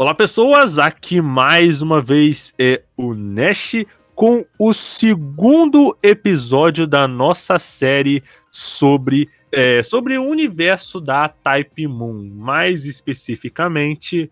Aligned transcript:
Olá, 0.00 0.14
pessoas! 0.14 0.78
Aqui 0.78 1.20
mais 1.20 1.82
uma 1.82 2.00
vez 2.00 2.54
é 2.58 2.82
o 2.96 3.12
Nash 3.14 3.84
com 4.14 4.46
o 4.58 4.72
segundo 4.72 5.94
episódio 6.02 6.86
da 6.86 7.06
nossa 7.06 7.58
série 7.58 8.22
sobre, 8.50 9.28
é, 9.52 9.82
sobre 9.82 10.16
o 10.16 10.24
universo 10.24 11.02
da 11.02 11.28
Type 11.28 11.86
Moon. 11.86 12.30
Mais 12.32 12.86
especificamente, 12.86 14.30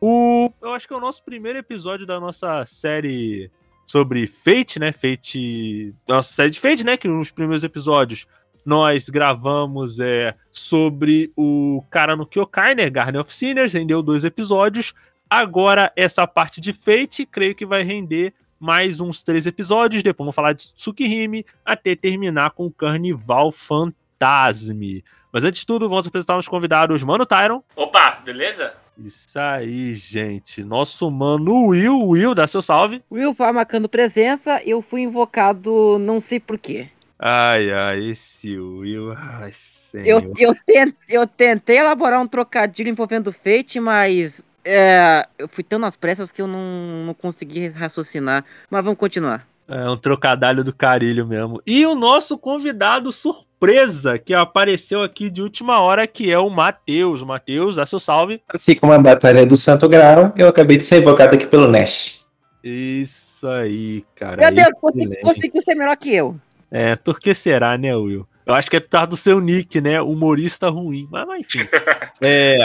o. 0.00 0.52
Eu 0.62 0.72
acho 0.72 0.86
que 0.86 0.94
é 0.94 0.96
o 0.96 1.00
nosso 1.00 1.24
primeiro 1.24 1.58
episódio 1.58 2.06
da 2.06 2.20
nossa 2.20 2.64
série 2.64 3.50
sobre 3.84 4.24
Fate, 4.28 4.78
né? 4.78 4.92
Fate. 4.92 5.96
Nossa 6.06 6.32
série 6.32 6.50
de 6.50 6.60
Fate, 6.60 6.86
né? 6.86 6.96
Que 6.96 7.08
nos 7.08 7.32
primeiros 7.32 7.64
episódios 7.64 8.24
nós 8.68 9.08
gravamos 9.08 9.98
é, 9.98 10.34
sobre 10.50 11.32
o 11.34 11.82
cara 11.90 12.14
no 12.14 12.26
Kyokai, 12.26 12.74
né? 12.74 12.90
Garden 12.90 13.18
of 13.18 13.32
Sinners, 13.32 13.72
rendeu 13.72 14.02
dois 14.02 14.24
episódios. 14.24 14.92
Agora, 15.30 15.92
essa 15.94 16.26
parte 16.26 16.60
de 16.60 16.72
Fate, 16.72 17.26
creio 17.26 17.54
que 17.54 17.66
vai 17.66 17.82
render 17.82 18.32
mais 18.58 19.00
uns 19.00 19.22
três 19.22 19.46
episódios. 19.46 20.02
Depois 20.02 20.24
vamos 20.24 20.34
falar 20.34 20.52
de 20.52 20.72
Tsukihime, 20.72 21.44
até 21.64 21.94
terminar 21.94 22.52
com 22.52 22.66
o 22.66 22.70
Carnival 22.70 23.52
Fantasme. 23.52 25.04
Mas 25.32 25.44
antes 25.44 25.60
de 25.60 25.66
tudo, 25.66 25.88
vamos 25.88 26.06
apresentar 26.06 26.38
os 26.38 26.48
convidados. 26.48 27.04
Mano 27.04 27.26
Tyron. 27.26 27.62
Opa, 27.76 28.22
beleza? 28.24 28.74
Isso 28.96 29.38
aí, 29.38 29.94
gente. 29.94 30.64
Nosso 30.64 31.10
mano 31.10 31.68
Will. 31.68 32.08
Will, 32.08 32.34
dá 32.34 32.46
seu 32.46 32.62
salve. 32.62 33.02
Will 33.12 33.32
vai 33.32 33.52
marcando 33.52 33.88
presença. 33.88 34.60
Eu 34.64 34.82
fui 34.82 35.02
invocado, 35.02 35.98
não 36.00 36.18
sei 36.18 36.40
porquê. 36.40 36.88
Ai, 37.18 37.70
ai, 37.70 38.10
esse 38.10 38.58
Will. 38.58 39.12
Ai, 39.12 39.50
senhor. 39.52 40.06
Eu, 40.06 40.32
eu, 40.38 40.54
tent, 40.64 40.94
eu 41.08 41.26
tentei 41.26 41.78
elaborar 41.78 42.20
um 42.20 42.26
trocadilho 42.26 42.88
envolvendo 42.88 43.32
Fate, 43.32 43.78
mas 43.78 44.44
é, 44.64 45.26
eu 45.38 45.48
fui 45.48 45.64
tão 45.64 45.78
nas 45.78 45.96
pressas 45.96 46.30
que 46.30 46.42
eu 46.42 46.46
não, 46.46 47.04
não 47.06 47.14
consegui 47.14 47.68
raciocinar. 47.68 48.44
Mas 48.70 48.84
vamos 48.84 48.98
continuar. 48.98 49.46
É 49.68 49.88
um 49.88 49.96
trocadilho 49.96 50.64
do 50.64 50.74
carilho 50.74 51.26
mesmo. 51.26 51.60
E 51.66 51.84
o 51.84 51.94
nosso 51.94 52.38
convidado 52.38 53.12
surpresa 53.12 54.18
que 54.18 54.32
apareceu 54.32 55.02
aqui 55.02 55.28
de 55.28 55.42
última 55.42 55.78
hora, 55.80 56.06
que 56.06 56.32
é 56.32 56.38
o 56.38 56.48
Matheus. 56.48 57.22
Matheus, 57.22 57.76
dá 57.76 57.84
seu 57.84 57.98
salve. 57.98 58.40
Assim 58.48 58.74
como 58.74 58.94
a 58.94 58.98
Batalha 58.98 59.44
do 59.44 59.56
Santo 59.58 59.86
Grau, 59.86 60.32
eu 60.36 60.48
acabei 60.48 60.78
de 60.78 60.84
ser 60.84 61.02
invocado 61.02 61.34
aqui 61.34 61.46
pelo 61.46 61.68
Nash. 61.68 62.24
Isso 62.64 63.46
aí, 63.46 64.04
cara. 64.14 64.36
Meu 64.38 64.52
Deus, 64.52 64.80
conseguiu, 64.80 65.20
conseguiu 65.22 65.62
ser 65.62 65.74
melhor 65.74 65.96
que 65.96 66.14
eu. 66.14 66.36
É, 66.70 66.96
por 66.96 67.20
que 67.20 67.34
será, 67.34 67.76
né, 67.76 67.94
Will? 67.94 68.26
Eu 68.46 68.54
acho 68.54 68.70
que 68.70 68.76
é 68.76 68.80
por 68.80 68.88
causa 68.88 69.08
do 69.08 69.16
seu 69.16 69.38
nick, 69.40 69.80
né? 69.82 70.00
Humorista 70.00 70.70
ruim. 70.70 71.06
Mas, 71.10 71.26
mas 71.26 71.40
enfim. 71.40 71.68
é. 72.22 72.58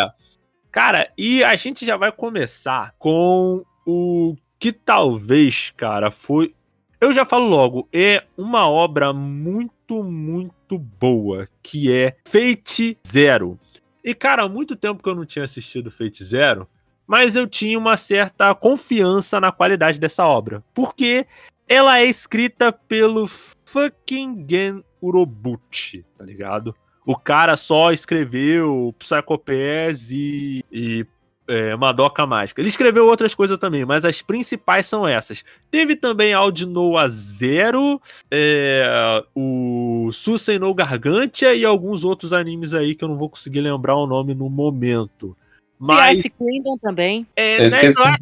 Cara, 0.74 1.08
e 1.16 1.44
a 1.44 1.56
gente 1.56 1.86
já 1.86 1.96
vai 1.96 2.12
começar 2.12 2.96
com 2.98 3.64
o 3.86 4.36
que 4.58 4.72
talvez, 4.72 5.72
cara, 5.78 6.10
foi. 6.10 6.56
Eu 7.00 7.14
já 7.14 7.24
falo 7.24 7.46
logo, 7.46 7.88
é 7.94 8.24
uma 8.36 8.68
obra 8.68 9.14
muito, 9.14 10.04
muito 10.04 10.80
boa, 10.80 11.48
que 11.62 11.94
é 11.94 12.18
Fate 12.28 12.98
Zero. 13.08 13.60
E, 14.04 14.16
cara, 14.16 14.46
há 14.46 14.50
muito 14.50 14.76
tempo 14.76 15.04
que 15.04 15.08
eu 15.08 15.14
não 15.14 15.28
tinha 15.28 15.46
assistido 15.46 15.92
Fate 15.92 16.24
Zero, 16.24 16.68
mas 17.06 17.36
eu 17.36 17.46
tinha 17.46 17.78
uma 17.78 17.96
certa 17.96 18.56
confiança 18.56 19.40
na 19.40 19.52
qualidade 19.52 20.00
dessa 20.00 20.26
obra. 20.26 20.64
Porque 20.74 21.28
ela 21.70 22.00
é 22.00 22.06
escrita 22.06 22.74
pelo 22.74 23.28
fucking 23.64 24.44
Gen 24.50 24.84
Urobuchi, 25.00 26.04
tá 26.18 26.26
ligado? 26.26 26.74
O 27.06 27.18
cara 27.18 27.56
só 27.56 27.92
escreveu 27.92 28.94
Psycho 28.98 29.38
Pass 29.38 30.10
e, 30.12 30.64
e 30.72 31.06
é, 31.48 31.76
Madoka 31.76 32.26
Mágica. 32.26 32.62
Ele 32.62 32.70
escreveu 32.70 33.06
outras 33.06 33.36
coisas 33.36 33.58
também, 33.58 33.86
mas 33.86 34.06
as 34.06 34.22
principais 34.22 34.86
são 34.86 35.08
essas. 35.08 35.44
Teve 35.70 35.96
também 35.96 36.34
Aldinoa 36.34 37.08
Zero, 37.10 38.00
é, 38.32 39.24
o 39.36 40.10
Susen 40.12 40.60
no 40.60 40.74
Gargantia 40.74 41.54
e 41.54 41.66
alguns 41.66 42.04
outros 42.04 42.34
animes 42.34 42.74
aí 42.74 42.96
que 42.96 43.04
eu 43.04 43.10
não 43.10 43.18
vou 43.18 43.30
conseguir 43.30 43.62
lembrar 43.62 43.96
o 43.96 44.08
nome 44.08 44.34
no 44.34 44.50
momento. 44.50 45.36
Mas... 45.78 46.18
E 46.18 46.20
Ice 46.20 46.30
Kingdom 46.30 46.78
também. 46.78 47.28
É, 47.36 47.58
eu 47.58 47.70
né, 47.70 47.86
esqueci. 47.86 48.04
Né, 48.04 48.18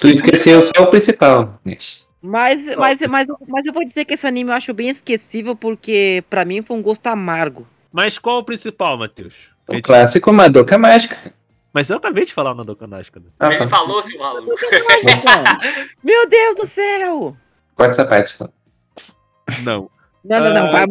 tu 0.00 0.08
esqueceu 0.08 0.62
só 0.62 0.82
o 0.82 0.86
principal. 0.88 1.58
Mas, 2.20 2.76
mas, 2.76 3.00
mas, 3.08 3.26
mas 3.48 3.66
eu 3.66 3.72
vou 3.72 3.84
dizer 3.84 4.04
que 4.04 4.14
esse 4.14 4.26
anime 4.26 4.50
eu 4.50 4.54
acho 4.54 4.74
bem 4.74 4.88
esquecível 4.88 5.54
porque 5.54 6.24
para 6.28 6.44
mim 6.44 6.60
foi 6.60 6.76
um 6.76 6.82
gosto 6.82 7.06
amargo. 7.06 7.66
Mas 7.96 8.18
qual 8.18 8.40
o 8.40 8.44
principal, 8.44 8.98
Matheus? 8.98 9.50
O 9.66 9.80
clássico 9.80 10.30
Madoka 10.30 10.76
Mágica. 10.76 11.32
Mas 11.72 11.88
eu 11.88 11.96
acabei 11.96 12.26
de 12.26 12.34
falar 12.34 12.54
Madoka 12.54 12.86
Mágica. 12.86 13.18
Né? 13.18 13.30
Ah, 13.40 13.54
Ele 13.54 13.66
falou, 13.68 14.02
seu 14.02 14.18
maluco. 14.18 14.52
Meu 16.04 16.28
Deus 16.28 16.56
do 16.56 16.66
céu! 16.66 17.34
Corta 17.74 17.92
essa 17.92 18.04
parte. 18.04 18.36
Não. 19.62 19.88
Não, 20.22 20.40
não, 20.40 20.52
não. 20.52 20.70
Vai, 20.70 20.84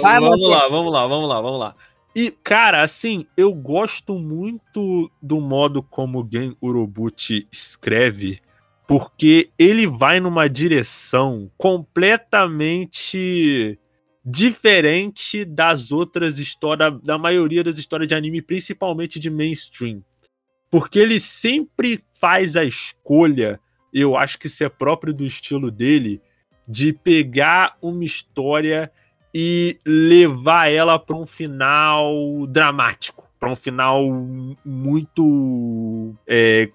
vai, 0.00 0.18
vamos 0.18 0.48
lá, 0.48 0.66
vamos 0.66 0.92
lá, 0.94 1.06
vamos 1.06 1.28
lá, 1.28 1.40
vamos 1.42 1.60
lá. 1.60 1.74
E, 2.14 2.30
cara, 2.30 2.82
assim, 2.82 3.26
eu 3.36 3.52
gosto 3.52 4.14
muito 4.14 5.10
do 5.20 5.42
modo 5.42 5.82
como 5.82 6.22
o 6.22 6.28
Gen 6.32 6.56
Urobuchi 6.62 7.46
escreve 7.52 8.40
porque 8.86 9.50
ele 9.58 9.86
vai 9.86 10.20
numa 10.20 10.48
direção 10.48 11.50
completamente 11.58 13.78
diferente 14.28 15.44
das 15.44 15.92
outras 15.92 16.40
histórias, 16.40 17.00
da 17.00 17.16
maioria 17.16 17.62
das 17.62 17.78
histórias 17.78 18.08
de 18.08 18.14
anime, 18.16 18.42
principalmente 18.42 19.20
de 19.20 19.30
mainstream. 19.30 20.02
Porque 20.68 20.98
ele 20.98 21.20
sempre 21.20 22.02
faz 22.20 22.56
a 22.56 22.64
escolha, 22.64 23.60
eu 23.94 24.16
acho 24.16 24.36
que 24.36 24.48
isso 24.48 24.64
é 24.64 24.68
próprio 24.68 25.14
do 25.14 25.24
estilo 25.24 25.70
dele, 25.70 26.20
de 26.66 26.92
pegar 26.92 27.76
uma 27.80 28.04
história 28.04 28.90
e 29.32 29.78
levar 29.86 30.72
ela 30.72 30.98
para 30.98 31.14
um 31.14 31.24
final 31.24 32.46
dramático, 32.48 33.30
para 33.38 33.52
um 33.52 33.54
final 33.54 34.02
muito 34.64 36.16
é, 36.26 36.68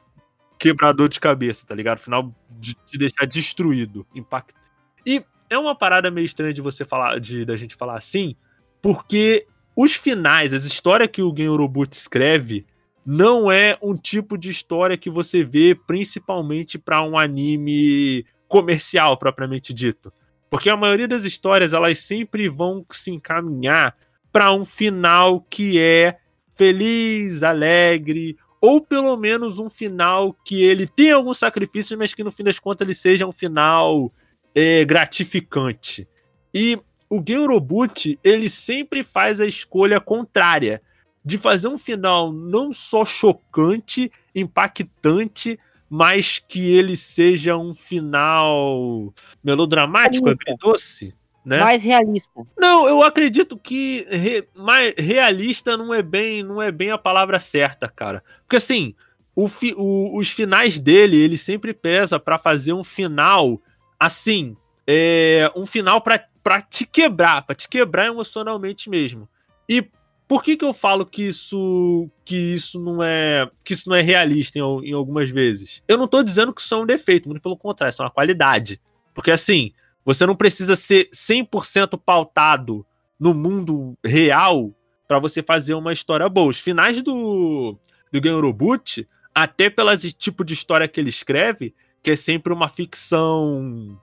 quebrador 0.58 1.10
de 1.10 1.20
cabeça, 1.20 1.66
tá 1.68 1.76
ligado? 1.76 1.98
Final 1.98 2.34
de 2.50 2.76
te 2.76 2.98
deixar 2.98 3.26
destruído, 3.26 4.08
impactado. 4.16 4.62
E 5.06 5.22
é 5.52 5.58
uma 5.58 5.76
parada 5.76 6.10
meio 6.10 6.24
estranha 6.24 6.54
de 6.54 6.62
você 6.62 6.86
falar, 6.86 7.20
de 7.20 7.44
da 7.44 7.58
gente 7.58 7.76
falar 7.76 7.96
assim, 7.96 8.36
porque 8.82 9.46
os 9.76 9.94
finais, 9.94 10.54
as 10.54 10.64
histórias 10.64 11.10
que 11.12 11.22
o 11.22 11.34
Gen 11.36 11.50
Urobuchi 11.50 11.92
escreve, 11.92 12.66
não 13.06 13.52
é 13.52 13.78
um 13.82 13.96
tipo 13.98 14.38
de 14.38 14.50
história 14.50 14.98
que 14.98 15.10
você 15.10 15.44
vê 15.44 15.76
principalmente 15.76 16.80
para 16.80 17.04
um 17.04 17.20
anime 17.20 18.26
comercial 18.48 19.18
propriamente 19.18 19.74
dito. 19.74 20.12
Porque 20.50 20.70
a 20.70 20.78
maioria 20.78 21.08
das 21.08 21.26
histórias, 21.26 21.74
elas 21.74 22.00
sempre 22.00 22.48
vão 22.48 22.86
se 22.90 23.12
encaminhar 23.12 23.96
para 24.32 24.54
um 24.54 24.64
final 24.64 25.42
que 25.42 25.78
é 25.78 26.18
feliz, 26.56 27.44
alegre, 27.44 28.38
ou 28.62 28.80
pelo 28.80 29.18
menos 29.18 29.60
um 29.60 29.70
final 29.70 30.34
que 30.46 30.64
ele 30.64 30.88
tem 30.88 31.12
algum 31.12 31.34
sacrifício, 31.34 31.98
mas 31.98 32.14
que 32.14 32.24
no 32.24 32.32
fim 32.32 32.44
das 32.44 32.60
contas 32.60 32.86
ele 32.88 32.96
seja 32.96 33.28
um 33.28 33.32
final 33.32 34.14
é, 34.54 34.84
gratificante. 34.86 36.08
E 36.54 36.80
o 37.10 37.24
Gen 37.26 37.40
Urobuchi, 37.40 38.20
ele 38.24 38.50
sempre 38.50 39.04
faz 39.04 39.42
a 39.42 39.46
escolha 39.46 40.00
contrária, 40.00 40.82
de 41.24 41.38
fazer 41.38 41.68
um 41.68 41.78
final 41.78 42.32
não 42.32 42.74
só 42.74 43.06
chocante, 43.06 44.12
impactante, 44.34 45.60
mas 45.88 46.40
que 46.40 46.72
ele 46.74 46.96
seja 46.96 47.56
um 47.58 47.76
final 47.76 49.14
melodramático, 49.44 50.30
agridoce 50.30 51.14
né? 51.46 51.60
Mais 51.60 51.82
realista. 51.82 52.42
Não, 52.58 52.88
eu 52.88 53.02
acredito 53.04 53.58
que 53.58 54.06
re, 54.10 54.48
mais 54.56 54.94
realista 54.98 55.76
não 55.76 55.94
é 55.94 56.02
bem 56.02 56.44
não 56.44 56.62
é 56.62 56.72
bem 56.72 56.92
a 56.92 56.98
palavra 56.98 57.40
certa, 57.40 57.90
cara. 57.90 58.24
Porque 58.42 58.58
assim, 58.58 58.94
o, 59.36 59.48
fi, 59.48 59.74
o, 59.76 60.18
os 60.18 60.30
finais 60.30 60.78
dele, 60.78 61.18
ele 61.18 61.38
sempre 61.38 61.74
pesa 61.74 62.20
para 62.20 62.38
fazer 62.38 62.74
um 62.74 62.84
final 62.84 63.60
assim, 64.02 64.58
é, 64.88 65.52
um 65.56 65.68
final 65.68 66.02
para 66.02 66.62
te 66.64 66.88
quebrar, 66.88 67.44
para 67.44 67.54
te 67.54 67.70
quebrar 67.70 68.08
emocionalmente 68.08 68.90
mesmo. 68.90 69.30
E 69.70 69.88
por 70.28 70.42
que, 70.42 70.58
que 70.58 70.66
eu 70.66 70.74
falo 70.74 71.06
que 71.06 71.22
isso 71.22 72.10
que 72.26 72.36
isso 72.36 72.80
não 72.80 73.04
é 73.04 73.48
que 73.64 73.74
isso 73.74 73.88
não 73.88 73.96
é 73.96 74.02
realista 74.02 74.58
em, 74.58 74.62
em 74.62 74.94
algumas 74.94 75.30
vezes? 75.30 75.84
Eu 75.88 76.00
não 76.00 76.08
tô 76.08 76.24
dizendo 76.24 76.52
que 76.52 76.62
isso 76.62 76.74
é 76.74 76.78
um 76.80 76.86
defeito, 76.86 77.30
muito 77.30 77.44
pelo 77.44 77.56
contrário, 77.56 77.92
isso 77.92 78.02
é 78.02 78.06
uma 78.06 78.12
qualidade. 78.12 78.82
Porque 79.14 79.30
assim, 79.30 79.72
você 80.04 80.26
não 80.26 80.36
precisa 80.36 80.76
ser 80.76 81.08
100% 81.10 82.00
pautado 82.04 82.84
no 83.20 83.36
mundo 83.36 83.96
real 84.04 84.74
para 85.08 85.20
você 85.20 85.44
fazer 85.44 85.76
uma 85.76 85.94
história 85.94 86.28
boa. 86.28 86.50
Os 86.50 86.58
finais 86.58 87.04
do, 87.04 87.78
do 88.12 88.20
Genrobuchi, 88.24 89.08
até 89.36 89.70
pelo 89.70 89.96
tipo 89.96 90.44
de 90.44 90.56
história 90.56 90.88
que 90.88 91.00
ele 91.00 91.10
escreve, 91.10 91.76
que 92.02 92.12
é 92.12 92.16
sempre 92.16 92.52
uma 92.52 92.68
ficção 92.68 93.98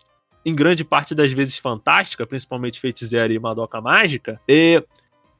em 0.45 0.55
grande 0.55 0.85
parte 0.85 1.15
das 1.15 1.33
vezes 1.33 1.59
fantástica, 1.59 2.27
principalmente 2.27 2.81
feiticeira 2.81 3.33
e 3.33 3.39
Madoka 3.39 3.81
Mágica, 3.81 4.41
é, 4.49 4.83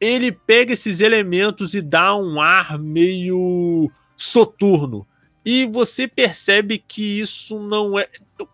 ele 0.01 0.31
pega 0.31 0.73
esses 0.73 1.01
elementos 1.01 1.75
e 1.75 1.81
dá 1.81 2.15
um 2.15 2.41
ar 2.41 2.79
meio 2.79 3.91
soturno. 4.17 5.07
E 5.45 5.67
você 5.67 6.07
percebe 6.07 6.79
que 6.79 7.21
isso 7.21 7.59
não 7.59 7.99
é. 7.99 8.09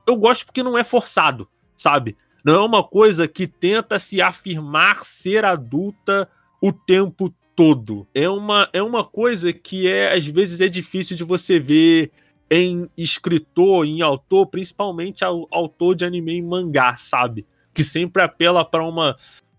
Eu 0.07 0.17
gosto 0.17 0.47
porque 0.47 0.63
não 0.63 0.79
é 0.79 0.85
forçado, 0.85 1.49
sabe? 1.75 2.17
Não 2.45 2.55
é 2.55 2.61
uma 2.61 2.85
coisa 2.85 3.27
que 3.27 3.47
tenta 3.47 3.99
se 3.99 4.23
afirmar 4.23 5.05
ser 5.05 5.45
adulta 5.45 6.29
o 6.61 6.73
tempo 6.73 7.35
todo. 7.57 8.07
É 8.15 8.29
uma, 8.29 8.69
é 8.73 8.83
uma 8.83 9.03
coisa 9.03 9.53
que 9.53 9.89
é 9.89 10.15
às 10.15 10.27
vezes 10.27 10.61
é 10.61 10.69
difícil 10.69 11.17
de 11.17 11.25
você 11.25 11.59
ver 11.59 12.13
em 12.51 12.89
escritor, 12.97 13.87
em 13.87 14.03
autor, 14.03 14.47
principalmente 14.47 15.25
ao 15.25 15.49
autor 15.51 15.95
de 15.95 16.05
anime 16.05 16.37
e 16.37 16.43
mangá, 16.43 16.95
sabe? 16.97 17.47
Que 17.73 17.83
sempre 17.83 18.23
apela 18.23 18.65
para 18.65 18.85
uma 18.85 19.17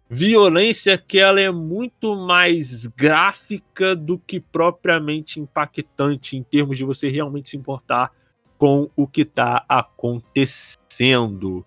violência 0.09 0.97
que 0.97 1.17
ela 1.17 1.41
é 1.41 1.51
muito 1.51 2.15
mais 2.15 2.85
gráfica 2.85 3.95
do 3.95 4.19
que 4.19 4.39
propriamente 4.39 5.39
impactante 5.39 6.37
em 6.37 6.43
termos 6.43 6.77
de 6.77 6.85
você 6.85 7.09
realmente 7.09 7.49
se 7.49 7.57
importar 7.57 8.11
com 8.57 8.89
o 8.95 9.07
que 9.07 9.21
está 9.21 9.65
acontecendo. 9.67 11.65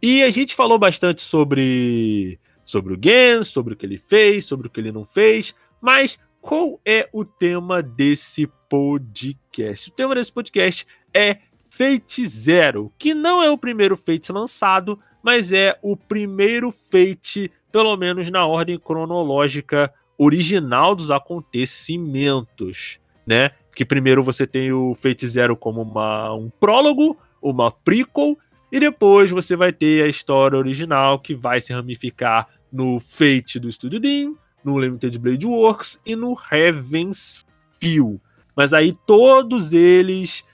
E 0.00 0.22
a 0.22 0.30
gente 0.30 0.54
falou 0.54 0.78
bastante 0.78 1.20
sobre 1.20 2.38
sobre 2.64 2.94
o 2.94 2.98
Gen, 3.02 3.42
sobre 3.42 3.74
o 3.74 3.76
que 3.76 3.84
ele 3.84 3.98
fez, 3.98 4.46
sobre 4.46 4.68
o 4.68 4.70
que 4.70 4.80
ele 4.80 4.92
não 4.92 5.04
fez, 5.04 5.54
mas 5.80 6.20
qual 6.40 6.80
é 6.86 7.08
o 7.12 7.24
tema 7.24 7.82
desse 7.82 8.46
podcast? 8.68 9.90
O 9.90 9.92
tema 9.92 10.14
desse 10.14 10.32
podcast 10.32 10.86
é 11.12 11.38
Fate 11.68 12.26
Zero, 12.26 12.92
que 12.98 13.14
não 13.14 13.42
é 13.42 13.50
o 13.50 13.58
primeiro 13.58 13.96
Fate 13.96 14.32
lançado, 14.32 14.98
mas 15.22 15.52
é 15.52 15.78
o 15.82 15.96
primeiro 15.96 16.72
Fate, 16.72 17.50
pelo 17.70 17.96
menos 17.96 18.30
na 18.30 18.46
ordem 18.46 18.78
cronológica 18.78 19.92
original 20.18 20.94
dos 20.94 21.10
acontecimentos, 21.10 23.00
né? 23.26 23.50
Que 23.74 23.84
primeiro 23.84 24.22
você 24.22 24.46
tem 24.46 24.72
o 24.72 24.94
Fate 24.94 25.26
Zero 25.26 25.56
como 25.56 25.82
uma, 25.82 26.34
um 26.34 26.50
prólogo, 26.50 27.16
uma 27.40 27.70
prequel, 27.70 28.36
e 28.72 28.78
depois 28.78 29.30
você 29.30 29.56
vai 29.56 29.72
ter 29.72 30.04
a 30.04 30.08
história 30.08 30.58
original 30.58 31.18
que 31.18 31.34
vai 31.34 31.60
se 31.60 31.72
ramificar 31.72 32.46
no 32.72 33.00
Fate 33.00 33.58
do 33.58 33.70
Studio 33.70 33.98
Dean, 33.98 34.34
no 34.64 34.78
Limited 34.78 35.18
Blade 35.18 35.46
Works 35.46 35.98
e 36.04 36.14
no 36.16 36.36
Heaven's 36.50 37.44
Feel. 37.78 38.20
Mas 38.56 38.72
aí 38.72 38.96
todos 39.06 39.72
eles 39.72 40.44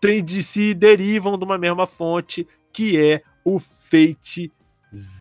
tem- 0.00 0.22
de- 0.22 0.42
se 0.42 0.74
derivam 0.74 1.38
de 1.38 1.44
uma 1.44 1.58
mesma 1.58 1.86
fonte, 1.86 2.46
que 2.72 2.96
é 2.98 3.22
o 3.44 3.58
Fate 3.58 4.52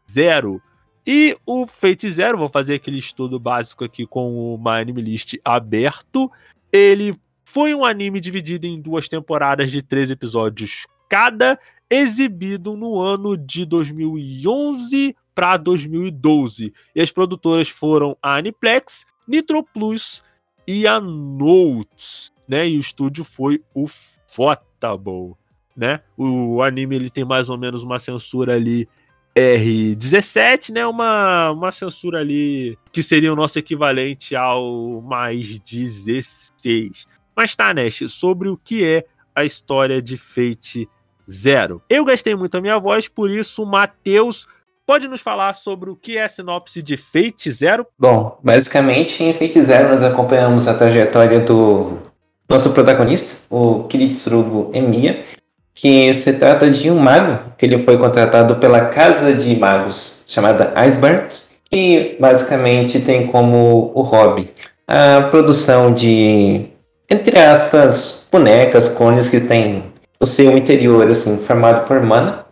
Zero. 0.10 0.62
E 1.08 1.38
o 1.46 1.68
Fate 1.68 2.10
Zero, 2.10 2.38
vou 2.38 2.50
fazer 2.50 2.76
aquele 2.76 2.98
estudo 3.00 3.40
básico 3.40 3.84
aqui 3.84 4.06
com 4.06 4.56
o 4.56 4.58
My 4.58 4.82
Anime 4.82 5.02
List 5.02 5.36
aberto. 5.44 6.32
Ele 6.72 7.16
foi 7.44 7.74
um 7.76 7.86
anime 7.86 8.20
dividido 8.20 8.66
em 8.66 8.82
duas 8.82 9.08
temporadas 9.08 9.72
de 9.72 9.82
três 9.82 10.10
episódios 10.10 10.88
cada, 11.08 11.60
exibido 11.90 12.76
no 12.76 13.00
ano 13.00 13.38
de 13.38 13.66
2011 13.66 15.16
para 15.36 15.58
2012. 15.58 16.74
E 16.96 17.02
as 17.02 17.12
produtoras 17.12 17.70
foram 17.70 18.18
a 18.24 18.38
Aniplex, 18.38 19.06
Nitro 19.28 19.62
Plus 19.62 20.24
e 20.66 20.88
a 20.88 21.00
Notes, 21.00 22.32
né? 22.48 22.68
E 22.68 22.78
o 22.78 22.80
estúdio 22.80 23.24
foi 23.24 23.62
o 23.74 23.88
Fotable, 24.28 25.36
né? 25.76 26.00
O 26.18 26.62
anime 26.64 26.96
ele 26.96 27.10
tem 27.10 27.26
mais 27.26 27.50
ou 27.50 27.58
menos 27.58 27.84
uma 27.84 28.00
censura 28.00 28.54
ali 28.56 28.88
R17, 29.36 30.74
né? 30.74 30.88
Uma, 30.88 31.52
uma 31.52 31.72
censura 31.72 32.20
ali 32.20 32.78
que 32.92 33.04
seria 33.04 33.34
o 33.34 33.36
nosso 33.36 33.60
equivalente 33.60 34.36
ao 34.36 35.02
mais 35.02 35.60
16. 35.60 37.06
Mas 37.36 37.56
tá, 37.56 37.74
Nash, 37.74 38.04
sobre 38.08 38.48
o 38.48 38.58
que 38.58 38.84
é 38.84 39.06
a 39.36 39.44
história 39.44 40.02
de 40.02 40.16
Fate 40.16 40.88
Zero. 41.30 41.82
Eu 41.90 42.06
gastei 42.06 42.36
muito 42.36 42.56
a 42.56 42.62
minha 42.62 42.80
voz, 42.80 43.10
por 43.10 43.30
isso 43.30 43.64
o 43.64 43.66
Matheus 43.66 44.48
pode 44.86 45.08
nos 45.08 45.22
falar 45.22 45.54
sobre 45.54 45.90
o 45.90 45.96
que 45.96 46.18
é 46.18 46.24
a 46.24 46.30
sinopse 46.30 46.82
de 46.82 46.96
Fate 46.98 47.52
Zero? 47.52 47.86
Bom, 47.98 48.38
basicamente 48.44 49.24
em 49.24 49.34
Fate 49.34 49.62
Zero 49.62 49.90
nós 49.90 50.04
acompanhamos 50.04 50.68
a 50.68 50.74
trajetória 50.74 51.40
do 51.40 51.98
nosso 52.48 52.72
protagonista, 52.72 53.42
o 53.50 53.84
Kiritsurugo 53.86 54.70
Emiya, 54.74 55.24
que 55.74 56.14
se 56.14 56.34
trata 56.34 56.70
de 56.70 56.90
um 56.90 57.00
mago 57.00 57.52
que 57.58 57.66
ele 57.66 57.80
foi 57.80 57.98
contratado 57.98 58.56
pela 58.58 58.86
Casa 58.86 59.34
de 59.34 59.56
Magos, 59.56 60.24
chamada 60.28 60.72
Iceburns, 60.76 61.50
que 61.70 62.16
basicamente 62.20 63.00
tem 63.02 63.28
como 63.28 63.92
o 63.94 64.02
hobby 64.02 64.52
a 64.88 65.24
produção 65.24 65.94
de, 65.94 66.68
entre 67.10 67.40
aspas, 67.40 68.28
bonecas, 68.32 68.88
cones 68.88 69.28
que 69.28 69.40
tem 69.40 69.84
o 70.20 70.26
seu 70.26 70.56
interior 70.58 71.10
assim 71.10 71.38
formado 71.38 71.86
por 71.88 72.02
mana. 72.02 72.45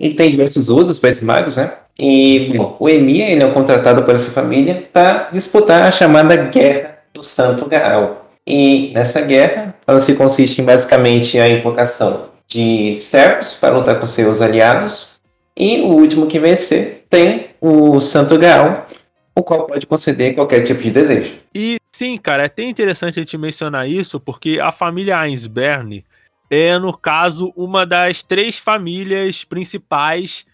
Ele 0.00 0.14
tem 0.14 0.30
diversos 0.30 0.70
usos 0.70 0.98
para 0.98 1.10
esses 1.10 1.22
magos, 1.22 1.58
né? 1.58 1.74
E 1.98 2.54
bom, 2.56 2.74
o 2.80 2.88
Emiya 2.88 3.28
ele 3.28 3.44
é 3.44 3.50
contratado 3.50 4.02
por 4.02 4.14
essa 4.14 4.30
família 4.30 4.88
para 4.90 5.28
disputar 5.30 5.82
a 5.82 5.90
chamada 5.90 6.34
Guerra 6.34 6.98
do 7.12 7.22
Santo 7.22 7.66
Graal. 7.66 8.26
E 8.46 8.90
nessa 8.94 9.20
guerra, 9.20 9.74
ela 9.86 10.00
se 10.00 10.14
consiste 10.14 10.62
em 10.62 10.64
basicamente 10.64 11.38
a 11.38 11.46
invocação 11.46 12.30
de 12.48 12.94
servos 12.94 13.52
para 13.52 13.76
lutar 13.76 14.00
com 14.00 14.06
seus 14.06 14.40
aliados. 14.40 15.10
E 15.54 15.82
o 15.82 15.88
último 15.88 16.26
que 16.26 16.38
vencer 16.38 17.04
tem 17.10 17.50
o 17.60 18.00
Santo 18.00 18.38
Graal, 18.38 18.86
o 19.34 19.42
qual 19.42 19.66
pode 19.66 19.86
conceder 19.86 20.34
qualquer 20.34 20.62
tipo 20.62 20.82
de 20.82 20.90
desejo. 20.90 21.34
E 21.54 21.76
sim, 21.94 22.16
cara, 22.16 22.44
é 22.44 22.46
até 22.46 22.62
interessante 22.62 23.20
a 23.20 23.22
gente 23.22 23.36
mencionar 23.36 23.86
isso, 23.86 24.18
porque 24.18 24.58
a 24.58 24.72
família 24.72 25.18
Ainsberne 25.18 26.04
é, 26.50 26.76
no 26.80 26.96
caso, 26.96 27.52
uma 27.54 27.86
das 27.86 28.24
três 28.24 28.58
famílias 28.58 29.44
principais 29.44 30.44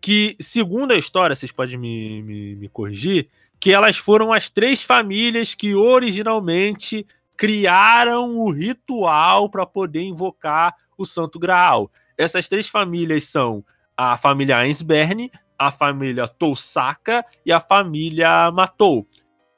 que, 0.00 0.36
segundo 0.40 0.92
a 0.92 0.98
história, 0.98 1.36
vocês 1.36 1.52
podem 1.52 1.78
me, 1.78 2.22
me, 2.22 2.56
me 2.56 2.68
corrigir, 2.68 3.28
que 3.60 3.72
elas 3.72 3.96
foram 3.96 4.32
as 4.32 4.50
três 4.50 4.82
famílias 4.82 5.54
que 5.54 5.74
originalmente 5.74 7.06
criaram 7.36 8.34
o 8.36 8.50
ritual 8.50 9.48
para 9.48 9.64
poder 9.64 10.02
invocar 10.02 10.74
o 10.98 11.06
Santo 11.06 11.38
Graal. 11.38 11.90
Essas 12.18 12.48
três 12.48 12.68
famílias 12.68 13.24
são 13.24 13.64
a 13.96 14.16
família 14.16 14.58
Ainsberne, 14.58 15.30
a 15.58 15.70
família 15.70 16.26
Tousaka 16.26 17.24
e 17.46 17.52
a 17.52 17.60
família 17.60 18.50
Matou. 18.50 19.06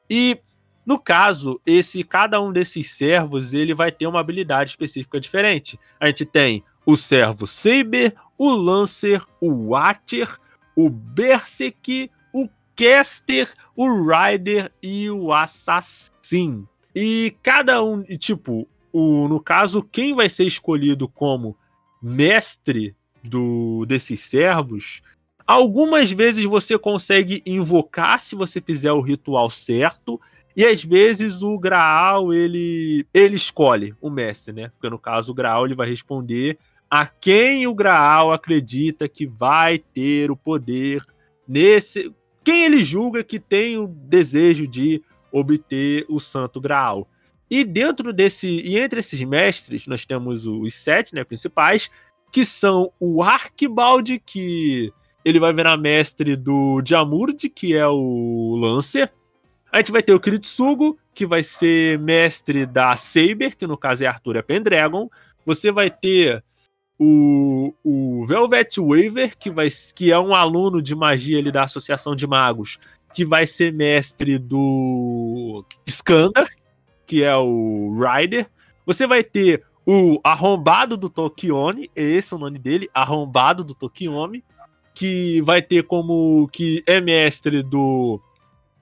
E 0.09 0.38
no 0.87 1.00
caso, 1.00 1.61
esse 1.66 2.05
cada 2.05 2.40
um 2.40 2.52
desses 2.52 2.93
servos 2.93 3.52
ele 3.52 3.75
vai 3.75 3.90
ter 3.90 4.07
uma 4.07 4.21
habilidade 4.21 4.71
específica 4.71 5.21
diferente. 5.21 5.78
A 5.99 6.07
gente 6.07 6.25
tem 6.25 6.62
o 6.87 6.97
servo 6.97 7.45
Saber, 7.45 8.14
o 8.38 8.50
Lancer, 8.50 9.21
o 9.40 9.71
Watcher, 9.71 10.38
o 10.76 10.88
Berserk, 10.88 12.09
o 12.33 12.49
Caster, 12.76 13.52
o 13.75 14.07
Rider 14.07 14.71
e 14.81 15.11
o 15.11 15.33
Assassin. 15.33 16.64
E 16.95 17.35
cada 17.43 17.83
um, 17.83 18.05
tipo, 18.05 18.69
o, 18.93 19.26
no 19.26 19.40
caso, 19.40 19.83
quem 19.83 20.14
vai 20.14 20.28
ser 20.28 20.45
escolhido 20.45 21.09
como 21.09 21.57
mestre 22.00 22.95
do 23.25 23.85
desses 23.87 24.21
servos, 24.21 25.02
algumas 25.47 26.12
vezes 26.12 26.45
você 26.45 26.78
consegue 26.78 27.43
invocar 27.45 28.21
se 28.21 28.37
você 28.37 28.61
fizer 28.61 28.93
o 28.93 29.00
ritual 29.00 29.50
certo, 29.50 30.21
e 30.57 30.65
às 30.65 30.83
vezes 30.83 31.43
o 31.43 31.59
Graal 31.59 32.33
ele 32.33 33.07
ele 33.13 33.37
escolhe 33.37 33.95
o 34.01 34.09
mestre, 34.09 34.55
né? 34.55 34.69
Porque 34.71 34.89
no 34.89 34.99
caso 34.99 35.33
o 35.33 35.35
Graal 35.35 35.67
ele 35.67 35.75
vai 35.75 35.89
responder 35.89 36.59
a 36.91 37.07
quem 37.07 37.67
o 37.67 37.75
Graal 37.75 38.33
acredita 38.33 39.09
que 39.09 39.27
vai 39.27 39.79
ter 39.79 40.31
o 40.31 40.37
poder 40.37 41.03
nesse 41.47 42.11
quem 42.43 42.65
ele 42.65 42.83
julga 42.83 43.23
que 43.23 43.39
tem 43.39 43.77
o 43.77 43.87
desejo 43.87 44.67
de 44.67 45.03
obter 45.31 46.07
o 46.09 46.19
Santo 46.19 46.61
Graal. 46.61 47.07
E 47.51 47.63
dentro 47.63 48.13
desse 48.13 48.49
e 48.49 48.79
entre 48.79 49.01
esses 49.01 49.23
mestres 49.23 49.87
nós 49.87 50.07
temos 50.07 50.47
os 50.47 50.75
sete, 50.75 51.15
né, 51.15 51.23
principais, 51.23 51.91
que 52.33 52.45
são 52.47 52.91
o 52.99 53.23
Arquibalde 53.23 54.19
que 54.25 54.91
ele 55.25 55.41
vai 55.41 55.53
virar 55.53 55.77
mestre 55.77 56.37
do 56.37 56.81
Jamurd, 56.87 57.49
que 57.51 57.75
é 57.75 57.87
o 57.87 58.57
Lancer. 58.59 59.13
A 59.73 59.79
gente 59.79 59.93
vai 59.93 60.03
ter 60.03 60.13
o 60.13 60.21
Kiritsugo, 60.21 60.99
que 61.15 61.27
vai 61.27 61.43
ser 61.43 61.99
mestre 61.99 62.67
da 62.67 62.97
Saber, 62.97 63.55
que 63.55 63.67
no 63.67 63.77
caso 63.77 64.05
é 64.05 64.07
Arthur 64.07 64.43
Pendragon. 64.43 65.09
Você 65.45 65.71
vai 65.71 65.91
ter 65.91 66.43
o, 66.99 67.75
o 67.85 68.27
Velvet 68.27 68.79
Waver, 68.79 69.37
que, 69.37 69.51
vai, 69.51 69.69
que 69.95 70.11
é 70.11 70.19
um 70.19 70.35
aluno 70.35 70.81
de 70.81 70.95
magia 70.95 71.39
ali 71.39 71.51
da 71.51 71.65
Associação 71.65 72.15
de 72.15 72.27
Magos, 72.27 72.79
que 73.15 73.25
vai 73.25 73.47
ser 73.47 73.73
mestre 73.73 74.39
do 74.39 75.65
Skandar, 75.87 76.49
que 77.07 77.23
é 77.23 77.37
o 77.37 77.95
Rider. 77.99 78.49
Você 78.85 79.07
vai 79.07 79.23
ter 79.23 79.65
o 79.87 80.19
Arrombado 80.25 80.97
do 80.97 81.09
Tokione, 81.09 81.91
esse 81.95 82.35
é 82.35 82.37
o 82.37 82.41
nome 82.41 82.59
dele, 82.59 82.89
Arrombado 82.93 83.63
do 83.63 83.75
Tokione, 83.75 84.43
que 84.95 85.41
vai 85.43 85.63
ter 85.63 85.85
como 85.85 86.49
que 86.49 86.83
é 86.87 87.01
mestre 87.01 87.63
do 87.63 88.21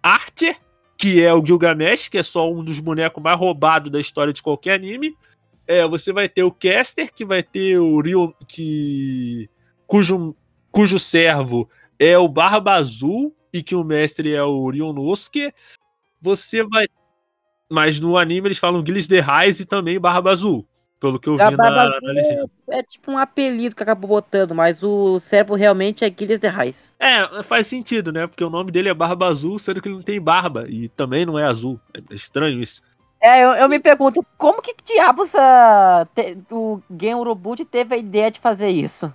Archer, 0.03 0.57
que 0.97 1.23
é 1.23 1.33
o 1.33 1.45
Gilgamesh, 1.45 2.09
que 2.09 2.19
é 2.19 2.23
só 2.23 2.51
um 2.51 2.63
dos 2.63 2.81
bonecos 2.81 3.23
mais 3.23 3.39
roubados 3.39 3.91
da 3.91 4.01
história 4.01 4.33
de 4.33 4.43
qualquer 4.43 4.75
anime. 4.75 5.17
É, 5.67 5.87
você 5.87 6.13
vai 6.13 6.29
ter 6.29 6.43
o 6.43 6.53
Caster, 6.53 7.13
que 7.13 7.25
vai 7.25 7.43
ter 7.43 7.79
o 7.79 8.01
Rio. 8.01 8.35
Que, 8.47 9.49
cujo, 9.87 10.35
cujo 10.71 10.99
servo 10.99 11.69
é 11.99 12.17
o 12.19 12.29
Barba 12.29 12.75
Azul 12.75 13.35
e 13.53 13.63
que 13.63 13.75
o 13.75 13.85
mestre 13.85 14.35
é 14.35 14.43
o 14.43 14.69
Rionosuke. 14.69 15.53
Você 16.21 16.65
vai. 16.65 16.87
Mas 17.71 17.99
no 17.99 18.17
anime 18.19 18.49
eles 18.49 18.59
falam 18.59 18.85
Gilles 18.85 19.09
de 19.09 19.21
Raiz 19.21 19.61
e 19.61 19.65
também 19.65 19.99
Barba 19.99 20.31
Azul. 20.31 20.67
Pelo 21.05 21.21
que 21.21 21.29
eu 21.29 21.37
vi 21.37 21.43
A 21.43 21.51
na, 21.51 21.71
na 21.71 22.13
legenda. 22.13 22.51
É 22.67 22.83
tipo 22.83 23.13
um 23.13 23.19
apelido 23.19 23.77
que 23.77 23.83
acabou 23.83 24.09
botando, 24.09 24.55
mas 24.55 24.83
o 24.83 25.21
servo 25.21 25.55
realmente 25.55 26.03
é 26.03 26.09
Guilherme 26.09 26.41
de 26.41 26.49
Reis. 26.49 26.95
É, 26.99 27.43
faz 27.43 27.67
sentido, 27.67 28.11
né? 28.11 28.27
Porque 28.27 28.43
o 28.43 28.49
nome 28.49 28.71
dele 28.71 28.89
é 28.89 28.95
Barba 28.95 29.27
Azul, 29.27 29.59
sendo 29.59 29.83
que 29.83 29.89
ele 29.89 29.97
não 29.97 30.03
tem 30.03 30.19
barba. 30.19 30.65
E 30.67 30.89
também 30.89 31.27
não 31.27 31.39
é 31.39 31.45
azul. 31.45 31.79
É 31.93 32.15
estranho 32.15 32.59
isso. 32.59 32.81
É, 33.21 33.45
eu, 33.45 33.51
eu 33.51 33.69
me 33.69 33.79
pergunto, 33.79 34.25
como 34.39 34.63
que 34.63 34.75
diabos 34.83 35.35
ah, 35.35 36.09
te- 36.15 36.39
o 36.51 36.81
Gen 36.99 37.17
Urobuchi 37.17 37.67
teve 37.67 37.95
a 37.97 37.99
ideia 37.99 38.31
de 38.31 38.41
fazer 38.41 38.71
isso? 38.71 39.13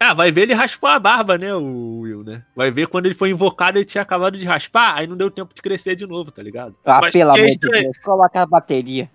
Ah, 0.00 0.14
vai 0.14 0.32
ver 0.32 0.44
ele 0.44 0.54
raspou 0.54 0.88
a 0.88 0.98
barba, 0.98 1.36
né, 1.36 1.54
o 1.54 1.98
Will, 2.00 2.24
né? 2.24 2.42
Vai 2.56 2.70
ver 2.70 2.86
quando 2.86 3.04
ele 3.04 3.14
foi 3.14 3.28
invocado, 3.28 3.76
ele 3.76 3.84
tinha 3.84 4.00
acabado 4.00 4.38
de 4.38 4.46
raspar, 4.46 4.94
aí 4.96 5.06
não 5.06 5.18
deu 5.18 5.30
tempo 5.30 5.54
de 5.54 5.60
crescer 5.60 5.94
de 5.94 6.06
novo, 6.06 6.30
tá 6.30 6.42
ligado? 6.42 6.74
Ah, 6.82 7.00
Mas 7.02 7.12
pelo 7.12 7.32
é 7.32 7.40
amor 7.40 7.50
de. 7.50 7.58
Deus, 7.58 7.98
coloca 7.98 8.40
a 8.40 8.46
bateria. 8.46 9.10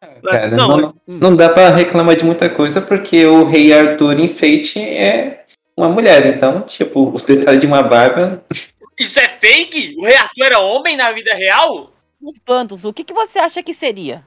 Cara, 0.00 0.48
não, 0.50 0.68
não, 0.68 0.80
mas- 0.80 0.94
não 1.06 1.36
dá 1.36 1.48
pra 1.48 1.70
reclamar 1.70 2.16
de 2.16 2.24
muita 2.24 2.48
coisa 2.48 2.80
porque 2.80 3.24
o 3.26 3.44
rei 3.44 3.72
Arthur 3.72 4.18
em 4.20 4.28
Fate 4.28 4.78
é 4.78 5.44
uma 5.76 5.88
mulher. 5.88 6.26
Então, 6.26 6.62
tipo, 6.62 7.14
o 7.14 7.20
detalhe 7.20 7.58
de 7.58 7.66
uma 7.66 7.82
barba. 7.82 8.44
Isso 8.98 9.18
é 9.20 9.28
fake? 9.28 9.96
O 9.98 10.04
rei 10.04 10.16
Arthur 10.16 10.44
era 10.44 10.58
homem 10.58 10.96
na 10.96 11.12
vida 11.12 11.34
real? 11.34 11.92
Bandos, 12.46 12.84
o 12.84 12.92
que, 12.92 13.04
que 13.04 13.12
você 13.12 13.38
acha 13.38 13.62
que 13.62 13.74
seria? 13.74 14.26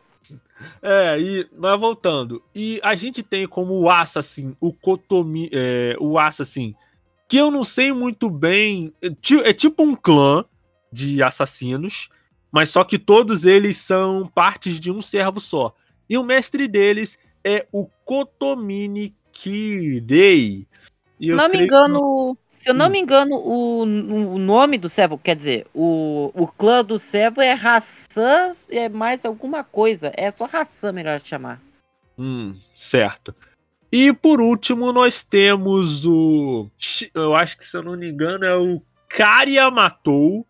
É, 0.82 1.18
e, 1.20 1.48
mas 1.58 1.80
voltando. 1.80 2.42
E 2.54 2.80
a 2.84 2.96
gente 2.96 3.24
tem 3.24 3.48
como 3.48 3.74
o 3.80 3.90
Assassin, 3.90 4.56
o 4.60 4.72
Kotomi, 4.72 5.50
é, 5.52 5.96
o 6.00 6.20
Assassin, 6.20 6.76
que 7.28 7.38
eu 7.38 7.50
não 7.50 7.64
sei 7.64 7.92
muito 7.92 8.30
bem. 8.30 8.94
É, 9.02 9.10
é 9.50 9.54
tipo 9.54 9.84
um 9.84 9.96
clã 9.96 10.46
de 10.92 11.22
assassinos, 11.22 12.10
mas 12.52 12.70
só 12.70 12.84
que 12.84 12.98
todos 12.98 13.46
eles 13.46 13.78
são 13.78 14.26
partes 14.28 14.80
de 14.80 14.92
um 14.92 15.02
servo 15.02 15.40
só. 15.40 15.74
E 16.10 16.18
o 16.18 16.24
mestre 16.24 16.68
deles 16.68 17.18
é 17.44 17.68
o 17.72 17.86
Kotomini 18.06 19.16
Kirei. 19.32 20.68
E 21.20 21.26
Se 21.26 21.30
eu 21.32 21.36
não 21.38 21.46
me 21.46 21.52
creio 21.52 21.68
que- 21.70 21.76
engano, 21.76 22.38
se 22.52 22.70
eu 22.70 22.74
não 22.74 22.88
Hum. 22.88 22.90
me 22.90 23.00
engano, 23.00 23.36
o, 23.36 23.82
o 23.84 24.38
nome 24.38 24.78
do 24.78 24.90
servo, 24.90 25.18
quer 25.18 25.36
dizer, 25.36 25.68
o, 25.74 26.32
o 26.34 26.48
clã 26.48 26.84
do 26.84 26.98
servo 26.98 27.42
é 27.42 27.52
Hassan, 27.54 28.52
é 28.70 28.90
mais 28.90 29.26
alguma 29.26 29.64
coisa. 29.64 30.12
É 30.18 30.32
só 30.32 30.46
Hassan, 30.52 30.92
melhor 30.94 31.22
chamar. 31.24 31.62
Hum, 32.18 32.56
certo. 32.74 33.34
E 33.92 34.14
por 34.14 34.40
último, 34.42 34.92
nós 34.94 35.24
temos 35.24 36.06
o. 36.06 36.70
Eu 37.14 37.34
acho 37.36 37.58
que, 37.58 37.66
se 37.66 37.76
eu 37.78 37.82
não 37.84 37.98
me 37.98 38.10
engano, 38.10 38.46
é 38.46 38.56
o 38.58 38.82
Karia 39.08 39.70
Matou, 39.72 40.46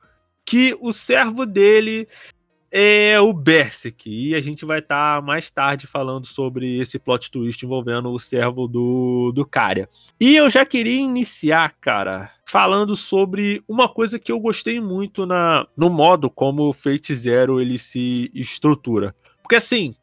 que 0.49 0.75
o 0.81 0.91
servo 0.91 1.45
dele 1.45 2.07
é 2.71 3.19
o 3.19 3.31
Berserk. 3.31 4.09
E 4.09 4.33
a 4.33 4.41
gente 4.41 4.65
vai 4.65 4.79
estar 4.79 5.21
mais 5.21 5.51
tarde 5.51 5.85
falando 5.85 6.25
sobre 6.25 6.79
esse 6.79 6.97
plot 6.97 7.29
twist 7.29 7.63
envolvendo 7.63 8.09
o 8.09 8.17
servo 8.17 8.67
do, 8.67 9.31
do 9.31 9.45
Karia. 9.45 9.87
E 10.19 10.35
eu 10.35 10.49
já 10.49 10.65
queria 10.65 10.99
iniciar, 10.99 11.75
cara, 11.79 12.31
falando 12.47 12.95
sobre 12.95 13.63
uma 13.67 13.87
coisa 13.87 14.17
que 14.17 14.31
eu 14.31 14.39
gostei 14.39 14.81
muito 14.81 15.23
na, 15.27 15.67
no 15.77 15.87
modo 15.87 16.31
como 16.31 16.63
o 16.63 16.73
Fate 16.73 17.13
Zero 17.13 17.61
ele 17.61 17.77
se 17.77 18.31
estrutura. 18.33 19.15
Porque 19.43 19.55
assim, 19.55 19.93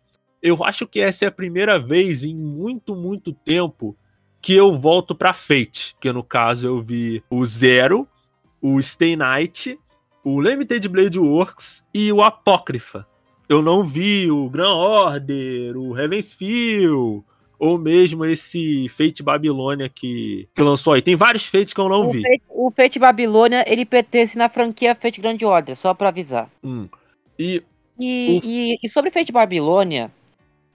eu 0.41 0.63
acho 0.63 0.87
que 0.87 1.01
essa 1.01 1.25
é 1.25 1.29
a 1.29 1.33
primeira 1.33 1.77
vez 1.77 2.23
em 2.23 2.37
muito, 2.37 2.95
muito 2.95 3.33
tempo 3.33 3.97
que 4.41 4.55
eu 4.55 4.79
volto 4.79 5.13
pra 5.13 5.33
Fate. 5.33 5.97
Que 6.01 6.13
no 6.13 6.23
caso 6.23 6.69
eu 6.69 6.81
vi 6.81 7.21
o 7.29 7.45
Zero, 7.45 8.07
o 8.63 8.81
Stay 8.81 9.17
Night, 9.17 9.77
o 10.27 10.41
Limited 10.41 10.89
Blade 10.89 11.21
Works 11.21 11.85
e 11.95 12.13
o 12.13 12.21
Apócrifa. 12.21 13.07
Eu 13.49 13.63
não 13.63 13.85
vi 13.85 14.29
o 14.29 14.51
Grand 14.51 14.75
Order, 14.75 15.77
o 15.77 15.97
Heavensfield, 15.97 17.23
ou 17.57 17.79
mesmo 17.79 18.25
esse 18.25 18.89
Fate 18.89 19.23
Babilônia 19.23 19.89
que, 19.89 20.49
que 20.53 20.63
lançou 20.63 20.95
aí. 20.95 21.01
Tem 21.01 21.15
vários 21.15 21.47
Fates 21.47 21.73
que 21.73 21.81
eu 21.81 21.89
não 21.89 22.07
O 22.07 22.09
vi. 22.11 22.23
Fate, 22.23 22.43
o 22.49 22.71
Fate 22.73 22.99
Babilônia, 22.99 23.65
ele 23.69 23.85
pertence 23.85 24.37
na 24.37 24.49
franquia 24.49 24.97
Fate 24.97 25.21
Grand 25.21 25.39
Order, 25.41 25.77
só 25.77 25.95
pra 25.95 26.09
avisar. 26.09 26.51
Hum. 26.65 26.89
E 27.39 27.63
E, 27.97 28.41
e, 28.43 28.79
e 28.83 28.91
sobre 28.91 29.13
Fate 29.13 29.31
Babilônia, 29.31 30.11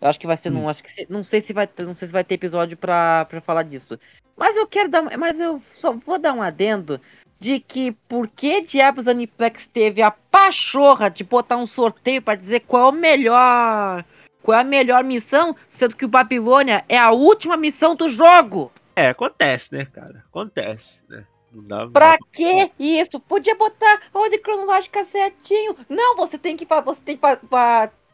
eu 0.01 0.07
acho 0.09 0.19
que 0.19 0.27
vai 0.27 0.35
ser, 0.35 0.49
Hum. 0.49 0.53
não, 0.55 0.69
acho 0.69 0.83
que 0.83 1.05
não 1.09 1.23
sei 1.23 1.41
se 1.41 1.53
vai 1.53 1.67
ter, 1.67 1.85
não 1.85 1.93
sei 1.95 2.07
se 2.07 2.13
vai 2.13 2.23
ter 2.23 2.35
episódio 2.35 2.75
pra, 2.75 3.25
pra 3.25 3.39
falar 3.39 3.63
disso. 3.63 3.97
Mas 4.35 4.57
eu 4.57 4.65
quero 4.67 4.89
dar, 4.89 5.17
mas 5.17 5.39
eu 5.39 5.59
só 5.63 5.91
vou 5.93 6.17
dar 6.17 6.33
um 6.33 6.41
adendo 6.41 6.99
de 7.39 7.59
que 7.59 7.91
por 8.07 8.27
que 8.27 8.61
diabos 8.61 9.07
a 9.07 9.11
Aniplex 9.11 9.67
teve 9.67 10.01
a 10.01 10.11
pachorra 10.11 11.09
de 11.09 11.23
botar 11.23 11.57
um 11.57 11.65
sorteio 11.65 12.21
pra 12.21 12.35
dizer 12.35 12.61
qual 12.61 12.87
é 12.87 12.89
o 12.89 12.91
melhor, 12.99 14.03
qual 14.41 14.57
é 14.57 14.61
a 14.61 14.63
melhor 14.63 15.03
missão, 15.03 15.55
sendo 15.69 15.95
que 15.95 16.05
o 16.05 16.09
Babilônia 16.09 16.83
é 16.89 16.97
a 16.97 17.11
última 17.11 17.55
missão 17.57 17.95
do 17.95 18.09
jogo. 18.09 18.71
é, 18.95 19.09
acontece, 19.09 19.73
né, 19.73 19.85
cara? 19.85 20.23
Acontece, 20.29 21.01
né? 21.09 21.23
Não 21.51 21.63
dá, 21.63 21.85
não 21.85 21.91
Pra 21.91 22.11
dá 22.11 22.17
que 22.31 22.71
isso? 22.79 23.19
Podia 23.19 23.55
botar 23.55 24.01
a 24.13 24.19
ordem 24.19 24.41
cronológica 24.41 25.03
certinho. 25.03 25.75
Não, 25.89 26.15
você 26.15 26.37
tem 26.37 26.55
que 26.55 26.65
você 26.85 27.01
tem 27.01 27.17
que 27.17 27.21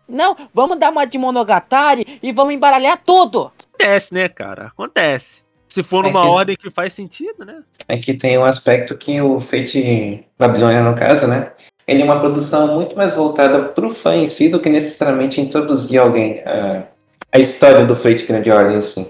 Não, 0.08 0.36
vamos 0.54 0.80
dar 0.80 0.90
uma 0.92 1.06
de 1.06 1.18
Monogatari 1.18 2.20
e 2.22 2.32
vamos 2.32 2.54
embaralhar 2.54 2.98
tudo. 3.04 3.52
Acontece, 3.74 4.14
né, 4.14 4.30
cara? 4.30 4.68
Acontece. 4.68 5.46
Se 5.68 5.84
for 5.84 6.06
É 6.06 6.08
numa 6.08 6.22
que- 6.24 6.28
ordem 6.30 6.56
que 6.56 6.70
faz 6.72 6.94
sentido, 6.94 7.44
né? 7.46 7.62
Aqui 7.88 8.14
tem 8.14 8.38
um 8.38 8.46
aspecto 8.46 8.98
que 8.98 9.20
o 9.22 9.40
Fate 9.40 10.26
Babilônia, 10.40 10.82
no 10.82 10.96
caso, 10.96 11.28
né? 11.28 11.52
Ele 11.86 12.02
é 12.02 12.06
uma 12.06 12.20
produção 12.20 12.74
muito 12.76 12.96
mais 12.96 13.14
voltada 13.14 13.64
pro 13.70 13.90
fã 13.90 14.16
em 14.16 14.28
si 14.28 14.50
do 14.50 14.60
que 14.60 14.70
necessariamente 14.70 15.40
introduzir 15.42 16.00
alguém 16.00 16.40
a, 16.46 16.84
a 17.32 17.40
história 17.40 17.86
do 17.86 17.96
Fate 17.96 18.26
Grande 18.26 18.50
Ordem, 18.50 18.78
assim. 18.78 19.10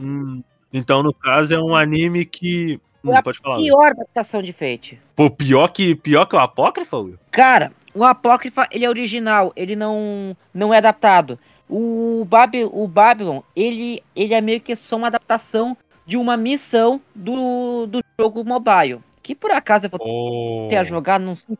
Hum, 0.00 0.42
então, 0.72 1.02
no 1.02 1.12
caso, 1.12 1.54
é 1.54 1.58
um 1.60 1.74
anime 1.76 2.24
que. 2.24 2.80
Hum, 3.04 3.12
pode 3.22 3.38
falar. 3.38 3.58
Pior 3.58 3.88
adaptação 3.90 4.42
de 4.42 4.52
Fate. 4.52 5.00
Pô, 5.14 5.30
pior 5.30 5.68
que, 5.68 5.94
pior 5.94 6.26
que 6.26 6.36
o 6.36 6.38
Apócrifo, 6.38 6.96
Will? 6.98 7.18
Cara, 7.30 7.72
o 7.98 8.04
Apócrifa, 8.04 8.66
ele 8.70 8.84
é 8.84 8.88
original, 8.88 9.52
ele 9.56 9.74
não, 9.76 10.36
não 10.54 10.72
é 10.72 10.78
adaptado. 10.78 11.38
O, 11.68 12.24
Babi, 12.26 12.64
o 12.64 12.86
Babylon, 12.88 13.40
ele, 13.54 14.02
ele 14.16 14.32
é 14.34 14.40
meio 14.40 14.60
que 14.60 14.74
só 14.76 14.96
uma 14.96 15.08
adaptação 15.08 15.76
de 16.06 16.16
uma 16.16 16.36
missão 16.36 17.00
do, 17.14 17.86
do 17.86 18.00
jogo 18.18 18.42
mobile. 18.44 19.00
Que 19.22 19.34
por 19.34 19.50
acaso 19.50 19.84
eu 19.84 19.90
vou 19.90 20.00
Oh, 20.02 20.68
ter 20.70 20.76
a 20.76 20.82
jogar, 20.82 21.20
não 21.20 21.34
sei 21.34 21.54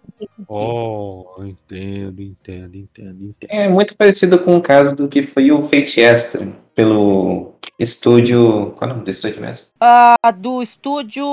oh, 0.49 1.27
entendo, 1.45 2.23
entendo, 2.23 2.75
entendo, 2.77 3.25
entendo. 3.25 3.51
É 3.51 3.69
muito 3.69 3.95
parecido 3.95 4.39
com 4.39 4.57
o 4.57 4.63
caso 4.63 4.97
do 4.97 5.07
que 5.07 5.23
foi 5.23 5.53
o 5.53 5.61
Fate 5.61 6.01
Extra, 6.01 6.51
pelo 6.75 7.53
estúdio. 7.79 8.73
Qual 8.79 8.89
é 8.89 8.93
o 8.93 8.95
nome 8.95 9.05
do 9.05 9.11
estúdio 9.11 9.43
mesmo? 9.43 9.67
a 9.79 10.17
do 10.35 10.63
estúdio 10.63 11.27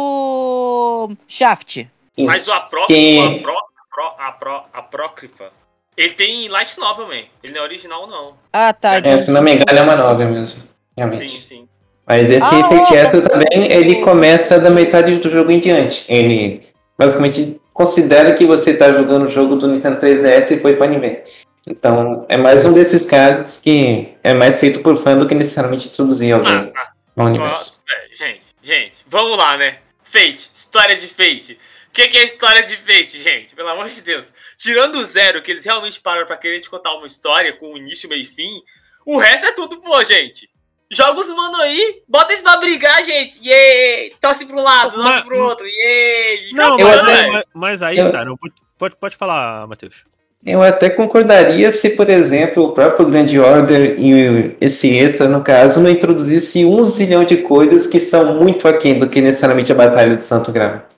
Shaft. 1.27 1.85
Mas 2.17 2.41
Isso. 2.41 2.51
o 2.51 2.53
Apro, 2.53 2.87
Que- 2.87 3.19
o 3.19 3.23
Apro, 3.23 3.53
Apro, 3.95 4.13
Apro, 4.19 4.63
Apócrifa, 4.73 5.51
ele 5.95 6.13
tem 6.13 6.47
Light 6.49 6.77
Novel, 6.77 7.07
man. 7.07 7.23
Ele 7.43 7.53
não 7.53 7.61
é 7.61 7.63
original, 7.63 8.07
não. 8.07 8.33
Ah, 8.51 8.73
tá. 8.73 8.97
É, 8.97 9.17
se 9.17 9.31
não 9.31 9.41
me 9.41 9.53
engano, 9.53 9.79
é 9.79 9.81
uma 9.81 9.95
nova 9.95 10.25
mesmo. 10.25 10.61
Realmente. 10.97 11.29
Sim, 11.29 11.41
sim. 11.41 11.69
Mas 12.05 12.29
esse 12.29 12.45
Ah, 12.45 12.65
Fate 12.67 12.95
Extra 12.95 13.21
tá 13.21 13.29
também, 13.29 13.71
ele 13.71 14.01
começa 14.01 14.59
da 14.59 14.69
metade 14.69 15.17
do 15.17 15.29
jogo 15.29 15.49
em 15.51 15.59
diante. 15.59 16.05
Ele 16.07 16.67
basicamente 16.97 17.59
considera 17.73 18.33
que 18.33 18.45
você 18.45 18.71
está 18.71 18.91
jogando 18.93 19.25
o 19.25 19.29
jogo 19.29 19.55
do 19.55 19.67
Nintendo 19.67 19.99
3DS 19.99 20.51
e 20.51 20.59
foi 20.59 20.75
para 20.75 20.85
anime. 20.85 21.19
Então, 21.67 22.25
é 22.29 22.37
mais 22.37 22.63
um 22.65 22.73
desses 22.73 23.05
casos 23.05 23.57
que 23.59 24.13
é 24.23 24.33
mais 24.35 24.59
feito 24.59 24.81
por 24.81 24.95
fã 24.97 25.17
do 25.17 25.25
que 25.27 25.33
necessariamente 25.33 25.87
introduzir 25.87 26.33
alguém 26.33 26.53
Ah, 26.53 26.71
ah, 26.75 26.87
no 27.15 27.25
universo. 27.25 27.81
é, 27.89 28.15
gente, 28.15 28.41
gente, 28.61 28.93
vamos 29.07 29.35
lá, 29.35 29.57
né? 29.57 29.77
Fate, 30.03 30.51
história 30.53 30.95
de 30.95 31.07
Fate. 31.07 31.57
O 31.95 31.97
que, 31.97 32.09
que 32.09 32.17
é 32.17 32.25
história 32.25 32.61
de 32.61 32.75
Fate, 32.75 33.21
gente? 33.21 33.55
Pelo 33.55 33.69
amor 33.69 33.87
de 33.87 34.01
Deus. 34.01 34.33
Tirando 34.57 34.95
o 34.95 35.05
zero, 35.05 35.41
que 35.41 35.49
eles 35.49 35.63
realmente 35.63 36.01
param 36.01 36.27
pra 36.27 36.35
querer 36.35 36.59
te 36.59 36.69
contar 36.69 36.93
uma 36.93 37.07
história 37.07 37.53
com 37.53 37.77
início, 37.77 38.09
meio 38.09 38.23
e 38.23 38.25
fim, 38.25 38.61
o 39.05 39.17
resto 39.17 39.45
é 39.47 39.53
tudo 39.53 39.79
pô, 39.79 40.03
gente. 40.03 40.49
Joga 40.91 41.21
os 41.21 41.29
mano 41.29 41.55
aí, 41.61 42.01
bota 42.05 42.33
eles 42.33 42.41
pra 42.43 42.57
brigar, 42.57 43.01
gente. 43.05 43.39
Yay! 43.41 44.13
Torce 44.19 44.45
pra 44.45 44.57
um 44.57 44.61
lado, 44.61 44.91
torce 44.91 45.07
Mas- 45.07 45.23
pro 45.23 45.39
outro. 45.39 45.65
Yay! 45.65 46.51
Não, 46.51 46.77
mas, 46.77 47.03
aí- 47.05 47.31
mas, 47.31 47.43
mas 47.53 47.81
aí, 47.81 47.97
eu- 47.97 48.11
tá, 48.11 48.25
não, 48.25 48.35
pode, 48.77 48.97
pode 48.97 49.15
falar, 49.15 49.65
Matheus. 49.65 50.03
Eu 50.45 50.61
até 50.61 50.89
concordaria 50.89 51.71
se, 51.71 51.91
por 51.91 52.09
exemplo, 52.09 52.65
o 52.65 52.71
próprio 52.73 53.05
Grand 53.07 53.27
Order 53.39 53.95
e 53.97 54.57
esse 54.59 54.93
extra, 54.97 55.29
no 55.29 55.41
caso, 55.41 55.79
não 55.79 55.89
introduzisse 55.89 56.65
um 56.65 56.83
zilhão 56.83 57.23
de 57.23 57.37
coisas 57.37 57.87
que 57.87 58.01
são 58.01 58.33
muito 58.35 58.67
aquém 58.67 58.97
do 58.97 59.07
que 59.09 59.21
necessariamente 59.21 59.71
a 59.71 59.75
Batalha 59.75 60.17
do 60.17 60.21
Santo 60.21 60.51
Grau. 60.51 60.89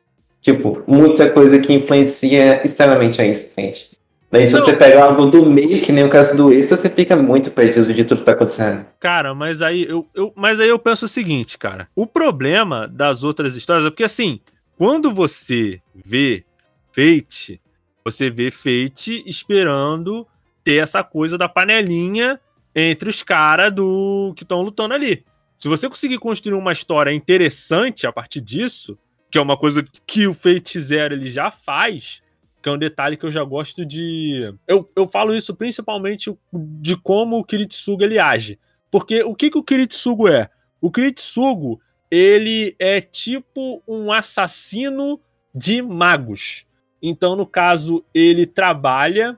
Tipo, 0.47 0.81
muita 0.87 1.29
coisa 1.29 1.59
que 1.59 1.73
influencia 1.73 2.65
extremamente 2.65 3.21
a 3.21 3.27
isso, 3.27 3.51
entende? 3.51 3.89
Daí 4.31 4.47
se 4.47 4.53
Não. 4.53 4.61
você 4.61 4.71
pegar 4.71 5.03
algo 5.03 5.25
do 5.25 5.45
meio, 5.45 5.81
que 5.81 5.91
nem 5.91 6.05
o 6.05 6.09
caso 6.09 6.37
do 6.37 6.53
Extra, 6.53 6.77
você 6.77 6.89
fica 6.89 7.17
muito 7.17 7.51
perdido 7.51 7.93
de 7.93 8.05
tudo 8.05 8.19
que 8.19 8.23
tá 8.23 8.31
acontecendo. 8.31 8.85
Cara, 8.97 9.35
mas 9.35 9.61
aí 9.61 9.83
eu, 9.83 10.07
eu, 10.15 10.31
mas 10.37 10.61
aí 10.61 10.69
eu 10.69 10.79
penso 10.79 11.03
o 11.03 11.09
seguinte, 11.09 11.57
cara. 11.57 11.89
O 11.93 12.07
problema 12.07 12.87
das 12.87 13.25
outras 13.25 13.57
histórias 13.57 13.85
é 13.85 13.89
porque 13.89 14.05
assim, 14.05 14.39
quando 14.77 15.13
você 15.13 15.81
vê 15.93 16.45
Fate, 16.93 17.59
você 18.05 18.29
vê 18.29 18.49
Fate 18.49 19.21
esperando 19.27 20.25
ter 20.63 20.75
essa 20.81 21.03
coisa 21.03 21.37
da 21.37 21.49
panelinha 21.49 22.39
entre 22.73 23.09
os 23.09 23.21
caras 23.21 23.73
do 23.73 24.31
que 24.33 24.43
estão 24.43 24.61
lutando 24.61 24.93
ali. 24.93 25.25
Se 25.57 25.67
você 25.67 25.89
conseguir 25.89 26.19
construir 26.19 26.53
uma 26.55 26.71
história 26.71 27.11
interessante 27.11 28.07
a 28.07 28.13
partir 28.13 28.39
disso, 28.39 28.97
que 29.29 29.37
é 29.37 29.41
uma 29.41 29.57
coisa 29.57 29.83
que 30.05 30.27
o 30.27 30.33
Fate 30.33 30.79
Zero 30.79 31.13
ele 31.13 31.29
já 31.29 31.51
faz, 31.51 32.21
que 32.61 32.69
é 32.69 32.71
um 32.71 32.77
detalhe 32.77 33.17
que 33.17 33.25
eu 33.25 33.31
já 33.31 33.43
gosto 33.43 33.85
de. 33.85 34.53
Eu, 34.67 34.87
eu 34.95 35.07
falo 35.07 35.35
isso 35.35 35.55
principalmente 35.55 36.35
de 36.53 36.95
como 36.95 37.37
o 37.37 37.43
Kiritsugo 37.43 38.03
ele 38.03 38.19
age. 38.19 38.59
Porque 38.89 39.23
o 39.23 39.35
que, 39.35 39.49
que 39.49 39.57
o 39.57 39.63
Kiritsugo 39.63 40.27
é? 40.27 40.49
O 40.79 40.91
Kiritsugo, 40.91 41.81
ele 42.09 42.75
é 42.79 43.01
tipo 43.01 43.83
um 43.87 44.11
assassino 44.11 45.19
de 45.53 45.81
magos. 45.81 46.65
Então, 47.01 47.35
no 47.35 47.45
caso, 47.45 48.03
ele 48.13 48.45
trabalha 48.45 49.37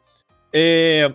é, 0.54 1.14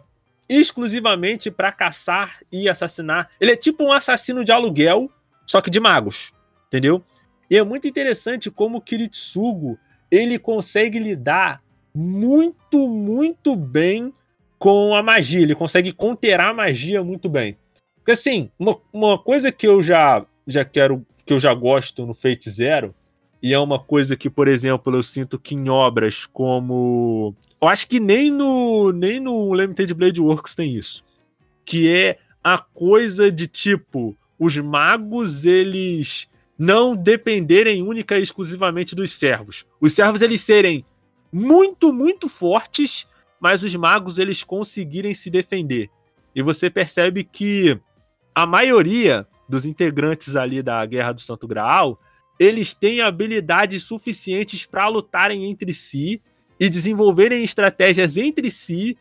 exclusivamente 0.48 1.50
para 1.50 1.72
caçar 1.72 2.40
e 2.50 2.68
assassinar. 2.68 3.30
Ele 3.40 3.52
é 3.52 3.56
tipo 3.56 3.84
um 3.84 3.92
assassino 3.92 4.44
de 4.44 4.52
aluguel, 4.52 5.10
só 5.46 5.60
que 5.60 5.70
de 5.70 5.80
magos, 5.80 6.32
entendeu? 6.66 7.04
E 7.50 7.56
é 7.56 7.62
muito 7.62 7.86
interessante 7.86 8.50
como 8.50 8.78
o 8.78 8.80
Kiritsugo 8.80 9.78
ele 10.10 10.38
consegue 10.38 10.98
lidar 10.98 11.62
muito, 11.94 12.88
muito 12.88 13.54
bem 13.56 14.12
com 14.58 14.94
a 14.94 15.02
magia. 15.02 15.42
Ele 15.42 15.54
consegue 15.54 15.92
conterar 15.92 16.50
a 16.50 16.54
magia 16.54 17.02
muito 17.02 17.28
bem. 17.28 17.56
Porque 17.96 18.12
assim, 18.12 18.50
uma, 18.58 18.78
uma 18.92 19.18
coisa 19.18 19.50
que 19.50 19.66
eu 19.66 19.80
já, 19.80 20.24
já 20.46 20.64
quero, 20.64 21.04
que 21.24 21.32
eu 21.32 21.40
já 21.40 21.54
gosto 21.54 22.04
no 22.06 22.14
Fate 22.14 22.50
Zero, 22.50 22.94
e 23.42 23.52
é 23.52 23.58
uma 23.58 23.78
coisa 23.78 24.16
que, 24.16 24.30
por 24.30 24.48
exemplo, 24.48 24.94
eu 24.94 25.02
sinto 25.02 25.38
que 25.38 25.54
em 25.54 25.68
obras 25.68 26.24
como. 26.24 27.34
Eu 27.60 27.68
acho 27.68 27.86
que 27.86 28.00
nem 28.00 28.30
no, 28.30 28.90
nem 28.90 29.20
no 29.20 29.54
Limited 29.54 29.92
Blade 29.92 30.20
Works 30.20 30.54
tem 30.54 30.74
isso. 30.74 31.04
Que 31.62 31.94
é 31.94 32.18
a 32.42 32.58
coisa 32.58 33.30
de 33.30 33.46
tipo, 33.46 34.16
os 34.38 34.56
magos, 34.56 35.44
eles 35.44 36.28
não 36.58 36.94
dependerem 36.94 37.82
única 37.82 38.18
e 38.18 38.22
exclusivamente 38.22 38.94
dos 38.94 39.12
servos. 39.12 39.66
Os 39.80 39.92
servos, 39.92 40.22
eles 40.22 40.40
serem 40.40 40.84
muito, 41.32 41.92
muito 41.92 42.28
fortes, 42.28 43.06
mas 43.40 43.62
os 43.62 43.74
magos, 43.74 44.18
eles 44.18 44.44
conseguirem 44.44 45.14
se 45.14 45.30
defender. 45.30 45.90
E 46.34 46.42
você 46.42 46.70
percebe 46.70 47.24
que 47.24 47.78
a 48.34 48.46
maioria 48.46 49.26
dos 49.48 49.64
integrantes 49.64 50.36
ali 50.36 50.62
da 50.62 50.84
Guerra 50.86 51.12
do 51.12 51.20
Santo 51.20 51.46
Graal, 51.46 52.00
eles 52.38 52.74
têm 52.74 53.00
habilidades 53.00 53.82
suficientes 53.82 54.66
para 54.66 54.88
lutarem 54.88 55.44
entre 55.44 55.72
si 55.72 56.20
e 56.58 56.68
desenvolverem 56.68 57.42
estratégias 57.42 58.16
entre 58.16 58.50
si 58.50 58.96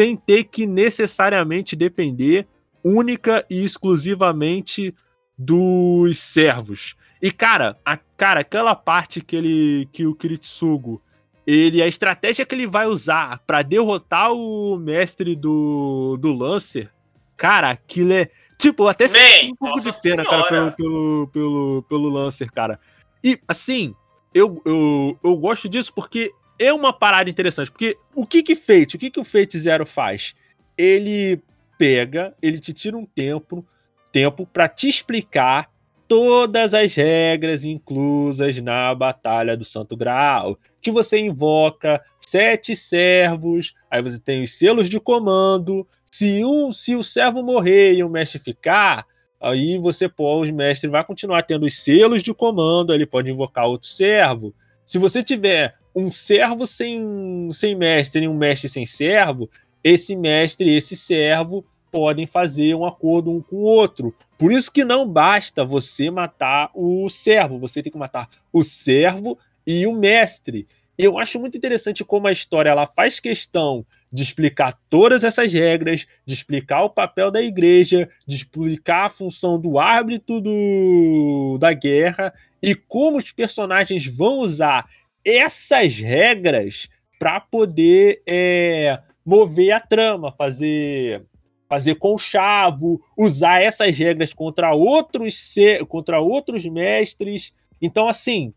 sem 0.00 0.16
ter 0.16 0.44
que 0.44 0.66
necessariamente 0.66 1.74
depender 1.74 2.46
única 2.84 3.44
e 3.50 3.64
exclusivamente 3.64 4.94
dos 5.38 6.18
servos. 6.18 6.96
E 7.22 7.30
cara, 7.30 7.78
a, 7.84 7.96
cara, 7.96 8.40
aquela 8.40 8.74
parte 8.74 9.20
que 9.20 9.36
ele 9.36 9.88
que 9.92 10.06
o 10.06 10.14
Kiritsugo, 10.14 11.00
ele 11.46 11.82
a 11.82 11.86
estratégia 11.86 12.44
que 12.44 12.54
ele 12.54 12.66
vai 12.66 12.86
usar 12.86 13.40
para 13.46 13.62
derrotar 13.62 14.32
o 14.32 14.76
mestre 14.76 15.36
do 15.36 16.16
do 16.16 16.32
Lancer, 16.32 16.90
cara, 17.36 17.70
aquilo 17.70 18.12
é 18.12 18.30
tipo, 18.58 18.88
até 18.88 19.06
Man, 19.06 19.52
um 19.52 19.54
pouco 19.54 19.80
de 19.80 20.02
pena, 20.02 20.24
cara, 20.24 20.42
pelo, 20.42 20.48
senhora. 20.48 20.72
pelo, 20.72 21.28
pelo, 21.28 21.82
pelo 21.88 22.08
Lancer, 22.08 22.50
cara. 22.50 22.80
E 23.22 23.38
assim, 23.46 23.94
eu, 24.34 24.60
eu, 24.64 25.18
eu 25.22 25.36
gosto 25.36 25.68
disso 25.68 25.92
porque 25.94 26.32
é 26.58 26.72
uma 26.72 26.92
parada 26.92 27.30
interessante. 27.30 27.70
Porque 27.70 27.96
o 28.14 28.26
que 28.26 28.42
que 28.42 28.56
Fate, 28.56 28.96
o 28.96 28.98
que 28.98 29.10
que 29.10 29.20
o 29.20 29.24
Fate 29.24 29.58
Zero 29.58 29.86
faz? 29.86 30.34
Ele 30.76 31.40
pega, 31.78 32.34
ele 32.42 32.58
te 32.58 32.72
tira 32.72 32.96
um 32.96 33.06
tempo, 33.06 33.64
tempo 34.12 34.46
para 34.46 34.68
te 34.68 34.88
explicar 34.88 35.70
todas 36.08 36.72
as 36.72 36.94
regras 36.94 37.64
inclusas 37.64 38.58
na 38.60 38.94
Batalha 38.94 39.56
do 39.56 39.64
Santo 39.64 39.96
Graal. 39.96 40.58
Que 40.80 40.90
você 40.90 41.18
invoca 41.18 42.02
sete 42.18 42.74
servos, 42.74 43.74
aí 43.90 44.02
você 44.02 44.18
tem 44.18 44.42
os 44.42 44.56
selos 44.56 44.88
de 44.88 44.98
comando. 44.98 45.86
Se, 46.10 46.44
um, 46.44 46.72
se 46.72 46.96
o 46.96 47.02
servo 47.02 47.42
morrer 47.42 47.94
e 47.94 48.02
o 48.02 48.08
mestre 48.08 48.38
ficar, 48.38 49.06
aí 49.40 49.78
você 49.78 50.08
pode, 50.08 50.50
o 50.50 50.54
mestre 50.54 50.88
vai 50.88 51.04
continuar 51.04 51.42
tendo 51.42 51.66
os 51.66 51.78
selos 51.78 52.22
de 52.22 52.32
comando, 52.32 52.94
ele 52.94 53.06
pode 53.06 53.30
invocar 53.30 53.66
outro 53.66 53.88
servo. 53.88 54.54
Se 54.86 54.98
você 54.98 55.22
tiver 55.22 55.74
um 55.94 56.10
servo 56.10 56.66
sem, 56.66 57.50
sem 57.52 57.74
mestre 57.74 58.24
e 58.24 58.28
um 58.28 58.34
mestre 58.34 58.68
sem 58.68 58.86
servo, 58.86 59.50
esse 59.84 60.16
mestre 60.16 60.74
esse 60.74 60.96
servo 60.96 61.64
podem 61.90 62.26
fazer 62.26 62.74
um 62.74 62.84
acordo 62.84 63.30
um 63.30 63.40
com 63.40 63.56
o 63.56 63.62
outro. 63.62 64.14
Por 64.36 64.52
isso 64.52 64.70
que 64.70 64.84
não 64.84 65.08
basta 65.08 65.64
você 65.64 66.10
matar 66.10 66.70
o 66.74 67.08
servo, 67.08 67.58
você 67.58 67.82
tem 67.82 67.92
que 67.92 67.98
matar 67.98 68.28
o 68.52 68.62
servo 68.62 69.38
e 69.66 69.86
o 69.86 69.92
mestre. 69.92 70.66
Eu 70.98 71.16
acho 71.16 71.38
muito 71.38 71.56
interessante 71.56 72.04
como 72.04 72.26
a 72.26 72.32
história 72.32 72.70
ela 72.70 72.84
faz 72.84 73.20
questão 73.20 73.86
de 74.12 74.22
explicar 74.22 74.76
todas 74.90 75.22
essas 75.22 75.52
regras, 75.52 76.06
de 76.26 76.34
explicar 76.34 76.82
o 76.82 76.90
papel 76.90 77.30
da 77.30 77.40
igreja, 77.40 78.08
de 78.26 78.34
explicar 78.34 79.06
a 79.06 79.10
função 79.10 79.60
do 79.60 79.78
árbitro 79.78 80.40
do, 80.40 81.56
da 81.60 81.72
guerra 81.72 82.34
e 82.60 82.74
como 82.74 83.18
os 83.18 83.30
personagens 83.30 84.06
vão 84.06 84.40
usar 84.40 84.88
essas 85.24 85.96
regras 85.96 86.88
para 87.18 87.38
poder 87.38 88.22
é, 88.26 88.98
mover 89.24 89.72
a 89.72 89.80
trama, 89.80 90.32
fazer 90.32 91.22
fazer 91.68 91.96
conchavo, 91.96 93.00
usar 93.16 93.60
essas 93.60 93.96
regras 93.98 94.32
contra 94.32 94.72
outros 94.72 95.54
contra 95.88 96.20
outros 96.20 96.64
mestres. 96.66 97.52
Então 97.80 98.08
assim, 98.08 98.52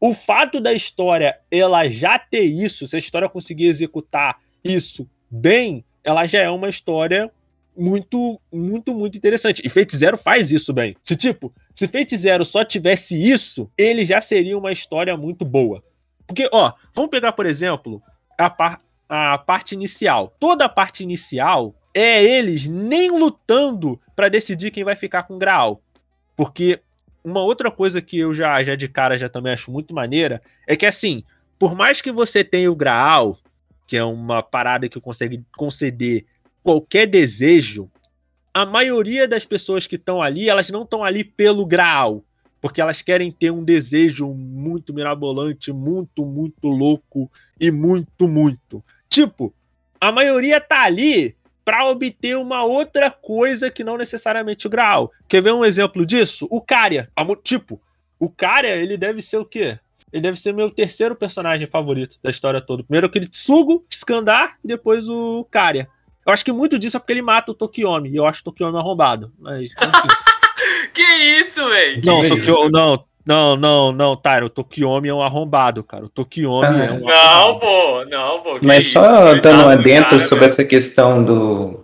o 0.00 0.14
fato 0.14 0.60
da 0.60 0.72
história 0.72 1.38
ela 1.50 1.88
já 1.88 2.18
ter 2.18 2.44
isso, 2.44 2.86
se 2.86 2.96
a 2.96 2.98
história 2.98 3.28
conseguir 3.28 3.66
executar 3.66 4.38
isso 4.62 5.08
bem, 5.30 5.84
ela 6.02 6.26
já 6.26 6.40
é 6.40 6.50
uma 6.50 6.68
história 6.68 7.30
muito, 7.76 8.40
muito, 8.52 8.94
muito 8.94 9.18
interessante. 9.18 9.60
E 9.64 9.68
Fate 9.68 9.96
Zero 9.96 10.16
faz 10.16 10.52
isso 10.52 10.72
bem. 10.72 10.94
Se 11.02 11.16
tipo, 11.16 11.52
se 11.74 11.88
Fate 11.88 12.16
Zero 12.16 12.44
só 12.44 12.64
tivesse 12.64 13.20
isso, 13.20 13.68
ele 13.76 14.04
já 14.04 14.20
seria 14.20 14.56
uma 14.56 14.70
história 14.70 15.16
muito 15.16 15.44
boa. 15.44 15.82
Porque, 16.26 16.48
ó, 16.52 16.72
vamos 16.94 17.10
pegar, 17.10 17.32
por 17.32 17.46
exemplo, 17.46 18.00
a, 18.38 18.48
par- 18.48 18.78
a 19.08 19.38
parte 19.38 19.74
inicial. 19.74 20.32
Toda 20.38 20.66
a 20.66 20.68
parte 20.68 21.02
inicial 21.02 21.74
é 21.94 22.22
eles 22.22 22.66
nem 22.66 23.10
lutando 23.10 24.00
pra 24.16 24.28
decidir 24.28 24.72
quem 24.72 24.82
vai 24.82 24.96
ficar 24.96 25.22
com 25.22 25.36
o 25.36 25.38
Graal. 25.38 25.80
Porque 26.36 26.80
uma 27.22 27.40
outra 27.40 27.70
coisa 27.70 28.02
que 28.02 28.18
eu 28.18 28.34
já, 28.34 28.62
já 28.62 28.74
de 28.74 28.88
cara 28.88 29.16
já 29.16 29.28
também 29.28 29.52
acho 29.52 29.70
muito 29.70 29.94
maneira 29.94 30.42
é 30.66 30.76
que 30.76 30.84
assim, 30.84 31.22
por 31.58 31.74
mais 31.74 32.02
que 32.02 32.10
você 32.10 32.42
tenha 32.42 32.70
o 32.70 32.76
Graal, 32.76 33.38
que 33.86 33.96
é 33.96 34.04
uma 34.04 34.42
parada 34.42 34.88
que 34.88 35.00
consegue 35.00 35.42
conceder 35.56 36.26
qualquer 36.62 37.06
desejo, 37.06 37.90
a 38.52 38.66
maioria 38.66 39.26
das 39.26 39.44
pessoas 39.44 39.86
que 39.86 39.96
estão 39.96 40.20
ali, 40.20 40.48
elas 40.48 40.70
não 40.70 40.82
estão 40.82 41.04
ali 41.04 41.24
pelo 41.24 41.64
Graal, 41.66 42.24
porque 42.60 42.80
elas 42.80 43.02
querem 43.02 43.30
ter 43.30 43.50
um 43.50 43.62
desejo 43.62 44.28
muito 44.28 44.94
mirabolante, 44.94 45.72
muito, 45.72 46.24
muito 46.24 46.68
louco 46.68 47.30
e 47.60 47.70
muito, 47.70 48.26
muito. 48.26 48.82
Tipo, 49.08 49.52
a 50.00 50.10
maioria 50.10 50.60
tá 50.60 50.82
ali 50.82 51.36
para 51.64 51.88
obter 51.88 52.36
uma 52.36 52.62
outra 52.64 53.10
coisa 53.10 53.70
que 53.70 53.82
não 53.82 53.96
necessariamente 53.96 54.66
o 54.66 54.70
Graal. 54.70 55.10
Quer 55.28 55.42
ver 55.42 55.52
um 55.52 55.64
exemplo 55.64 56.04
disso? 56.04 56.46
O 56.50 56.60
Karya. 56.60 57.08
Tipo, 57.42 57.80
o 58.18 58.28
Karya, 58.28 58.76
ele 58.76 58.96
deve 58.96 59.22
ser 59.22 59.38
o 59.38 59.44
quê? 59.44 59.78
Ele 60.12 60.22
deve 60.22 60.38
ser 60.38 60.52
meu 60.52 60.70
terceiro 60.70 61.16
personagem 61.16 61.66
favorito 61.66 62.18
da 62.22 62.30
história 62.30 62.60
toda. 62.60 62.84
Primeiro 62.84 63.06
o 63.06 63.10
Kiritsugo, 63.10 63.84
Skandar 63.90 64.56
e 64.62 64.68
depois 64.68 65.08
o 65.08 65.44
Karya. 65.50 65.88
Eu 66.24 66.32
acho 66.32 66.44
que 66.44 66.52
muito 66.52 66.78
disso 66.78 66.96
é 66.96 67.00
porque 67.00 67.12
ele 67.12 67.22
mata 67.22 67.50
o 67.50 67.54
Tokiomi. 67.54 68.10
E 68.10 68.16
eu 68.16 68.26
acho 68.26 68.40
o 68.40 68.44
Tokiomi 68.44 68.78
arrombado. 68.78 69.32
Mas, 69.38 69.72
enfim. 69.72 70.08
Que 70.94 71.02
isso, 71.02 71.68
velho? 71.68 72.00
não, 72.04 72.22
Que 72.22 72.28
Tokio, 72.28 72.68
não, 72.70 73.04
não, 73.26 73.56
não, 73.56 73.92
não, 73.92 74.16
Tyro. 74.16 74.46
O 74.46 74.50
Tokiomi 74.50 75.08
é 75.08 75.14
um 75.14 75.22
arrombado, 75.22 75.82
cara. 75.82 76.04
O 76.04 76.08
Tokiomi 76.08 76.66
Ah, 76.66 76.84
é 76.84 76.92
um 76.92 77.00
Não, 77.00 77.58
pô, 77.58 78.04
não, 78.10 78.40
pô. 78.40 78.58
Mas 78.62 78.84
isso? 78.84 78.92
só 78.94 79.34
dando 79.34 79.64
um 79.64 79.68
adentro 79.68 80.10
cara, 80.10 80.20
sobre 80.22 80.40
velho. 80.40 80.52
essa 80.52 80.64
questão 80.64 81.22
do, 81.24 81.80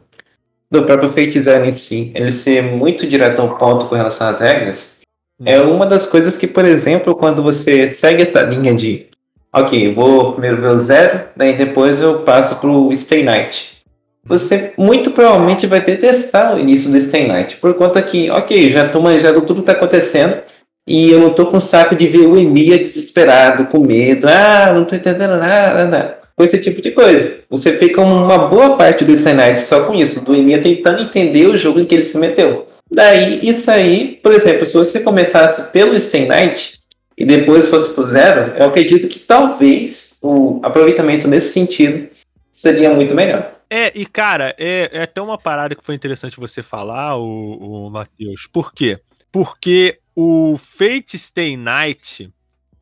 do 0.71 0.83
próprio 0.85 1.09
Fate 1.11 1.41
Zero 1.41 1.65
em 1.65 1.71
si, 1.71 2.13
ele 2.15 2.31
ser 2.31 2.63
muito 2.63 3.07
direto 3.07 3.41
ao 3.41 3.57
ponto 3.57 3.87
com 3.87 3.95
relação 3.95 4.29
às 4.29 4.41
regras, 4.41 4.99
Hum. 5.41 5.45
é 5.47 5.59
uma 5.63 5.87
das 5.87 6.05
coisas 6.05 6.37
que, 6.37 6.47
por 6.47 6.67
exemplo, 6.67 7.15
quando 7.15 7.43
você 7.43 7.89
segue 7.89 8.23
essa 8.23 8.43
linha 8.43 8.75
de 8.75 9.07
ok, 9.51 9.95
vou 9.95 10.33
primeiro 10.33 10.59
ver 10.61 10.69
o 10.69 10.77
Zero, 10.77 11.23
daí 11.35 11.57
depois 11.57 11.99
eu 11.99 12.19
passo 12.21 12.61
pro 12.61 12.95
Stay 12.95 13.23
Night. 13.23 13.79
Você 14.23 14.75
muito 14.77 15.11
provavelmente 15.13 15.67
vai 15.67 15.81
ter 15.81 15.97
que 15.97 16.03
testar 16.03 16.55
o 16.55 16.59
início 16.61 16.93
do 16.93 17.01
Stay 17.01 17.27
Night, 17.27 17.57
por 17.57 17.73
conta 17.73 18.03
que, 18.03 18.31
ok, 18.31 18.71
já 18.71 18.87
tô 18.91 19.01
manjando 19.01 19.41
tudo 19.41 19.61
que 19.63 19.67
tá 19.67 19.73
acontecendo, 19.73 20.37
e 20.87 21.11
eu 21.11 21.21
não 21.21 21.35
tô 21.35 21.47
com 21.47 21.61
saco 21.61 21.95
de 21.95 22.07
ver 22.07 22.27
o 22.27 22.39
Emilia 22.39 22.79
desesperado, 22.79 23.67
com 23.67 23.81
medo, 23.81 24.27
ah, 24.29 24.73
não 24.75 24.85
tô 24.85 24.95
entendendo 24.95 25.37
nada, 25.37 25.87
nada 25.87 26.21
com 26.41 26.45
esse 26.45 26.59
tipo 26.59 26.81
de 26.81 26.91
coisa. 26.91 27.41
Você 27.51 27.77
fica 27.77 28.01
uma 28.01 28.49
boa 28.49 28.75
parte 28.75 29.05
do 29.05 29.13
Night 29.13 29.61
só 29.61 29.85
com 29.85 29.95
isso, 29.95 30.25
do 30.25 30.35
Emilia 30.35 30.63
tentando 30.63 31.03
entender 31.03 31.47
o 31.47 31.59
jogo 31.59 31.79
em 31.79 31.85
que 31.85 31.95
ele 31.95 32.05
se 32.05 32.17
meteu. 32.17 32.67
Daí, 32.91 33.47
isso 33.47 33.71
aí, 33.71 34.19
por 34.23 34.33
exemplo, 34.33 34.67
se 34.67 34.73
você 34.73 35.01
começasse 35.01 35.71
pelo 35.71 35.99
Stay 36.01 36.27
Night 36.27 36.81
e 37.15 37.27
depois 37.27 37.69
fosse 37.69 37.93
pro 37.93 38.07
Zero, 38.07 38.55
eu 38.57 38.67
acredito 38.67 39.07
que 39.07 39.19
talvez 39.19 40.17
o 40.23 40.61
aproveitamento 40.63 41.29
nesse 41.29 41.53
sentido 41.53 42.09
seria 42.51 42.89
muito 42.89 43.15
melhor. 43.15 43.53
É, 43.69 43.93
e 43.95 44.07
cara, 44.07 44.55
é, 44.59 44.89
é 44.95 45.03
até 45.03 45.21
uma 45.21 45.37
parada 45.37 45.75
que 45.75 45.85
foi 45.85 45.95
interessante 45.95 46.41
você 46.41 46.63
falar, 46.63 47.19
o, 47.19 47.87
o 47.87 47.91
Matheus. 47.91 48.49
Por 48.51 48.73
quê? 48.73 48.99
Porque 49.31 49.99
o 50.23 50.59
Fate 50.59 51.17
Stay 51.17 51.57
Night, 51.57 52.31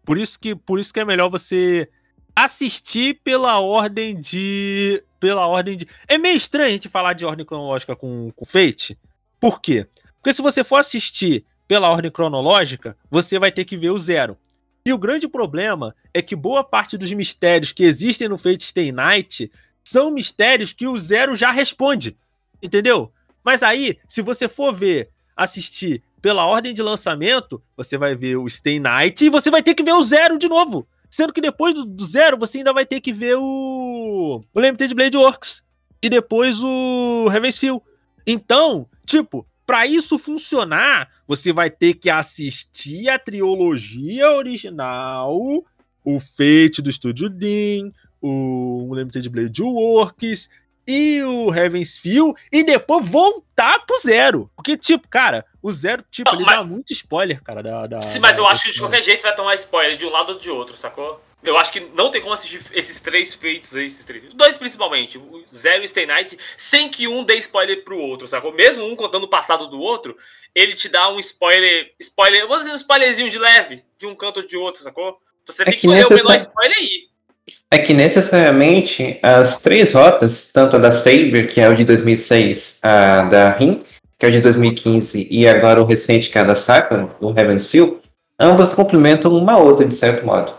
por 0.04 0.18
isso 0.18 0.36
que, 0.40 0.56
por 0.56 0.80
isso 0.80 0.92
que 0.92 0.98
é 0.98 1.04
melhor 1.04 1.30
você 1.30 1.88
assistir 2.34 3.20
pela 3.22 3.60
ordem 3.60 4.18
de. 4.18 5.04
Pela 5.20 5.46
ordem 5.46 5.76
de. 5.76 5.86
É 6.08 6.18
meio 6.18 6.34
estranho 6.34 6.66
a 6.66 6.72
gente 6.72 6.88
falar 6.88 7.12
de 7.12 7.24
ordem 7.24 7.46
cronológica 7.46 7.94
com, 7.94 8.32
com 8.34 8.44
Fate, 8.44 8.98
por 9.38 9.60
quê? 9.60 9.86
Porque 10.16 10.32
se 10.32 10.42
você 10.42 10.64
for 10.64 10.80
assistir 10.80 11.44
pela 11.68 11.88
ordem 11.88 12.10
cronológica, 12.10 12.96
você 13.08 13.38
vai 13.38 13.52
ter 13.52 13.64
que 13.64 13.76
ver 13.76 13.90
o 13.90 13.98
zero. 14.00 14.36
E 14.84 14.92
o 14.92 14.98
grande 14.98 15.28
problema 15.28 15.94
é 16.12 16.20
que 16.20 16.34
boa 16.34 16.64
parte 16.64 16.98
dos 16.98 17.12
mistérios 17.12 17.72
que 17.72 17.84
existem 17.84 18.28
no 18.28 18.36
Fate 18.36 18.64
Stay 18.64 18.90
Night 18.90 19.48
são 19.84 20.10
mistérios 20.10 20.72
que 20.72 20.88
o 20.88 20.98
zero 20.98 21.36
já 21.36 21.52
responde. 21.52 22.16
Entendeu? 22.60 23.12
Mas 23.44 23.62
aí, 23.62 23.96
se 24.08 24.22
você 24.22 24.48
for 24.48 24.74
ver, 24.74 25.10
assistir 25.36 26.02
pela 26.20 26.46
ordem 26.46 26.72
de 26.72 26.82
lançamento, 26.82 27.62
você 27.76 27.96
vai 27.96 28.14
ver 28.14 28.36
o 28.36 28.48
Stay 28.48 28.78
Night 28.78 29.24
e 29.24 29.30
você 29.30 29.50
vai 29.50 29.62
ter 29.62 29.74
que 29.74 29.82
ver 29.82 29.92
o 29.92 30.02
zero 30.02 30.38
de 30.38 30.48
novo. 30.48 30.86
Sendo 31.10 31.32
que 31.32 31.40
depois 31.40 31.74
do, 31.74 32.04
zero, 32.04 32.36
você 32.36 32.58
ainda 32.58 32.72
vai 32.72 32.84
ter 32.84 33.00
que 33.00 33.12
ver 33.12 33.36
o, 33.36 34.42
o 34.52 34.60
Limited 34.60 34.94
Blade 34.94 35.16
Works. 35.16 35.62
E 36.02 36.08
depois 36.08 36.62
o 36.62 37.28
Heaven's 37.32 37.58
Feel. 37.58 37.82
Então, 38.26 38.86
tipo, 39.06 39.46
para 39.66 39.86
isso 39.86 40.18
funcionar, 40.18 41.08
você 41.26 41.52
vai 41.52 41.70
ter 41.70 41.94
que 41.94 42.10
assistir 42.10 43.08
a 43.08 43.18
trilogia 43.18 44.30
original, 44.30 45.36
o 46.04 46.20
Fate 46.20 46.82
do 46.82 46.90
Estúdio 46.90 47.28
Dean, 47.28 47.90
o 48.20 48.90
Limited 48.94 49.28
Blade 49.28 49.62
Works 49.62 50.48
e 50.88 51.22
o 51.22 51.54
Heaven's 51.54 51.98
Feel, 51.98 52.34
e 52.50 52.64
depois 52.64 53.06
voltar 53.06 53.84
pro 53.86 53.98
zero. 53.98 54.50
Porque, 54.56 54.74
tipo, 54.76 55.06
cara, 55.08 55.44
o 55.62 55.70
zero, 55.70 56.02
tipo, 56.10 56.30
Não, 56.30 56.38
ele 56.38 56.46
mas- 56.46 56.56
dá 56.56 56.64
muito 56.64 56.92
spoiler, 56.94 57.42
cara. 57.42 57.62
Da, 57.62 57.86
da- 57.86 58.00
Sim, 58.00 58.20
mas 58.20 58.36
da- 58.36 58.42
eu 58.42 58.46
acho 58.48 58.62
que 58.64 58.72
de 58.72 58.78
qualquer 58.80 59.02
jeito 59.02 59.20
você 59.20 59.26
vai 59.26 59.36
tomar 59.36 59.54
spoiler 59.56 59.96
de 59.96 60.06
um 60.06 60.10
lado 60.10 60.32
ou 60.32 60.38
de 60.38 60.48
outro, 60.48 60.76
sacou? 60.78 61.22
Eu 61.40 61.56
acho 61.56 61.70
que 61.70 61.78
não 61.94 62.10
tem 62.10 62.20
como 62.20 62.32
assistir 62.32 62.60
esses 62.72 63.00
três 63.00 63.32
feitos 63.34 63.72
aí, 63.76 63.86
esses 63.86 64.04
três. 64.04 64.24
Dois 64.34 64.56
principalmente, 64.56 65.18
o 65.18 65.44
Zero 65.54 65.82
e 65.82 65.84
o 65.84 65.88
Stay 65.88 66.04
Night, 66.04 66.36
sem 66.56 66.88
que 66.88 67.06
um 67.06 67.22
dê 67.22 67.36
spoiler 67.36 67.84
pro 67.84 67.96
outro, 67.96 68.26
sacou? 68.26 68.52
Mesmo 68.52 68.84
um 68.84 68.96
contando 68.96 69.22
o 69.24 69.28
passado 69.28 69.68
do 69.68 69.78
outro, 69.80 70.16
ele 70.52 70.74
te 70.74 70.88
dá 70.88 71.08
um 71.12 71.20
spoiler. 71.20 71.92
Spoiler. 72.00 72.42
Vamos 72.48 72.60
dizer 72.64 72.72
um 72.72 72.76
spoilerzinho 72.76 73.30
de 73.30 73.38
leve, 73.38 73.84
de 73.98 74.06
um 74.06 74.16
canto 74.16 74.38
ou 74.40 74.46
de 74.46 74.56
outro, 74.56 74.82
sacou? 74.82 75.16
Então 75.44 75.54
você 75.54 75.62
É 75.62 75.66
tem 75.66 75.74
que 75.74 75.80
que 75.82 75.86
escolher 75.86 76.06
o 76.06 76.10
menor 76.16 76.34
spoiler 76.36 76.76
aí. 76.76 77.08
É 77.70 77.78
que 77.78 77.92
necessariamente 77.92 79.18
as 79.22 79.60
três 79.60 79.92
rotas, 79.92 80.50
tanto 80.52 80.76
a 80.76 80.78
da 80.78 80.90
Saber, 80.90 81.46
que 81.46 81.60
é 81.60 81.68
o 81.68 81.74
de 81.74 81.84
2006, 81.84 82.80
a 82.82 83.22
da 83.22 83.50
Rin, 83.50 83.82
que 84.18 84.24
é 84.24 84.28
o 84.28 84.32
de 84.32 84.40
2015, 84.40 85.28
e 85.30 85.46
agora 85.46 85.80
o 85.80 85.84
recente, 85.84 86.30
que 86.30 86.38
é 86.38 86.40
a 86.40 86.44
da 86.44 86.54
Sakura, 86.54 87.08
o 87.20 87.30
Heaven's 87.30 87.70
Feel, 87.70 88.00
ambas 88.40 88.72
complementam 88.72 89.32
uma 89.34 89.58
outra, 89.58 89.86
de 89.86 89.94
certo 89.94 90.24
modo. 90.24 90.52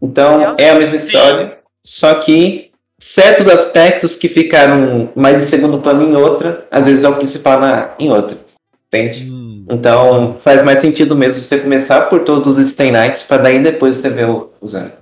Então, 0.00 0.54
é 0.56 0.70
a 0.70 0.74
mesma 0.76 0.96
história, 0.96 1.58
só 1.84 2.14
que 2.14 2.70
certos 2.98 3.48
aspectos 3.48 4.14
que 4.14 4.28
ficaram 4.28 5.10
mais 5.16 5.38
de 5.38 5.42
segundo 5.42 5.80
plano 5.80 6.04
em 6.04 6.14
outra, 6.14 6.66
às 6.70 6.86
vezes 6.86 7.02
é 7.02 7.08
o 7.08 7.16
principal 7.16 7.58
na, 7.58 7.90
em 7.98 8.10
outra. 8.10 8.38
Entende? 8.86 9.28
Hum. 9.28 9.66
Então, 9.68 10.38
faz 10.40 10.62
mais 10.62 10.78
sentido 10.80 11.16
mesmo 11.16 11.42
você 11.42 11.58
começar 11.58 12.02
por 12.02 12.20
todos 12.20 12.56
os 12.56 12.70
Stay 12.70 12.92
Nights, 12.92 13.24
para 13.24 13.42
daí 13.42 13.60
depois 13.60 13.96
você 13.96 14.08
ver 14.08 14.28
o, 14.28 14.52
o 14.60 14.68
Zero. 14.68 14.92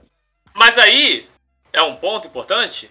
Mas 0.56 0.78
aí 0.78 1.24
é 1.72 1.82
um 1.82 1.96
ponto 1.96 2.28
importante. 2.28 2.90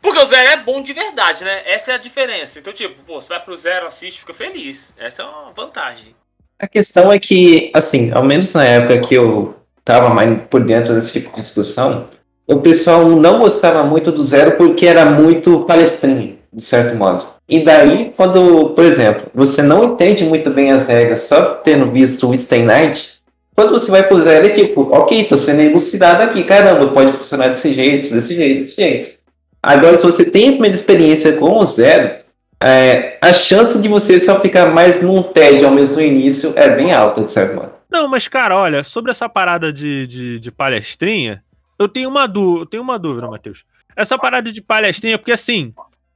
Porque 0.00 0.18
o 0.18 0.26
zero 0.26 0.50
é 0.50 0.56
bom 0.56 0.82
de 0.82 0.92
verdade, 0.92 1.44
né? 1.44 1.62
Essa 1.66 1.92
é 1.92 1.94
a 1.94 1.98
diferença. 1.98 2.58
Então, 2.58 2.72
tipo, 2.72 2.94
pô, 3.04 3.20
você 3.20 3.28
vai 3.28 3.40
pro 3.40 3.56
zero, 3.56 3.86
assiste, 3.86 4.20
fica 4.20 4.32
feliz. 4.32 4.94
Essa 4.96 5.22
é 5.22 5.24
uma 5.24 5.52
vantagem. 5.52 6.14
A 6.58 6.68
questão 6.68 7.12
é 7.12 7.18
que, 7.18 7.70
assim, 7.74 8.10
ao 8.12 8.22
menos 8.22 8.54
na 8.54 8.64
época 8.64 9.00
que 9.00 9.14
eu 9.14 9.56
tava 9.84 10.10
mais 10.10 10.40
por 10.48 10.64
dentro 10.64 10.94
desse 10.94 11.12
tipo 11.12 11.30
de 11.30 11.36
discussão, 11.36 12.06
o 12.46 12.60
pessoal 12.60 13.04
não 13.04 13.38
gostava 13.38 13.82
muito 13.82 14.12
do 14.12 14.22
zero 14.22 14.52
porque 14.52 14.86
era 14.86 15.04
muito 15.04 15.64
palestrinho, 15.64 16.38
de 16.52 16.62
certo 16.62 16.94
modo. 16.94 17.26
E 17.48 17.60
daí, 17.60 18.12
quando, 18.16 18.70
por 18.70 18.84
exemplo, 18.84 19.30
você 19.34 19.62
não 19.62 19.84
entende 19.84 20.24
muito 20.24 20.50
bem 20.50 20.72
as 20.72 20.86
regras 20.86 21.22
só 21.22 21.54
tendo 21.56 21.90
visto 21.90 22.28
o 22.28 22.36
Stay 22.36 22.62
Night, 22.62 23.15
quando 23.56 23.70
você 23.70 23.90
vai 23.90 24.02
pro 24.02 24.20
zero 24.20 24.46
é 24.46 24.50
tipo, 24.50 24.82
ok, 24.92 25.24
tô 25.24 25.36
sendo 25.38 25.62
elucidado 25.62 26.22
aqui, 26.22 26.44
caramba, 26.44 26.88
pode 26.88 27.10
funcionar 27.12 27.48
desse 27.48 27.72
jeito, 27.72 28.12
desse 28.12 28.36
jeito, 28.36 28.58
desse 28.58 28.76
jeito. 28.76 29.16
Agora, 29.62 29.96
se 29.96 30.04
você 30.04 30.26
tem 30.26 30.50
a 30.50 30.52
primeira 30.52 30.76
experiência 30.76 31.32
com 31.32 31.58
o 31.58 31.64
zero, 31.64 32.22
é, 32.62 33.18
a 33.20 33.32
chance 33.32 33.78
de 33.78 33.88
você 33.88 34.20
só 34.20 34.38
ficar 34.40 34.66
mais 34.66 35.02
num 35.02 35.22
tédio 35.22 35.66
ao 35.66 35.72
mesmo 35.72 36.02
início 36.02 36.52
é 36.54 36.68
bem 36.68 36.92
alta, 36.92 37.24
de 37.24 37.32
certo 37.32 37.56
modo. 37.56 37.72
Não, 37.90 38.06
mas, 38.06 38.28
cara, 38.28 38.58
olha, 38.58 38.84
sobre 38.84 39.10
essa 39.10 39.26
parada 39.26 39.72
de, 39.72 40.06
de, 40.06 40.38
de 40.38 40.52
palestrinha, 40.52 41.42
eu 41.78 41.88
tenho 41.88 42.10
uma, 42.10 42.30
eu 42.34 42.66
tenho 42.66 42.82
uma 42.82 42.98
dúvida, 42.98 43.26
Matheus. 43.26 43.64
Essa 43.96 44.18
parada 44.18 44.52
de 44.52 44.60
palestrinha, 44.60 45.16
porque 45.16 45.32
assim, 45.32 45.72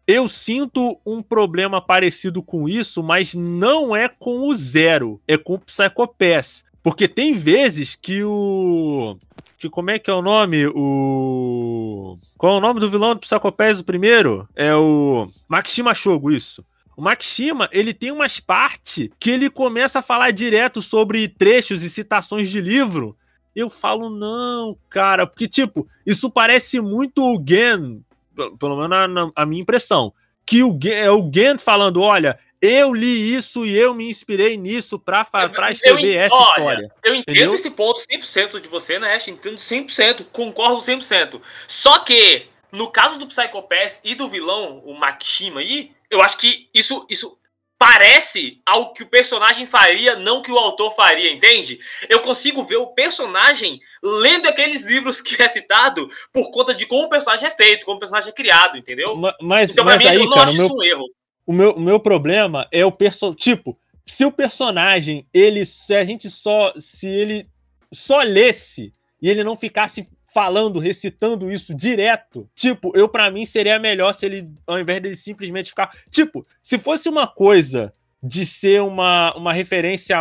eu 0.07 0.29
sinto 0.29 1.01
um 1.07 1.23
problema 1.23 1.81
parecido 1.81 2.43
com 2.43 2.69
isso, 2.69 3.03
mas 3.03 3.35
não 3.35 3.97
é 3.97 4.09
com 4.09 4.41
o 4.41 4.55
Zero, 4.55 5.21
é 5.27 5.39
com 5.39 5.55
o 5.55 5.59
Psychopass. 5.59 6.65
Porque 6.83 7.07
tem 7.09 7.35
vezes 7.35 7.95
que 7.95 8.23
o. 8.25 9.17
Que 9.59 9.69
como 9.69 9.91
é 9.91 9.99
que 9.99 10.11
é 10.11 10.15
o 10.15 10.23
nome? 10.23 10.67
O. 10.69 12.17
Qual 12.39 12.55
é 12.55 12.59
o 12.59 12.61
nome 12.61 12.81
do 12.81 12.91
vilão 12.91 13.15
do 13.15 13.21
Psychopass, 13.21 13.81
o 13.81 13.85
primeiro? 13.85 14.49
É 14.57 14.75
o. 14.75 15.29
Makishima 15.49 15.93
Shogo, 15.95 16.31
isso. 16.31 16.65
O 16.97 17.03
Makishima, 17.03 17.69
ele 17.73 17.95
tem 17.95 18.11
umas 18.11 18.41
partes 18.41 19.09
que 19.19 19.31
ele 19.31 19.49
começa 19.51 19.99
a 20.01 20.03
falar 20.03 20.31
direto 20.33 20.83
sobre 20.83 21.29
trechos 21.29 21.83
e 21.83 21.91
citações 21.91 22.51
de 22.51 22.61
livro. 22.61 23.17
Eu 23.55 23.69
falo, 23.69 24.09
não, 24.11 24.77
cara, 24.89 25.27
porque, 25.27 25.49
tipo, 25.49 25.87
isso 26.07 26.31
parece 26.31 26.81
muito 26.81 27.23
o 27.23 27.43
Gen, 27.47 28.03
pe- 28.35 28.51
pelo 28.59 28.77
menos 28.77 29.13
na- 29.15 29.31
a 29.35 29.45
minha 29.47 29.61
impressão, 29.63 30.13
que 30.47 30.63
o 30.63 30.79
Gen, 30.81 30.93
é 30.93 31.11
o 31.11 31.31
Gen 31.35 31.59
falando, 31.59 32.01
olha, 32.01 32.39
eu 32.61 32.93
li 32.95 33.35
isso 33.35 33.65
e 33.65 33.77
eu 33.77 33.95
me 33.95 34.09
inspirei 34.09 34.57
nisso 34.57 34.97
Eu- 34.97 35.51
eu 35.65 35.71
escrever 35.73 36.15
en- 36.17 36.19
essa 36.19 36.35
olha, 36.35 36.49
história. 36.49 36.93
Eu 37.03 37.15
entendo 37.15 37.33
Entendeu? 37.37 37.55
esse 37.55 37.71
ponto 37.71 38.01
100% 38.01 38.61
de 38.61 38.69
você, 38.69 38.99
né, 38.99 39.15
Ash? 39.15 39.29
Entendo 39.29 39.59
100%, 39.59 40.25
concordo 40.33 40.81
100%. 40.81 41.41
Só 41.67 42.01
que, 42.01 42.47
no 42.73 42.91
caso 42.91 43.19
do 43.19 43.27
Psychopass 43.27 44.01
e 44.05 44.15
do 44.15 44.29
vilão, 44.29 44.83
o 44.85 44.95
Makishima 44.99 45.61
aí, 45.61 45.93
eu 46.11 46.21
acho 46.23 46.37
que 46.39 46.69
isso, 46.75 47.07
isso 47.09 47.37
parece 47.79 48.61
ao 48.67 48.93
que 48.93 49.03
o 49.03 49.09
personagem 49.09 49.67
faria, 49.67 50.15
não 50.17 50.43
que 50.43 50.53
o 50.53 50.59
autor 50.59 50.95
faria, 50.95 51.33
entende? 51.33 51.81
Eu 52.11 52.21
consigo 52.21 52.63
ver 52.63 52.77
o 52.77 52.89
personagem 52.89 53.81
lendo 54.03 54.47
aqueles 54.47 54.83
livros 54.83 55.23
que 55.23 55.43
é 55.43 55.49
citado 55.49 56.07
por 56.31 56.51
conta 56.51 56.75
de 56.75 56.85
como 56.85 57.05
o 57.07 57.09
personagem 57.09 57.49
é 57.49 57.51
feito, 57.51 57.87
como 57.87 57.97
o 57.97 57.99
personagem 58.01 58.29
é 58.29 58.35
criado, 58.35 58.77
entendeu? 58.77 59.17
Ma- 59.17 59.35
Mas, 59.41 59.71
Então, 59.73 59.85
pra 59.87 59.95
mas 59.95 60.05
mim, 60.05 60.11
aí, 60.11 60.17
eu 60.17 60.25
não 60.27 60.37
cara, 60.37 60.49
acho 60.49 60.57
meu, 60.59 60.67
isso 60.67 60.77
um 60.77 60.83
erro. 60.83 61.07
O 61.51 61.53
meu, 61.53 61.73
o 61.73 61.81
meu 61.81 61.99
problema 61.99 62.69
é 62.71 62.87
o 62.87 62.93
personagem. 62.93 63.37
Tipo, 63.37 63.77
se 64.07 64.25
o 64.25 64.31
personagem, 64.31 65.27
ele. 65.35 65.65
Se 65.65 65.97
a 65.97 66.05
gente 66.05 66.31
só. 66.31 66.73
Se 66.79 67.09
ele 67.09 67.49
só 67.93 68.23
lesse 68.23 68.95
e 69.21 69.29
ele 69.29 69.43
não 69.43 69.57
ficasse 69.57 70.09
falando, 70.33 70.79
recitando 70.79 71.51
isso 71.51 71.75
direto, 71.75 72.49
tipo, 72.55 72.97
eu 72.97 73.09
para 73.09 73.29
mim 73.33 73.45
seria 73.45 73.81
melhor 73.81 74.13
se 74.15 74.27
ele, 74.27 74.49
ao 74.65 74.79
invés 74.79 75.03
dele 75.03 75.17
simplesmente 75.17 75.71
ficar. 75.71 75.91
Tipo, 76.09 76.47
se 76.63 76.79
fosse 76.79 77.09
uma 77.09 77.27
coisa 77.27 77.93
de 78.23 78.47
ser 78.47 78.81
uma, 78.81 79.35
uma 79.35 79.53
referência 79.53 80.19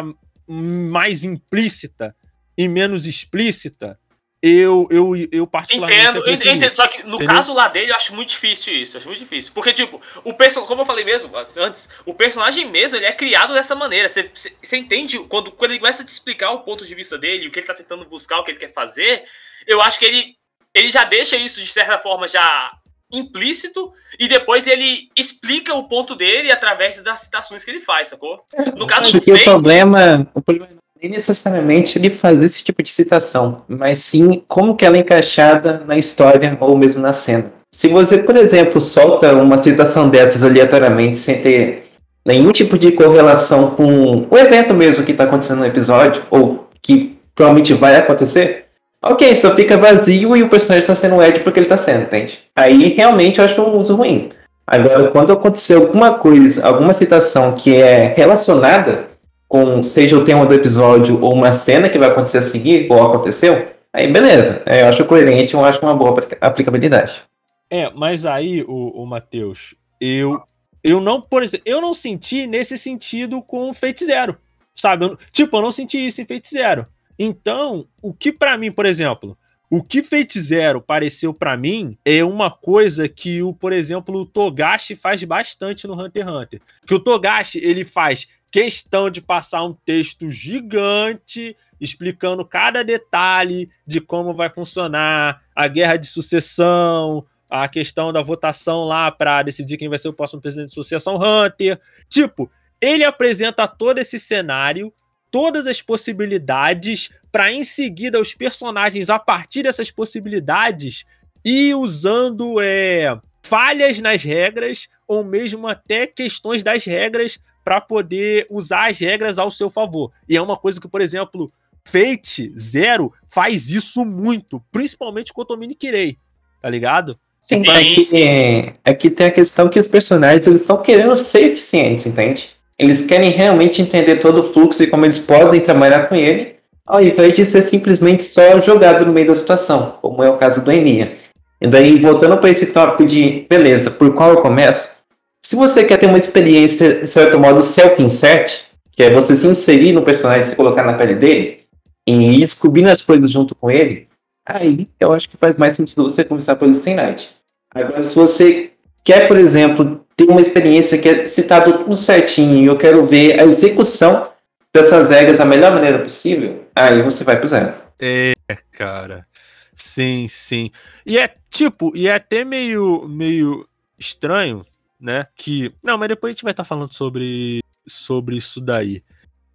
mais 0.47 1.23
implícita 1.23 2.15
e 2.57 2.67
menos 2.67 3.05
explícita, 3.05 3.99
eu, 4.41 4.87
eu, 4.89 5.11
eu 5.31 5.45
particularmente. 5.47 6.01
Entendo, 6.01 6.25
eu 6.27 6.33
entendo. 6.33 6.73
Só 6.73 6.87
que 6.87 7.03
no 7.03 7.15
Entendeu? 7.15 7.27
caso 7.35 7.53
lá 7.53 7.67
dele, 7.67 7.91
eu 7.91 7.95
acho 7.95 8.15
muito 8.15 8.29
difícil 8.29 8.73
isso. 8.73 8.97
Acho 8.97 9.07
muito 9.07 9.19
difícil. 9.19 9.51
Porque, 9.53 9.73
tipo, 9.73 10.01
o 10.23 10.33
personagem, 10.33 10.67
como 10.67 10.81
eu 10.81 10.85
falei 10.85 11.03
mesmo 11.03 11.29
antes, 11.57 11.89
o 12.05 12.13
personagem 12.13 12.65
mesmo, 12.69 12.97
ele 12.97 13.05
é 13.05 13.11
criado 13.11 13.53
dessa 13.53 13.75
maneira. 13.75 14.07
Você, 14.07 14.23
você- 14.33 14.55
você 14.63 14.77
entende, 14.77 15.19
quando, 15.19 15.51
quando 15.51 15.71
ele 15.71 15.79
começa 15.79 16.03
a 16.03 16.05
te 16.05 16.09
explicar 16.09 16.51
o 16.51 16.59
ponto 16.61 16.85
de 16.85 16.95
vista 16.95 17.17
dele, 17.17 17.47
o 17.47 17.51
que 17.51 17.59
ele 17.59 17.67
tá 17.67 17.73
tentando 17.73 18.05
buscar, 18.05 18.39
o 18.39 18.43
que 18.43 18.51
ele 18.51 18.59
quer 18.59 18.71
fazer, 18.73 19.23
eu 19.67 19.81
acho 19.81 19.99
que 19.99 20.05
ele. 20.05 20.35
ele 20.73 20.89
já 20.91 21.03
deixa 21.03 21.35
isso 21.35 21.59
de 21.59 21.67
certa 21.67 21.97
forma 21.97 22.27
já 22.27 22.71
implícito 23.11 23.91
e 24.19 24.27
depois 24.27 24.67
ele 24.67 25.09
explica 25.17 25.73
o 25.73 25.87
ponto 25.87 26.15
dele 26.15 26.51
através 26.51 27.01
das 27.01 27.21
citações 27.21 27.63
que 27.63 27.71
ele 27.71 27.81
faz, 27.81 28.09
sacou? 28.09 28.45
No 28.77 28.85
caso 28.85 29.11
do 29.11 29.17
Fate, 29.19 29.31
o 29.41 29.43
problema, 29.43 30.31
o 30.33 30.41
problema 30.41 30.69
é 31.01 31.07
necessariamente 31.07 31.97
ele 31.97 32.09
fazer 32.09 32.45
esse 32.45 32.61
tipo 32.61 32.83
de 32.83 32.91
citação, 32.91 33.61
mas 33.69 33.99
sim 33.99 34.43
como 34.49 34.75
que 34.75 34.85
ela 34.85 34.97
é 34.97 34.99
encaixada 34.99 35.81
na 35.87 35.97
história 35.97 36.57
ou 36.59 36.77
mesmo 36.77 37.01
na 37.01 37.13
cena. 37.13 37.53
Se 37.71 37.87
você, 37.87 38.17
por 38.17 38.35
exemplo, 38.35 38.81
solta 38.81 39.33
uma 39.33 39.57
citação 39.57 40.09
dessas 40.09 40.43
aleatoriamente 40.43 41.17
sem 41.17 41.41
ter 41.41 41.83
nenhum 42.25 42.51
tipo 42.51 42.77
de 42.77 42.91
correlação 42.91 43.71
com 43.71 44.27
o 44.29 44.37
evento 44.37 44.73
mesmo 44.73 45.05
que 45.05 45.13
está 45.13 45.23
acontecendo 45.23 45.59
no 45.59 45.65
episódio, 45.65 46.21
ou 46.29 46.67
que 46.81 47.17
provavelmente 47.33 47.73
vai 47.73 47.95
acontecer, 47.95 48.65
ok, 49.01 49.33
só 49.35 49.55
fica 49.55 49.77
vazio 49.77 50.35
e 50.35 50.43
o 50.43 50.49
personagem 50.49 50.81
está 50.81 50.95
sendo 50.95 51.23
Ed 51.23 51.39
porque 51.39 51.59
ele 51.59 51.65
está 51.65 51.77
sendo, 51.77 52.01
entende? 52.01 52.39
Aí 52.53 52.89
realmente 52.89 53.39
eu 53.39 53.45
acho 53.45 53.61
um 53.61 53.77
uso 53.77 53.95
ruim. 53.95 54.31
Agora, 54.67 55.09
quando 55.11 55.31
acontecer 55.31 55.75
alguma 55.75 56.15
coisa, 56.15 56.67
alguma 56.67 56.91
citação 56.91 57.53
que 57.53 57.75
é 57.75 58.13
relacionada 58.15 59.07
com, 59.49 59.83
seja 59.83 60.15
o 60.15 60.23
tema 60.23 60.45
do 60.45 60.53
episódio 60.53 61.19
ou 61.21 61.33
uma 61.33 61.51
cena 61.51 61.89
que 61.89 61.97
vai 61.97 62.09
acontecer 62.09 62.37
a 62.37 62.41
seguir, 62.41 62.87
ou 62.89 63.03
aconteceu, 63.03 63.67
aí 63.91 64.07
beleza. 64.09 64.63
Eu 64.65 64.87
acho 64.87 65.03
coerente, 65.05 65.55
eu 65.55 65.65
acho 65.65 65.81
uma 65.81 65.95
boa 65.95 66.15
aplicabilidade. 66.39 67.23
É, 67.69 67.89
mas 67.89 68.25
aí, 68.25 68.63
o, 68.67 69.01
o 69.01 69.05
Matheus, 69.05 69.75
eu 69.99 70.41
eu 70.83 71.01
não, 71.01 71.21
por 71.21 71.43
exemplo, 71.43 71.63
eu 71.65 71.81
não 71.81 71.93
senti 71.93 72.47
nesse 72.47 72.77
sentido 72.77 73.41
com 73.41 73.73
Fate 73.73 74.05
Zero. 74.05 74.37
Sabe? 74.73 75.05
Eu, 75.05 75.17
tipo, 75.31 75.57
eu 75.57 75.61
não 75.61 75.71
senti 75.71 76.07
isso 76.07 76.21
em 76.21 76.25
Fate 76.25 76.49
Zero. 76.49 76.85
Então, 77.17 77.85
o 78.01 78.13
que 78.13 78.31
para 78.31 78.57
mim, 78.57 78.71
por 78.71 78.85
exemplo, 78.85 79.37
o 79.69 79.83
que 79.83 80.01
Fate 80.01 80.41
Zero 80.41 80.81
pareceu 80.81 81.33
para 81.33 81.55
mim 81.55 81.97
é 82.03 82.23
uma 82.23 82.49
coisa 82.49 83.07
que 83.07 83.43
o, 83.43 83.53
por 83.53 83.71
exemplo, 83.71 84.19
o 84.19 84.25
Togashi 84.25 84.95
faz 84.95 85.23
bastante 85.23 85.85
no 85.85 85.93
Hunter 85.93 86.23
x 86.23 86.33
Hunter. 86.33 86.61
Que 86.87 86.95
o 86.95 86.99
Togashi, 86.99 87.59
ele 87.59 87.85
faz 87.85 88.27
questão 88.49 89.11
de 89.11 89.21
passar 89.21 89.63
um 89.63 89.73
texto 89.73 90.29
gigante 90.31 91.55
explicando 91.79 92.43
cada 92.43 92.83
detalhe 92.83 93.69
de 93.85 94.01
como 94.01 94.33
vai 94.33 94.49
funcionar 94.49 95.43
a 95.55 95.67
guerra 95.67 95.97
de 95.97 96.07
sucessão, 96.07 97.25
a 97.49 97.67
questão 97.67 98.11
da 98.11 98.21
votação 98.21 98.85
lá 98.85 99.11
para 99.11 99.43
decidir 99.43 99.77
quem 99.77 99.87
vai 99.87 99.97
ser 99.97 100.09
o 100.09 100.13
próximo 100.13 100.41
presidente 100.41 100.69
de 100.69 100.75
Sucessão 100.75 101.15
Hunter. 101.15 101.79
Tipo, 102.09 102.51
ele 102.81 103.03
apresenta 103.03 103.67
todo 103.67 103.99
esse 103.99 104.19
cenário, 104.19 104.93
todas 105.31 105.67
as 105.67 105.81
possibilidades, 105.81 107.09
para 107.31 107.51
em 107.51 107.63
seguida 107.63 108.19
os 108.19 108.33
personagens, 108.33 109.09
a 109.09 109.19
partir 109.19 109.63
dessas 109.63 109.91
possibilidades, 109.91 111.05
e 111.43 111.73
usando 111.73 112.59
é, 112.59 113.17
falhas 113.43 113.99
nas 113.99 114.23
regras, 114.23 114.87
ou 115.07 115.23
mesmo 115.23 115.67
até 115.67 116.05
questões 116.05 116.63
das 116.63 116.85
regras, 116.85 117.39
para 117.63 117.79
poder 117.79 118.47
usar 118.49 118.89
as 118.89 118.99
regras 118.99 119.37
ao 119.37 119.51
seu 119.51 119.69
favor. 119.69 120.11
E 120.27 120.35
é 120.35 120.41
uma 120.41 120.57
coisa 120.57 120.79
que, 120.79 120.87
por 120.87 121.01
exemplo, 121.01 121.51
Fate 121.83 122.53
Zero 122.57 123.13
faz 123.27 123.69
isso 123.69 124.05
muito, 124.05 124.61
principalmente 124.71 125.33
com 125.33 125.41
o 125.41 125.45
Tomini 125.45 125.75
Kirei, 125.75 126.17
tá 126.61 126.69
ligado? 126.69 127.15
Sim, 127.39 127.63
é 127.67 127.95
que, 127.95 128.75
é 128.85 128.93
que 128.93 129.09
tem 129.09 129.27
a 129.27 129.31
questão 129.31 129.69
que 129.69 129.79
os 129.79 129.87
personagens 129.87 130.45
eles 130.45 130.61
estão 130.61 130.81
querendo 130.81 131.15
ser 131.15 131.45
eficientes, 131.45 132.05
entende? 132.05 132.49
Eles 132.79 133.03
querem 133.03 133.29
realmente 133.29 133.81
entender 133.81 134.17
todo 134.17 134.39
o 134.39 134.43
fluxo 134.43 134.81
e 134.81 134.87
como 134.87 135.05
eles 135.05 135.17
podem 135.17 135.59
trabalhar 135.59 136.07
com 136.07 136.15
ele, 136.15 136.55
ao 136.87 137.03
invés 137.03 137.35
de 137.35 137.45
ser 137.45 137.61
simplesmente 137.61 138.23
só 138.23 138.59
jogado 138.61 139.05
no 139.05 139.11
meio 139.11 139.27
da 139.27 139.35
situação, 139.35 139.97
como 140.01 140.23
é 140.23 140.29
o 140.29 140.37
caso 140.37 140.63
do 140.63 140.71
Enia. 140.71 141.17
E 141.61 141.67
daí, 141.67 141.99
voltando 141.99 142.37
para 142.37 142.49
esse 142.49 142.67
tópico 142.67 143.05
de, 143.05 143.45
beleza, 143.49 143.91
por 143.91 144.13
qual 144.13 144.29
eu 144.31 144.37
começo? 144.37 144.97
Se 145.43 145.55
você 145.55 145.83
quer 145.83 145.97
ter 145.97 146.05
uma 146.05 146.17
experiência, 146.17 147.01
de 147.01 147.07
certo 147.07 147.37
modo, 147.37 147.61
self-insert, 147.61 148.61
que 148.91 149.03
é 149.03 149.11
você 149.11 149.35
se 149.35 149.45
inserir 149.45 149.91
no 149.91 150.03
personagem, 150.03 150.45
se 150.45 150.55
colocar 150.55 150.83
na 150.83 150.93
pele 150.93 151.15
dele, 151.15 151.59
e 152.07 152.13
ir 152.13 152.39
descobrindo 152.39 152.89
as 152.89 153.01
coisas 153.01 153.29
junto 153.29 153.53
com 153.53 153.69
ele, 153.69 154.07
aí 154.47 154.87
eu 154.99 155.11
acho 155.11 155.29
que 155.29 155.37
faz 155.37 155.57
mais 155.57 155.75
sentido 155.75 156.03
você 156.03 156.23
começar 156.23 156.55
pelo 156.55 156.73
Stay 156.73 156.95
Night. 156.95 157.29
Agora, 157.73 158.03
se 158.03 158.15
você 158.15 158.71
quer, 159.03 159.27
por 159.27 159.37
exemplo, 159.37 160.05
ter 160.19 160.29
uma 160.29 160.41
experiência 160.41 160.97
que 160.97 161.07
é 161.07 161.25
citado 161.25 161.79
tudo 161.79 161.95
certinho 161.95 162.61
e 162.61 162.65
eu 162.65 162.77
quero 162.77 163.05
ver 163.05 163.39
a 163.39 163.45
execução 163.45 164.29
dessas 164.73 165.11
regras 165.11 165.37
da 165.37 165.45
melhor 165.45 165.71
maneira 165.71 165.99
possível, 165.99 166.65
aí 166.75 167.01
você 167.01 167.23
vai 167.23 167.39
pro 167.39 167.47
zero. 167.47 167.73
É, 167.97 168.33
cara. 168.73 169.25
Sim, 169.73 170.27
sim. 170.27 170.71
E 171.05 171.17
é 171.17 171.33
tipo, 171.49 171.95
e 171.95 172.09
é 172.09 172.15
até 172.15 172.43
meio, 172.43 173.07
meio 173.07 173.65
estranho, 173.97 174.65
né? 174.99 175.25
Que. 175.37 175.73
Não, 175.81 175.97
mas 175.97 176.09
depois 176.09 176.31
a 176.31 176.33
gente 176.33 176.43
vai 176.43 176.51
estar 176.51 176.63
tá 176.63 176.67
falando 176.67 176.93
sobre, 176.93 177.61
sobre 177.87 178.35
isso 178.35 178.59
daí. 178.59 179.01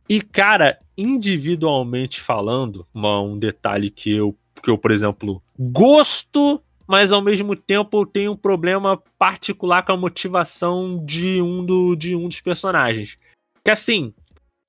E, 0.09 0.23
cara, 0.23 0.79
individualmente 0.97 2.23
falando, 2.23 2.87
uma, 2.93 3.21
um 3.21 3.39
detalhe 3.39 3.91
que 3.91 4.15
eu, 4.15 4.35
que 4.63 4.71
eu, 4.71 4.79
por 4.79 4.91
exemplo, 4.91 5.43
gosto 5.59 6.63
mas 6.87 7.13
ao 7.13 7.23
mesmo 7.23 7.57
tempo 7.57 7.99
eu 7.99 8.07
tenho 8.07 8.33
um 8.33 8.37
problema 8.37 9.03
particular 9.19 9.85
com 9.85 9.93
a 9.93 9.97
motivação 9.97 11.03
de 11.05 11.41
um, 11.41 11.65
do, 11.65 11.97
de 11.97 12.15
um 12.15 12.29
dos 12.29 12.41
personagens. 12.41 13.19
Que 13.65 13.71
assim, 13.71 14.13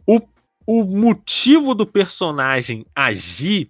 o, 0.07 0.21
o 0.65 0.83
motivo 0.83 1.75
do 1.75 1.85
personagem 1.85 2.85
agir 2.95 3.69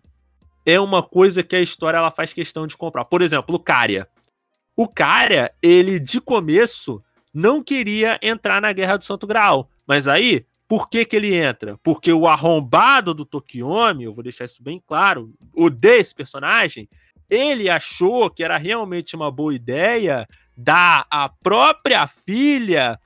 é 0.66 0.80
uma 0.80 1.04
coisa 1.04 1.44
que 1.44 1.56
a 1.56 1.62
história 1.62 1.98
ela 1.98 2.12
faz 2.12 2.34
questão 2.34 2.66
de 2.66 2.76
comprar. 2.76 3.06
Por 3.06 3.22
exemplo, 3.22 3.56
o 3.56 3.60
Karya. 3.60 4.08
O 4.76 4.88
Karya, 4.88 5.54
ele 5.62 6.00
de 6.00 6.20
começo 6.20 7.02
não 7.34 7.64
queria 7.64 8.20
entrar 8.22 8.62
na 8.62 8.74
Guerra 8.74 8.98
do 8.98 9.06
Santo 9.06 9.28
Graal. 9.28 9.70
Mas 9.88 10.08
aí, 10.08 10.46
por 10.68 10.90
que, 10.90 11.06
que 11.06 11.16
ele 11.16 11.36
entra? 11.36 11.78
Porque 11.84 12.12
o 12.12 12.28
arrombado 12.28 13.14
do 13.14 13.26
Tokiomi, 13.26 14.06
eu 14.06 14.14
vou 14.14 14.24
deixar 14.24 14.46
isso 14.46 14.64
bem 14.64 14.82
claro, 14.86 15.34
odeia 15.54 16.00
esse 16.00 16.16
personagem, 16.16 16.90
ele 17.30 17.70
achou 17.70 18.30
que 18.30 18.44
era 18.44 18.58
realmente 18.58 19.16
uma 19.16 19.32
boa 19.32 19.54
ideia 19.54 20.28
dar 20.56 21.06
a 21.10 21.30
própria 21.30 22.06
filha 22.08 23.00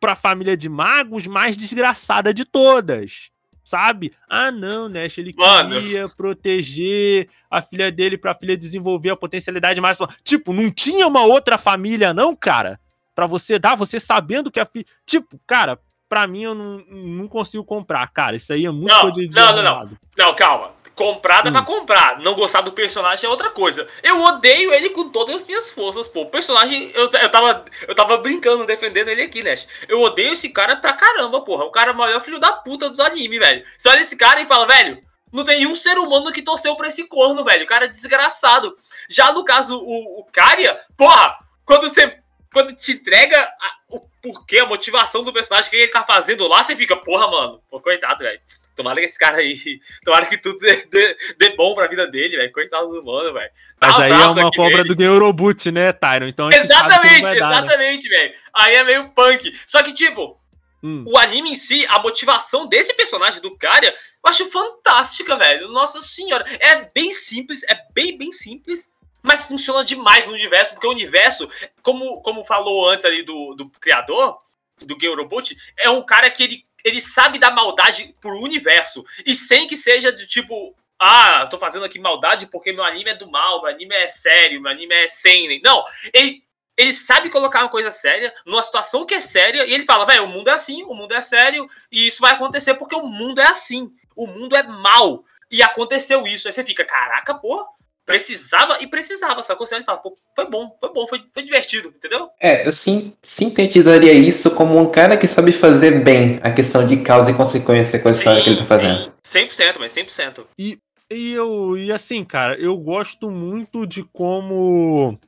para 0.00 0.12
a 0.12 0.16
família 0.16 0.56
de 0.56 0.68
magos 0.68 1.26
mais 1.26 1.56
desgraçada 1.56 2.32
de 2.32 2.44
todas. 2.44 3.30
Sabe? 3.64 4.12
Ah, 4.30 4.52
não, 4.52 4.88
Nash, 4.88 5.18
ele 5.18 5.34
Mano. 5.36 5.70
queria 5.70 6.08
proteger 6.08 7.28
a 7.50 7.60
filha 7.60 7.90
dele 7.90 8.16
para 8.16 8.30
a 8.30 8.34
filha 8.38 8.56
desenvolver 8.56 9.10
a 9.10 9.16
potencialidade 9.16 9.80
mais. 9.80 9.98
Tipo, 10.22 10.52
não 10.52 10.70
tinha 10.70 11.06
uma 11.06 11.24
outra 11.24 11.58
família, 11.58 12.14
não, 12.14 12.34
cara? 12.36 12.78
para 13.16 13.26
você 13.26 13.58
dar, 13.58 13.74
você 13.74 13.98
sabendo 13.98 14.50
que 14.50 14.60
a 14.60 14.66
filha. 14.66 14.84
Tipo, 15.06 15.40
cara, 15.46 15.80
pra 16.06 16.26
mim 16.26 16.42
eu 16.42 16.54
não, 16.54 16.84
não 16.86 17.26
consigo 17.26 17.64
comprar, 17.64 18.06
cara. 18.12 18.36
Isso 18.36 18.52
aí 18.52 18.66
é 18.66 18.70
muito 18.70 18.92
não, 18.92 19.10
não, 19.10 19.56
não, 19.56 19.62
não. 19.62 19.98
Não, 20.18 20.34
calma. 20.36 20.75
Comprada 20.96 21.50
hum. 21.50 21.52
pra 21.52 21.62
comprar. 21.62 22.18
Não 22.20 22.34
gostar 22.34 22.62
do 22.62 22.72
personagem 22.72 23.26
é 23.26 23.28
outra 23.28 23.50
coisa. 23.50 23.86
Eu 24.02 24.18
odeio 24.22 24.72
ele 24.72 24.88
com 24.88 25.10
todas 25.10 25.36
as 25.36 25.46
minhas 25.46 25.70
forças, 25.70 26.08
pô. 26.08 26.22
O 26.22 26.30
personagem, 26.30 26.90
eu, 26.94 27.10
eu, 27.10 27.28
tava, 27.28 27.64
eu 27.86 27.94
tava 27.94 28.16
brincando, 28.16 28.64
defendendo 28.64 29.08
ele 29.08 29.20
aqui, 29.20 29.42
né? 29.42 29.54
Eu 29.86 30.00
odeio 30.00 30.32
esse 30.32 30.48
cara 30.48 30.74
pra 30.74 30.94
caramba, 30.94 31.42
porra. 31.42 31.66
O 31.66 31.70
cara 31.70 31.90
é 31.90 31.94
o 31.94 31.96
maior 31.96 32.22
filho 32.22 32.40
da 32.40 32.50
puta 32.50 32.88
dos 32.88 32.98
animes, 32.98 33.38
velho. 33.38 33.62
Você 33.76 33.90
olha 33.90 34.00
esse 34.00 34.16
cara 34.16 34.40
e 34.40 34.46
fala, 34.46 34.66
velho, 34.66 35.04
não 35.30 35.44
tem 35.44 35.58
nenhum 35.58 35.76
ser 35.76 35.98
humano 35.98 36.32
que 36.32 36.40
torceu 36.40 36.74
pra 36.76 36.88
esse 36.88 37.06
corno, 37.06 37.44
velho. 37.44 37.64
O 37.64 37.68
cara 37.68 37.84
é 37.84 37.88
desgraçado. 37.88 38.74
Já 39.06 39.30
no 39.32 39.44
caso, 39.44 39.78
o, 39.78 40.20
o 40.20 40.24
Karia, 40.32 40.80
porra, 40.96 41.36
quando 41.66 41.90
você. 41.90 42.20
Quando 42.50 42.74
te 42.74 42.92
entrega 42.92 43.38
a, 43.38 43.76
o 43.90 44.00
porquê, 44.22 44.60
a 44.60 44.66
motivação 44.66 45.22
do 45.22 45.30
personagem, 45.30 45.68
o 45.68 45.70
que 45.70 45.76
ele 45.76 45.92
tá 45.92 46.04
fazendo 46.04 46.48
lá, 46.48 46.64
você 46.64 46.74
fica, 46.74 46.96
porra, 46.96 47.30
mano. 47.30 47.62
Pô, 47.68 47.78
coitado, 47.80 48.20
velho. 48.20 48.40
Tomara 48.76 48.98
que 49.00 49.06
esse 49.06 49.18
cara 49.18 49.38
aí. 49.38 49.80
Tomara 50.04 50.26
que 50.26 50.36
tudo 50.36 50.58
dê, 50.58 50.76
dê, 50.86 51.16
dê 51.38 51.56
bom 51.56 51.74
pra 51.74 51.88
vida 51.88 52.06
dele, 52.06 52.36
velho. 52.36 52.52
Coitado 52.52 52.88
do 52.88 53.02
mano, 53.02 53.32
velho. 53.32 53.50
Mas 53.80 53.98
um 53.98 54.02
aí 54.02 54.12
é 54.12 54.26
uma 54.26 54.50
cobra 54.52 54.84
do 54.84 54.96
Geurobut, 54.96 55.72
né, 55.72 55.92
Tyron? 55.92 56.28
Então 56.28 56.52
exatamente, 56.52 57.22
né? 57.22 57.34
exatamente, 57.34 58.08
velho. 58.08 58.34
Aí 58.52 58.74
é 58.74 58.84
meio 58.84 59.08
punk. 59.10 59.58
Só 59.66 59.82
que, 59.82 59.94
tipo, 59.94 60.38
hum. 60.82 61.04
o 61.08 61.16
anime 61.16 61.52
em 61.52 61.56
si, 61.56 61.86
a 61.88 61.98
motivação 61.98 62.68
desse 62.68 62.94
personagem 62.94 63.40
do 63.40 63.56
cara, 63.56 63.86
eu 63.86 63.94
acho 64.30 64.50
fantástica, 64.50 65.36
velho. 65.36 65.68
Nossa 65.68 66.02
senhora. 66.02 66.44
É 66.60 66.90
bem 66.94 67.12
simples, 67.12 67.62
é 67.64 67.78
bem, 67.94 68.16
bem 68.18 68.30
simples. 68.30 68.92
Mas 69.22 69.46
funciona 69.46 69.84
demais 69.84 70.26
no 70.26 70.34
universo, 70.34 70.74
porque 70.74 70.86
o 70.86 70.92
universo, 70.92 71.50
como, 71.82 72.20
como 72.20 72.44
falou 72.44 72.88
antes 72.88 73.04
ali 73.04 73.24
do, 73.24 73.54
do 73.54 73.68
criador, 73.70 74.38
do 74.84 74.96
Geurobut, 75.00 75.56
é 75.78 75.88
um 75.88 76.02
cara 76.02 76.30
que 76.30 76.42
ele 76.42 76.65
ele 76.86 77.00
sabe 77.00 77.40
dar 77.40 77.50
maldade 77.50 78.14
pro 78.20 78.40
universo. 78.40 79.04
E 79.26 79.34
sem 79.34 79.66
que 79.66 79.76
seja 79.76 80.12
do 80.12 80.24
tipo, 80.24 80.72
ah, 80.96 81.44
tô 81.50 81.58
fazendo 81.58 81.84
aqui 81.84 81.98
maldade 81.98 82.46
porque 82.46 82.72
meu 82.72 82.84
anime 82.84 83.10
é 83.10 83.16
do 83.16 83.28
mal, 83.28 83.60
meu 83.60 83.70
anime 83.72 83.92
é 83.92 84.08
sério, 84.08 84.62
meu 84.62 84.70
anime 84.70 84.94
é 84.94 85.08
sem. 85.08 85.60
Não, 85.64 85.82
ele, 86.14 86.44
ele 86.76 86.92
sabe 86.92 87.28
colocar 87.28 87.62
uma 87.62 87.68
coisa 87.68 87.90
séria 87.90 88.32
numa 88.46 88.62
situação 88.62 89.04
que 89.04 89.14
é 89.14 89.20
séria 89.20 89.66
e 89.66 89.74
ele 89.74 89.84
fala, 89.84 90.06
velho, 90.06 90.26
o 90.26 90.28
mundo 90.28 90.48
é 90.48 90.52
assim, 90.52 90.84
o 90.84 90.94
mundo 90.94 91.12
é 91.12 91.20
sério 91.20 91.68
e 91.90 92.06
isso 92.06 92.20
vai 92.20 92.34
acontecer 92.34 92.74
porque 92.74 92.94
o 92.94 93.08
mundo 93.08 93.40
é 93.40 93.48
assim. 93.48 93.90
O 94.14 94.28
mundo 94.28 94.54
é 94.54 94.62
mal. 94.62 95.24
E 95.50 95.64
aconteceu 95.64 96.24
isso. 96.24 96.46
Aí 96.46 96.54
você 96.54 96.62
fica, 96.62 96.84
caraca, 96.84 97.34
pô, 97.34 97.66
precisava 98.06 98.78
e 98.80 98.86
precisava, 98.86 99.42
sacou? 99.42 99.66
Você 99.66 99.74
olha 99.74 99.82
e 99.82 99.84
fala, 99.84 99.98
pô, 99.98 100.16
foi 100.34 100.48
bom, 100.48 100.76
foi 100.80 100.94
bom, 100.94 101.06
foi, 101.08 101.24
foi 101.34 101.42
divertido, 101.42 101.88
entendeu? 101.88 102.30
É, 102.40 102.66
eu 102.66 102.72
sim, 102.72 103.12
sintetizaria 103.20 104.12
isso 104.12 104.52
como 104.54 104.78
um 104.78 104.88
cara 104.88 105.16
que 105.16 105.26
sabe 105.26 105.50
fazer 105.50 106.04
bem 106.04 106.38
a 106.42 106.52
questão 106.52 106.86
de 106.86 106.98
causa 106.98 107.32
e 107.32 107.34
consequência 107.34 107.98
com 107.98 108.08
a 108.08 108.12
história 108.12 108.42
que 108.44 108.50
ele 108.50 108.58
tá 108.58 108.66
fazendo. 108.66 109.12
Sim, 109.24 109.46
100%, 109.48 109.76
mas 109.80 109.92
100%. 109.92 110.46
E 110.56 110.78
eu 111.10 111.76
e 111.76 111.92
assim, 111.92 112.24
cara, 112.24 112.54
eu 112.54 112.76
gosto 112.76 113.30
muito 113.30 113.86
de 113.86 114.04
como 114.04 115.18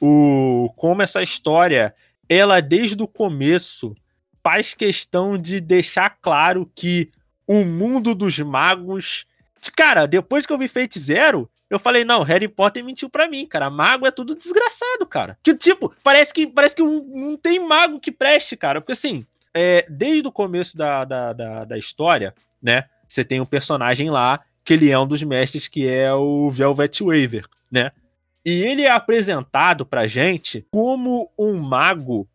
o 0.00 0.70
como 0.76 1.02
essa 1.02 1.22
história, 1.22 1.94
ela 2.28 2.60
desde 2.60 3.00
o 3.02 3.08
começo 3.08 3.94
faz 4.42 4.74
questão 4.74 5.38
de 5.38 5.60
deixar 5.60 6.10
claro 6.20 6.70
que 6.74 7.10
o 7.46 7.64
mundo 7.64 8.14
dos 8.14 8.38
magos, 8.38 9.26
cara, 9.76 10.06
depois 10.06 10.44
que 10.44 10.52
eu 10.52 10.58
vi 10.58 10.68
Fate 10.68 10.98
Zero, 10.98 11.48
eu 11.68 11.78
falei, 11.78 12.04
não, 12.04 12.22
Harry 12.22 12.48
Potter 12.48 12.84
mentiu 12.84 13.10
pra 13.10 13.28
mim, 13.28 13.46
cara. 13.46 13.68
Mago 13.68 14.06
é 14.06 14.10
tudo 14.10 14.36
desgraçado, 14.36 15.06
cara. 15.06 15.38
Que 15.42 15.54
tipo, 15.54 15.92
parece 16.02 16.32
que 16.32 16.46
parece 16.46 16.76
que 16.76 16.82
não 16.82 17.36
tem 17.36 17.58
mago 17.58 17.98
que 17.98 18.12
preste, 18.12 18.56
cara. 18.56 18.80
Porque 18.80 18.92
assim, 18.92 19.26
é, 19.52 19.84
desde 19.88 20.28
o 20.28 20.32
começo 20.32 20.76
da, 20.76 21.04
da, 21.04 21.32
da, 21.32 21.64
da 21.64 21.78
história, 21.78 22.34
né? 22.62 22.84
Você 23.08 23.24
tem 23.24 23.40
um 23.40 23.46
personagem 23.46 24.10
lá, 24.10 24.40
que 24.64 24.74
ele 24.74 24.90
é 24.90 24.98
um 24.98 25.06
dos 25.06 25.22
mestres, 25.22 25.68
que 25.68 25.88
é 25.88 26.12
o 26.12 26.50
Velvet 26.50 27.02
Waver, 27.02 27.46
né? 27.70 27.92
E 28.44 28.62
ele 28.62 28.82
é 28.82 28.90
apresentado 28.90 29.84
pra 29.84 30.06
gente 30.06 30.64
como 30.70 31.30
um 31.36 31.54
mago 31.54 32.28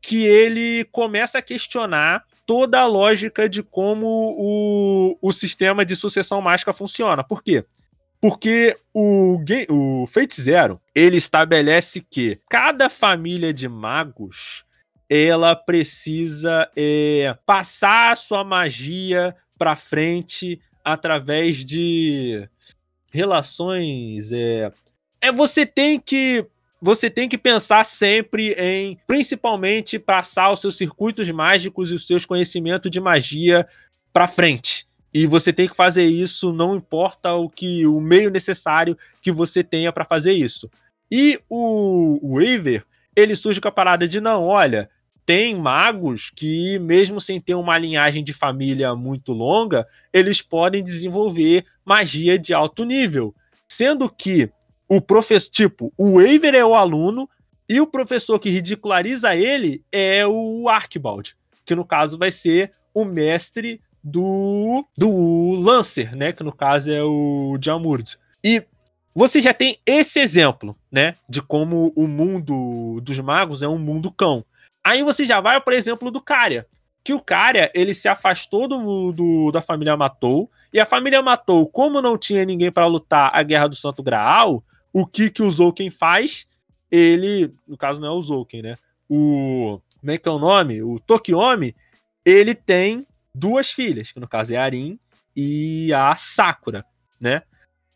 que 0.00 0.24
ele 0.24 0.84
começa 0.90 1.38
a 1.38 1.42
questionar 1.42 2.24
toda 2.44 2.80
a 2.80 2.86
lógica 2.86 3.48
de 3.48 3.62
como 3.62 4.06
o, 4.36 5.16
o 5.20 5.32
sistema 5.32 5.84
de 5.84 5.94
sucessão 5.94 6.40
mágica 6.40 6.72
funciona. 6.72 7.22
Por 7.22 7.42
quê? 7.42 7.64
Porque 8.22 8.76
o, 8.94 9.36
o 9.68 10.06
Fate 10.06 10.40
Zero, 10.40 10.80
ele 10.94 11.16
estabelece 11.16 12.00
que 12.00 12.38
cada 12.48 12.88
família 12.88 13.52
de 13.52 13.68
magos, 13.68 14.64
ela 15.10 15.56
precisa 15.56 16.70
é, 16.76 17.36
passar 17.44 18.12
a 18.12 18.16
sua 18.16 18.44
magia 18.44 19.34
para 19.58 19.74
frente 19.74 20.60
através 20.84 21.64
de 21.64 22.48
relações. 23.10 24.32
É, 24.32 24.72
é 25.20 25.32
você 25.32 25.66
tem 25.66 25.98
que 25.98 26.46
você 26.80 27.10
tem 27.10 27.28
que 27.28 27.38
pensar 27.38 27.84
sempre 27.84 28.52
em, 28.54 28.98
principalmente, 29.06 29.98
passar 29.98 30.52
os 30.52 30.60
seus 30.60 30.76
circuitos 30.76 31.28
mágicos 31.30 31.90
e 31.90 31.94
os 31.94 32.06
seus 32.06 32.24
conhecimentos 32.24 32.90
de 32.90 33.00
magia 33.00 33.66
para 34.12 34.28
frente. 34.28 34.86
E 35.12 35.26
você 35.26 35.52
tem 35.52 35.68
que 35.68 35.76
fazer 35.76 36.04
isso, 36.04 36.52
não 36.52 36.74
importa 36.74 37.32
o 37.34 37.48
que 37.48 37.86
o 37.86 38.00
meio 38.00 38.30
necessário 38.30 38.96
que 39.20 39.30
você 39.30 39.62
tenha 39.62 39.92
para 39.92 40.04
fazer 40.04 40.32
isso. 40.32 40.70
E 41.10 41.38
o, 41.48 42.18
Waver, 42.22 42.84
ele 43.14 43.36
surge 43.36 43.60
com 43.60 43.68
a 43.68 43.72
parada 43.72 44.08
de 44.08 44.20
não, 44.20 44.44
olha, 44.44 44.88
tem 45.26 45.54
magos 45.54 46.30
que, 46.34 46.78
mesmo 46.78 47.20
sem 47.20 47.40
ter 47.40 47.54
uma 47.54 47.76
linhagem 47.76 48.24
de 48.24 48.32
família 48.32 48.94
muito 48.94 49.32
longa, 49.32 49.86
eles 50.12 50.40
podem 50.40 50.82
desenvolver 50.82 51.64
magia 51.84 52.38
de 52.38 52.54
alto 52.54 52.84
nível. 52.84 53.34
Sendo 53.68 54.08
que 54.08 54.50
o 54.88 55.00
professor, 55.00 55.50
tipo, 55.50 55.92
o 55.96 56.18
Waver 56.18 56.54
é 56.54 56.64
o 56.64 56.74
aluno 56.74 57.28
e 57.68 57.80
o 57.80 57.86
professor 57.86 58.38
que 58.38 58.50
ridiculariza 58.50 59.34
ele 59.34 59.84
é 59.92 60.26
o 60.26 60.68
Archibald, 60.68 61.36
que 61.64 61.74
no 61.74 61.84
caso 61.84 62.18
vai 62.18 62.30
ser 62.30 62.72
o 62.92 63.04
mestre 63.04 63.80
do, 64.02 64.84
do 64.96 65.52
Lancer, 65.60 66.16
né? 66.16 66.32
Que 66.32 66.42
no 66.42 66.52
caso 66.52 66.90
é 66.90 67.02
o 67.02 67.56
Jamurd. 67.60 68.18
E 68.42 68.64
você 69.14 69.40
já 69.40 69.52
tem 69.52 69.76
esse 69.86 70.18
exemplo, 70.18 70.76
né? 70.90 71.16
De 71.28 71.40
como 71.42 71.92
o 71.94 72.06
mundo 72.08 73.00
dos 73.02 73.18
magos 73.20 73.62
é 73.62 73.68
um 73.68 73.78
mundo 73.78 74.10
cão. 74.10 74.44
Aí 74.84 75.02
você 75.02 75.24
já 75.24 75.40
vai, 75.40 75.60
por 75.60 75.72
exemplo, 75.72 76.10
do 76.10 76.20
Cária. 76.20 76.66
Que 77.04 77.12
o 77.12 77.20
Cária, 77.20 77.70
ele 77.74 77.94
se 77.94 78.08
afastou 78.08 78.66
do, 78.66 79.12
do, 79.12 79.50
da 79.52 79.60
família 79.60 79.96
Matou. 79.96 80.50
E 80.72 80.80
a 80.80 80.86
família 80.86 81.22
Matou, 81.22 81.66
como 81.68 82.00
não 82.00 82.16
tinha 82.16 82.44
ninguém 82.44 82.72
para 82.72 82.86
lutar 82.86 83.30
a 83.34 83.42
Guerra 83.42 83.68
do 83.68 83.76
Santo 83.76 84.02
Graal, 84.02 84.64
o 84.92 85.06
que 85.06 85.30
que 85.30 85.42
o 85.42 85.50
Zouken 85.50 85.90
faz? 85.90 86.46
Ele, 86.90 87.52
no 87.66 87.76
caso 87.76 88.00
não 88.00 88.08
é 88.08 88.10
o 88.10 88.22
Zouken, 88.22 88.62
né? 88.62 88.76
O, 89.08 89.80
como 90.00 90.10
é 90.10 90.18
que 90.18 90.28
é 90.28 90.32
o 90.32 90.38
nome? 90.38 90.82
O 90.82 90.98
Tokiomi, 90.98 91.76
ele 92.24 92.54
tem 92.54 93.06
duas 93.34 93.70
filhas, 93.70 94.12
que 94.12 94.20
no 94.20 94.28
caso 94.28 94.54
é 94.54 94.56
a 94.56 94.64
Arin 94.64 94.98
e 95.34 95.92
a 95.92 96.14
Sakura, 96.14 96.84
né? 97.20 97.42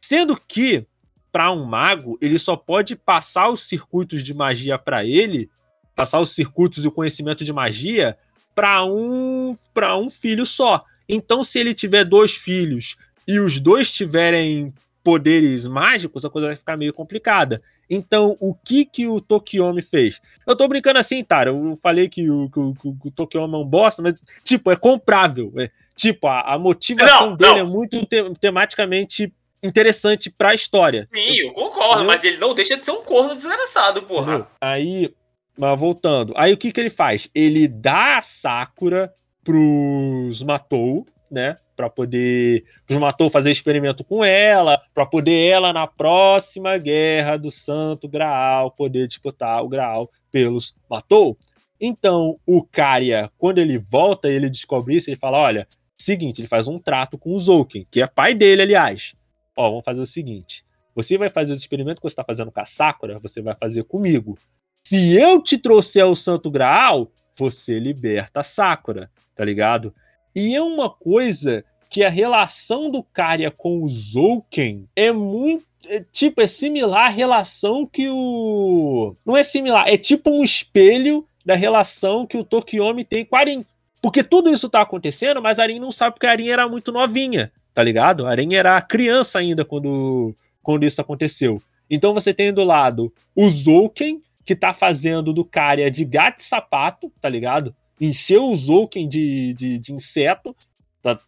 Sendo 0.03 0.41
que 0.41 0.87
para 1.31 1.53
um 1.53 1.65
mago, 1.65 2.17
ele 2.21 2.39
só 2.39 2.57
pode 2.57 2.97
passar 2.97 3.51
os 3.51 3.61
circuitos 3.61 4.25
de 4.25 4.33
magia 4.33 4.79
para 4.79 5.05
ele, 5.05 5.51
passar 5.95 6.19
os 6.21 6.35
circuitos 6.35 6.85
e 6.85 6.89
o 6.89 6.93
conhecimento 6.93 7.45
de 7.45 7.53
magia 7.53 8.17
para 8.55 8.83
um 8.85 9.57
para 9.75 9.99
um 9.99 10.09
filho 10.09 10.47
só. 10.47 10.83
Então, 11.07 11.45
se 11.45 11.59
ele 11.59 11.75
tiver 11.75 12.05
dois 12.05 12.35
filhos 12.35 12.97
e 13.29 13.39
os 13.39 13.61
dois 13.61 13.93
tiverem 13.93 14.73
poderes 15.05 15.67
mágicos, 15.67 16.25
a 16.25 16.31
coisa 16.31 16.49
vai 16.49 16.57
ficar 16.57 16.77
meio 16.77 16.93
complicada. 16.93 17.63
Então, 17.89 18.37
o 18.41 18.55
que 18.55 18.85
que 18.85 19.07
o 19.07 19.21
Tokiomi 19.21 19.81
fez? 19.83 20.21
Eu 20.47 20.57
tô 20.57 20.67
brincando 20.67 20.99
assim, 20.99 21.23
tá? 21.23 21.45
Eu 21.45 21.79
falei 21.83 22.09
que 22.09 22.29
o, 22.29 22.51
que 22.51 22.59
o, 22.59 22.75
que 22.75 23.09
o 23.09 23.11
Tokiomi 23.11 23.55
é 23.55 23.59
um 23.59 23.65
bosta, 23.65 24.03
mas, 24.03 24.23
tipo, 24.43 24.71
é 24.71 24.77
comprável. 24.77 25.53
É, 25.57 25.71
tipo, 25.95 26.27
a, 26.27 26.55
a 26.55 26.59
motivação 26.59 27.31
não, 27.31 27.37
dele 27.37 27.53
não. 27.53 27.61
é 27.61 27.65
muito 27.65 28.05
te, 28.05 28.33
tematicamente 28.41 29.33
interessante 29.63 30.31
pra 30.31 30.55
história. 30.55 31.09
Sim, 31.15 31.37
eu 31.41 31.53
concordo, 31.53 32.05
mas 32.05 32.23
ele 32.25 32.39
não 32.39 32.55
deixa 32.55 32.77
de 32.77 32.85
ser 32.85 32.91
um 32.91 33.03
corno 33.03 33.35
desgraçado, 33.35 34.03
porra. 34.03 34.49
Aí, 34.61 35.15
mas 35.59 35.79
voltando. 35.79 36.33
Aí 36.37 36.53
o 36.53 36.57
que 36.57 36.73
que 36.73 36.81
ele 36.81 36.91
faz? 36.91 37.29
Ele 37.35 37.67
dá 37.69 38.19
a 38.19 38.23
Sakura 38.23 39.13
pros 39.43 40.43
Matou, 40.43 41.07
né? 41.31 41.59
Para 41.77 41.91
poder 41.91 42.65
matou 42.99 43.29
fazer 43.29 43.51
experimento 43.51 44.03
com 44.03 44.25
ela, 44.25 44.81
para 44.95 45.05
poder 45.05 45.49
ela 45.49 45.73
na 45.73 45.87
próxima 45.87 46.79
guerra 46.79 47.37
do 47.37 47.51
Santo 47.51 48.09
Graal 48.09 48.71
poder 48.71 49.07
disputar 49.07 49.63
o 49.63 49.69
Graal 49.69 50.11
pelos 50.33 50.75
matou. 50.89 51.37
Então, 51.79 52.41
o 52.47 52.65
Karya, 52.65 53.31
quando 53.37 53.59
ele 53.59 53.77
volta, 53.77 54.29
ele 54.29 54.49
descobre 54.49 54.97
isso, 54.97 55.11
ele 55.11 55.19
fala: 55.19 55.39
"Olha, 55.39 55.69
seguinte, 56.07 56.41
ele 56.41 56.49
faz 56.49 56.69
um 56.69 56.79
trato 56.79 57.19
com 57.19 57.35
o 57.35 57.39
Zouken, 57.39 57.87
que 57.91 58.01
é 58.01 58.07
pai 58.07 58.35
dele, 58.35 58.63
aliás. 58.63 59.15
Ó, 59.57 59.69
vamos 59.71 59.85
fazer 59.85 60.01
o 60.01 60.07
seguinte: 60.07 60.65
você 60.95 61.19
vai 61.19 61.29
fazer 61.29 61.53
os 61.53 61.61
experimentos 61.61 62.01
que 62.01 62.09
você 62.09 62.13
está 62.13 62.25
fazendo 62.25 62.53
com 62.53 62.61
a 62.61 62.65
Sakura, 62.65 63.19
você 63.19 63.43
vai 63.43 63.55
fazer 63.55 63.83
comigo. 63.85 64.39
Se 64.85 65.17
eu 65.17 65.43
te 65.43 65.59
trouxer 65.59 66.07
o 66.07 66.15
Santo 66.15 66.51
Graal, 66.51 67.11
você 67.37 67.79
liberta 67.79 68.41
a 68.41 68.45
Sakura, 68.45 69.11
tá 69.35 69.45
ligado? 69.45 69.93
E 70.37 70.55
é 70.55 70.61
uma 70.61 70.91
coisa 70.91 71.65
que 71.89 72.05
a 72.05 72.11
relação 72.11 72.91
do 72.91 73.03
Karya 73.03 73.51
com 73.51 73.83
o 73.83 73.89
Zouken 73.89 74.87
é 74.95 75.11
muito. 75.11 75.65
É, 75.89 76.05
tipo, 76.13 76.43
é 76.43 76.47
similar 76.47 77.07
à 77.07 77.09
relação 77.09 77.87
que 77.87 78.07
o. 78.11 79.17
Não 79.25 79.35
é 79.35 79.43
similar, 79.43 79.89
é 79.89 79.97
tipo 79.97 80.31
um 80.31 80.45
espelho 80.45 81.27
da 81.43 81.55
relação 81.55 82.27
que 82.27 82.37
o 82.37 82.45
Tokiomi 82.45 83.03
tem 83.03 83.25
com 83.25 83.35
a 83.35 83.39
Arin. 83.39 83.65
Porque 84.03 84.23
tudo 84.23 84.51
isso 84.51 84.69
tá 84.69 84.83
acontecendo, 84.83 85.41
mas 85.41 85.59
a 85.59 85.63
Arin 85.63 85.79
não 85.79 85.91
sabe 85.91 86.17
porque 86.17 86.27
a 86.27 86.33
Arin 86.33 86.49
era 86.49 86.69
muito 86.69 86.93
novinha, 86.93 87.51
tá 87.73 87.83
ligado? 87.83 88.27
A 88.27 88.31
Arin 88.31 88.55
era 88.55 88.81
criança 88.83 89.39
ainda 89.39 89.65
quando, 89.65 90.35
quando 90.63 90.85
isso 90.85 91.01
aconteceu. 91.01 91.63
Então 91.89 92.13
você 92.13 92.35
tem 92.35 92.53
do 92.53 92.63
lado 92.63 93.11
o 93.35 93.49
Zouken, 93.49 94.21
que 94.45 94.55
tá 94.55 94.75
fazendo 94.75 95.33
do 95.33 95.45
Karya 95.45 95.91
de 95.91 96.05
gato 96.05 96.41
e 96.41 96.45
sapato, 96.45 97.11
tá 97.21 97.29
ligado? 97.29 97.75
Encher 98.01 98.39
o 98.39 98.55
Zouken 98.55 99.09
de, 99.09 99.55
de, 99.55 99.79
de 99.79 99.93
inseto 99.93 100.55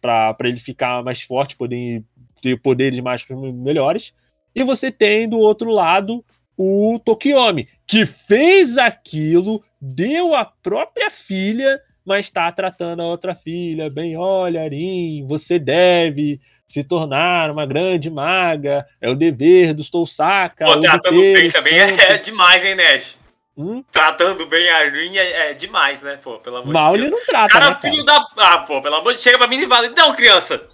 para 0.01 0.35
ele 0.41 0.57
ficar 0.57 1.03
mais 1.03 1.21
forte, 1.21 1.55
poder 1.55 2.03
ter 2.41 2.59
poderes 2.59 2.99
mágicos 2.99 3.37
melhores. 3.53 4.13
E 4.53 4.63
você 4.63 4.91
tem 4.91 5.27
do 5.27 5.37
outro 5.37 5.71
lado 5.71 6.23
o 6.57 6.99
Tokiomi, 6.99 7.69
que 7.87 8.05
fez 8.05 8.77
aquilo, 8.77 9.63
deu 9.79 10.35
a 10.35 10.43
própria 10.43 11.09
filha, 11.09 11.79
mas 12.05 12.25
está 12.25 12.51
tratando 12.51 13.01
a 13.01 13.05
outra 13.05 13.33
filha 13.33 13.89
bem. 13.89 14.17
Olha, 14.17 14.63
Arin, 14.63 15.25
você 15.25 15.57
deve 15.57 16.41
se 16.67 16.83
tornar 16.83 17.49
uma 17.49 17.65
grande 17.65 18.09
maga, 18.09 18.85
é 18.99 19.09
o 19.09 19.15
dever 19.15 19.73
dos 19.73 19.89
Tousaka. 19.89 20.65
Pô, 20.65 20.79
tratando 20.79 21.21
bem 21.21 21.49
também 21.49 21.77
é, 21.79 22.13
é 22.13 22.17
demais, 22.17 22.65
hein, 22.65 22.75
Nash? 22.75 23.18
Hum? 23.59 23.83
Tratando 23.91 24.45
bem 24.45 24.69
a 24.69 24.85
Rin 24.85 25.17
é, 25.17 25.51
é, 25.51 25.53
demais, 25.53 26.01
né, 26.01 26.17
pô? 26.23 26.39
Pelo 26.39 26.57
amor 26.57 26.71
Mal 26.73 26.93
de 26.93 26.99
Deus. 26.99 27.09
ele 27.09 27.17
não 27.17 27.25
trata, 27.25 27.49
cara, 27.51 27.65
né, 27.65 27.75
cara? 27.75 27.81
filho 27.81 28.05
da. 28.05 28.25
Ah, 28.37 28.59
pô, 28.59 28.81
pelo 28.81 28.95
amor 28.95 29.13
de 29.13 29.19
Chega 29.19 29.37
pra 29.37 29.47
mim 29.47 29.57
e 29.57 29.67
fala. 29.67 29.85
Então, 29.85 30.15
criança, 30.15 30.65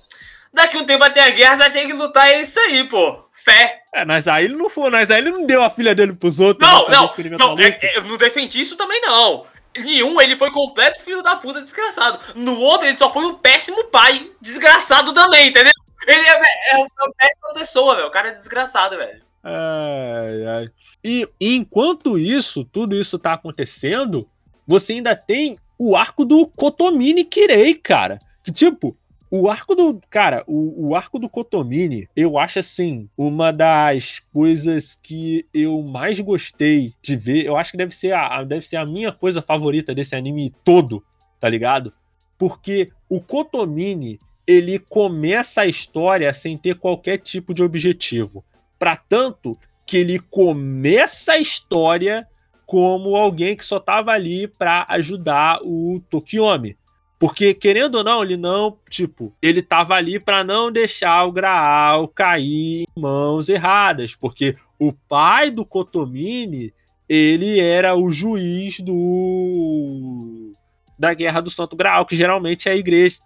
daqui 0.54 0.78
um 0.78 0.86
tempo 0.86 1.00
vai 1.00 1.12
ter 1.12 1.22
a 1.22 1.32
guerra, 1.32 1.54
você 1.54 1.64
vai 1.64 1.72
ter 1.72 1.88
que 1.88 1.94
lutar, 1.94 2.28
é 2.30 2.42
isso 2.42 2.60
aí, 2.60 2.84
pô. 2.84 3.26
Fé. 3.34 3.82
É, 3.92 4.06
mas 4.06 4.28
aí 4.28 4.46
ele 4.46 4.56
não 4.56 4.70
foi, 4.70 4.92
mas 4.92 5.10
aí 5.10 5.18
ele 5.18 5.32
não 5.32 5.48
deu 5.48 5.64
a 5.64 5.72
filha 5.72 5.96
dele 5.96 6.14
pros 6.14 6.40
outros. 6.40 6.70
Não, 6.70 6.88
não, 6.88 7.12
não, 7.40 7.60
é, 7.60 7.80
é, 7.82 7.98
eu 7.98 8.04
não 8.04 8.18
defendi 8.18 8.62
isso 8.62 8.76
também, 8.76 9.02
não. 9.02 9.48
Nenhum, 9.76 10.22
ele 10.22 10.36
foi 10.36 10.52
completo 10.52 11.02
filho 11.02 11.24
da 11.24 11.36
puta 11.36 11.62
desgraçado. 11.62 12.20
No 12.36 12.56
outro, 12.60 12.86
ele 12.86 12.98
só 13.00 13.12
foi 13.12 13.26
um 13.26 13.34
péssimo 13.34 13.84
pai 13.86 14.30
desgraçado 14.40 15.12
também, 15.12 15.48
entendeu? 15.48 15.74
Ele 16.08 16.20
é, 16.20 16.32
é, 16.32 16.76
é 16.76 16.78
uma 16.78 17.14
péssima 17.18 17.54
pessoa, 17.56 17.96
velho. 17.96 18.08
O 18.08 18.12
cara 18.12 18.28
é 18.28 18.32
desgraçado, 18.32 18.96
velho. 18.96 19.25
Ai, 19.48 20.46
ai. 20.48 20.70
E 21.04 21.30
enquanto 21.40 22.18
isso, 22.18 22.66
tudo 22.66 22.96
isso 22.96 23.20
tá 23.20 23.34
acontecendo, 23.34 24.28
você 24.66 24.94
ainda 24.94 25.16
tem 25.16 25.60
o 25.78 25.96
arco 25.96 26.26
do 26.26 26.48
Kotomini 26.48 27.24
Kirei, 27.24 27.76
cara. 27.76 28.20
Que 28.44 28.52
tipo, 28.52 28.98
o 29.30 29.48
arco 29.48 29.76
do. 29.76 30.02
Cara, 30.10 30.44
o, 30.48 30.88
o 30.88 30.96
arco 30.96 31.20
do 31.20 31.30
Kotomini, 31.30 32.10
eu 32.16 32.40
acho 32.40 32.58
assim, 32.58 33.08
uma 33.16 33.52
das 33.52 34.20
coisas 34.34 34.96
que 34.96 35.46
eu 35.54 35.80
mais 35.84 36.20
gostei 36.20 36.94
de 37.00 37.16
ver. 37.16 37.46
Eu 37.46 37.56
acho 37.56 37.70
que 37.70 37.78
deve 37.78 37.94
ser 37.94 38.14
a, 38.14 38.44
deve 38.44 38.66
ser 38.66 38.78
a 38.78 38.86
minha 38.86 39.12
coisa 39.12 39.44
favorita 39.44 39.94
desse 39.94 40.16
anime 40.16 40.52
todo, 40.64 41.04
tá 41.40 41.48
ligado? 41.48 41.94
Porque 42.36 42.90
o 43.08 43.22
Kotomini, 43.22 44.20
ele 44.48 44.80
começa 44.80 45.62
a 45.62 45.68
história 45.68 46.34
sem 46.34 46.58
ter 46.58 46.80
qualquer 46.80 47.20
tipo 47.20 47.54
de 47.54 47.62
objetivo. 47.62 48.44
Para 48.78 48.96
tanto 48.96 49.58
que 49.86 49.98
ele 49.98 50.20
começa 50.20 51.34
a 51.34 51.40
história 51.40 52.28
como 52.66 53.16
alguém 53.16 53.56
que 53.56 53.64
só 53.64 53.80
tava 53.80 54.12
ali 54.12 54.48
para 54.48 54.86
ajudar 54.90 55.60
o 55.64 56.02
Tokiomi. 56.10 56.76
Porque, 57.18 57.54
querendo 57.54 57.96
ou 57.96 58.04
não, 58.04 58.22
ele 58.22 58.36
não, 58.36 58.78
tipo, 58.90 59.34
ele 59.42 59.62
tava 59.62 59.96
ali 59.96 60.20
para 60.20 60.44
não 60.44 60.72
deixar 60.72 61.24
o 61.26 61.32
Graal 61.32 62.08
cair 62.08 62.84
em 62.84 63.00
mãos 63.00 63.48
erradas. 63.48 64.16
Porque 64.16 64.56
o 64.78 64.92
pai 64.92 65.50
do 65.50 65.66
Kotomini, 65.66 66.74
ele 67.08 67.60
era 67.60 67.96
o 67.96 68.12
juiz 68.12 68.80
do 68.80 70.54
da 70.98 71.14
Guerra 71.14 71.42
do 71.42 71.50
Santo 71.50 71.76
Graal, 71.76 72.06
que 72.06 72.16
geralmente 72.16 72.68
é 72.68 72.72
a 72.72 72.76
igreja. 72.76 73.18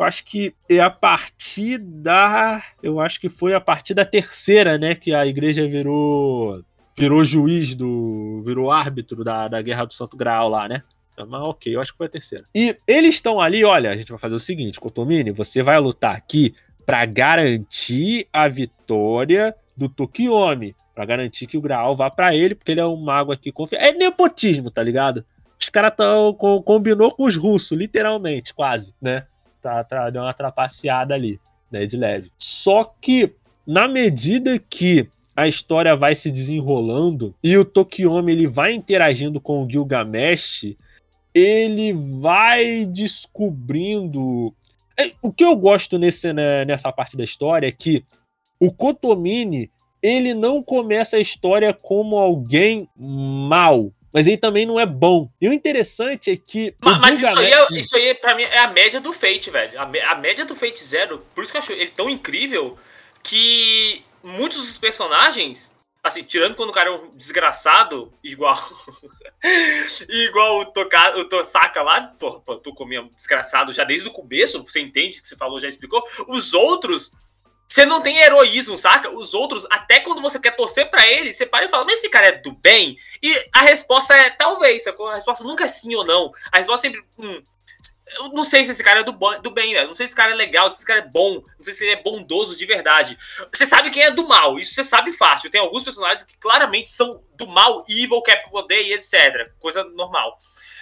Eu 0.00 0.06
acho 0.06 0.24
que 0.24 0.54
é 0.66 0.80
a 0.80 0.88
partir 0.88 1.76
da. 1.76 2.64
Eu 2.82 3.00
acho 3.00 3.20
que 3.20 3.28
foi 3.28 3.52
a 3.52 3.60
partir 3.60 3.92
da 3.92 4.02
terceira, 4.02 4.78
né? 4.78 4.94
Que 4.94 5.12
a 5.12 5.26
igreja 5.26 5.68
virou. 5.68 6.64
Virou 6.96 7.22
juiz 7.22 7.74
do. 7.74 8.42
Virou 8.42 8.70
árbitro 8.70 9.22
da, 9.22 9.46
da 9.46 9.60
Guerra 9.60 9.84
do 9.84 9.92
Santo 9.92 10.16
Graal 10.16 10.48
lá, 10.48 10.66
né? 10.66 10.82
Mas 11.18 11.42
ok, 11.42 11.76
eu 11.76 11.82
acho 11.82 11.92
que 11.92 11.98
foi 11.98 12.06
a 12.06 12.10
terceira. 12.10 12.46
E 12.54 12.74
eles 12.86 13.16
estão 13.16 13.38
ali, 13.38 13.62
olha, 13.62 13.90
a 13.90 13.96
gente 13.96 14.08
vai 14.08 14.18
fazer 14.18 14.34
o 14.34 14.40
seguinte, 14.40 14.80
Kotomini, 14.80 15.32
você 15.32 15.62
vai 15.62 15.78
lutar 15.78 16.16
aqui 16.16 16.54
para 16.86 17.04
garantir 17.04 18.26
a 18.32 18.48
vitória 18.48 19.54
do 19.76 19.86
Tokiomi, 19.86 20.74
para 20.94 21.04
garantir 21.04 21.46
que 21.46 21.58
o 21.58 21.60
Graal 21.60 21.94
vá 21.94 22.08
para 22.08 22.34
ele, 22.34 22.54
porque 22.54 22.72
ele 22.72 22.80
é 22.80 22.86
um 22.86 22.96
mago 22.96 23.32
aqui 23.32 23.52
confiável. 23.52 23.86
É 23.86 23.92
nepotismo, 23.92 24.70
tá 24.70 24.82
ligado? 24.82 25.22
Os 25.60 25.68
caras 25.68 25.92
combinou 26.64 27.10
com 27.10 27.24
os 27.24 27.36
russos, 27.36 27.76
literalmente, 27.76 28.54
quase, 28.54 28.94
né? 28.98 29.26
Tá, 29.62 29.84
tá, 29.84 30.10
deu 30.10 30.22
uma 30.22 30.32
trapaceada 30.32 31.14
ali, 31.14 31.38
né, 31.70 31.86
de 31.86 31.96
leve. 31.96 32.30
Só 32.36 32.84
que, 33.00 33.34
na 33.66 33.86
medida 33.86 34.58
que 34.58 35.08
a 35.36 35.46
história 35.46 35.94
vai 35.96 36.14
se 36.14 36.30
desenrolando 36.30 37.34
e 37.42 37.56
o 37.56 37.64
Tokiomi 37.64 38.32
ele 38.32 38.46
vai 38.46 38.72
interagindo 38.72 39.40
com 39.40 39.62
o 39.62 39.70
Gilgamesh, 39.70 40.76
ele 41.34 41.92
vai 41.92 42.84
descobrindo. 42.86 44.54
É, 44.98 45.12
o 45.22 45.32
que 45.32 45.44
eu 45.44 45.56
gosto 45.56 45.98
nesse, 45.98 46.32
né, 46.32 46.64
nessa 46.64 46.92
parte 46.92 47.16
da 47.16 47.24
história 47.24 47.66
é 47.66 47.72
que 47.72 48.04
o 48.58 48.70
Kotomini 48.70 49.70
ele 50.02 50.34
não 50.34 50.62
começa 50.62 51.16
a 51.16 51.20
história 51.20 51.72
como 51.72 52.16
alguém 52.16 52.88
mal, 52.96 53.92
mas 54.12 54.26
ele 54.26 54.36
também 54.36 54.66
não 54.66 54.78
é 54.78 54.86
bom. 54.86 55.30
E 55.40 55.48
o 55.48 55.52
interessante 55.52 56.30
é 56.30 56.36
que. 56.36 56.74
Mas, 56.80 56.98
mas 57.00 57.18
isso, 57.20 57.38
aí 57.38 57.52
é, 57.52 57.66
isso 57.72 57.96
aí, 57.96 58.14
pra 58.14 58.34
mim, 58.34 58.42
é 58.42 58.58
a 58.58 58.68
média 58.68 59.00
do 59.00 59.12
Fate, 59.12 59.50
velho. 59.50 59.78
A, 59.78 59.82
a, 59.82 60.14
média 60.16 60.44
do 60.44 60.56
Fate 60.56 60.82
Zero, 60.82 61.24
por 61.34 61.42
isso 61.42 61.52
que 61.52 61.58
eu 61.58 61.62
acho 61.62 61.72
ele 61.72 61.90
tão 61.90 62.10
incrível 62.10 62.78
que 63.22 64.04
muitos 64.22 64.66
dos 64.66 64.78
personagens. 64.78 65.78
Assim, 66.02 66.22
tirando 66.22 66.54
quando 66.54 66.70
o 66.70 66.72
cara 66.72 66.88
é 66.88 66.92
um 66.92 67.14
desgraçado, 67.14 68.10
igual. 68.24 68.58
igual 70.08 70.60
o, 70.60 70.64
Toka, 70.64 71.18
o 71.18 71.26
Tosaka 71.26 71.82
lá, 71.82 72.14
pô, 72.18 72.40
pô, 72.40 72.56
tu 72.56 72.72
comia 72.72 73.06
desgraçado 73.14 73.70
já 73.70 73.84
desde 73.84 74.08
o 74.08 74.12
começo, 74.12 74.62
você 74.62 74.80
entende 74.80 75.20
que 75.20 75.28
você 75.28 75.36
falou, 75.36 75.60
já 75.60 75.68
explicou. 75.68 76.02
Os 76.26 76.54
outros 76.54 77.12
você 77.70 77.86
não 77.86 78.02
tem 78.02 78.18
heroísmo, 78.18 78.76
saca? 78.76 79.08
Os 79.08 79.32
outros, 79.32 79.64
até 79.70 80.00
quando 80.00 80.20
você 80.20 80.40
quer 80.40 80.56
torcer 80.56 80.90
para 80.90 81.06
ele, 81.06 81.32
você 81.32 81.46
para 81.46 81.66
e 81.66 81.68
fala, 81.68 81.84
mas 81.84 82.00
esse 82.00 82.08
cara 82.08 82.26
é 82.26 82.32
do 82.32 82.50
bem? 82.50 82.98
E 83.22 83.32
a 83.52 83.60
resposta 83.62 84.12
é 84.12 84.28
talvez, 84.28 84.82
sacou? 84.82 85.06
A 85.06 85.14
resposta 85.14 85.44
nunca 85.44 85.64
é 85.64 85.68
sim 85.68 85.94
ou 85.94 86.04
não. 86.04 86.32
A 86.50 86.58
resposta 86.58 86.88
é 86.88 86.90
sempre. 86.90 87.04
Hum, 87.16 87.40
eu 88.18 88.30
não 88.30 88.42
sei 88.42 88.64
se 88.64 88.72
esse 88.72 88.82
cara 88.82 89.00
é 89.00 89.04
do, 89.04 89.12
do 89.12 89.52
bem, 89.52 89.72
velho. 89.72 89.86
Não 89.86 89.94
sei 89.94 90.08
se 90.08 90.10
esse 90.10 90.16
cara 90.16 90.32
é 90.32 90.34
legal, 90.34 90.68
se 90.72 90.78
esse 90.78 90.86
cara 90.86 90.98
é 90.98 91.06
bom. 91.06 91.34
Não 91.34 91.62
sei 91.62 91.72
se 91.72 91.84
ele 91.84 91.92
é 91.92 92.02
bondoso 92.02 92.56
de 92.56 92.66
verdade. 92.66 93.16
Você 93.54 93.64
sabe 93.64 93.90
quem 93.90 94.02
é 94.02 94.10
do 94.10 94.26
mal, 94.26 94.58
isso 94.58 94.74
você 94.74 94.82
sabe 94.82 95.12
fácil. 95.12 95.48
Tem 95.48 95.60
alguns 95.60 95.84
personagens 95.84 96.24
que 96.24 96.36
claramente 96.38 96.90
são 96.90 97.22
do 97.36 97.46
mal, 97.46 97.84
evil, 97.88 98.20
quer 98.20 98.50
poder 98.50 98.82
e 98.82 98.94
etc. 98.94 99.52
Coisa 99.60 99.84
normal. 99.84 100.36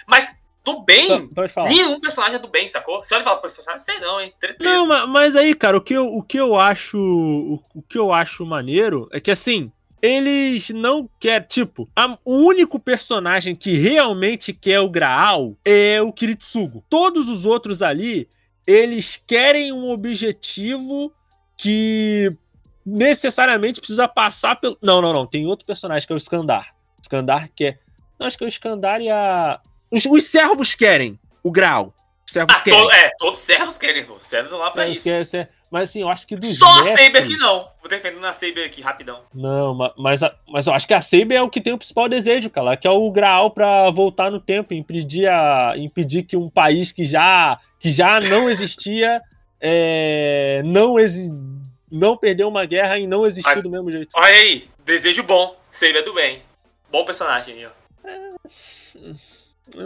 Mas 0.07 0.35
do 0.63 0.81
bem. 0.81 1.29
Nenhum 1.67 1.99
personagem 1.99 2.35
é 2.35 2.39
do 2.39 2.47
bem, 2.47 2.67
sacou? 2.67 3.03
Você 3.03 3.15
olha 3.15 3.21
e 3.21 3.25
fala, 3.25 3.41
esse 3.45 3.55
personagem, 3.55 3.85
sei 3.85 3.99
não, 3.99 4.19
hein? 4.19 4.33
Não, 4.59 4.87
mas, 4.87 5.09
mas, 5.09 5.35
aí, 5.35 5.55
cara, 5.55 5.77
o 5.77 5.81
que 5.81 5.93
eu, 5.93 6.07
o 6.07 6.21
que 6.21 6.37
eu 6.37 6.57
acho. 6.57 6.97
O, 6.97 7.63
o, 7.75 7.81
que 7.81 7.97
eu 7.97 8.13
acho 8.13 8.45
maneiro 8.45 9.07
é 9.11 9.19
que 9.19 9.31
assim. 9.31 9.71
Eles 10.01 10.69
não 10.69 11.09
querem, 11.19 11.45
tipo, 11.45 11.89
a, 11.93 12.17
o 12.23 12.35
único 12.37 12.79
personagem 12.79 13.53
que 13.53 13.75
realmente 13.75 14.53
quer 14.53 14.79
o 14.79 14.89
Graal 14.89 15.57
é 15.65 16.01
o 16.01 16.13
Kiritsugo. 16.13 16.85
Todos 16.89 17.27
os 17.27 17.45
outros 17.45 17.81
ali, 17.81 18.29
eles 18.65 19.21
querem 19.27 19.73
um 19.73 19.89
objetivo 19.89 21.11
que 21.57 22.33
necessariamente 22.85 23.79
precisa 23.79 24.07
passar 24.07 24.55
pelo. 24.55 24.77
Não, 24.81 25.01
não, 25.01 25.11
não. 25.11 25.27
Tem 25.27 25.45
outro 25.45 25.65
personagem 25.65 26.07
que 26.07 26.13
é 26.13 26.15
o 26.15 26.17
Skandar. 26.17 26.73
Skandar 27.01 27.49
que 27.53 27.65
é. 27.65 27.79
Não, 28.17 28.27
acho 28.27 28.37
que 28.37 28.43
é 28.43 28.47
o 28.47 28.49
Skandar 28.49 29.01
e 29.01 29.09
a. 29.09 29.59
Os, 29.91 30.05
os 30.05 30.23
servos 30.25 30.75
querem 30.75 31.19
o 31.43 31.51
grau. 31.51 31.93
Os 32.25 32.31
servos 32.31 32.55
ah, 32.55 32.61
querem. 32.61 32.79
To, 32.79 32.91
é, 32.91 33.11
todos 33.17 33.39
os 33.39 33.45
servos 33.45 33.77
querem, 33.77 34.05
Os 34.09 34.25
servos 34.25 34.51
lá 34.51 34.69
pra 34.69 34.87
é, 34.87 34.91
isso. 34.91 35.03
Quer, 35.03 35.25
quer, 35.27 35.49
mas 35.71 35.89
assim, 35.89 36.01
eu 36.01 36.09
acho 36.09 36.27
que 36.27 36.35
dos 36.35 36.57
Só 36.57 36.75
mestres... 36.75 36.93
a 36.93 37.05
Saber 37.05 37.27
que 37.27 37.37
não. 37.37 37.69
Vou 37.79 37.89
defendendo 37.89 38.25
a 38.25 38.33
Saber 38.33 38.65
aqui, 38.65 38.81
rapidão. 38.81 39.21
Não, 39.33 39.73
mas, 39.97 40.21
mas 40.47 40.67
eu 40.67 40.73
acho 40.73 40.87
que 40.87 40.93
a 40.93 41.01
Saber 41.01 41.35
é 41.35 41.41
o 41.41 41.49
que 41.49 41.61
tem 41.61 41.73
o 41.73 41.77
principal 41.77 42.09
desejo, 42.09 42.49
cara. 42.49 42.77
Que 42.77 42.87
é 42.87 42.91
o 42.91 43.11
Graal 43.11 43.51
pra 43.51 43.89
voltar 43.89 44.31
no 44.31 44.39
tempo, 44.39 44.73
impedir, 44.73 45.27
a, 45.27 45.73
impedir 45.77 46.23
que 46.23 46.37
um 46.37 46.49
país 46.49 46.91
que 46.91 47.05
já, 47.05 47.59
que 47.79 47.89
já 47.89 48.19
não 48.19 48.49
existia 48.51 49.21
é, 49.61 50.61
não, 50.63 50.97
exi, 50.97 51.29
não 51.91 52.15
perdeu 52.15 52.47
uma 52.47 52.65
guerra 52.65 52.97
e 52.97 53.05
não 53.05 53.25
existiu 53.25 53.53
mas, 53.53 53.63
do 53.63 53.69
mesmo 53.69 53.91
jeito. 53.91 54.09
Olha 54.13 54.33
aí, 54.33 54.69
desejo 54.85 55.23
bom. 55.23 55.59
Saber 55.71 55.99
é 55.99 56.03
do 56.03 56.13
bem. 56.13 56.41
Bom 56.91 57.05
personagem 57.05 57.55
aí, 57.55 57.65
ó. 57.65 58.07
É... 58.07 59.38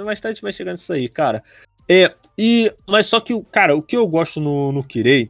Mais 0.04 0.20
tarde 0.20 0.42
vai 0.42 0.54
chegar 0.54 0.72
nisso 0.72 0.92
aí, 0.94 1.08
cara. 1.10 1.44
É, 1.90 2.14
e, 2.38 2.74
mas 2.88 3.08
só 3.08 3.20
que, 3.20 3.40
cara, 3.52 3.76
o 3.76 3.82
que 3.82 3.98
eu 3.98 4.08
gosto 4.08 4.40
no, 4.40 4.72
no 4.72 4.84
Kirei 4.84 5.30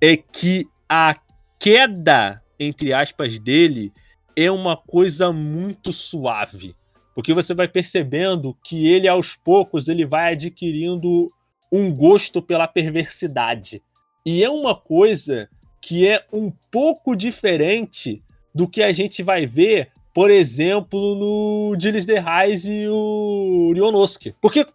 é 0.00 0.16
que 0.16 0.66
a 0.88 1.16
queda, 1.58 2.42
entre 2.58 2.92
aspas, 2.92 3.38
dele 3.38 3.92
é 4.34 4.50
uma 4.50 4.76
coisa 4.76 5.32
muito 5.32 5.92
suave. 5.92 6.74
Porque 7.14 7.34
você 7.34 7.52
vai 7.52 7.68
percebendo 7.68 8.56
que 8.64 8.86
ele, 8.86 9.06
aos 9.06 9.36
poucos, 9.36 9.88
ele 9.88 10.06
vai 10.06 10.32
adquirindo 10.32 11.30
um 11.70 11.94
gosto 11.94 12.40
pela 12.40 12.66
perversidade. 12.66 13.82
E 14.24 14.42
é 14.42 14.50
uma 14.50 14.74
coisa 14.74 15.48
que 15.80 16.06
é 16.08 16.24
um 16.32 16.50
pouco 16.70 17.14
diferente 17.14 18.22
do 18.54 18.68
que 18.68 18.82
a 18.82 18.92
gente 18.92 19.22
vai 19.22 19.46
ver 19.46 19.90
por 20.20 20.30
exemplo, 20.30 21.14
no 21.14 21.80
Gilles 21.80 22.04
de 22.04 22.20
Reis 22.20 22.66
e 22.66 22.86
o 22.86 23.72
Rionosuke. 23.72 24.34
Porque 24.38 24.66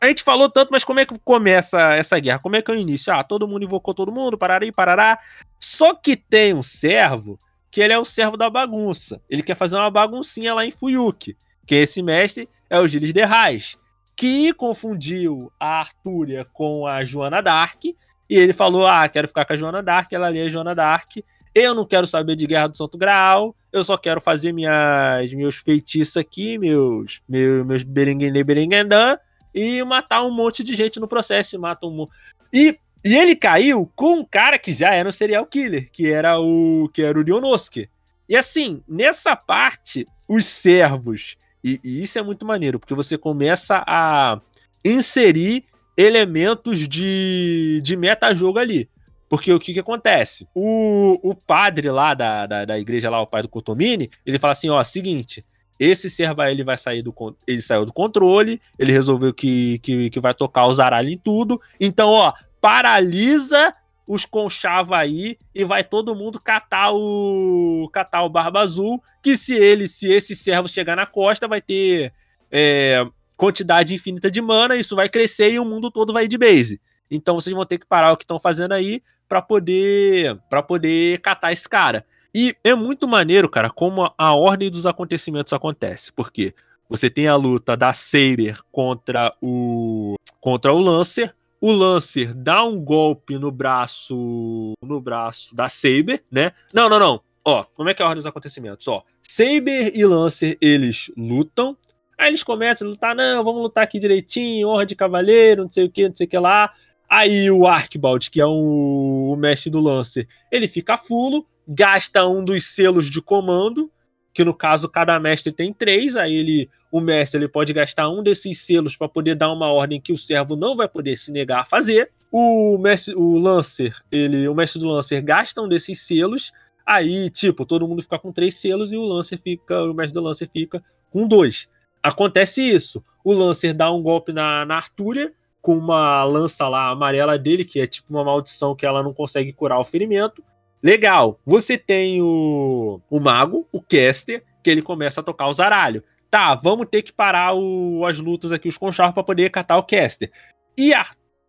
a 0.00 0.08
gente 0.08 0.24
falou 0.24 0.50
tanto, 0.50 0.70
mas 0.72 0.82
como 0.82 0.98
é 0.98 1.06
que 1.06 1.16
começa 1.20 1.94
essa 1.94 2.18
guerra? 2.18 2.40
Como 2.40 2.56
é 2.56 2.62
que 2.62 2.68
é 2.68 2.74
o 2.74 2.76
início? 2.76 3.14
Ah, 3.14 3.22
todo 3.22 3.46
mundo 3.46 3.64
invocou 3.64 3.94
todo 3.94 4.10
mundo, 4.10 4.36
parará 4.36 4.66
parará. 4.72 5.16
Só 5.60 5.94
que 5.94 6.16
tem 6.16 6.52
um 6.52 6.64
servo 6.64 7.38
que 7.70 7.80
ele 7.80 7.92
é 7.92 7.98
o 7.98 8.04
servo 8.04 8.36
da 8.36 8.50
bagunça. 8.50 9.22
Ele 9.30 9.40
quer 9.40 9.54
fazer 9.54 9.76
uma 9.76 9.88
baguncinha 9.88 10.52
lá 10.52 10.66
em 10.66 10.72
Fuyuki. 10.72 11.36
Que 11.64 11.76
esse 11.76 12.02
mestre 12.02 12.48
é 12.68 12.80
o 12.80 12.88
Gilles 12.88 13.12
de 13.12 13.24
Reis, 13.24 13.78
que 14.16 14.52
confundiu 14.52 15.52
a 15.60 15.78
Artúria 15.78 16.44
com 16.52 16.88
a 16.88 17.04
Joana 17.04 17.40
Dark. 17.40 17.84
E 17.84 17.94
ele 18.28 18.52
falou: 18.52 18.84
Ah, 18.84 19.08
quero 19.08 19.28
ficar 19.28 19.44
com 19.44 19.52
a 19.52 19.56
Joana 19.56 19.80
Dark. 19.80 20.12
Ela 20.12 20.26
ali 20.26 20.40
é 20.40 20.46
a 20.46 20.48
Joana 20.48 20.74
Dark. 20.74 21.18
Eu 21.54 21.74
não 21.74 21.84
quero 21.84 22.06
saber 22.06 22.36
de 22.36 22.46
Guerra 22.46 22.68
do 22.68 22.78
Santo 22.78 22.98
Graal. 22.98 23.54
Eu 23.72 23.84
só 23.84 23.96
quero 23.96 24.20
fazer 24.20 24.52
minhas, 24.52 25.32
meus 25.32 25.56
feitiços 25.56 26.16
aqui, 26.16 26.58
meus, 26.58 27.20
meus, 27.28 27.66
meus 27.66 27.82
berenguenê 27.82 28.42
berenguendã, 28.42 29.18
e 29.54 29.82
matar 29.84 30.24
um 30.24 30.30
monte 30.30 30.62
de 30.62 30.74
gente 30.74 31.00
no 31.00 31.08
processo. 31.08 31.58
Mata 31.58 31.86
um 31.86 32.06
e, 32.52 32.78
e 33.04 33.16
ele 33.16 33.36
caiu 33.36 33.90
com 33.94 34.20
um 34.20 34.24
cara 34.24 34.58
que 34.58 34.72
já 34.72 34.94
era 34.94 35.08
um 35.08 35.12
serial 35.12 35.46
killer, 35.46 35.90
que 35.92 36.10
era 36.10 36.38
o 36.40 36.88
que 36.92 37.02
era 37.02 37.18
o 37.18 37.22
Leonoski. 37.22 37.88
E 38.28 38.36
assim, 38.36 38.82
nessa 38.86 39.34
parte, 39.34 40.06
os 40.28 40.44
servos, 40.44 41.36
e, 41.64 41.80
e 41.82 42.02
isso 42.02 42.18
é 42.18 42.22
muito 42.22 42.46
maneiro, 42.46 42.78
porque 42.78 42.94
você 42.94 43.16
começa 43.16 43.82
a 43.86 44.40
inserir 44.84 45.64
elementos 45.96 46.86
de, 46.86 47.80
de 47.82 47.96
metajogo 47.96 48.58
ali. 48.58 48.88
Porque 49.28 49.52
o 49.52 49.60
que 49.60 49.74
que 49.74 49.80
acontece? 49.80 50.48
O, 50.54 51.18
o 51.22 51.34
padre 51.34 51.90
lá 51.90 52.14
da, 52.14 52.46
da, 52.46 52.64
da 52.64 52.78
igreja 52.78 53.10
lá, 53.10 53.20
o 53.20 53.26
pai 53.26 53.42
do 53.42 53.48
Cotomini, 53.48 54.10
ele 54.24 54.38
fala 54.38 54.52
assim, 54.52 54.70
ó, 54.70 54.82
seguinte, 54.82 55.44
esse 55.78 56.08
serva 56.08 56.50
ele 56.50 56.64
vai 56.64 56.76
sair 56.76 57.02
do 57.02 57.14
ele 57.46 57.62
saiu 57.62 57.84
do 57.84 57.92
controle, 57.92 58.60
ele 58.78 58.92
resolveu 58.92 59.32
que, 59.32 59.78
que, 59.80 60.10
que 60.10 60.20
vai 60.20 60.34
tocar 60.34 60.66
o 60.66 60.74
zaralho 60.74 61.10
em 61.10 61.18
tudo. 61.18 61.60
Então, 61.78 62.10
ó, 62.10 62.32
paralisa 62.60 63.74
os 64.06 64.24
conchava 64.24 64.96
aí 64.96 65.36
e 65.54 65.64
vai 65.64 65.84
todo 65.84 66.14
mundo 66.14 66.40
catar 66.40 66.90
o 66.92 67.88
catar 67.92 68.24
o 68.24 68.30
Barba 68.30 68.60
Azul, 68.60 69.02
que 69.22 69.36
se 69.36 69.54
ele, 69.54 69.86
se 69.86 70.10
esse 70.10 70.34
servo 70.34 70.66
chegar 70.66 70.96
na 70.96 71.04
costa, 71.04 71.46
vai 71.46 71.60
ter 71.60 72.12
é, 72.50 73.06
quantidade 73.36 73.94
infinita 73.94 74.30
de 74.30 74.40
mana, 74.40 74.76
isso 74.76 74.96
vai 74.96 75.10
crescer 75.10 75.52
e 75.52 75.58
o 75.58 75.64
mundo 75.64 75.90
todo 75.90 76.12
vai 76.12 76.26
de 76.26 76.38
base. 76.38 76.80
Então 77.10 77.34
vocês 77.34 77.54
vão 77.54 77.66
ter 77.66 77.78
que 77.78 77.86
parar 77.86 78.12
o 78.12 78.16
que 78.16 78.24
estão 78.24 78.40
fazendo 78.40 78.72
aí 78.72 79.02
para 79.28 79.42
poder 79.42 80.38
para 80.48 80.62
poder 80.62 81.20
catar 81.20 81.52
esse 81.52 81.68
cara. 81.68 82.04
E 82.34 82.54
é 82.62 82.74
muito 82.74 83.08
maneiro, 83.08 83.48
cara, 83.48 83.70
como 83.70 84.12
a, 84.16 84.34
ordem 84.34 84.70
dos 84.70 84.86
acontecimentos 84.86 85.52
acontece, 85.52 86.12
porque 86.12 86.54
você 86.88 87.10
tem 87.10 87.26
a 87.26 87.36
luta 87.36 87.76
da 87.76 87.92
Saber 87.92 88.58
contra 88.70 89.34
o 89.42 90.14
contra 90.40 90.72
o 90.72 90.78
Lancer, 90.78 91.34
o 91.60 91.72
Lancer 91.72 92.34
dá 92.34 92.64
um 92.64 92.78
golpe 92.78 93.38
no 93.38 93.50
braço 93.50 94.72
no 94.82 95.00
braço 95.00 95.54
da 95.54 95.68
Saber, 95.68 96.22
né? 96.30 96.52
Não, 96.72 96.88
não, 96.88 96.98
não. 96.98 97.20
Ó, 97.44 97.64
como 97.74 97.88
é 97.88 97.94
que 97.94 98.02
é 98.02 98.04
a 98.04 98.08
ordem 98.08 98.20
dos 98.20 98.26
acontecimentos? 98.26 98.86
Ó, 98.88 99.02
Saber 99.22 99.96
e 99.96 100.04
Lancer, 100.04 100.56
eles 100.60 101.10
lutam. 101.16 101.76
Aí 102.16 102.28
eles 102.28 102.42
começam 102.42 102.86
a 102.86 102.90
lutar, 102.90 103.14
não, 103.14 103.44
vamos 103.44 103.62
lutar 103.62 103.84
aqui 103.84 104.00
direitinho, 104.00 104.68
honra 104.68 104.84
de 104.84 104.96
cavaleiro, 104.96 105.62
não 105.62 105.70
sei 105.70 105.84
o 105.84 105.90
que, 105.90 106.08
não 106.08 106.16
sei 106.16 106.26
o 106.26 106.28
que 106.28 106.38
lá. 106.38 106.72
Aí 107.08 107.50
o 107.50 107.66
Archibald, 107.66 108.30
que 108.30 108.40
é 108.40 108.46
o, 108.46 109.32
o 109.32 109.36
mestre 109.36 109.70
do 109.70 109.80
Lancer, 109.80 110.28
ele 110.52 110.68
fica 110.68 110.98
fulo, 110.98 111.46
gasta 111.66 112.26
um 112.26 112.44
dos 112.44 112.66
selos 112.66 113.10
de 113.10 113.22
comando, 113.22 113.90
que 114.34 114.44
no 114.44 114.54
caso 114.54 114.88
cada 114.88 115.18
mestre 115.18 115.50
tem 115.50 115.72
três, 115.72 116.14
aí 116.14 116.34
ele, 116.34 116.70
o 116.92 117.00
mestre 117.00 117.40
ele 117.40 117.48
pode 117.48 117.72
gastar 117.72 118.10
um 118.10 118.22
desses 118.22 118.60
selos 118.60 118.94
para 118.94 119.08
poder 119.08 119.34
dar 119.34 119.50
uma 119.50 119.72
ordem 119.72 120.00
que 120.00 120.12
o 120.12 120.18
servo 120.18 120.54
não 120.54 120.76
vai 120.76 120.86
poder 120.86 121.16
se 121.16 121.32
negar 121.32 121.60
a 121.60 121.64
fazer. 121.64 122.10
O 122.30 122.76
mestre, 122.76 123.14
o 123.14 123.38
Lancer, 123.38 123.96
ele, 124.12 124.46
o 124.46 124.54
mestre 124.54 124.78
do 124.78 124.86
Lancer 124.86 125.22
gasta 125.24 125.62
um 125.62 125.68
desses 125.68 126.02
selos, 126.02 126.52
aí 126.86 127.30
tipo 127.30 127.64
todo 127.64 127.88
mundo 127.88 128.02
fica 128.02 128.18
com 128.18 128.30
três 128.30 128.56
selos 128.58 128.92
e 128.92 128.96
o 128.98 129.02
Lancer 129.02 129.38
fica, 129.38 129.82
o 129.82 129.94
mestre 129.94 130.14
do 130.14 130.20
Lancer 130.20 130.48
fica 130.52 130.84
com 131.10 131.26
dois. 131.26 131.68
Acontece 132.02 132.60
isso. 132.60 133.02
O 133.24 133.32
Lancer 133.32 133.74
dá 133.74 133.90
um 133.90 134.02
golpe 134.02 134.32
na, 134.32 134.64
na 134.64 134.76
Artúria 134.76 135.32
com 135.68 135.76
uma 135.76 136.24
lança 136.24 136.66
lá 136.66 136.88
amarela 136.88 137.38
dele, 137.38 137.62
que 137.62 137.78
é 137.78 137.86
tipo 137.86 138.08
uma 138.08 138.24
maldição 138.24 138.74
que 138.74 138.86
ela 138.86 139.02
não 139.02 139.12
consegue 139.12 139.52
curar 139.52 139.78
o 139.78 139.84
ferimento. 139.84 140.42
Legal. 140.82 141.38
Você 141.44 141.76
tem 141.76 142.22
o, 142.22 143.02
o 143.10 143.20
mago, 143.20 143.68
o 143.70 143.82
caster, 143.82 144.42
que 144.64 144.70
ele 144.70 144.80
começa 144.80 145.20
a 145.20 145.22
tocar 145.22 145.46
o 145.46 145.52
zaralho. 145.52 146.02
Tá, 146.30 146.54
vamos 146.54 146.86
ter 146.90 147.02
que 147.02 147.12
parar 147.12 147.52
o, 147.54 148.06
as 148.06 148.18
lutas 148.18 148.50
aqui, 148.50 148.66
os 148.66 148.78
conchavos, 148.78 149.12
para 149.12 149.22
poder 149.22 149.50
catar 149.50 149.76
o 149.76 149.82
caster. 149.82 150.32
E 150.74 150.94
a 150.94 151.04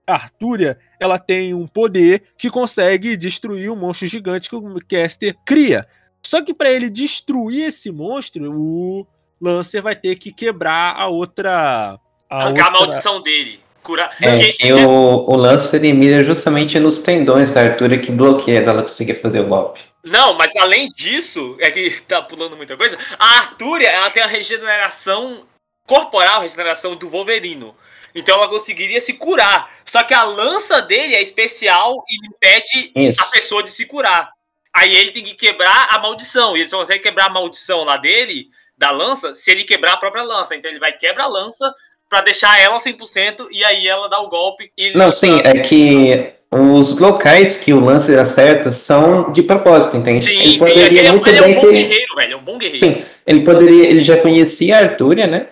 Artúria, 0.06 0.78
ela 1.00 1.18
tem 1.18 1.54
um 1.54 1.66
poder 1.66 2.24
que 2.38 2.50
consegue 2.50 3.16
destruir 3.16 3.70
o 3.70 3.74
um 3.74 3.78
monstro 3.78 4.06
gigante 4.06 4.50
que 4.50 4.56
o 4.58 4.86
caster 4.86 5.34
cria. 5.46 5.88
Só 6.26 6.42
que 6.42 6.54
para 6.54 6.70
ele 6.70 6.90
destruir 6.90 7.70
esse 7.70 7.90
monstro, 7.90 8.52
o 8.54 9.08
Lancer 9.40 9.82
vai 9.82 9.96
ter 9.96 10.18
que 10.18 10.34
quebrar 10.34 10.98
a 10.98 11.08
outra. 11.08 11.98
A 12.30 12.36
Arrancar 12.36 12.66
outra... 12.66 12.68
a 12.68 12.72
maldição 12.72 13.22
dele. 13.22 13.69
Curar. 13.90 14.16
É, 14.22 14.30
Porque... 14.30 14.54
que 14.54 14.72
o, 14.72 15.26
o 15.28 15.36
lance 15.36 15.76
ele 15.76 15.92
mira 15.94 16.24
justamente 16.24 16.80
nos 16.80 17.00
tendões 17.00 17.50
da 17.50 17.62
Artura 17.62 17.98
que 17.98 18.12
bloqueia 18.12 18.62
dela 18.62 18.84
conseguir 18.84 19.16
fazer 19.16 19.40
o 19.40 19.46
golpe. 19.46 19.82
Não, 20.04 20.36
mas 20.36 20.56
além 20.58 20.90
disso, 20.90 21.58
é 21.60 21.72
que 21.72 21.90
tá 22.08 22.22
pulando 22.22 22.56
muita 22.56 22.78
coisa. 22.78 23.00
A 23.18 23.38
Artúria, 23.40 23.88
ela 23.88 24.12
tem 24.12 24.22
a 24.22 24.28
regeneração 24.28 25.44
corporal, 25.88 26.38
a 26.38 26.44
regeneração 26.44 26.96
do 26.96 27.10
Wolverino. 27.10 27.76
Então 28.14 28.38
ela 28.38 28.48
conseguiria 28.48 29.02
se 29.02 29.14
curar. 29.14 29.72
Só 29.84 30.04
que 30.04 30.14
a 30.14 30.22
lança 30.22 30.84
dele 30.84 31.16
é 31.16 31.22
especial 31.24 31.96
e 31.96 32.28
impede 32.28 32.92
Isso. 32.96 33.20
a 33.20 33.26
pessoa 33.26 33.64
de 33.64 33.72
se 33.72 33.88
curar. 33.88 34.30
Aí 34.72 34.96
ele 34.96 35.10
tem 35.10 35.24
que 35.24 35.34
quebrar 35.34 35.88
a 35.90 35.98
maldição. 35.98 36.56
E 36.56 36.60
ele 36.60 36.70
só 36.70 36.78
consegue 36.78 37.02
quebrar 37.02 37.26
a 37.26 37.30
maldição 37.30 37.84
lá 37.84 37.98
dele, 37.98 38.50
da 38.78 38.92
lança, 38.92 39.34
se 39.34 39.50
ele 39.50 39.64
quebrar 39.64 39.94
a 39.94 39.98
própria 39.98 40.22
lança. 40.22 40.56
Então 40.56 40.70
ele 40.70 40.80
vai 40.80 40.92
quebrar 40.92 41.24
a 41.24 41.28
lança, 41.28 41.74
para 42.10 42.22
deixar 42.22 42.60
ela 42.60 42.80
100% 42.80 43.48
e 43.52 43.64
aí 43.64 43.88
ela 43.88 44.10
dá 44.10 44.20
o 44.20 44.28
golpe. 44.28 44.72
E 44.76 44.92
Não, 44.98 45.12
sim, 45.12 45.40
é 45.44 45.60
que 45.60 46.34
os 46.52 46.98
locais 47.00 47.56
que 47.56 47.72
o 47.72 47.80
Lancer 47.80 48.18
acerta 48.18 48.72
são 48.72 49.32
de 49.32 49.44
propósito, 49.44 49.96
entende? 49.96 50.24
Sim, 50.24 50.42
ele 50.42 50.58
poderia 50.58 51.04
sim, 51.04 51.08
é 51.08 51.12
muito 51.12 51.30
ele 51.30 51.40
bem 51.40 51.54
é 51.54 51.58
um 51.58 51.62
bom 51.62 51.68
ter... 51.68 51.74
guerreiro, 51.74 52.16
velho, 52.16 52.34
é 52.34 52.38
um 52.38 52.44
bom 52.44 52.58
guerreiro. 52.58 52.80
Sim, 52.80 53.04
ele 53.28 53.42
poderia, 53.42 53.88
ele 53.88 54.04
já 54.04 54.18
conhecia 54.18 54.78
a 54.78 54.80
Artúria, 54.80 55.28
né? 55.28 55.48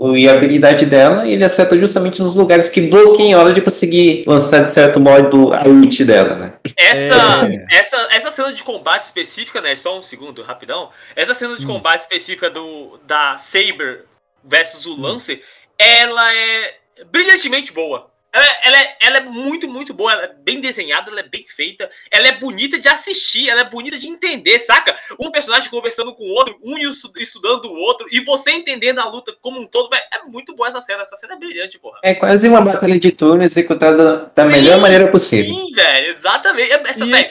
E 0.00 0.28
a 0.28 0.34
habilidade 0.34 0.86
dela, 0.86 1.24
e 1.24 1.34
ele 1.34 1.44
acerta 1.44 1.78
justamente 1.78 2.20
nos 2.20 2.34
lugares 2.34 2.68
que 2.68 2.80
bloqueiam 2.80 3.40
ela 3.40 3.52
de 3.52 3.60
conseguir 3.60 4.24
lançar 4.26 4.64
de 4.64 4.72
certo 4.72 4.98
modo 4.98 5.54
a 5.54 5.68
ult 5.68 6.04
dela, 6.04 6.34
né? 6.34 6.52
Essa, 6.76 7.46
é, 7.46 7.78
essa, 7.78 8.08
essa 8.10 8.30
cena 8.32 8.52
de 8.52 8.64
combate 8.64 9.02
específica, 9.02 9.60
né? 9.60 9.76
Só 9.76 9.96
um 9.96 10.02
segundo, 10.02 10.42
rapidão. 10.42 10.90
Essa 11.14 11.32
cena 11.32 11.56
de 11.56 11.64
hum. 11.64 11.74
combate 11.74 12.00
específica 12.00 12.50
do, 12.50 12.98
da 13.06 13.36
Saber 13.38 14.04
versus 14.42 14.84
o 14.84 15.00
Lancer, 15.00 15.40
ela 15.78 16.34
é 16.34 16.76
brilhantemente 17.10 17.72
boa. 17.72 18.12
Ela, 18.34 18.46
ela, 18.64 18.80
é, 18.80 18.96
ela 19.00 19.16
é 19.18 19.20
muito, 19.20 19.68
muito 19.68 19.94
boa. 19.94 20.12
Ela 20.12 20.24
é 20.24 20.34
bem 20.42 20.60
desenhada, 20.60 21.08
ela 21.08 21.20
é 21.20 21.28
bem 21.28 21.44
feita. 21.46 21.88
Ela 22.10 22.26
é 22.26 22.32
bonita 22.32 22.80
de 22.80 22.88
assistir, 22.88 23.48
ela 23.48 23.60
é 23.60 23.70
bonita 23.70 23.96
de 23.96 24.08
entender, 24.08 24.58
saca? 24.58 24.96
Um 25.20 25.30
personagem 25.30 25.70
conversando 25.70 26.12
com 26.12 26.24
o 26.24 26.34
outro, 26.34 26.58
um 26.64 26.76
estudando 27.16 27.66
o 27.66 27.76
outro, 27.76 28.08
e 28.10 28.18
você 28.18 28.50
entendendo 28.50 28.98
a 28.98 29.08
luta 29.08 29.32
como 29.40 29.60
um 29.60 29.66
todo. 29.66 29.88
É 29.94 30.28
muito 30.28 30.54
boa 30.56 30.68
essa 30.68 30.80
cena. 30.80 31.02
Essa 31.02 31.16
cena 31.16 31.34
é 31.34 31.38
brilhante, 31.38 31.78
porra. 31.78 32.00
É 32.02 32.12
quase 32.12 32.48
uma 32.48 32.60
batalha 32.60 32.98
de 32.98 33.12
turno 33.12 33.44
executada 33.44 34.32
da 34.34 34.42
sim, 34.42 34.50
melhor 34.50 34.80
maneira 34.80 35.08
possível. 35.12 35.54
Sim, 35.54 35.72
velho, 35.72 36.06
exatamente. 36.08 36.72
Essa, 36.72 37.04
e... 37.04 37.10
velho, 37.10 37.30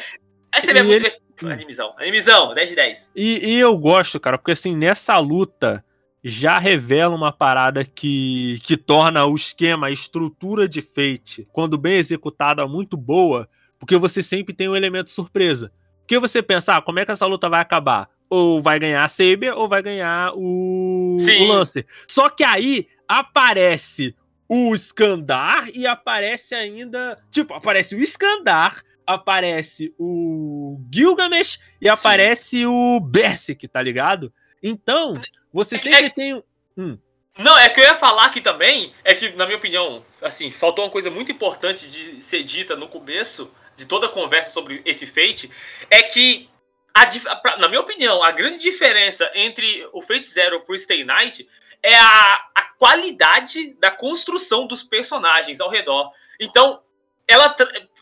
essa 0.53 0.71
é 0.71 0.83
muito. 0.83 1.05
Ele... 1.05 1.51
Animizão, 1.51 1.93
animizão, 1.97 2.53
10 2.53 2.69
de 2.69 2.75
10. 2.75 3.11
E, 3.13 3.49
e 3.49 3.59
eu 3.59 3.77
gosto, 3.77 4.17
cara, 4.21 4.37
porque 4.37 4.51
assim, 4.51 4.73
nessa 4.73 5.17
luta 5.17 5.83
já 6.23 6.57
revela 6.57 7.15
uma 7.15 7.31
parada 7.31 7.83
que, 7.83 8.59
que 8.63 8.77
torna 8.77 9.25
o 9.25 9.35
esquema, 9.35 9.87
a 9.87 9.91
estrutura 9.91 10.67
de 10.67 10.81
Fate, 10.81 11.47
quando 11.51 11.77
bem 11.77 11.97
executada, 11.97 12.65
muito 12.65 12.95
boa, 12.95 13.49
porque 13.77 13.97
você 13.97 14.23
sempre 14.23 14.53
tem 14.53 14.69
um 14.69 14.75
elemento 14.75 15.11
surpresa. 15.11 15.71
Porque 15.99 16.17
você 16.17 16.41
pensa, 16.41 16.77
ah, 16.77 16.81
como 16.81 16.99
é 16.99 17.05
que 17.05 17.11
essa 17.11 17.25
luta 17.25 17.49
vai 17.49 17.59
acabar? 17.59 18.09
Ou 18.29 18.61
vai 18.61 18.79
ganhar 18.79 19.03
a 19.03 19.07
Saber 19.07 19.53
ou 19.53 19.67
vai 19.67 19.81
ganhar 19.81 20.31
o, 20.35 21.17
o 21.17 21.47
Lancer. 21.47 21.85
Só 22.07 22.29
que 22.29 22.43
aí 22.43 22.87
aparece 23.07 24.15
o 24.47 24.73
Skandar 24.75 25.69
e 25.73 25.85
aparece 25.85 26.55
ainda. 26.55 27.17
Tipo, 27.29 27.53
aparece 27.53 27.95
o 27.95 27.99
Skandar, 27.99 28.81
aparece 29.05 29.93
o 29.97 30.79
Gilgamesh 30.93 31.59
e 31.81 31.89
aparece 31.89 32.57
Sim. 32.59 32.65
o 32.65 32.99
Berserk, 32.99 33.67
tá 33.67 33.81
ligado? 33.81 34.33
Então, 34.61 35.13
você 35.53 35.75
é 35.75 35.79
sempre 35.79 36.07
é, 36.07 36.09
tem. 36.09 36.43
Hum. 36.75 36.97
Não, 37.37 37.57
é 37.57 37.69
que 37.69 37.79
eu 37.79 37.83
ia 37.83 37.95
falar 37.95 38.25
aqui 38.25 38.41
também, 38.41 38.93
é 39.03 39.13
que, 39.13 39.29
na 39.29 39.45
minha 39.45 39.57
opinião, 39.57 40.03
assim, 40.21 40.51
faltou 40.51 40.83
uma 40.85 40.91
coisa 40.91 41.09
muito 41.09 41.31
importante 41.31 41.87
de 41.87 42.23
ser 42.23 42.43
dita 42.43 42.75
no 42.75 42.87
começo 42.87 43.53
de 43.75 43.85
toda 43.85 44.07
a 44.07 44.09
conversa 44.09 44.51
sobre 44.51 44.81
esse 44.85 45.07
Fate, 45.07 45.49
é 45.89 46.03
que, 46.03 46.49
a, 46.93 47.57
na 47.57 47.67
minha 47.67 47.81
opinião, 47.81 48.23
a 48.23 48.31
grande 48.31 48.59
diferença 48.59 49.29
entre 49.33 49.87
o 49.91 50.01
Fate 50.01 50.27
Zero 50.27 50.61
pro 50.61 50.77
Stay 50.77 51.03
Night 51.03 51.47
é 51.81 51.95
a, 51.95 52.45
a 52.53 52.61
qualidade 52.77 53.73
da 53.79 53.89
construção 53.89 54.67
dos 54.67 54.83
personagens 54.83 55.59
ao 55.59 55.69
redor. 55.69 56.11
Então, 56.39 56.83
ela, 57.27 57.55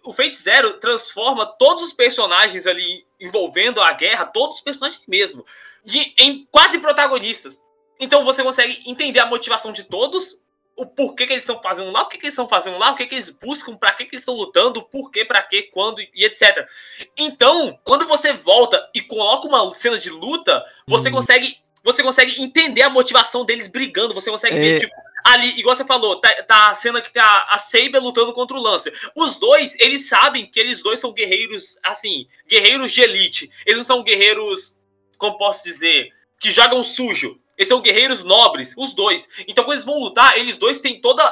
o 0.03 0.11
Fate 0.13 0.37
Zero 0.37 0.73
transforma 0.73 1.45
todos 1.45 1.83
os 1.83 1.93
personagens 1.93 2.67
ali 2.67 3.05
envolvendo 3.17 3.81
a 3.81 3.93
guerra, 3.93 4.25
todos 4.25 4.57
os 4.57 4.61
personagens 4.61 5.01
mesmo 5.07 5.45
de, 5.83 6.13
em 6.17 6.47
quase 6.51 6.79
protagonistas. 6.79 7.59
Então 7.99 8.25
você 8.25 8.43
consegue 8.43 8.81
entender 8.85 9.19
a 9.19 9.25
motivação 9.25 9.71
de 9.71 9.83
todos, 9.83 10.39
o 10.75 10.85
porquê 10.85 11.27
que 11.27 11.33
eles 11.33 11.43
estão 11.43 11.61
fazendo 11.61 11.91
lá, 11.91 12.01
o 12.01 12.07
que, 12.07 12.17
que 12.17 12.25
eles 12.25 12.33
estão 12.33 12.47
fazendo 12.47 12.77
lá, 12.77 12.91
o 12.91 12.95
que, 12.95 13.05
que 13.05 13.15
eles 13.15 13.29
buscam, 13.29 13.75
para 13.75 13.93
que, 13.93 14.05
que 14.05 14.15
eles 14.15 14.23
estão 14.23 14.35
lutando, 14.35 14.81
por 14.81 15.11
que, 15.11 15.23
para 15.23 15.41
que, 15.43 15.63
quando 15.63 16.01
e 16.01 16.25
etc. 16.25 16.67
Então, 17.15 17.79
quando 17.83 18.07
você 18.07 18.33
volta 18.33 18.89
e 18.93 19.01
coloca 19.01 19.47
uma 19.47 19.75
cena 19.75 19.99
de 19.99 20.09
luta, 20.09 20.65
você 20.87 21.09
uhum. 21.09 21.15
consegue 21.15 21.57
você 21.83 22.03
consegue 22.03 22.39
entender 22.39 22.83
a 22.83 22.89
motivação 22.89 23.43
deles 23.43 23.67
brigando, 23.67 24.13
você 24.13 24.29
consegue 24.29 24.55
é... 24.55 24.59
ver, 24.59 24.79
tipo, 24.81 24.93
ali, 25.23 25.59
igual 25.59 25.75
você 25.75 25.85
falou, 25.85 26.17
tá, 26.17 26.31
tá 26.43 26.69
a 26.69 26.73
cena 26.73 27.01
que 27.01 27.11
tá 27.11 27.47
a 27.49 27.57
Saber 27.57 27.99
lutando 27.99 28.33
contra 28.33 28.55
o 28.55 28.61
Lancer. 28.61 28.93
Os 29.15 29.37
dois, 29.39 29.75
eles 29.79 30.07
sabem 30.07 30.45
que 30.45 30.59
eles 30.59 30.81
dois 30.83 30.99
são 30.99 31.11
guerreiros, 31.11 31.79
assim, 31.83 32.27
guerreiros 32.47 32.91
de 32.91 33.01
elite. 33.01 33.51
Eles 33.65 33.79
não 33.79 33.85
são 33.85 34.03
guerreiros 34.03 34.79
como 35.21 35.37
posso 35.37 35.63
dizer, 35.63 36.11
que 36.39 36.49
jogam 36.49 36.83
sujo. 36.83 37.39
Eles 37.55 37.69
são 37.69 37.79
guerreiros 37.79 38.23
nobres, 38.23 38.73
os 38.75 38.91
dois. 38.95 39.29
Então, 39.47 39.63
quando 39.63 39.73
eles 39.73 39.85
vão 39.85 39.99
lutar, 39.99 40.35
eles 40.35 40.57
dois 40.57 40.79
têm 40.79 40.99
toda 40.99 41.23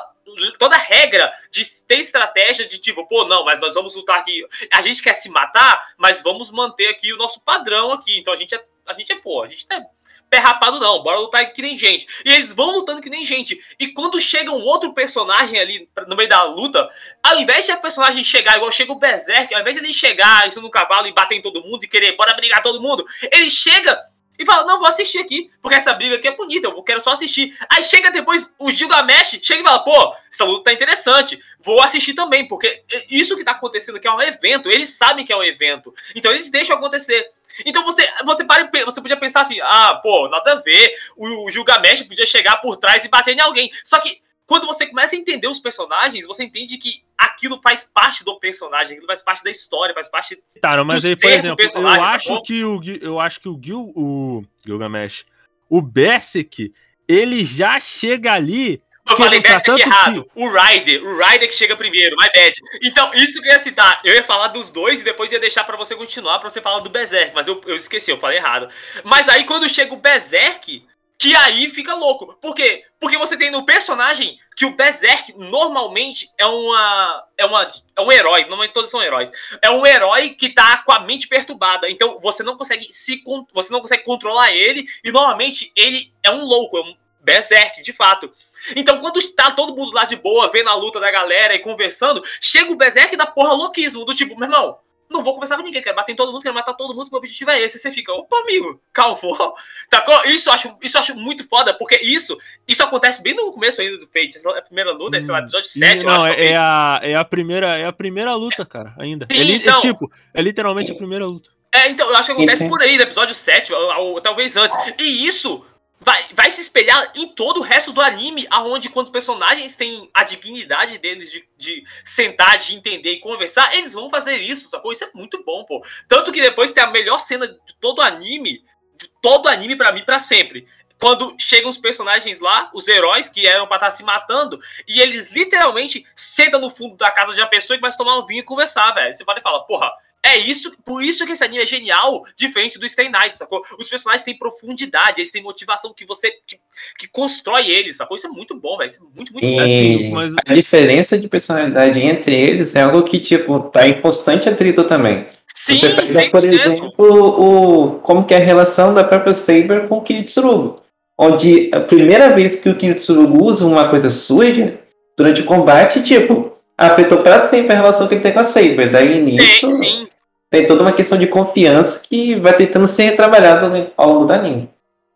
toda 0.59 0.77
regra 0.77 1.33
de 1.49 1.65
ter 1.87 1.95
estratégia 1.95 2.67
de 2.67 2.77
tipo, 2.77 3.07
pô, 3.07 3.25
não, 3.25 3.43
mas 3.43 3.59
nós 3.59 3.73
vamos 3.73 3.95
lutar 3.95 4.19
aqui. 4.19 4.45
A 4.71 4.79
gente 4.79 5.01
quer 5.01 5.15
se 5.15 5.27
matar, 5.27 5.93
mas 5.97 6.21
vamos 6.21 6.51
manter 6.51 6.87
aqui 6.89 7.11
o 7.11 7.17
nosso 7.17 7.41
padrão 7.41 7.91
aqui. 7.91 8.19
Então 8.19 8.31
a 8.31 8.37
gente 8.37 8.53
é, 8.53 8.63
a 8.89 8.93
gente 8.93 9.11
é 9.11 9.15
pô, 9.15 9.43
a 9.43 9.47
gente 9.47 9.65
é 9.69 9.81
pé 10.29 10.37
rapado, 10.37 10.79
não. 10.79 11.01
Bora 11.01 11.19
lutar 11.19 11.51
que 11.51 11.61
nem 11.61 11.77
gente. 11.77 12.07
E 12.23 12.31
eles 12.31 12.53
vão 12.53 12.71
lutando 12.71 13.01
que 13.01 13.09
nem 13.09 13.25
gente. 13.25 13.59
E 13.79 13.87
quando 13.87 14.19
chega 14.21 14.51
um 14.51 14.63
outro 14.63 14.93
personagem 14.93 15.59
ali 15.59 15.89
no 16.07 16.15
meio 16.15 16.29
da 16.29 16.43
luta, 16.43 16.89
ao 17.23 17.39
invés 17.39 17.65
de 17.65 17.71
a 17.71 17.77
personagem 17.77 18.23
chegar 18.23 18.57
igual 18.57 18.71
chega 18.71 18.91
o 18.91 18.95
Berserk, 18.95 19.53
ao 19.53 19.61
invés 19.61 19.75
de 19.75 19.83
ele 19.83 19.93
chegar 19.93 20.47
isso 20.47 20.61
no 20.61 20.69
cavalo 20.69 21.07
e 21.07 21.13
bater 21.13 21.35
em 21.35 21.41
todo 21.41 21.63
mundo 21.63 21.83
e 21.83 21.87
querer, 21.87 22.15
bora 22.15 22.33
brigar 22.33 22.61
todo 22.61 22.81
mundo, 22.81 23.05
ele 23.31 23.49
chega 23.49 23.99
e 24.39 24.45
fala: 24.45 24.65
Não, 24.65 24.79
vou 24.79 24.87
assistir 24.87 25.19
aqui, 25.19 25.51
porque 25.61 25.75
essa 25.75 25.93
briga 25.93 26.15
aqui 26.15 26.27
é 26.27 26.35
bonita, 26.35 26.67
eu 26.67 26.83
quero 26.83 27.03
só 27.03 27.11
assistir. 27.11 27.55
Aí 27.69 27.83
chega 27.83 28.09
depois 28.09 28.53
o 28.57 28.71
Gilgamesh, 28.71 29.39
chega 29.43 29.61
e 29.61 29.63
fala: 29.63 29.79
Pô, 29.79 30.15
essa 30.31 30.45
luta 30.45 30.65
tá 30.65 30.73
interessante, 30.73 31.39
vou 31.59 31.81
assistir 31.81 32.13
também, 32.13 32.47
porque 32.47 32.83
isso 33.09 33.35
que 33.35 33.43
tá 33.43 33.51
acontecendo 33.51 33.97
aqui 33.97 34.07
é 34.07 34.11
um 34.11 34.21
evento, 34.21 34.71
eles 34.71 34.89
sabem 34.89 35.25
que 35.25 35.33
é 35.33 35.35
um 35.35 35.43
evento, 35.43 35.93
então 36.15 36.31
eles 36.31 36.49
deixam 36.49 36.77
acontecer. 36.77 37.29
Então 37.66 37.84
você, 37.84 38.07
você, 38.26 38.43
para, 38.43 38.70
você 38.86 39.01
podia 39.01 39.18
pensar 39.18 39.41
assim: 39.41 39.60
Ah, 39.62 39.99
pô, 40.01 40.28
nada 40.30 40.53
a 40.53 40.55
ver, 40.55 40.93
o, 41.16 41.47
o 41.47 41.51
Gilgamesh 41.51 42.03
podia 42.03 42.26
chegar 42.26 42.57
por 42.57 42.78
trás 42.78 43.03
e 43.05 43.10
bater 43.10 43.36
em 43.36 43.41
alguém. 43.41 43.72
Só 43.84 43.99
que 43.99 44.22
quando 44.49 44.66
você 44.66 44.88
começa 44.88 45.16
a 45.16 45.20
entender 45.20 45.47
os 45.47 45.60
personagens, 45.60 46.26
você 46.26 46.43
entende 46.43 46.78
que 46.80 47.03
aquilo 47.16 47.60
faz 47.62 47.86
parte 47.86 48.24
do 48.26 48.39
personagem, 48.39 48.93
aquilo 48.93 49.05
faz 49.05 49.22
parte 49.22 49.43
da 49.43 49.51
história, 49.51 49.93
faz 49.93 50.10
parte 50.10 50.41
Tá, 50.60 50.84
mas 50.84 51.05
aí, 51.05 51.16
por 51.16 51.32
exemplo, 51.32 51.66
eu 51.76 51.88
acho, 51.88 52.41
que 52.41 52.64
o, 52.64 52.82
eu 52.99 53.20
acho 53.20 53.39
que 53.39 53.47
o 53.47 53.60
Gil, 53.62 53.93
o 53.95 54.43
Gilgamesh, 54.66 55.26
o 55.70 55.84
Berserk, 55.84 56.74
ele 57.07 57.45
já 57.45 57.80
chega 57.80 58.34
ali 58.34 58.82
eu 59.10 59.18
falei 59.18 59.39
Berserk 59.39 59.82
errado. 59.82 60.24
Que... 60.24 60.30
O 60.36 60.51
Ryder. 60.51 61.03
O 61.03 61.18
Ryder 61.18 61.49
que 61.49 61.55
chega 61.55 61.76
primeiro, 61.76 62.16
my 62.18 62.28
bad. 62.34 62.53
Então, 62.84 63.12
isso 63.14 63.41
que 63.41 63.47
eu 63.47 63.53
ia 63.53 63.60
citar. 63.60 63.99
Eu 64.03 64.16
ia 64.16 64.24
falar 64.24 64.47
dos 64.49 64.72
dois 64.72 65.01
e 65.01 65.03
depois 65.03 65.32
ia 65.32 65.39
deixar 65.39 65.64
para 65.64 65.78
você 65.78 65.95
continuar 65.95 66.39
para 66.39 66.49
você 66.49 66.62
falar 66.62 66.80
do 66.80 66.89
Berserk. 66.89 67.34
Mas 67.34 67.47
eu, 67.47 67.62
eu 67.66 67.76
esqueci, 67.76 68.12
eu 68.12 68.20
falei 68.20 68.38
errado. 68.38 68.70
Mas 69.03 69.28
aí 69.30 69.43
quando 69.43 69.70
chega 69.70 69.93
o 69.93 69.97
Berserk, 69.97 70.86
que 71.20 71.36
aí 71.36 71.70
fica 71.70 71.93
louco. 71.93 72.38
Por 72.41 72.55
quê? 72.55 72.86
Porque 72.97 73.18
você 73.18 73.36
tem 73.36 73.51
no 73.51 73.66
personagem 73.66 74.39
que 74.55 74.66
o 74.66 74.74
Berserk 74.74 75.34
normalmente 75.38 76.30
é 76.38 76.45
uma. 76.45 77.26
É, 77.38 77.45
uma, 77.45 77.70
é 77.97 78.01
um 78.01 78.10
herói. 78.10 78.41
Normalmente 78.41 78.72
todos 78.72 78.89
são 78.89 79.03
heróis. 79.03 79.30
É 79.62 79.70
um 79.70 79.86
herói 79.86 80.30
que 80.30 80.47
tá 80.49 80.78
com 80.78 80.93
a 80.93 81.01
mente 81.01 81.28
perturbada. 81.28 81.89
Então 81.89 82.20
você 82.22 82.41
não 82.41 82.55
consegue 82.55 82.88
se. 82.89 83.22
Você 83.53 83.72
não 83.72 83.82
consegue 83.82 84.03
controlar 84.03 84.53
ele. 84.53 84.86
E 85.03 85.12
normalmente 85.12 85.74
ele 85.76 86.14
é 86.24 86.32
um 86.32 86.45
louco. 86.45 86.78
É 86.78 86.82
um 86.82 86.95
Berserk, 87.20 87.82
de 87.82 87.93
fato. 87.93 88.32
Então, 88.76 88.99
quando 88.99 89.20
está 89.20 89.51
todo 89.51 89.76
mundo 89.76 89.93
lá 89.93 90.05
de 90.05 90.15
boa, 90.15 90.51
vendo 90.51 90.70
a 90.70 90.76
luta 90.76 90.99
da 90.99 91.09
galera 91.11 91.55
e 91.55 91.59
conversando, 91.59 92.24
chega 92.41 92.72
o 92.72 92.76
Berserk 92.76 93.15
da 93.15 93.26
porra 93.26 93.53
louquíssimo. 93.53 94.05
Do 94.05 94.13
tipo, 94.13 94.38
meu 94.38 94.47
irmão, 94.47 94.78
não 95.09 95.24
vou 95.24 95.34
conversar 95.34 95.57
com 95.57 95.63
ninguém, 95.63 95.82
quero 95.82 95.95
bater 95.95 96.11
em 96.11 96.15
todo 96.15 96.32
mundo, 96.32 96.43
quero 96.43 96.53
matar 96.53 96.74
todo 96.74 96.93
mundo, 96.93 97.09
meu 97.09 97.17
objetivo 97.17 97.49
é 97.49 97.59
esse. 97.59 97.80
Você 97.80 97.91
fica, 97.91 98.13
opa, 98.13 98.38
amigo, 98.38 98.80
calma, 98.93 99.17
tá 99.89 100.05
Isso 100.26 100.49
eu 100.49 100.53
acho, 100.53 100.78
isso 100.82 100.97
eu 100.97 101.01
acho 101.01 101.15
muito 101.15 101.47
foda, 101.47 101.74
porque 101.74 101.97
isso, 101.97 102.38
isso 102.67 102.84
acontece 102.84 103.24
bem 103.24 103.34
no 103.34 103.51
começo 103.51 103.82
ainda 103.82 103.97
do 103.97 104.07
Fate. 104.07 104.38
Essa 104.38 104.49
é 104.51 104.59
a 104.59 104.61
primeira 104.61 104.91
luta, 104.91 105.17
hum, 105.17 105.22
sei 105.22 105.34
lá, 105.34 105.39
episódio 105.39 105.67
7, 105.67 106.05
não, 106.05 106.28
é, 106.28 106.51
é, 106.51 106.57
a, 106.57 106.99
é 107.01 107.15
a 107.15 107.26
primeira, 107.26 107.78
é 107.78 107.86
a 107.86 107.93
primeira 107.93 108.36
luta, 108.36 108.65
cara, 108.65 108.93
ainda. 108.99 109.28
Sim, 109.32 109.39
é, 109.39 109.55
então, 109.55 109.78
é, 109.78 109.82
tipo, 109.82 110.11
é 110.34 110.41
literalmente 110.41 110.91
a 110.91 110.95
primeira 110.95 111.26
luta. 111.26 111.49
É, 111.74 111.89
então, 111.89 112.09
eu 112.09 112.15
acho 112.15 112.28
que 112.28 112.32
acontece 112.34 112.67
por 112.67 112.82
aí, 112.82 112.97
no 112.97 113.03
episódio 113.03 113.34
7, 113.34 113.74
ou, 113.74 113.97
ou 113.97 114.22
talvez 114.22 114.55
antes. 114.57 114.78
E 114.97 115.28
isso 115.28 115.65
vai, 116.00 116.26
vai 116.34 116.50
se 116.50 116.62
espelhar 116.62 117.12
em 117.16 117.28
todo 117.28 117.60
o 117.60 117.64
resto 117.64 117.91
do 117.91 118.02
anime, 118.02 118.47
aonde 118.50 118.89
quando 118.89 119.12
personagens 119.12 119.76
têm 119.76 120.10
a 120.14 120.24
dignidade 120.24 120.97
deles 120.97 121.32
de, 121.32 121.47
de 121.58 121.84
sentar, 122.06 122.58
de 122.58 122.76
entender 122.76 123.14
e 123.14 123.20
conversar, 123.20 123.76
eles 123.76 123.93
vão 123.93 124.10
fazer 124.10 124.38
isso, 124.38 124.70
sacou? 124.70 124.91
Isso 124.91 125.04
é 125.04 125.10
muito 125.14 125.43
bom, 125.43 125.64
pô. 125.66 125.84
Tanto 126.08 126.32
que 126.32 126.41
depois 126.41 126.72
tem 126.72 126.84
a 126.84 126.88
melhor 126.88 127.20
cena 127.20 127.47
de 127.47 127.76
todo 127.80 128.02
anime, 128.02 128.64
de 128.97 129.10
todo 129.22 129.47
anime 129.47 129.76
para 129.76 129.91
mim 129.91 130.04
para 130.04 130.20
sempre. 130.20 130.68
Quando 131.00 131.34
chegam 131.39 131.70
os 131.70 131.78
personagens 131.78 132.39
lá, 132.39 132.70
os 132.74 132.88
heróis 132.88 133.30
que 133.30 133.47
eram 133.47 133.68
pra 133.68 133.78
estar 133.78 133.89
tá 133.89 133.95
se 133.95 134.04
matando, 134.04 134.60
e 134.86 135.00
eles 135.00 135.34
literalmente 135.34 136.06
sentam 136.14 136.60
no 136.60 136.70
fundo 136.70 136.97
da 136.97 137.10
casa 137.10 137.34
de 137.34 137.39
uma 137.39 137.47
pessoa 137.47 137.78
e 137.78 137.80
começam 137.80 138.02
a 138.02 138.06
tomar 138.06 138.22
um 138.22 138.26
vinho 138.26 138.41
e 138.41 138.43
conversar, 138.43 138.91
velho. 138.91 139.16
Você 139.16 139.24
pode 139.24 139.41
falar, 139.41 139.62
porra, 139.62 139.89
é 140.26 140.38
isso, 140.38 140.72
por 140.86 141.01
isso 141.01 141.26
que 141.26 141.32
esse 141.32 141.43
anime 141.43 141.63
é 141.63 141.65
genial, 141.65 142.24
diferente 142.36 142.78
do 142.78 142.88
Stay 142.88 143.09
Night, 143.09 143.38
sacou? 143.38 143.63
Os 143.80 143.88
personagens 143.88 144.24
têm 144.24 144.38
profundidade, 144.38 145.22
eles 145.22 145.32
têm 145.32 145.41
motivação 145.41 145.93
que 145.93 146.05
você 146.05 146.30
que, 146.45 146.59
que 146.97 147.07
constrói 147.07 147.70
eles, 147.70 147.95
sacou? 147.95 148.17
Isso 148.17 148.28
é 148.28 148.30
muito 148.30 148.53
bom, 148.59 148.78
velho. 148.78 148.89
Isso 148.89 148.99
é 149.01 149.17
muito, 149.17 149.32
muito 149.32 149.47
bom. 149.47 149.59
Assim, 149.59 150.11
mas... 150.11 150.34
A 150.47 150.53
diferença 150.53 151.17
de 151.17 151.28
personalidade 151.30 151.99
entre 151.99 152.36
eles 152.36 152.76
é 152.76 152.82
algo 152.82 153.03
que, 153.03 153.20
tipo, 153.20 153.61
tá 153.61 153.88
em 153.88 154.01
constante 154.01 154.49
atrito 154.49 154.84
também. 154.84 155.26
Sim, 155.55 155.80
você 155.80 156.13
pega, 156.13 156.32
por 156.32 156.43
exemplo, 156.43 156.93
o, 156.97 157.99
como 157.99 158.26
que 158.26 158.34
é 158.34 158.38
a 158.38 158.43
relação 158.43 158.93
da 158.93 159.03
própria 159.03 159.34
Saber 159.34 159.88
com 159.88 159.97
o 159.97 160.01
Kiritsurugo. 160.01 160.82
Onde 161.17 161.70
a 161.74 161.80
primeira 161.82 162.30
vez 162.34 162.55
que 162.55 162.70
o 162.70 162.76
Kiritsurugo 162.76 163.43
usa 163.43 163.65
uma 163.65 163.89
coisa 163.89 164.09
suja, 164.09 164.80
durante 165.17 165.41
o 165.41 165.45
combate, 165.45 166.01
tipo, 166.01 166.49
afetou 166.88 167.19
para 167.19 167.39
sempre 167.39 167.73
a 167.73 167.75
relação 167.75 168.07
que 168.07 168.15
ele 168.15 168.21
tem 168.21 168.32
com 168.32 168.39
a 168.39 168.43
Saber. 168.43 168.89
Daí 168.89 169.21
nisso. 169.21 169.71
Sim, 169.71 170.05
sim 170.05 170.07
tem 170.49 170.65
toda 170.65 170.82
uma 170.82 170.91
questão 170.91 171.17
de 171.17 171.27
confiança 171.27 171.99
que 171.99 172.36
vai 172.36 172.55
tentando 172.55 172.88
ser 172.88 173.15
trabalhada 173.15 173.93
ao 173.95 174.09
longo 174.09 174.25
do 174.25 174.34
anime. 174.34 174.69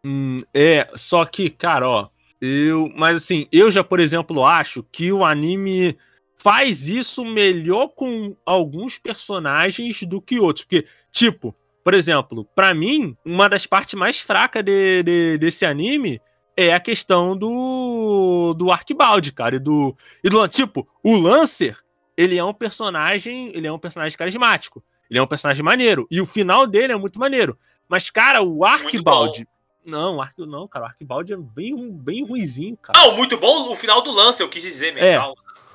Hum, 0.05 0.39
é, 0.53 0.88
só 0.95 1.26
que, 1.26 1.49
cara, 1.49 1.89
ó, 1.89 2.07
eu. 2.39 2.91
Mas 2.95 3.18
assim, 3.18 3.47
eu 3.51 3.72
já, 3.72 3.84
por 3.84 3.99
exemplo, 3.99 4.45
acho 4.45 4.86
que 4.91 5.11
o 5.11 5.26
anime 5.26 5.97
faz 6.36 6.88
isso 6.88 7.26
melhor 7.26 7.88
com 7.88 8.36
alguns 8.45 8.99
personagens 8.99 10.03
do 10.03 10.22
que 10.22 10.39
outros. 10.39 10.66
Porque, 10.66 10.86
tipo, 11.09 11.55
por 11.84 11.93
exemplo, 11.93 12.45
para 12.55 12.74
mim, 12.74 13.16
uma 13.26 13.49
das 13.49 13.66
partes 13.66 13.95
mais 13.95 14.20
fracas 14.20 14.64
de, 14.64 15.03
de, 15.03 15.38
desse 15.38 15.66
anime 15.66 16.22
é 16.56 16.74
a 16.74 16.80
questão 16.80 17.36
do 17.36 18.54
do 18.58 18.72
Arquibaldi, 18.72 19.32
cara, 19.32 19.56
e 19.56 19.60
do 19.60 19.95
e 20.24 20.30
do 20.30 20.47
tipo, 20.47 20.88
o 21.04 21.18
Lancer, 21.18 21.78
ele 22.18 22.38
é 22.38 22.43
um 22.43 22.54
personagem, 22.54 23.51
ele 23.54 23.68
é 23.68 23.72
um 23.72 23.80
personagem 23.80 24.18
carismático. 24.18 24.84
Ele 25.10 25.20
é 25.20 25.22
um 25.22 25.28
personagem 25.28 25.64
maneiro. 25.64 26.08
E 26.10 26.20
o 26.22 26.26
final 26.26 26.66
dele 26.66 26.93
é 26.93 26.95
muito 26.95 27.20
maneiro. 27.20 27.58
Mas, 27.88 28.10
cara, 28.10 28.41
o 28.41 28.66
Arquibaldi. 28.66 29.47
Não, 29.86 30.18
não, 30.38 30.68
cara, 30.68 30.86
o 30.86 30.88
Arquibaldi 30.88 31.34
é 31.34 31.38
bem, 31.38 31.91
bem 31.91 32.26
ruizinho, 32.26 32.78
cara. 32.78 32.97
Não, 32.97 33.16
muito 33.16 33.38
bom 33.38 33.72
o 33.72 33.76
final 33.76 34.01
do 34.01 34.12
lance, 34.12 34.41
eu 34.41 34.49
quis 34.49 34.64
dizer, 34.64 34.93
mesmo. 34.93 35.06
É, 35.06 35.34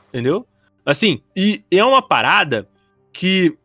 entendeu? 0.09 0.47
Assim, 0.85 1.23
e 1.37 1.63
é 1.71 1.85
uma 1.85 2.01
parada 2.01 2.69
que. 3.13 3.57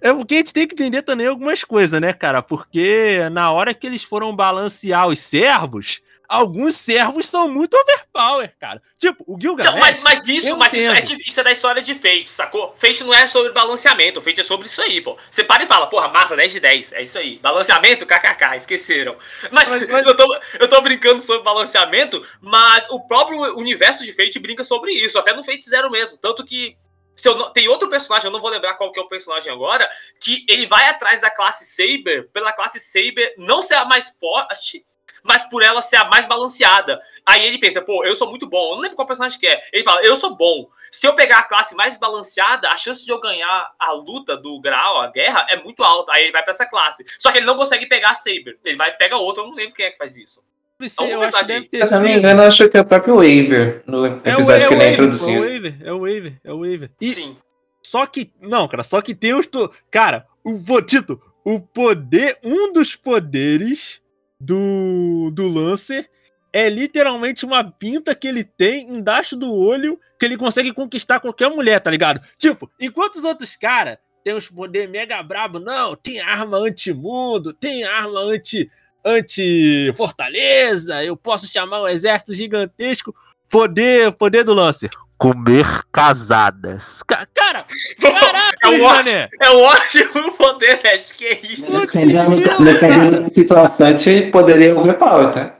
É 0.00 0.12
porque 0.12 0.34
a 0.34 0.38
gente 0.38 0.52
tem 0.52 0.66
que 0.66 0.74
entender 0.74 1.02
também 1.02 1.26
algumas 1.26 1.64
coisas, 1.64 2.00
né, 2.00 2.12
cara? 2.12 2.42
Porque 2.42 3.28
na 3.30 3.50
hora 3.50 3.74
que 3.74 3.86
eles 3.86 4.02
foram 4.02 4.34
balancear 4.34 5.08
os 5.08 5.18
servos, 5.18 6.00
alguns 6.32 6.76
servos 6.76 7.26
são 7.26 7.48
muito 7.48 7.76
overpower, 7.76 8.54
cara. 8.58 8.80
Tipo, 8.98 9.22
o 9.26 9.38
Gilgamesh... 9.38 9.66
Então, 9.66 9.80
mas, 9.80 10.00
mas 10.00 10.26
isso, 10.28 10.56
mas 10.56 10.72
isso 10.72 10.90
é, 10.90 11.00
de, 11.02 11.28
isso 11.28 11.40
é, 11.40 11.44
da 11.44 11.52
história 11.52 11.82
de 11.82 11.94
Fate, 11.94 12.30
sacou? 12.30 12.74
Fate 12.76 13.04
não 13.04 13.12
é 13.12 13.26
sobre 13.28 13.52
balanceamento, 13.52 14.22
Fate 14.22 14.40
é 14.40 14.44
sobre 14.44 14.66
isso 14.66 14.80
aí, 14.80 15.00
pô. 15.00 15.16
Você 15.30 15.44
para 15.44 15.62
e 15.62 15.66
fala, 15.66 15.86
porra, 15.86 16.08
massa, 16.08 16.34
10 16.34 16.52
de 16.52 16.60
10, 16.60 16.92
é 16.94 17.02
isso 17.02 17.18
aí. 17.18 17.38
Balanceamento, 17.38 18.06
kkk, 18.06 18.56
esqueceram. 18.56 19.16
Mas, 19.50 19.68
mas, 19.68 19.86
mas... 19.90 20.06
Eu, 20.06 20.16
tô, 20.16 20.40
eu 20.58 20.68
tô 20.68 20.80
brincando 20.80 21.22
sobre 21.22 21.42
balanceamento, 21.42 22.24
mas 22.40 22.86
o 22.88 23.00
próprio 23.00 23.58
universo 23.58 24.02
de 24.02 24.12
Fate 24.12 24.38
brinca 24.38 24.64
sobre 24.64 24.92
isso, 24.92 25.18
até 25.18 25.34
no 25.34 25.44
Fate 25.44 25.68
Zero 25.68 25.90
mesmo. 25.90 26.16
Tanto 26.16 26.44
que 26.44 26.76
se 27.22 27.28
eu 27.28 27.36
não, 27.36 27.52
tem 27.52 27.68
outro 27.68 27.88
personagem, 27.88 28.26
eu 28.26 28.32
não 28.32 28.40
vou 28.40 28.50
lembrar 28.50 28.74
qual 28.74 28.90
que 28.90 28.98
é 28.98 29.02
o 29.02 29.06
personagem 29.06 29.52
agora, 29.52 29.88
que 30.18 30.44
ele 30.48 30.66
vai 30.66 30.88
atrás 30.88 31.20
da 31.20 31.30
classe 31.30 31.64
Saber, 31.64 32.28
pela 32.32 32.52
classe 32.52 32.80
Saber 32.80 33.32
não 33.38 33.62
ser 33.62 33.74
a 33.74 33.84
mais 33.84 34.10
forte, 34.18 34.84
mas 35.22 35.44
por 35.44 35.62
ela 35.62 35.80
ser 35.80 35.94
a 35.98 36.04
mais 36.06 36.26
balanceada. 36.26 37.00
Aí 37.24 37.46
ele 37.46 37.60
pensa, 37.60 37.80
pô, 37.80 38.04
eu 38.04 38.16
sou 38.16 38.28
muito 38.28 38.48
bom. 38.48 38.70
Eu 38.70 38.74
não 38.74 38.82
lembro 38.82 38.96
qual 38.96 39.06
personagem 39.06 39.38
que 39.38 39.46
é. 39.46 39.62
Ele 39.72 39.84
fala, 39.84 40.02
eu 40.02 40.16
sou 40.16 40.34
bom. 40.34 40.68
Se 40.90 41.06
eu 41.06 41.14
pegar 41.14 41.38
a 41.38 41.44
classe 41.44 41.76
mais 41.76 41.96
balanceada, 41.96 42.68
a 42.68 42.76
chance 42.76 43.04
de 43.04 43.12
eu 43.12 43.20
ganhar 43.20 43.72
a 43.78 43.92
luta 43.92 44.36
do 44.36 44.60
grau, 44.60 45.00
a 45.00 45.06
guerra, 45.06 45.46
é 45.48 45.62
muito 45.62 45.84
alta. 45.84 46.10
Aí 46.12 46.24
ele 46.24 46.32
vai 46.32 46.42
para 46.42 46.50
essa 46.50 46.66
classe. 46.66 47.04
Só 47.20 47.30
que 47.30 47.38
ele 47.38 47.46
não 47.46 47.56
consegue 47.56 47.86
pegar 47.86 48.10
a 48.10 48.14
Saber. 48.16 48.58
Ele 48.64 48.76
vai 48.76 48.96
pegar 48.96 49.18
outra, 49.18 49.44
eu 49.44 49.46
não 49.46 49.54
lembro 49.54 49.74
quem 49.74 49.86
é 49.86 49.92
que 49.92 49.98
faz 49.98 50.16
isso. 50.16 50.42
Sim, 50.88 51.08
eu 51.08 51.22
acho 51.22 51.44
que 51.68 51.76
Se 51.76 51.82
eu 51.82 51.90
não 51.90 52.00
me 52.02 52.16
engano, 52.16 52.42
acho 52.42 52.68
que 52.68 52.76
é 52.76 52.80
o 52.80 52.84
próprio 52.84 53.16
Waver 53.16 53.82
no 53.86 54.06
episódio 54.06 54.24
é 54.24 54.36
o, 54.36 54.50
é 54.52 54.68
que 54.68 54.74
ele 54.74 54.82
é 54.82 54.92
introduzido. 54.92 55.32
É 55.32 55.38
o 55.38 55.42
Waver, 55.42 55.76
é 55.82 55.92
o 55.92 55.98
Waver, 55.98 56.40
é 56.44 56.52
o 56.52 56.58
Waver. 56.58 56.90
E, 57.00 57.10
Sim. 57.10 57.36
Só 57.82 58.06
que, 58.06 58.32
não, 58.40 58.68
cara, 58.68 58.82
só 58.82 59.00
que 59.00 59.14
tem 59.14 59.34
os. 59.34 59.48
Cara, 59.90 60.26
o 60.44 60.82
Tito, 60.82 61.20
o 61.44 61.60
poder, 61.60 62.38
um 62.42 62.72
dos 62.72 62.94
poderes 62.94 64.00
do, 64.40 65.30
do 65.32 65.48
Lancer 65.48 66.08
é 66.52 66.68
literalmente 66.68 67.44
uma 67.44 67.64
pinta 67.64 68.14
que 68.14 68.28
ele 68.28 68.44
tem 68.44 68.88
embaixo 68.88 69.34
do 69.34 69.52
olho 69.52 69.98
que 70.18 70.26
ele 70.26 70.36
consegue 70.36 70.72
conquistar 70.72 71.18
qualquer 71.18 71.48
mulher, 71.48 71.80
tá 71.80 71.90
ligado? 71.90 72.20
Tipo, 72.36 72.70
enquanto 72.78 73.16
os 73.16 73.24
outros 73.24 73.56
caras 73.56 73.98
têm 74.22 74.34
os 74.34 74.48
poderes 74.48 74.90
mega 74.90 75.22
brabo, 75.22 75.58
não, 75.58 75.96
tem 75.96 76.20
arma 76.20 76.58
anti-mundo, 76.58 77.52
tem 77.52 77.82
arma 77.84 78.20
anti 78.20 78.70
anti-fortaleza, 79.04 81.02
eu 81.04 81.16
posso 81.16 81.46
chamar 81.46 81.82
um 81.82 81.88
exército 81.88 82.34
gigantesco. 82.34 83.14
Poder, 83.48 84.12
poder 84.12 84.44
do 84.44 84.54
Lancer. 84.54 84.88
Comer 85.18 85.66
casadas. 85.92 87.02
Ca- 87.06 87.26
cara, 87.34 87.64
caralho, 88.00 88.56
É 88.62 88.68
um 88.68 88.82
mané. 88.82 89.28
É 89.40 89.50
um 89.50 89.60
ótimo 89.62 90.32
poder, 90.32 90.80
né? 90.82 90.98
Que 90.98 91.26
é 91.26 91.40
isso? 91.42 91.70
Dependendo 91.86 93.20
da 93.22 93.28
situação, 93.28 93.86
a 93.88 93.92
gente 93.92 94.30
poderia 94.30 94.74
ouvir 94.74 94.98
pau, 94.98 95.30
tá? 95.30 95.56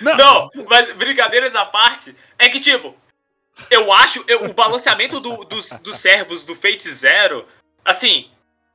Não, 0.00 0.16
Não, 0.16 0.50
mas 0.68 0.96
brincadeiras 0.96 1.54
à 1.56 1.66
parte, 1.66 2.14
é 2.38 2.48
que, 2.48 2.60
tipo, 2.60 2.94
eu 3.70 3.92
acho 3.92 4.24
eu- 4.28 4.44
o 4.44 4.54
balanceamento 4.54 5.18
do- 5.20 5.44
dos, 5.44 5.70
dos 5.82 5.96
servos 5.98 6.44
do 6.44 6.54
Fate 6.54 6.90
Zero, 6.90 7.44
assim, 7.84 8.28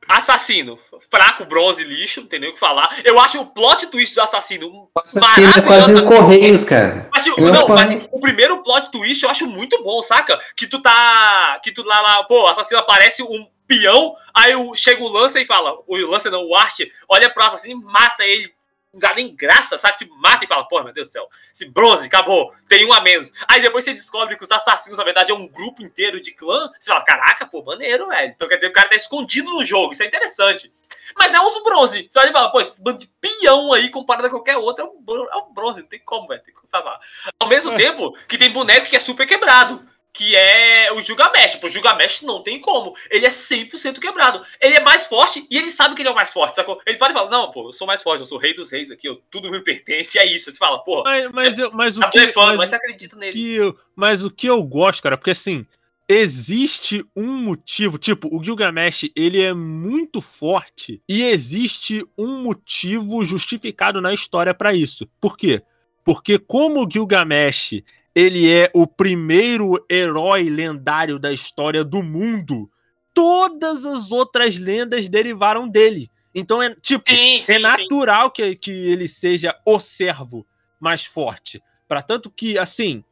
assassino, 0.08 0.80
fraco, 1.10 1.46
bronze, 1.46 1.84
lixo, 1.84 2.22
não 2.22 2.28
tem 2.28 2.40
nem 2.40 2.50
o 2.50 2.54
que 2.54 2.60
falar. 2.60 2.90
Eu 3.04 3.20
acho 3.20 3.40
o 3.40 3.46
plot 3.46 3.88
twist 3.88 4.16
do 4.16 4.22
assassino 4.22 4.68
O 4.68 5.00
assassino 5.00 5.50
é 5.50 5.62
quase 5.62 5.96
o 5.96 6.06
Correios, 6.06 6.64
cara. 6.64 7.10
Acho, 7.14 7.30
Eu 7.38 7.52
não, 7.52 7.68
não 7.68 7.76
mas 7.76 8.08
o 8.12 8.22
primeiro 8.22 8.62
plot 8.64 8.92
twist 8.92 9.24
eu 9.24 9.30
acho 9.30 9.48
muito 9.48 9.84
bom, 9.84 10.02
saca? 10.02 10.40
Que 10.56 10.68
tu 10.68 10.82
tá. 10.82 11.60
Que 11.64 11.72
tu 11.72 11.84
lá, 11.84 12.00
lá 12.02 12.24
pô, 12.24 12.44
o 12.44 12.48
assassino 12.48 12.80
aparece 12.80 13.24
um 13.24 13.48
peão, 13.68 14.16
aí 14.34 14.56
o, 14.56 14.76
chega 14.76 15.04
o 15.04 15.08
Lancer 15.08 15.42
e 15.42 15.46
fala. 15.46 15.76
O 15.88 15.98
Lancer 16.08 16.32
não, 16.32 16.48
o 16.48 16.56
Art 16.56 16.80
olha 17.10 17.30
pro 17.30 17.44
assassino 17.44 17.82
e 17.82 17.84
mata 17.84 18.24
ele. 18.24 18.54
Não 18.96 19.00
dá 19.02 19.14
nem 19.14 19.36
graça, 19.36 19.78
sabe? 19.78 19.98
Tipo, 19.98 20.16
mata 20.16 20.46
e 20.46 20.48
fala, 20.48 20.66
pô, 20.66 20.82
meu 20.82 20.94
Deus 20.94 21.10
do 21.10 21.12
céu, 21.12 21.28
esse 21.54 21.66
bronze, 21.70 22.08
acabou, 22.08 22.54
tem 22.66 22.86
um 22.86 22.94
a 22.94 23.02
menos. 23.02 23.34
Aí 23.46 23.62
depois 23.62 23.84
você 23.84 23.94
descobre 23.94 24.38
que 24.38 24.44
os 24.46 24.52
assassinos, 24.52 24.98
na 24.98 25.04
verdade, 25.04 25.34
é 25.34 25.36
um 25.36 25.46
grupo 25.48 25.82
inteiro 25.82 26.22
de 26.22 26.32
clã. 26.32 26.72
Você 26.80 26.90
fala, 26.90 27.04
caraca, 27.04 27.46
pô, 27.46 27.62
maneiro, 27.62 28.08
velho. 28.08 28.32
Então 28.34 28.48
quer 28.48 28.56
dizer, 28.56 28.68
o 28.68 28.74
cara 28.74 28.88
tá 28.88 28.96
escondido 28.96 29.52
no 29.52 29.66
jogo, 29.66 29.92
isso 29.92 30.02
é 30.02 30.06
interessante. 30.06 30.72
Mas 31.18 31.34
é 31.34 31.42
uns 31.42 31.62
bronze. 31.62 32.08
Você 32.10 32.18
olha 32.20 32.30
e 32.30 32.34
fala, 32.34 32.50
pô, 32.50 32.62
esse 32.62 32.82
bando 32.82 33.00
de 33.00 33.12
peão 33.20 33.74
aí, 33.74 33.90
comparado 33.90 34.28
a 34.28 34.30
qualquer 34.30 34.56
outro, 34.56 34.86
é 34.86 34.88
um, 34.88 35.28
é 35.30 35.36
um 35.44 35.54
bronze, 35.54 35.82
não 35.82 35.90
tem 35.90 36.00
como, 36.00 36.28
velho, 36.30 36.42
tem 36.42 36.54
que 36.54 36.62
falar. 36.72 36.98
Ao 37.38 37.50
mesmo 37.50 37.74
É. 37.74 37.76
tempo 37.76 38.18
que 38.30 38.38
tem 38.38 38.50
boneco 38.50 38.88
que 38.88 38.96
é 38.96 39.00
super 39.00 39.28
quebrado. 39.28 39.86
Que 40.18 40.34
é 40.36 40.92
o 40.94 41.02
Gilgamesh. 41.02 41.58
Pô, 41.58 41.68
o 41.68 41.70
Gilgamesh 41.70 42.22
não 42.22 42.42
tem 42.42 42.58
como. 42.60 42.96
Ele 43.12 43.26
é 43.26 43.30
100% 43.30 44.00
quebrado. 44.00 44.42
Ele 44.62 44.76
é 44.76 44.80
mais 44.82 45.08
forte 45.08 45.46
e 45.52 45.58
ele 45.58 45.70
sabe 45.70 45.94
que 45.94 46.02
ele 46.02 46.08
é 46.08 46.12
o 46.12 46.16
mais 46.16 46.32
forte, 46.32 46.56
sacou? 46.56 46.80
Ele 46.86 46.98
pode 46.98 47.14
falar, 47.14 47.30
não, 47.30 47.52
pô, 47.52 47.68
eu 47.68 47.74
sou 47.74 47.86
mais 47.86 48.02
forte, 48.02 48.22
eu 48.22 48.26
sou 48.26 48.38
o 48.38 48.42
rei 48.42 48.54
dos 48.54 48.72
reis 48.72 48.90
aqui, 48.90 49.08
eu, 49.10 49.22
tudo 49.30 49.52
me 49.52 49.62
pertence, 49.62 50.18
é 50.18 50.26
isso. 50.26 50.50
Você 50.52 50.58
fala, 50.58 50.80
pô, 50.84 51.04
mas, 51.04 51.30
mas, 51.32 51.60
eu- 51.60 51.72
mas 51.74 51.98
o 51.98 52.02
que, 52.10 52.18
blefando, 52.18 52.48
mas 52.52 52.58
mas 52.60 52.70
você 52.70 52.76
acredita 52.76 53.16
nele. 53.18 53.34
que 53.34 53.54
eu, 53.56 53.78
mas 53.96 54.24
o 54.24 54.32
que 54.32 54.48
eu 54.48 54.64
gosto, 54.64 55.04
cara, 55.04 55.18
porque 55.18 55.32
assim, 55.32 55.66
existe 56.08 57.06
um 57.16 57.34
motivo, 57.34 57.98
tipo, 57.98 58.30
o 58.34 58.42
Gilgamesh, 58.44 59.10
ele 59.16 59.42
é 59.42 59.54
muito 59.54 60.22
forte 60.22 61.02
e 61.10 61.24
existe 61.24 62.06
um 62.18 62.42
motivo 62.42 63.24
justificado 63.26 64.00
na 64.02 64.14
história 64.14 64.54
pra 64.54 64.74
isso. 64.74 65.08
Por 65.20 65.38
quê? 65.38 65.62
Porque 66.06 66.40
como 66.40 66.86
o 66.86 66.90
Gilgamesh, 66.90 67.82
ele 68.16 68.50
é 68.50 68.72
o 68.74 68.88
primeiro 68.88 69.84
herói 69.92 70.50
lendário 70.50 71.20
da 71.20 71.34
história 71.34 71.84
do 71.84 72.02
mundo, 72.02 72.72
todas 73.14 73.86
as 73.86 74.12
outras 74.12 74.58
lendas 74.58 75.10
derivaram 75.10 75.68
dele. 75.68 76.10
Então 76.34 76.62
é 76.64 76.74
tipo, 76.76 77.04
Sim, 77.08 77.42
sim, 77.42 77.54
é 77.54 77.56
sim. 77.56 77.60
natural 77.60 78.32
que, 78.32 78.56
que 78.56 78.72
ele 78.72 79.08
seja 79.08 79.54
o 79.66 79.80
servo 79.80 80.46
mais 80.80 81.06
forte. 81.06 81.62
Para 81.88 82.02
tanto 82.02 82.32
que, 82.32 82.58
assim, 82.58 83.04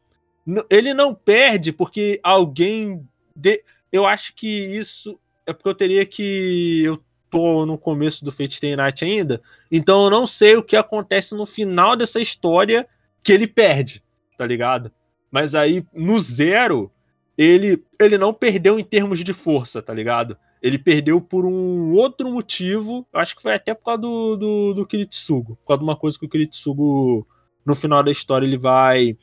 ele 0.69 0.93
não 0.93 1.13
perde 1.13 1.71
porque 1.71 2.19
alguém. 2.23 3.07
De... 3.35 3.63
Eu 3.91 4.05
acho 4.05 4.33
que 4.35 4.47
isso 4.47 5.19
é 5.45 5.53
porque 5.53 5.69
eu 5.69 5.75
teria 5.75 6.05
que. 6.05 6.83
Eu 6.83 7.03
tô 7.29 7.65
no 7.65 7.77
começo 7.77 8.23
do 8.23 8.31
Fate 8.31 8.55
Stay 8.55 8.75
Night 8.75 9.03
ainda, 9.03 9.41
então 9.71 10.03
eu 10.03 10.09
não 10.11 10.27
sei 10.27 10.55
o 10.55 10.61
que 10.61 10.75
acontece 10.75 11.33
no 11.33 11.47
final 11.47 11.95
dessa 11.95 12.21
história 12.21 12.87
que 13.23 13.31
ele 13.31 13.47
perde, 13.47 14.03
tá 14.37 14.45
ligado? 14.45 14.91
Mas 15.31 15.55
aí, 15.55 15.83
no 15.93 16.19
zero, 16.19 16.91
ele, 17.37 17.83
ele 17.99 18.17
não 18.17 18.33
perdeu 18.33 18.79
em 18.79 18.83
termos 18.83 19.23
de 19.23 19.33
força, 19.33 19.81
tá 19.81 19.93
ligado? 19.93 20.37
Ele 20.61 20.77
perdeu 20.77 21.19
por 21.19 21.45
um 21.45 21.93
outro 21.93 22.31
motivo. 22.31 23.05
Acho 23.11 23.35
que 23.35 23.41
foi 23.41 23.53
até 23.53 23.73
por 23.73 23.83
causa 23.83 24.01
do, 24.01 24.35
do, 24.37 24.73
do 24.75 24.85
Kiritsugo. 24.85 25.55
Por 25.57 25.65
causa 25.65 25.79
de 25.79 25.83
uma 25.83 25.95
coisa 25.95 26.17
que 26.17 26.25
o 26.25 26.29
Kiritsugo, 26.29 27.27
no 27.65 27.75
final 27.75 28.01
da 28.01 28.11
história, 28.11 28.45
ele 28.45 28.57
vai. 28.57 29.17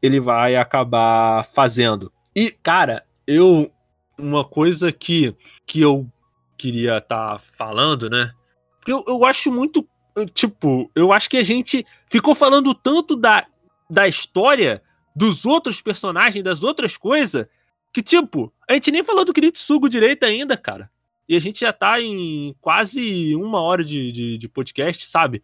Ele 0.00 0.20
vai 0.20 0.56
acabar 0.56 1.44
fazendo. 1.46 2.12
E, 2.34 2.50
cara, 2.50 3.04
eu. 3.26 3.70
Uma 4.18 4.44
coisa 4.44 4.90
que, 4.90 5.34
que 5.66 5.82
eu 5.82 6.10
queria 6.56 6.96
estar 6.96 7.32
tá 7.32 7.38
falando, 7.38 8.08
né? 8.08 8.32
Porque 8.78 8.92
eu, 8.92 9.04
eu 9.06 9.24
acho 9.24 9.52
muito. 9.52 9.86
Tipo, 10.32 10.90
eu 10.94 11.12
acho 11.12 11.28
que 11.28 11.36
a 11.36 11.42
gente 11.42 11.84
ficou 12.10 12.34
falando 12.34 12.74
tanto 12.74 13.14
da, 13.14 13.46
da 13.88 14.06
história 14.06 14.82
dos 15.14 15.46
outros 15.46 15.80
personagens, 15.80 16.44
das 16.44 16.62
outras 16.62 16.96
coisas, 16.96 17.46
que, 17.92 18.02
tipo, 18.02 18.52
a 18.68 18.74
gente 18.74 18.90
nem 18.90 19.02
falou 19.02 19.24
do 19.24 19.32
Kiritsugo 19.32 19.88
direito 19.88 20.24
ainda, 20.24 20.56
cara. 20.56 20.90
E 21.28 21.34
a 21.34 21.40
gente 21.40 21.60
já 21.60 21.72
tá 21.72 22.00
em 22.00 22.54
quase 22.60 23.34
uma 23.34 23.60
hora 23.60 23.82
de, 23.82 24.12
de, 24.12 24.38
de 24.38 24.48
podcast, 24.48 25.06
sabe? 25.06 25.42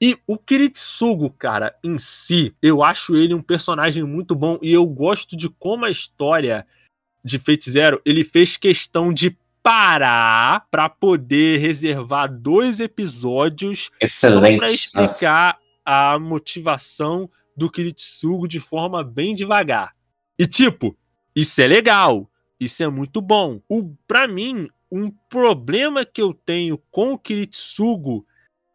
E 0.00 0.16
o 0.26 0.38
Kiritsugo, 0.38 1.30
cara, 1.30 1.74
em 1.82 1.98
si, 1.98 2.54
eu 2.62 2.82
acho 2.84 3.16
ele 3.16 3.34
um 3.34 3.42
personagem 3.42 4.04
muito 4.04 4.34
bom 4.34 4.58
e 4.62 4.72
eu 4.72 4.86
gosto 4.86 5.36
de 5.36 5.48
como 5.48 5.84
a 5.84 5.90
história 5.90 6.64
de 7.24 7.38
Fate 7.38 7.68
Zero, 7.68 8.00
ele 8.04 8.22
fez 8.22 8.56
questão 8.56 9.12
de 9.12 9.36
parar 9.60 10.66
pra 10.70 10.88
poder 10.88 11.58
reservar 11.58 12.32
dois 12.32 12.78
episódios 12.78 13.90
só 14.06 14.28
Excelente. 14.28 14.58
pra 14.58 14.70
explicar 14.70 15.58
a 15.84 16.18
motivação 16.18 17.28
do 17.58 17.70
Kiritsugo 17.70 18.46
de 18.46 18.60
forma 18.60 19.02
bem 19.02 19.34
devagar. 19.34 19.94
E 20.38 20.46
tipo, 20.46 20.96
isso 21.34 21.60
é 21.60 21.66
legal, 21.66 22.30
isso 22.60 22.82
é 22.82 22.88
muito 22.88 23.20
bom. 23.20 23.60
O 23.68 23.92
para 24.06 24.28
mim, 24.28 24.68
um 24.90 25.10
problema 25.28 26.04
que 26.04 26.22
eu 26.22 26.32
tenho 26.32 26.78
com 26.90 27.12
o 27.12 27.18
Kiritsugo 27.18 28.24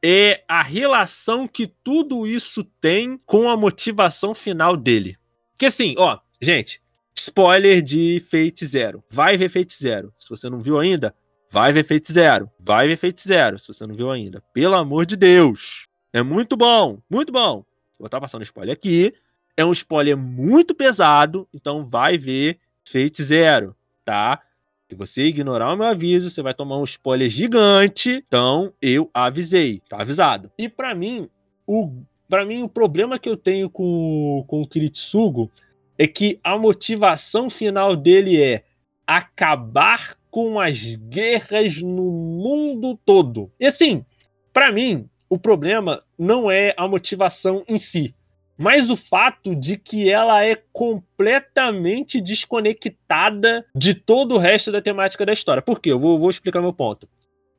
é 0.03 0.43
a 0.49 0.61
relação 0.61 1.47
que 1.47 1.65
tudo 1.65 2.27
isso 2.27 2.63
tem 2.81 3.17
com 3.25 3.49
a 3.49 3.55
motivação 3.55 4.35
final 4.35 4.75
dele. 4.75 5.17
Que 5.57 5.67
assim, 5.67 5.95
ó, 5.97 6.19
gente, 6.41 6.81
spoiler 7.15 7.81
de 7.81 8.19
Fate 8.19 8.67
Zero. 8.67 9.01
Vai 9.09 9.37
ver 9.37 9.47
Fate 9.47 9.73
Zero. 9.81 10.13
Se 10.19 10.29
você 10.29 10.49
não 10.49 10.59
viu 10.59 10.77
ainda, 10.77 11.15
vai 11.49 11.71
ver 11.71 11.85
Fate 11.85 12.11
Zero. 12.11 12.51
Vai 12.59 12.89
ver 12.89 12.97
Fate 12.97 13.25
Zero, 13.25 13.57
se 13.57 13.67
você 13.69 13.87
não 13.87 13.95
viu 13.95 14.11
ainda. 14.11 14.43
Pelo 14.53 14.75
amor 14.75 15.05
de 15.05 15.15
Deus. 15.15 15.87
É 16.11 16.21
muito 16.21 16.57
bom, 16.57 17.01
muito 17.09 17.31
bom. 17.31 17.63
Vou 17.97 18.07
estar 18.07 18.19
passando 18.19 18.43
spoiler 18.43 18.73
aqui. 18.73 19.13
É 19.55 19.63
um 19.65 19.71
spoiler 19.71 20.17
muito 20.17 20.73
pesado, 20.73 21.47
então 21.53 21.85
vai 21.85 22.17
ver 22.17 22.59
Fate 22.83 23.23
Zero, 23.23 23.75
tá? 24.03 24.41
Se 24.89 24.95
você 24.95 25.23
ignorar 25.25 25.73
o 25.73 25.77
meu 25.77 25.87
aviso, 25.87 26.29
você 26.29 26.41
vai 26.41 26.53
tomar 26.53 26.77
um 26.77 26.83
spoiler 26.83 27.29
gigante. 27.29 28.23
Então, 28.27 28.73
eu 28.81 29.09
avisei, 29.13 29.81
tá 29.87 30.01
avisado. 30.01 30.51
E 30.57 30.67
pra 30.67 30.93
mim, 30.93 31.29
o 31.65 31.91
para 32.29 32.45
mim 32.45 32.63
o 32.63 32.69
problema 32.69 33.19
que 33.19 33.29
eu 33.29 33.37
tenho 33.37 33.69
com, 33.69 34.43
com 34.47 34.61
o 34.61 34.67
Kiritsugo 34.67 35.51
é 35.97 36.07
que 36.07 36.39
a 36.43 36.57
motivação 36.57 37.49
final 37.49 37.95
dele 37.95 38.41
é 38.41 38.63
acabar 39.05 40.17
com 40.31 40.59
as 40.59 40.79
guerras 40.79 41.79
no 41.81 42.11
mundo 42.11 42.99
todo. 43.05 43.51
E 43.59 43.67
assim, 43.67 44.03
pra 44.51 44.71
mim, 44.71 45.07
o 45.33 45.39
problema 45.39 46.03
não 46.15 46.51
é 46.51 46.75
a 46.77 46.87
motivação 46.87 47.63
em 47.67 47.79
si, 47.79 48.13
mas 48.55 48.91
o 48.91 48.95
fato 48.95 49.55
de 49.55 49.79
que 49.79 50.07
ela 50.07 50.45
é 50.45 50.55
completamente 50.71 52.21
desconectada 52.21 53.65
de 53.73 53.95
todo 53.95 54.35
o 54.35 54.37
resto 54.37 54.71
da 54.71 54.79
temática 54.79 55.25
da 55.25 55.33
história. 55.33 55.59
Por 55.59 55.79
quê? 55.79 55.91
Eu 55.91 55.99
vou, 55.99 56.19
vou 56.19 56.29
explicar 56.29 56.61
meu 56.61 56.71
ponto. 56.71 57.09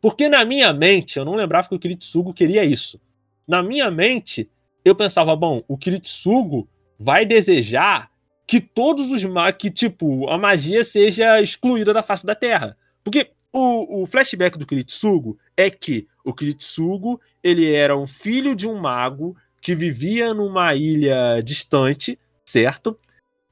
Porque 0.01 0.29
na 0.29 0.45
minha 0.45 0.72
mente, 0.72 1.18
eu 1.18 1.25
não 1.25 1.35
lembrava 1.35 1.68
que 1.68 1.75
o 1.75 1.79
Kiritsugo 1.81 2.33
queria 2.33 2.64
isso. 2.64 3.01
Na 3.45 3.61
minha 3.61 3.91
mente, 3.91 4.49
eu 4.85 4.95
pensava, 4.95 5.35
bom, 5.35 5.64
o 5.66 5.77
Kiritsugo 5.77 6.68
vai 6.97 7.27
desejar 7.27 8.09
que 8.47 8.61
todos 8.61 9.11
os 9.11 9.22
que 9.59 9.68
tipo 9.68 10.29
a 10.29 10.39
magia 10.39 10.85
seja 10.85 11.41
excluída 11.41 11.93
da 11.93 12.05
face 12.05 12.25
da 12.25 12.37
Terra. 12.37 12.77
Porque 13.03 13.33
o, 13.55 14.02
o 14.02 14.07
flashback 14.07 14.59
do 14.59 14.66
Kiritsugo 14.66 15.38
é 15.57 15.70
que 15.70 16.09
o 16.24 16.34
Kiritsugo 16.34 17.20
ele 17.40 17.72
era 17.72 17.96
um 17.96 18.07
filho 18.07 18.57
de 18.57 18.66
um 18.66 18.80
mago 18.80 19.36
que 19.61 19.76
vivia 19.76 20.34
numa 20.34 20.74
ilha 20.74 21.40
distante, 21.40 22.18
certo? 22.44 22.96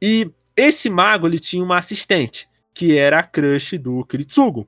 E 0.03 0.29
esse 0.57 0.91
mago 0.91 1.29
ele 1.29 1.39
tinha 1.39 1.63
uma 1.63 1.79
assistente 1.79 2.49
que 2.75 2.99
era 2.99 3.21
a 3.21 3.23
crush 3.23 3.79
do 3.79 4.05
Kiritsugo. 4.05 4.67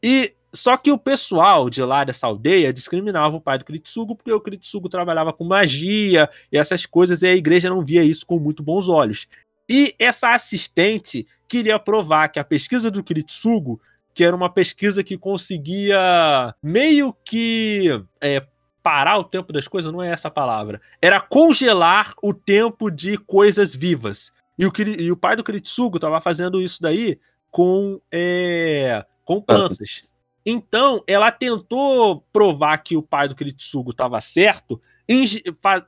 E 0.00 0.32
só 0.54 0.76
que 0.76 0.92
o 0.92 0.98
pessoal 0.98 1.68
de 1.68 1.82
lá 1.82 2.04
dessa 2.04 2.28
aldeia 2.28 2.72
discriminava 2.72 3.36
o 3.36 3.40
pai 3.40 3.58
do 3.58 3.64
Kiritsugo 3.64 4.14
porque 4.14 4.32
o 4.32 4.40
Kiritsugo 4.40 4.88
trabalhava 4.88 5.32
com 5.32 5.42
magia 5.42 6.30
e 6.52 6.56
essas 6.56 6.86
coisas 6.86 7.22
e 7.22 7.26
a 7.26 7.34
igreja 7.34 7.68
não 7.68 7.84
via 7.84 8.04
isso 8.04 8.24
com 8.24 8.38
muito 8.38 8.62
bons 8.62 8.88
olhos. 8.88 9.26
E 9.68 9.92
essa 9.98 10.32
assistente 10.34 11.26
queria 11.48 11.78
provar 11.78 12.28
que 12.28 12.38
a 12.38 12.44
pesquisa 12.44 12.90
do 12.90 13.02
Kiritsugo, 13.02 13.80
que 14.18 14.24
era 14.24 14.34
uma 14.34 14.50
pesquisa 14.50 15.04
que 15.04 15.16
conseguia 15.16 16.52
meio 16.60 17.14
que 17.24 18.02
é, 18.20 18.44
parar 18.82 19.16
o 19.16 19.22
tempo 19.22 19.52
das 19.52 19.68
coisas, 19.68 19.92
não 19.92 20.02
é 20.02 20.10
essa 20.10 20.26
a 20.26 20.30
palavra, 20.30 20.80
era 21.00 21.20
congelar 21.20 22.14
o 22.20 22.34
tempo 22.34 22.90
de 22.90 23.16
coisas 23.16 23.76
vivas. 23.76 24.32
E 24.58 24.66
o, 24.66 24.72
e 24.98 25.12
o 25.12 25.16
pai 25.16 25.36
do 25.36 25.44
Kiritsugo 25.44 26.00
tava 26.00 26.20
fazendo 26.20 26.60
isso 26.60 26.82
daí 26.82 27.16
com, 27.48 28.00
é, 28.10 29.06
com 29.24 29.40
plantas. 29.40 30.12
Então, 30.44 31.00
ela 31.06 31.30
tentou 31.30 32.24
provar 32.32 32.78
que 32.78 32.96
o 32.96 33.02
pai 33.02 33.28
do 33.28 33.36
Kiritsugo 33.36 33.92
estava 33.92 34.20
certo, 34.20 34.82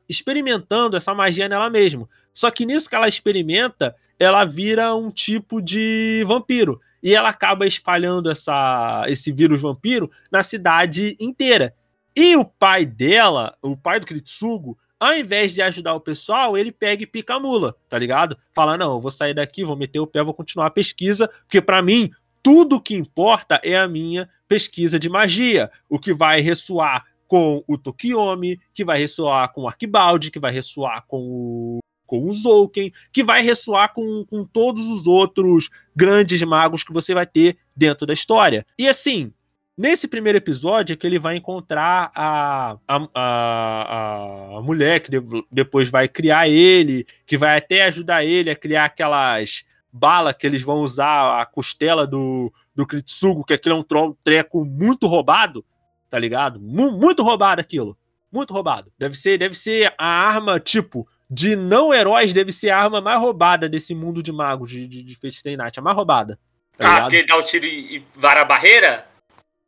experimentando 0.09 0.97
essa 0.97 1.13
magia 1.13 1.49
nela 1.49 1.69
mesma. 1.69 2.09
Só 2.33 2.49
que 2.49 2.65
nisso 2.65 2.89
que 2.89 2.95
ela 2.95 3.09
experimenta, 3.09 3.97
ela 4.21 4.45
vira 4.45 4.95
um 4.95 5.11
tipo 5.11 5.61
de 5.61 6.23
vampiro. 6.29 6.81
E 7.03 7.15
ela 7.15 7.29
acaba 7.29 7.67
espalhando 7.67 8.31
essa, 8.31 9.05
esse 9.09 9.33
vírus 9.33 9.61
vampiro 9.61 10.11
na 10.31 10.43
cidade 10.43 11.17
inteira. 11.19 11.75
E 12.15 12.37
o 12.37 12.45
pai 12.45 12.85
dela, 12.85 13.57
o 13.63 13.77
pai 13.77 14.01
do 14.01 14.07
Kiritsugo, 14.07 14.77
ao 14.99 15.15
invés 15.15 15.55
de 15.55 15.63
ajudar 15.63 15.95
o 15.95 16.01
pessoal, 16.01 16.59
ele 16.59 16.71
pega 16.71 17.03
e 17.03 17.07
pica 17.07 17.35
a 17.35 17.41
mula, 17.41 17.75
tá 17.89 17.99
ligado? 17.99 18.37
Fala: 18.55 18.77
não, 18.77 18.95
eu 18.95 19.01
vou 19.01 19.11
sair 19.11 19.33
daqui, 19.33 19.65
vou 19.65 19.77
meter 19.77 19.99
o 19.99 20.07
pé, 20.07 20.23
vou 20.23 20.35
continuar 20.35 20.67
a 20.67 20.71
pesquisa, 20.71 21.29
porque 21.45 21.63
para 21.63 21.81
mim, 21.81 22.11
tudo 22.43 22.81
que 22.81 22.95
importa 22.95 23.61
é 23.65 23.79
a 23.79 23.89
minha 23.89 24.29
pesquisa 24.47 24.99
de 24.99 25.09
magia. 25.09 25.71
O 25.89 25.99
que 25.99 26.13
vai 26.13 26.41
ressoar 26.41 27.05
com 27.27 27.65
o 27.67 27.79
Tokiomi, 27.79 28.59
que 28.75 28.85
vai 28.85 28.99
ressoar 28.99 29.53
com 29.53 29.63
o 29.63 29.69
Arquibaldi, 29.69 30.31
que 30.31 30.41
vai 30.41 30.53
ressoar 30.53 31.05
com 31.07 31.19
o, 31.21 31.79
com 32.11 32.27
o 32.27 32.33
Zouken, 32.33 32.93
que 33.13 33.23
vai 33.23 33.41
ressoar 33.41 33.93
com, 33.93 34.25
com 34.29 34.45
todos 34.45 34.89
os 34.89 35.07
outros 35.07 35.71
grandes 35.95 36.43
magos 36.43 36.83
que 36.83 36.93
você 36.93 37.15
vai 37.15 37.25
ter 37.25 37.57
dentro 37.77 38.05
da 38.05 38.13
história. 38.13 38.67
E 38.77 38.89
assim, 38.89 39.33
Nesse 39.79 40.07
primeiro 40.07 40.37
episódio 40.37 40.93
é 40.93 40.97
que 40.97 41.07
ele 41.07 41.19
vai 41.19 41.37
encontrar 41.39 42.13
a, 42.15 42.77
a, 42.87 43.09
a, 43.15 44.59
a 44.59 44.61
mulher 44.61 45.01
que 45.01 45.11
depois 45.51 45.89
vai 45.89 46.07
criar 46.07 46.51
ele, 46.51 47.07
que 47.25 47.39
vai 47.39 47.57
até 47.57 47.85
ajudar 47.85 48.23
ele 48.23 48.51
a 48.51 48.57
criar 48.57 48.85
aquelas 48.85 49.65
balas 49.91 50.35
que 50.39 50.47
eles 50.47 50.63
vão 50.63 50.81
usar 50.81 51.41
a 51.41 51.47
costela 51.47 52.07
do, 52.07 52.53
do 52.75 52.87
Kritsugo, 52.87 53.43
que 53.43 53.55
aquilo 53.55 53.77
é 53.77 53.79
um 53.79 54.15
treco 54.23 54.67
muito 54.67 55.07
roubado, 55.07 55.65
tá 56.11 56.19
ligado? 56.19 56.61
muito 56.61 57.23
roubado 57.23 57.63
aquilo. 57.63 57.97
Muito 58.31 58.53
roubado. 58.53 58.93
Deve 58.99 59.17
ser, 59.17 59.39
deve 59.39 59.55
ser 59.55 59.95
a 59.97 60.07
arma, 60.07 60.61
tipo, 60.61 61.09
de 61.31 61.55
não 61.55 61.95
heróis, 61.95 62.33
deve 62.33 62.53
ser 62.53 62.71
a 62.71 62.79
arma 62.79 63.01
mais 63.01 63.21
roubada 63.21 63.69
desse 63.69 63.95
mundo 63.95 64.21
de 64.23 64.33
magos 64.33 64.71
de, 64.71 64.89
de, 64.89 65.03
de 65.05 65.15
Fate 65.15 65.57
Night. 65.57 65.79
A 65.79 65.83
mais 65.83 65.97
roubada. 65.97 66.39
Tá 66.77 66.97
ah, 66.97 67.01
porque 67.03 67.17
ele 67.17 67.27
dá 67.27 67.37
o 67.37 67.43
tiro 67.43 67.67
e, 67.67 67.99
e 67.99 68.05
vara 68.15 68.41
a 68.41 68.45
barreira? 68.45 69.07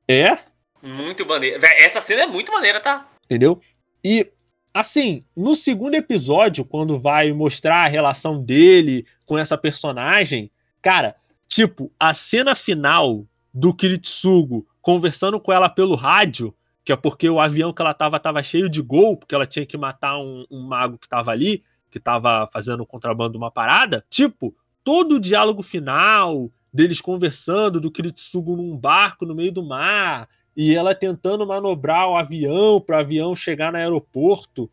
É? 0.08 0.38
Muito 0.82 1.24
maneira. 1.24 1.58
Essa 1.78 2.00
cena 2.00 2.22
é 2.22 2.26
muito 2.26 2.50
maneira, 2.50 2.80
tá? 2.80 3.06
Entendeu? 3.24 3.60
E, 4.04 4.28
assim, 4.74 5.22
no 5.36 5.54
segundo 5.54 5.94
episódio, 5.94 6.64
quando 6.64 6.98
vai 6.98 7.32
mostrar 7.32 7.84
a 7.84 7.88
relação 7.88 8.42
dele 8.42 9.06
com 9.24 9.38
essa 9.38 9.56
personagem, 9.56 10.50
cara, 10.80 11.14
tipo, 11.46 11.92
a 12.00 12.12
cena 12.12 12.56
final 12.56 13.24
do 13.54 13.72
Kiritsugo 13.72 14.66
conversando 14.80 15.38
com 15.38 15.52
ela 15.52 15.68
pelo 15.68 15.94
rádio, 15.94 16.52
que 16.84 16.92
é 16.92 16.96
porque 16.96 17.28
o 17.28 17.40
avião 17.40 17.72
que 17.72 17.80
ela 17.80 17.94
tava 17.94 18.18
tava 18.18 18.42
cheio 18.42 18.68
de 18.68 18.82
gol, 18.82 19.16
porque 19.16 19.34
ela 19.34 19.46
tinha 19.46 19.64
que 19.64 19.76
matar 19.76 20.18
um, 20.18 20.44
um 20.50 20.62
mago 20.62 20.98
que 20.98 21.08
tava 21.08 21.30
ali, 21.30 21.62
que 21.90 22.00
tava 22.00 22.48
fazendo 22.52 22.84
contrabando 22.84 23.38
uma 23.38 23.50
parada. 23.50 24.04
Tipo, 24.10 24.54
todo 24.82 25.16
o 25.16 25.20
diálogo 25.20 25.62
final, 25.62 26.50
deles 26.72 27.00
conversando, 27.00 27.80
do 27.80 27.90
Kiritsugo 27.90 28.56
num 28.56 28.76
barco 28.76 29.24
no 29.24 29.34
meio 29.34 29.52
do 29.52 29.62
mar, 29.62 30.28
e 30.56 30.74
ela 30.74 30.94
tentando 30.94 31.46
manobrar 31.46 32.08
o 32.08 32.16
avião 32.16 32.80
para 32.80 32.96
o 32.96 33.00
avião 33.00 33.34
chegar 33.34 33.72
no 33.72 33.78
aeroporto. 33.78 34.70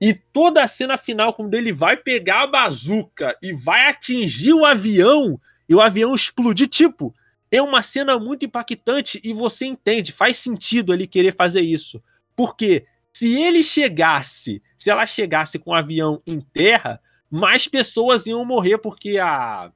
E 0.00 0.14
toda 0.14 0.62
a 0.62 0.68
cena 0.68 0.96
final, 0.96 1.34
quando 1.34 1.54
ele 1.54 1.72
vai 1.72 1.96
pegar 1.96 2.42
a 2.42 2.46
bazuca 2.46 3.36
e 3.42 3.52
vai 3.52 3.86
atingir 3.86 4.54
o 4.54 4.64
avião, 4.64 5.38
e 5.68 5.74
o 5.74 5.80
avião 5.80 6.14
explodir, 6.14 6.68
tipo, 6.68 7.14
é 7.50 7.60
uma 7.60 7.82
cena 7.82 8.18
muito 8.18 8.44
impactante 8.44 9.20
e 9.24 9.32
você 9.32 9.66
entende, 9.66 10.12
faz 10.12 10.36
sentido 10.36 10.94
ele 10.94 11.06
querer 11.06 11.34
fazer 11.34 11.60
isso. 11.60 12.02
Porque 12.36 12.86
se 13.12 13.40
ele 13.40 13.62
chegasse, 13.62 14.62
se 14.78 14.90
ela 14.90 15.04
chegasse 15.04 15.58
com 15.58 15.70
o 15.70 15.74
avião 15.74 16.22
em 16.26 16.40
terra, 16.40 17.00
mais 17.30 17.66
pessoas 17.66 18.26
iam 18.26 18.44
morrer, 18.44 18.78
porque 18.78 19.18
a, 19.18 19.70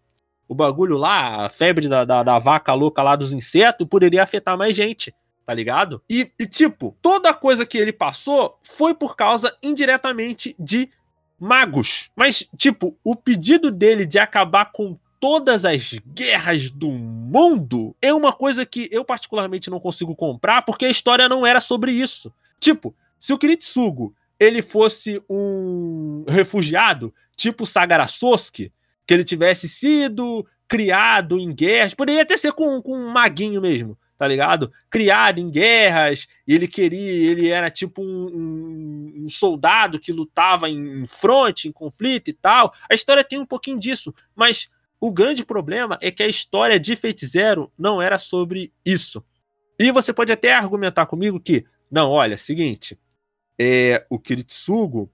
o 0.48 0.54
bagulho 0.54 0.96
lá, 0.96 1.46
a 1.46 1.48
febre 1.48 1.88
da, 1.88 2.04
da, 2.04 2.22
da, 2.22 2.38
vaca 2.38 2.72
louca 2.74 3.02
lá 3.02 3.16
dos 3.16 3.32
insetos, 3.32 3.86
poderia 3.88 4.22
afetar 4.22 4.56
mais 4.56 4.74
gente, 4.76 5.14
tá 5.44 5.52
ligado? 5.52 6.02
E, 6.08 6.30
e, 6.38 6.46
tipo, 6.46 6.96
toda 7.02 7.34
coisa 7.34 7.66
que 7.66 7.78
ele 7.78 7.92
passou 7.92 8.58
foi 8.62 8.94
por 8.94 9.16
causa 9.16 9.54
indiretamente 9.62 10.54
de 10.58 10.88
magos. 11.38 12.10
Mas, 12.14 12.48
tipo, 12.56 12.96
o 13.02 13.14
pedido 13.16 13.70
dele 13.70 14.06
de 14.06 14.18
acabar 14.18 14.70
com 14.72 14.98
todas 15.24 15.64
as 15.64 15.98
guerras 16.06 16.70
do 16.70 16.90
mundo 16.90 17.96
é 18.02 18.12
uma 18.12 18.30
coisa 18.30 18.66
que 18.66 18.90
eu 18.92 19.02
particularmente 19.02 19.70
não 19.70 19.80
consigo 19.80 20.14
comprar, 20.14 20.60
porque 20.60 20.84
a 20.84 20.90
história 20.90 21.26
não 21.30 21.46
era 21.46 21.62
sobre 21.62 21.92
isso. 21.92 22.30
Tipo, 22.60 22.94
se 23.18 23.32
o 23.32 23.38
Kiritsugo 23.38 24.14
ele 24.38 24.60
fosse 24.60 25.22
um 25.26 26.26
refugiado, 26.28 27.10
tipo 27.34 27.64
Sagarasosuke, 27.64 28.70
que 29.06 29.14
ele 29.14 29.24
tivesse 29.24 29.66
sido 29.66 30.46
criado 30.68 31.38
em 31.38 31.54
guerras, 31.54 31.94
poderia 31.94 32.20
até 32.20 32.36
ser 32.36 32.52
com, 32.52 32.82
com 32.82 32.94
um 32.94 33.08
maguinho 33.08 33.62
mesmo, 33.62 33.96
tá 34.18 34.28
ligado? 34.28 34.70
Criado 34.90 35.38
em 35.38 35.48
guerras, 35.48 36.26
ele 36.46 36.68
queria, 36.68 37.30
ele 37.30 37.48
era 37.48 37.70
tipo 37.70 38.02
um, 38.02 39.24
um, 39.24 39.28
soldado 39.30 39.98
que 39.98 40.12
lutava 40.12 40.68
em 40.68 41.06
fronte, 41.06 41.66
em 41.66 41.72
conflito 41.72 42.28
e 42.28 42.34
tal. 42.34 42.74
A 42.90 42.94
história 42.94 43.24
tem 43.24 43.38
um 43.38 43.46
pouquinho 43.46 43.78
disso, 43.78 44.14
mas 44.36 44.68
o 45.06 45.12
grande 45.12 45.44
problema 45.44 45.98
é 46.00 46.10
que 46.10 46.22
a 46.22 46.26
história 46.26 46.80
de 46.80 46.96
Fate 46.96 47.26
Zero 47.26 47.70
não 47.78 48.00
era 48.00 48.16
sobre 48.16 48.72
isso. 48.82 49.22
E 49.78 49.92
você 49.92 50.14
pode 50.14 50.32
até 50.32 50.54
argumentar 50.54 51.04
comigo 51.04 51.38
que, 51.38 51.62
não, 51.90 52.08
olha, 52.08 52.38
seguinte, 52.38 52.98
é, 53.60 54.06
o 54.08 54.18
Kiritsugo 54.18 55.12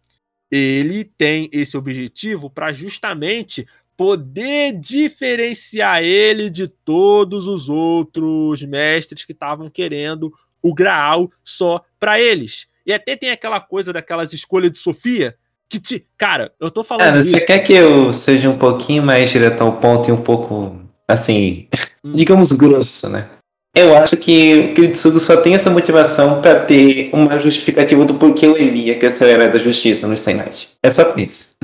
ele 0.48 1.02
tem 1.02 1.50
esse 1.52 1.76
objetivo 1.76 2.48
para 2.48 2.70
justamente 2.70 3.66
poder 3.96 4.78
diferenciar 4.78 6.04
ele 6.04 6.48
de 6.48 6.68
todos 6.68 7.48
os 7.48 7.68
outros 7.68 8.62
mestres 8.62 9.24
que 9.24 9.32
estavam 9.32 9.68
querendo 9.68 10.32
o 10.62 10.72
Graal 10.72 11.32
só 11.42 11.84
para 11.98 12.20
eles. 12.20 12.68
E 12.86 12.92
até 12.92 13.16
tem 13.16 13.30
aquela 13.30 13.60
coisa 13.60 13.92
daquelas 13.92 14.32
escolhas 14.32 14.70
de 14.70 14.78
Sofia 14.78 15.36
que 15.70 15.78
te. 15.78 16.04
Cara, 16.18 16.52
eu 16.60 16.68
tô 16.70 16.82
falando. 16.82 17.04
Cara, 17.04 17.22
você 17.22 17.40
quer 17.40 17.60
que 17.60 17.72
eu 17.72 18.12
seja 18.12 18.50
um 18.50 18.58
pouquinho 18.58 19.04
mais 19.04 19.30
direto 19.30 19.62
ao 19.62 19.76
ponto 19.76 20.08
e 20.08 20.12
um 20.12 20.20
pouco, 20.20 20.76
assim, 21.06 21.68
hum. 22.04 22.12
digamos 22.12 22.50
grosso, 22.50 23.08
né? 23.08 23.30
Eu 23.72 23.96
acho 23.96 24.16
que 24.16 24.58
o 24.58 24.74
Kiritsugo 24.74 25.20
só 25.20 25.36
tem 25.36 25.54
essa 25.54 25.70
motivação 25.70 26.42
para 26.42 26.64
ter 26.64 27.08
uma 27.12 27.38
justificativa 27.38 28.04
do 28.04 28.14
porquê 28.14 28.48
o 28.48 28.56
Emiya 28.56 28.98
quer 28.98 29.12
ser 29.12 29.24
o 29.24 29.28
herói 29.28 29.48
da 29.48 29.60
justiça 29.60 30.08
no 30.08 30.16
Stay 30.16 30.34
Night. 30.34 30.70
É 30.82 30.90
só 30.90 31.14
isso. 31.16 31.54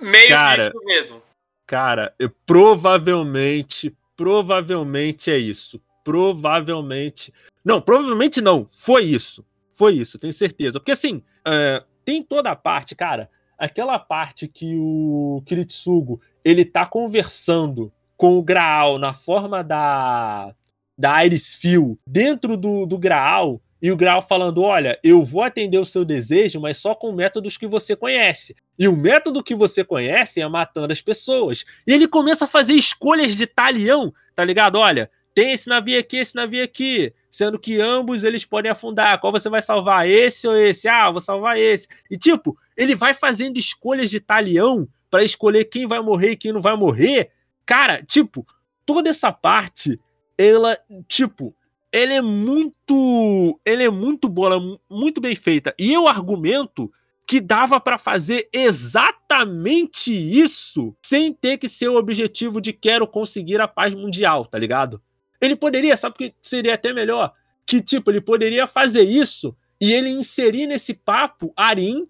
Meio 0.00 0.28
Cara, 0.28 0.70
que 0.70 0.76
isso 0.76 0.84
mesmo. 0.84 1.22
Cara, 1.66 2.14
eu, 2.20 2.30
provavelmente, 2.46 3.92
provavelmente 4.16 5.28
é 5.32 5.38
isso. 5.38 5.80
Provavelmente. 6.04 7.34
Não, 7.64 7.80
provavelmente 7.80 8.40
não. 8.40 8.68
Foi 8.70 9.02
isso. 9.02 9.44
Foi 9.72 9.94
isso, 9.94 10.20
tenho 10.20 10.32
certeza. 10.32 10.78
Porque 10.78 10.92
assim, 10.92 11.20
é, 11.44 11.82
tem 12.04 12.22
toda 12.22 12.52
a 12.52 12.56
parte, 12.56 12.94
cara. 12.94 13.28
Aquela 13.58 13.98
parte 13.98 14.46
que 14.46 14.76
o 14.78 15.42
Kiritsugo 15.46 16.20
ele 16.44 16.64
tá 16.64 16.84
conversando 16.84 17.92
com 18.16 18.36
o 18.36 18.42
Graal 18.42 18.98
na 18.98 19.12
forma 19.12 19.62
da 19.62 20.54
da 20.98 21.24
Iris 21.24 21.54
Phil 21.54 21.98
dentro 22.06 22.56
do, 22.56 22.86
do 22.86 22.98
Graal 22.98 23.60
e 23.80 23.90
o 23.92 23.96
Graal 23.96 24.22
falando: 24.22 24.62
Olha, 24.62 24.98
eu 25.02 25.22
vou 25.22 25.42
atender 25.42 25.78
o 25.78 25.84
seu 25.84 26.04
desejo, 26.04 26.60
mas 26.60 26.78
só 26.78 26.94
com 26.94 27.12
métodos 27.12 27.56
que 27.56 27.66
você 27.66 27.94
conhece. 27.94 28.56
E 28.78 28.88
o 28.88 28.96
método 28.96 29.42
que 29.42 29.54
você 29.54 29.84
conhece 29.84 30.40
é 30.40 30.48
matando 30.48 30.92
as 30.92 31.02
pessoas. 31.02 31.64
E 31.86 31.92
ele 31.92 32.08
começa 32.08 32.46
a 32.46 32.48
fazer 32.48 32.72
escolhas 32.72 33.36
de 33.36 33.46
talião, 33.46 34.12
tá 34.34 34.44
ligado? 34.44 34.76
Olha, 34.76 35.10
tem 35.34 35.52
esse 35.52 35.68
navio 35.68 35.98
aqui, 35.98 36.16
esse 36.16 36.34
navio 36.34 36.64
aqui. 36.64 37.12
Sendo 37.30 37.58
que 37.58 37.78
ambos 37.80 38.24
eles 38.24 38.46
podem 38.46 38.70
afundar. 38.70 39.20
Qual 39.20 39.30
você 39.30 39.50
vai 39.50 39.60
salvar? 39.60 40.08
Esse 40.08 40.48
ou 40.48 40.56
esse? 40.56 40.88
Ah, 40.88 41.10
vou 41.10 41.20
salvar 41.20 41.58
esse. 41.58 41.86
E 42.10 42.16
tipo, 42.16 42.56
ele 42.76 42.94
vai 42.94 43.14
fazendo 43.14 43.58
escolhas 43.58 44.10
de 44.10 44.20
talião 44.20 44.88
para 45.10 45.24
escolher 45.24 45.64
quem 45.64 45.86
vai 45.86 46.00
morrer 46.00 46.32
e 46.32 46.36
quem 46.36 46.52
não 46.52 46.60
vai 46.60 46.76
morrer. 46.76 47.30
Cara, 47.64 48.02
tipo, 48.02 48.46
toda 48.84 49.08
essa 49.08 49.32
parte, 49.32 50.00
ela, 50.36 50.78
tipo, 51.08 51.54
ele 51.92 52.12
é 52.12 52.20
muito. 52.20 53.58
Ele 53.64 53.84
é 53.84 53.90
muito 53.90 54.28
boa, 54.28 54.56
é 54.56 54.78
muito 54.90 55.20
bem 55.20 55.34
feita. 55.34 55.74
E 55.78 55.92
eu 55.92 56.06
argumento 56.06 56.92
que 57.26 57.40
dava 57.40 57.80
para 57.80 57.98
fazer 57.98 58.48
exatamente 58.52 60.12
isso 60.12 60.94
sem 61.04 61.32
ter 61.32 61.58
que 61.58 61.68
ser 61.68 61.88
o 61.88 61.96
objetivo 61.96 62.60
de 62.60 62.72
quero 62.72 63.06
conseguir 63.06 63.60
a 63.60 63.66
paz 63.66 63.94
mundial, 63.94 64.46
tá 64.46 64.58
ligado? 64.58 65.02
Ele 65.40 65.56
poderia, 65.56 65.96
sabe 65.96 66.16
que 66.16 66.34
seria 66.40 66.74
até 66.74 66.92
melhor? 66.92 67.32
Que 67.66 67.80
tipo, 67.80 68.10
ele 68.10 68.20
poderia 68.20 68.66
fazer 68.66 69.02
isso 69.02 69.56
e 69.80 69.92
ele 69.92 70.08
inserir 70.08 70.68
nesse 70.68 70.94
papo 70.94 71.52
Arin 71.56 72.06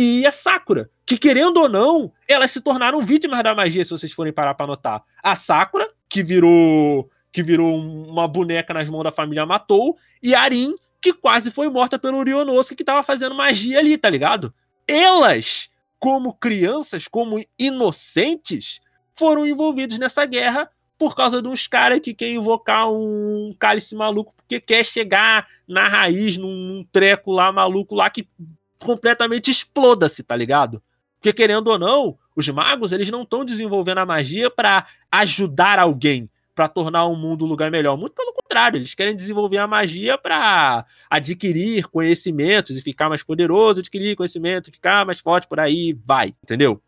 e 0.00 0.24
a 0.24 0.30
Sakura. 0.30 0.88
Que 1.04 1.18
querendo 1.18 1.56
ou 1.56 1.68
não, 1.68 2.12
elas 2.28 2.52
se 2.52 2.60
tornaram 2.60 3.00
vítimas 3.00 3.42
da 3.42 3.52
magia, 3.52 3.82
se 3.82 3.90
vocês 3.90 4.12
forem 4.12 4.32
parar 4.32 4.54
pra 4.54 4.64
notar. 4.64 5.02
A 5.20 5.34
Sakura, 5.34 5.90
que 6.08 6.22
virou 6.22 7.10
que 7.32 7.42
virou 7.42 7.76
uma 7.76 8.26
boneca 8.26 8.72
nas 8.72 8.88
mãos 8.88 9.02
da 9.02 9.10
família 9.10 9.44
matou, 9.44 9.96
e 10.22 10.34
a 10.34 10.40
Arin, 10.40 10.74
que 11.00 11.12
quase 11.12 11.50
foi 11.50 11.68
morta 11.68 11.98
pelo 11.98 12.22
Ryonosuke, 12.22 12.76
que 12.76 12.84
tava 12.84 13.02
fazendo 13.02 13.34
magia 13.34 13.78
ali, 13.78 13.98
tá 13.98 14.08
ligado? 14.08 14.54
Elas, 14.86 15.68
como 15.98 16.32
crianças, 16.32 17.06
como 17.06 17.38
inocentes, 17.58 18.80
foram 19.14 19.46
envolvidos 19.46 19.98
nessa 19.98 20.24
guerra 20.24 20.70
por 20.96 21.14
causa 21.14 21.42
de 21.42 21.48
uns 21.48 21.66
caras 21.66 22.00
que 22.00 22.14
quer 22.14 22.30
invocar 22.30 22.90
um 22.90 23.54
cálice 23.58 23.94
maluco 23.94 24.32
porque 24.36 24.60
quer 24.60 24.84
chegar 24.84 25.46
na 25.66 25.86
raiz 25.86 26.36
num 26.36 26.84
treco 26.90 27.30
lá 27.30 27.52
maluco 27.52 27.94
lá 27.94 28.08
que 28.08 28.26
completamente 28.78 29.50
exploda-se, 29.50 30.22
tá 30.22 30.36
ligado? 30.36 30.82
Porque 31.18 31.32
querendo 31.32 31.68
ou 31.68 31.78
não, 31.78 32.18
os 32.34 32.48
magos 32.48 32.92
eles 32.92 33.10
não 33.10 33.22
estão 33.22 33.44
desenvolvendo 33.44 33.98
a 33.98 34.06
magia 34.06 34.50
para 34.50 34.86
ajudar 35.10 35.78
alguém, 35.78 36.30
para 36.54 36.68
tornar 36.68 37.04
o 37.06 37.16
mundo 37.16 37.44
um 37.44 37.48
lugar 37.48 37.70
melhor. 37.70 37.96
Muito 37.96 38.14
pelo 38.14 38.32
contrário, 38.32 38.78
eles 38.78 38.94
querem 38.94 39.16
desenvolver 39.16 39.58
a 39.58 39.66
magia 39.66 40.16
para 40.16 40.86
adquirir 41.10 41.88
conhecimentos 41.88 42.76
e 42.76 42.82
ficar 42.82 43.08
mais 43.08 43.22
poderoso, 43.22 43.80
adquirir 43.80 44.16
conhecimento, 44.16 44.70
ficar 44.70 45.04
mais 45.04 45.18
forte 45.20 45.48
por 45.48 45.58
aí, 45.58 45.92
vai, 46.04 46.34
entendeu? 46.42 46.80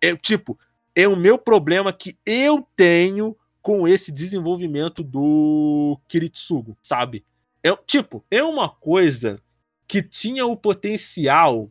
É 0.00 0.16
tipo, 0.16 0.58
é 0.94 1.06
o 1.06 1.16
meu 1.16 1.38
problema 1.38 1.92
que 1.92 2.16
eu 2.24 2.66
tenho 2.74 3.36
com 3.60 3.86
esse 3.86 4.10
desenvolvimento 4.12 5.02
do 5.02 5.98
Kiritsugo, 6.08 6.76
sabe? 6.80 7.24
É, 7.62 7.74
tipo, 7.84 8.24
é 8.30 8.42
uma 8.42 8.68
coisa 8.68 9.42
que 9.86 10.02
tinha 10.02 10.44
o 10.44 10.56
potencial 10.56 11.70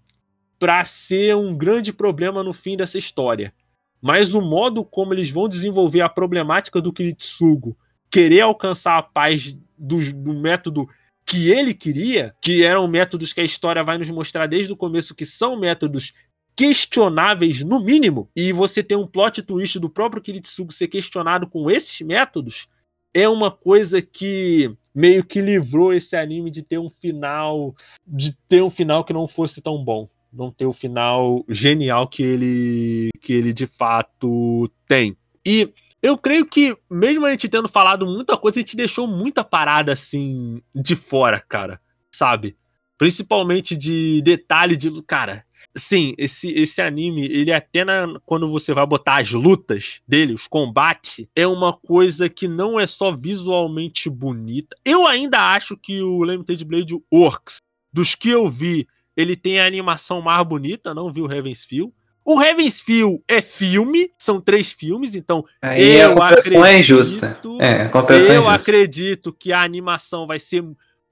para 0.57 0.84
ser 0.86 1.36
um 1.36 1.55
grande 1.55 1.91
problema 1.91 2.43
no 2.43 2.53
fim 2.53 2.78
dessa 2.78 2.97
história. 2.97 3.53
Mas 4.01 4.34
o 4.34 4.41
modo 4.41 4.84
como 4.86 5.13
eles 5.13 5.30
vão 5.30 5.49
desenvolver 5.49 6.01
a 6.01 6.09
problemática 6.09 6.82
do 6.82 6.93
Kiritsugo, 6.93 7.78
querer 8.09 8.41
alcançar 8.41 8.97
a 8.97 9.03
paz 9.03 9.57
do, 9.78 9.99
do 10.13 10.34
método 10.34 10.88
que 11.26 11.51
ele 11.51 11.74
queria, 11.74 12.36
que 12.41 12.63
eram 12.63 12.88
métodos 12.88 13.34
que 13.34 13.41
a 13.41 13.43
história 13.43 13.84
vai 13.84 13.97
nos 13.97 14.09
mostrar 14.11 14.47
desde 14.47 14.72
o 14.72 14.78
começo 14.78 15.16
que 15.16 15.26
são 15.26 15.59
métodos 15.59 16.13
questionáveis 16.55 17.61
no 17.63 17.84
mínimo, 17.84 18.30
e 18.36 18.53
você 18.53 18.82
tem 18.82 18.95
um 18.95 19.07
plot 19.07 19.41
twist 19.41 19.78
do 19.80 19.89
próprio 19.89 20.22
Kiritsugo 20.22 20.72
ser 20.72 20.88
questionado 20.88 21.47
com 21.47 21.70
esses 21.70 21.99
métodos, 22.01 22.70
é 23.16 23.30
uma 23.30 23.49
coisa 23.49 24.01
que 24.01 24.76
meio 24.93 25.24
que 25.24 25.39
livrou 25.39 25.93
esse 25.93 26.18
anime 26.18 26.51
de 26.51 26.61
ter 26.61 26.78
um 26.78 26.89
final, 26.89 27.74
de 28.05 28.36
ter 28.49 28.61
um 28.61 28.70
final 28.70 29.05
que 29.05 29.13
não 29.13 29.26
fosse 29.26 29.61
tão 29.61 29.82
bom, 29.82 30.09
não 30.32 30.51
ter 30.51 30.66
o 30.66 30.74
final 30.74 31.45
genial 31.47 32.09
que 32.09 32.22
ele 32.22 33.09
que 33.22 33.32
ele 33.32 33.53
de 33.53 33.66
fato 33.66 34.70
tem. 34.86 35.16
E 35.45 35.72
eu 36.01 36.18
creio 36.18 36.45
que 36.45 36.78
mesmo 36.91 37.26
a 37.26 37.32
gente 37.32 37.47
tendo 37.47 37.70
falado 37.70 38.05
muita 38.05 38.38
coisa, 38.38 38.59
a 38.59 38.61
gente 38.61 38.76
deixou 38.76 39.07
muita 39.07 39.45
parada 39.45 39.93
assim 39.93 40.61
de 40.76 40.93
fora, 40.93 41.39
cara, 41.39 41.80
sabe? 42.13 42.57
Principalmente 42.97 43.78
de 43.78 44.22
detalhe 44.24 44.76
de, 44.76 45.01
cara, 45.03 45.45
Sim, 45.78 46.13
esse, 46.17 46.47
esse 46.49 46.82
anime, 46.82 47.26
ele 47.26 47.51
até 47.51 47.84
na, 47.84 48.17
quando 48.26 48.49
você 48.49 48.73
vai 48.73 48.86
botar 48.86 49.17
as 49.17 49.32
lutas 49.32 49.99
dele, 50.07 50.34
os 50.34 50.47
combates, 50.47 51.28
é 51.36 51.45
uma 51.45 51.73
coisa 51.73 52.30
que 52.30 52.47
não 52.47 52.80
é 52.80 52.86
só 52.86 53.13
visualmente 53.13 54.09
bonita. 54.09 54.76
Eu 54.86 55.05
ainda 55.05 55.53
acho 55.53 55.76
que 55.76 56.01
o 56.01 56.23
Limited 56.23 56.63
Blade 56.63 56.97
Works, 57.13 57.57
dos 57.91 58.15
que 58.15 58.30
eu 58.30 58.49
vi, 58.49 58.88
ele 59.17 59.36
tem 59.36 59.59
a 59.59 59.65
animação 59.65 60.21
mais 60.21 60.45
bonita, 60.47 60.93
não 60.93 61.11
vi 61.11 61.21
o 61.21 61.32
Heaven's 61.32 61.65
Feel. 61.65 61.93
O 62.23 62.41
Heaven's 62.41 62.82
Feel 62.82 63.21
é 63.28 63.41
filme, 63.41 64.11
são 64.17 64.39
três 64.39 64.71
filmes, 64.71 65.13
então 65.13 65.45
Aí 65.61 65.97
eu 65.97 66.21
a 66.21 66.30
acredito, 66.30 66.65
é 66.65 66.80
injusta. 66.80 67.39
É, 67.59 67.82
a 67.84 68.34
eu 68.34 68.49
é 68.49 68.55
acredito 68.55 69.34
que 69.34 69.51
a 69.51 69.61
animação 69.61 70.26
vai 70.26 70.39
ser 70.39 70.63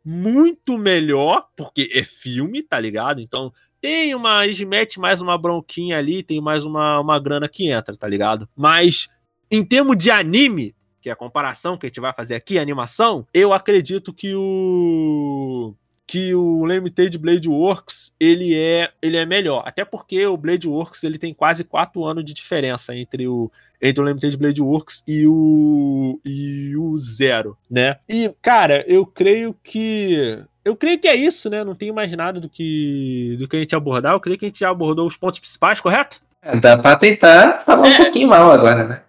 muito 0.03 0.77
melhor, 0.77 1.47
porque 1.55 1.89
é 1.93 2.03
filme, 2.03 2.63
tá 2.63 2.79
ligado? 2.79 3.21
Então 3.21 3.53
tem 3.83 4.15
uma. 4.15 4.43
Metem 4.65 5.01
mais 5.01 5.21
uma 5.21 5.37
bronquinha 5.37 5.97
ali, 5.97 6.23
tem 6.23 6.39
mais 6.39 6.63
uma, 6.63 7.01
uma 7.01 7.19
grana 7.19 7.49
que 7.49 7.69
entra, 7.69 7.93
tá 7.97 8.07
ligado? 8.07 8.47
Mas 8.55 9.09
em 9.51 9.61
termos 9.61 9.97
de 9.97 10.09
anime, 10.09 10.73
que 11.01 11.09
é 11.09 11.11
a 11.11 11.17
comparação 11.17 11.77
que 11.77 11.85
a 11.85 11.89
gente 11.89 11.99
vai 11.99 12.13
fazer 12.13 12.33
aqui, 12.33 12.57
animação, 12.57 13.27
eu 13.33 13.51
acredito 13.51 14.13
que 14.13 14.33
o 14.33 15.75
que 16.05 16.33
o 16.33 16.65
Limited 16.65 17.17
Blade 17.17 17.49
Works 17.49 18.13
ele 18.19 18.55
é 18.55 18.89
ele 19.01 19.17
é 19.17 19.25
melhor, 19.25 19.63
até 19.65 19.83
porque 19.83 20.25
o 20.25 20.37
Blade 20.37 20.67
Works 20.67 21.03
ele 21.03 21.17
tem 21.17 21.33
quase 21.33 21.65
quatro 21.65 22.05
anos 22.05 22.23
de 22.23 22.33
diferença 22.33 22.95
entre 22.95 23.27
o 23.27 23.51
entre 23.81 24.01
o 24.01 24.07
Limited 24.07 24.37
Blade 24.37 24.61
Works 24.61 25.03
e 25.05 25.27
o 25.27 26.21
e 26.23 26.73
o 26.77 26.97
Zero, 26.97 27.57
né? 27.69 27.97
E 28.07 28.33
cara, 28.41 28.85
eu 28.87 29.05
creio 29.05 29.53
que 29.61 30.41
eu 30.65 30.75
creio 30.75 30.99
que 30.99 31.07
é 31.07 31.15
isso, 31.15 31.49
né? 31.49 31.63
Não 31.63 31.75
tenho 31.75 31.93
mais 31.93 32.11
nada 32.13 32.39
do 32.39 32.49
que, 32.49 33.35
do 33.37 33.47
que 33.47 33.57
a 33.57 33.59
gente 33.59 33.75
abordar. 33.75 34.13
Eu 34.13 34.19
creio 34.19 34.37
que 34.37 34.45
a 34.45 34.47
gente 34.47 34.59
já 34.59 34.69
abordou 34.69 35.05
os 35.05 35.17
pontos 35.17 35.39
principais, 35.39 35.81
correto? 35.81 36.21
É, 36.41 36.55
dá 36.55 36.77
pra 36.77 36.95
tentar 36.95 37.59
falar 37.59 37.87
é. 37.87 37.93
um 37.93 37.97
pouquinho 38.03 38.29
mal 38.29 38.51
agora, 38.51 38.83
né? 38.83 39.01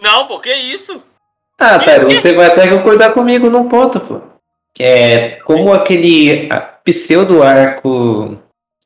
Não, 0.00 0.26
por 0.26 0.42
que 0.42 0.52
isso? 0.54 1.02
Ah, 1.58 1.78
pera, 1.78 2.04
você 2.04 2.34
vai 2.34 2.46
até 2.46 2.68
concordar 2.68 3.12
comigo 3.12 3.48
num 3.48 3.68
ponto, 3.68 3.98
pô. 4.00 4.20
Que 4.74 4.82
é 4.82 5.28
como 5.44 5.72
aquele 5.72 6.48
pseudo 6.84 7.42
arco 7.42 8.36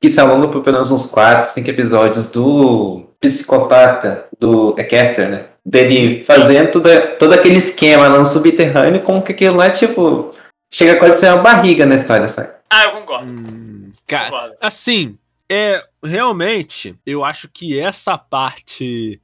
que 0.01 0.09
se 0.09 0.20
alonga 0.20 0.49
por 0.49 0.62
pelo 0.62 0.76
menos 0.76 0.93
uns 0.93 1.07
4, 1.07 1.49
5 1.49 1.68
episódios 1.68 2.28
do 2.28 3.07
psicopata 3.20 4.26
do 4.39 4.74
é 4.78 4.85
Caster, 4.85 5.28
né? 5.28 5.45
Dele 5.64 6.24
fazendo 6.24 6.72
todo, 6.72 6.89
todo 7.18 7.35
aquele 7.35 7.59
esquema 7.59 8.09
no 8.09 8.24
subterrâneo, 8.24 9.03
como 9.03 9.20
que 9.20 9.33
aquilo 9.33 9.57
lá 9.57 9.66
é 9.66 9.70
tipo 9.70 10.35
Chega 10.71 10.97
quase 10.97 11.14
a 11.14 11.16
ser 11.16 11.33
uma 11.35 11.43
barriga 11.43 11.85
na 11.85 11.97
história, 11.97 12.29
sabe? 12.29 12.53
Ah, 12.71 12.85
eu 12.85 12.93
concordo. 12.93 13.27
Hum, 13.27 13.91
cara, 14.07 14.31
concordo. 14.31 14.57
assim, 14.61 15.18
é 15.49 15.85
realmente, 16.03 16.97
eu 17.05 17.25
acho 17.25 17.49
que 17.49 17.79
essa 17.79 18.16
parte 18.16 19.21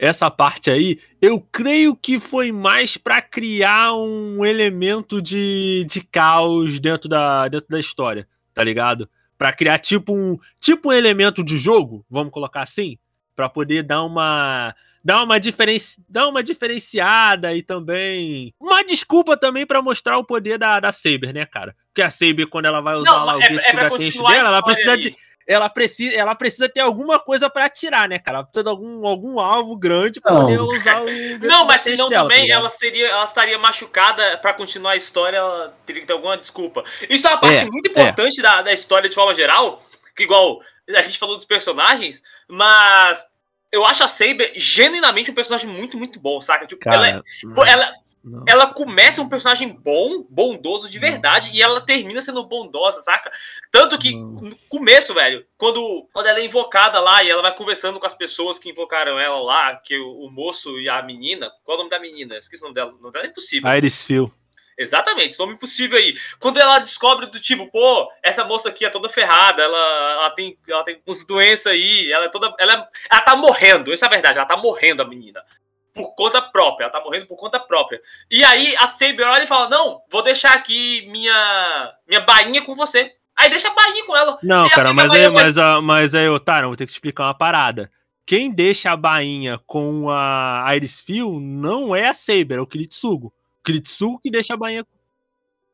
essa 0.00 0.30
parte 0.30 0.70
aí, 0.70 0.98
eu 1.20 1.46
creio 1.52 1.94
que 1.94 2.18
foi 2.18 2.50
mais 2.50 2.96
para 2.96 3.20
criar 3.20 3.94
um 3.94 4.46
elemento 4.46 5.20
de, 5.20 5.84
de 5.86 6.00
caos 6.00 6.80
dentro 6.80 7.06
da, 7.06 7.46
dentro 7.48 7.68
da 7.68 7.78
história, 7.78 8.26
tá 8.54 8.64
ligado? 8.64 9.06
Para 9.36 9.52
criar 9.52 9.78
tipo 9.78 10.14
um 10.14 10.38
tipo 10.58 10.88
um 10.88 10.92
elemento 10.92 11.44
de 11.44 11.58
jogo, 11.58 12.02
vamos 12.08 12.32
colocar 12.32 12.62
assim, 12.62 12.96
para 13.36 13.46
poder 13.46 13.82
dar 13.82 14.02
uma 14.02 14.74
dá 15.04 15.22
uma, 15.22 15.38
diferenci... 15.40 15.96
dá 16.08 16.28
uma 16.28 16.42
diferenciada 16.42 17.54
e 17.54 17.62
também 17.62 18.54
uma 18.60 18.84
desculpa 18.84 19.36
também 19.36 19.66
para 19.66 19.82
mostrar 19.82 20.18
o 20.18 20.24
poder 20.24 20.58
da, 20.58 20.80
da 20.80 20.92
Saber, 20.92 21.32
né, 21.32 21.46
cara? 21.46 21.74
Porque 21.88 22.02
a 22.02 22.10
Saber, 22.10 22.46
quando 22.46 22.66
ela 22.66 22.80
vai 22.80 22.96
usar 22.96 23.10
Não, 23.10 23.24
lá 23.24 23.36
o 23.36 23.42
é, 23.42 23.46
é 23.46 23.50
dela, 23.50 24.48
ela 24.48 24.62
precisa 24.62 24.96
de 24.96 25.16
ela 25.50 25.68
precisa, 25.68 26.14
ela 26.14 26.32
precisa 26.32 26.68
ter 26.68 26.78
alguma 26.78 27.18
coisa 27.18 27.50
para 27.50 27.64
atirar, 27.64 28.08
né, 28.08 28.20
cara? 28.20 28.38
Ela 28.38 28.44
precisa 28.44 28.62
de 28.62 28.68
algum, 28.68 29.04
algum 29.04 29.40
alvo 29.40 29.76
grande 29.76 30.20
para 30.20 30.32
poder 30.32 30.60
usar 30.60 31.02
o. 31.02 31.06
Não, 31.42 31.64
mas 31.64 31.80
senão 31.80 32.08
dela, 32.08 32.28
também 32.28 32.46
tá 32.46 32.54
ela, 32.54 32.70
seria, 32.70 33.08
ela 33.08 33.24
estaria 33.24 33.58
machucada 33.58 34.38
para 34.38 34.54
continuar 34.54 34.92
a 34.92 34.96
história, 34.96 35.38
ela 35.38 35.76
teria 35.84 36.02
que 36.02 36.06
ter 36.06 36.12
alguma 36.12 36.36
desculpa. 36.36 36.84
Isso 37.08 37.26
é 37.26 37.30
uma 37.30 37.40
parte 37.40 37.58
é, 37.58 37.64
muito 37.64 37.90
importante 37.90 38.38
é. 38.38 38.42
da, 38.44 38.62
da 38.62 38.72
história 38.72 39.08
de 39.08 39.14
forma 39.14 39.34
geral, 39.34 39.82
que 40.14 40.22
igual 40.22 40.60
a 40.88 41.02
gente 41.02 41.18
falou 41.18 41.34
dos 41.34 41.44
personagens, 41.44 42.22
mas 42.48 43.26
eu 43.72 43.84
acho 43.84 44.04
a 44.04 44.08
Saber 44.08 44.52
genuinamente 44.56 45.30
um 45.30 45.34
personagem 45.34 45.68
muito, 45.68 45.96
muito 45.96 46.18
bom, 46.18 46.40
saca? 46.40 46.66
Tipo, 46.66 46.82
Cara, 46.82 46.96
ela, 46.96 47.08
é, 47.08 47.22
não, 47.44 47.66
ela, 47.66 47.92
não. 48.22 48.44
ela 48.46 48.66
começa 48.74 49.22
um 49.22 49.28
personagem 49.28 49.68
bom, 49.68 50.26
bondoso 50.28 50.90
de 50.90 50.98
verdade, 50.98 51.48
não. 51.48 51.54
e 51.54 51.62
ela 51.62 51.80
termina 51.80 52.20
sendo 52.20 52.44
bondosa, 52.44 53.00
saca? 53.00 53.30
Tanto 53.70 53.98
que 53.98 54.14
no 54.14 54.56
começo, 54.68 55.14
velho, 55.14 55.46
quando, 55.56 56.08
quando 56.12 56.26
ela 56.26 56.40
é 56.40 56.44
invocada 56.44 56.98
lá 57.00 57.22
e 57.22 57.30
ela 57.30 57.42
vai 57.42 57.54
conversando 57.54 58.00
com 58.00 58.06
as 58.06 58.14
pessoas 58.14 58.58
que 58.58 58.70
invocaram 58.70 59.18
ela 59.18 59.40
lá, 59.40 59.76
que 59.76 59.96
o, 59.96 60.26
o 60.26 60.30
moço 60.30 60.78
e 60.80 60.88
a 60.88 61.00
menina. 61.02 61.50
Qual 61.64 61.76
é 61.76 61.80
o 61.80 61.84
nome 61.84 61.90
da 61.90 62.00
menina? 62.00 62.36
Esqueci 62.36 62.62
o 62.62 62.64
nome 62.64 62.74
dela. 62.74 62.92
O 62.92 62.98
nome 62.98 63.12
dela 63.12 63.26
é 63.26 63.28
impossível. 63.28 63.72
Iris 63.72 64.04
Phil. 64.04 64.32
Exatamente, 64.80 65.28
esse 65.28 65.38
nome 65.38 65.52
impossível 65.52 65.98
aí. 65.98 66.14
Quando 66.38 66.58
ela 66.58 66.78
descobre 66.78 67.26
do 67.26 67.38
tipo, 67.38 67.70
pô, 67.70 68.10
essa 68.22 68.46
moça 68.46 68.70
aqui 68.70 68.86
é 68.86 68.88
toda 68.88 69.10
ferrada, 69.10 69.62
ela, 69.62 70.12
ela, 70.12 70.30
tem, 70.30 70.56
ela 70.66 70.82
tem 70.82 71.02
uns 71.06 71.26
doenças 71.26 71.66
aí, 71.66 72.10
ela 72.10 72.24
é 72.24 72.28
toda. 72.30 72.54
Ela, 72.58 72.88
ela 73.10 73.20
tá 73.20 73.36
morrendo, 73.36 73.92
essa 73.92 74.06
é 74.06 74.08
a 74.08 74.10
verdade, 74.10 74.38
ela 74.38 74.46
tá 74.46 74.56
morrendo, 74.56 75.02
a 75.02 75.04
menina. 75.04 75.44
Por 75.92 76.14
conta 76.14 76.40
própria, 76.40 76.84
ela 76.84 76.92
tá 76.92 76.98
morrendo 76.98 77.26
por 77.26 77.36
conta 77.36 77.60
própria. 77.60 78.00
E 78.30 78.42
aí 78.42 78.74
a 78.78 78.86
Saber 78.86 79.24
olha 79.24 79.44
e 79.44 79.46
fala: 79.46 79.68
Não, 79.68 80.00
vou 80.10 80.22
deixar 80.22 80.54
aqui 80.54 81.06
minha, 81.10 81.94
minha 82.08 82.22
bainha 82.22 82.62
com 82.62 82.74
você. 82.74 83.12
Aí 83.36 83.50
deixa 83.50 83.68
a 83.68 83.74
bainha 83.74 84.06
com 84.06 84.16
ela. 84.16 84.38
Não, 84.42 84.66
cara, 84.70 84.94
mas 84.94 85.10
aí, 85.10 85.28
mas, 85.28 85.58
a, 85.58 85.82
mas 85.82 86.14
aí, 86.14 86.28
Otário, 86.30 86.68
vou 86.68 86.76
ter 86.76 86.86
que 86.86 86.92
te 86.92 86.94
explicar 86.94 87.24
uma 87.24 87.36
parada. 87.36 87.90
Quem 88.24 88.50
deixa 88.50 88.92
a 88.92 88.96
bainha 88.96 89.60
com 89.66 90.08
a 90.08 90.64
Iris 90.74 91.02
Feel 91.02 91.38
não 91.38 91.94
é 91.94 92.08
a 92.08 92.14
Saber, 92.14 92.56
é 92.56 92.60
o 92.60 92.66
Kiritsugo. 92.66 93.30
Kritsuko 93.62 94.20
que 94.22 94.30
deixa 94.30 94.54
a 94.54 94.56
bainha. 94.56 94.84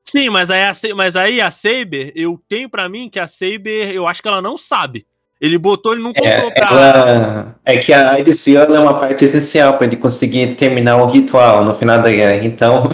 Sim, 0.05 0.31
mas 0.31 0.51
aí, 0.51 0.63
a, 0.63 0.73
mas 0.95 1.17
aí 1.17 1.41
a 1.41 1.51
Saber, 1.51 2.13
eu 2.15 2.41
tenho 2.49 2.69
para 2.71 2.89
mim 2.89 3.09
que 3.11 3.19
a 3.19 3.27
Saber, 3.27 3.93
eu 3.95 4.07
acho 4.07 4.23
que 4.23 4.29
ela 4.29 4.41
não 4.41 4.57
sabe. 4.57 5.05
Ele 5.41 5.59
botou, 5.59 5.93
ele 5.93 6.03
não 6.03 6.13
É, 6.15 6.15
comprou 6.15 6.53
pra. 6.53 6.69
ela, 6.71 7.57
é 7.65 7.77
que 7.77 7.93
a 7.93 8.19
Iris 8.19 8.43
Viola 8.45 8.77
é 8.77 8.81
uma 8.81 8.99
parte 8.99 9.25
essencial 9.25 9.77
para 9.77 9.87
ele 9.87 9.97
conseguir 9.97 10.55
terminar 10.55 10.97
o 10.97 11.07
ritual 11.07 11.65
no 11.65 11.75
final 11.75 12.01
da 12.01 12.11
guerra. 12.11 12.43
Então, 12.45 12.89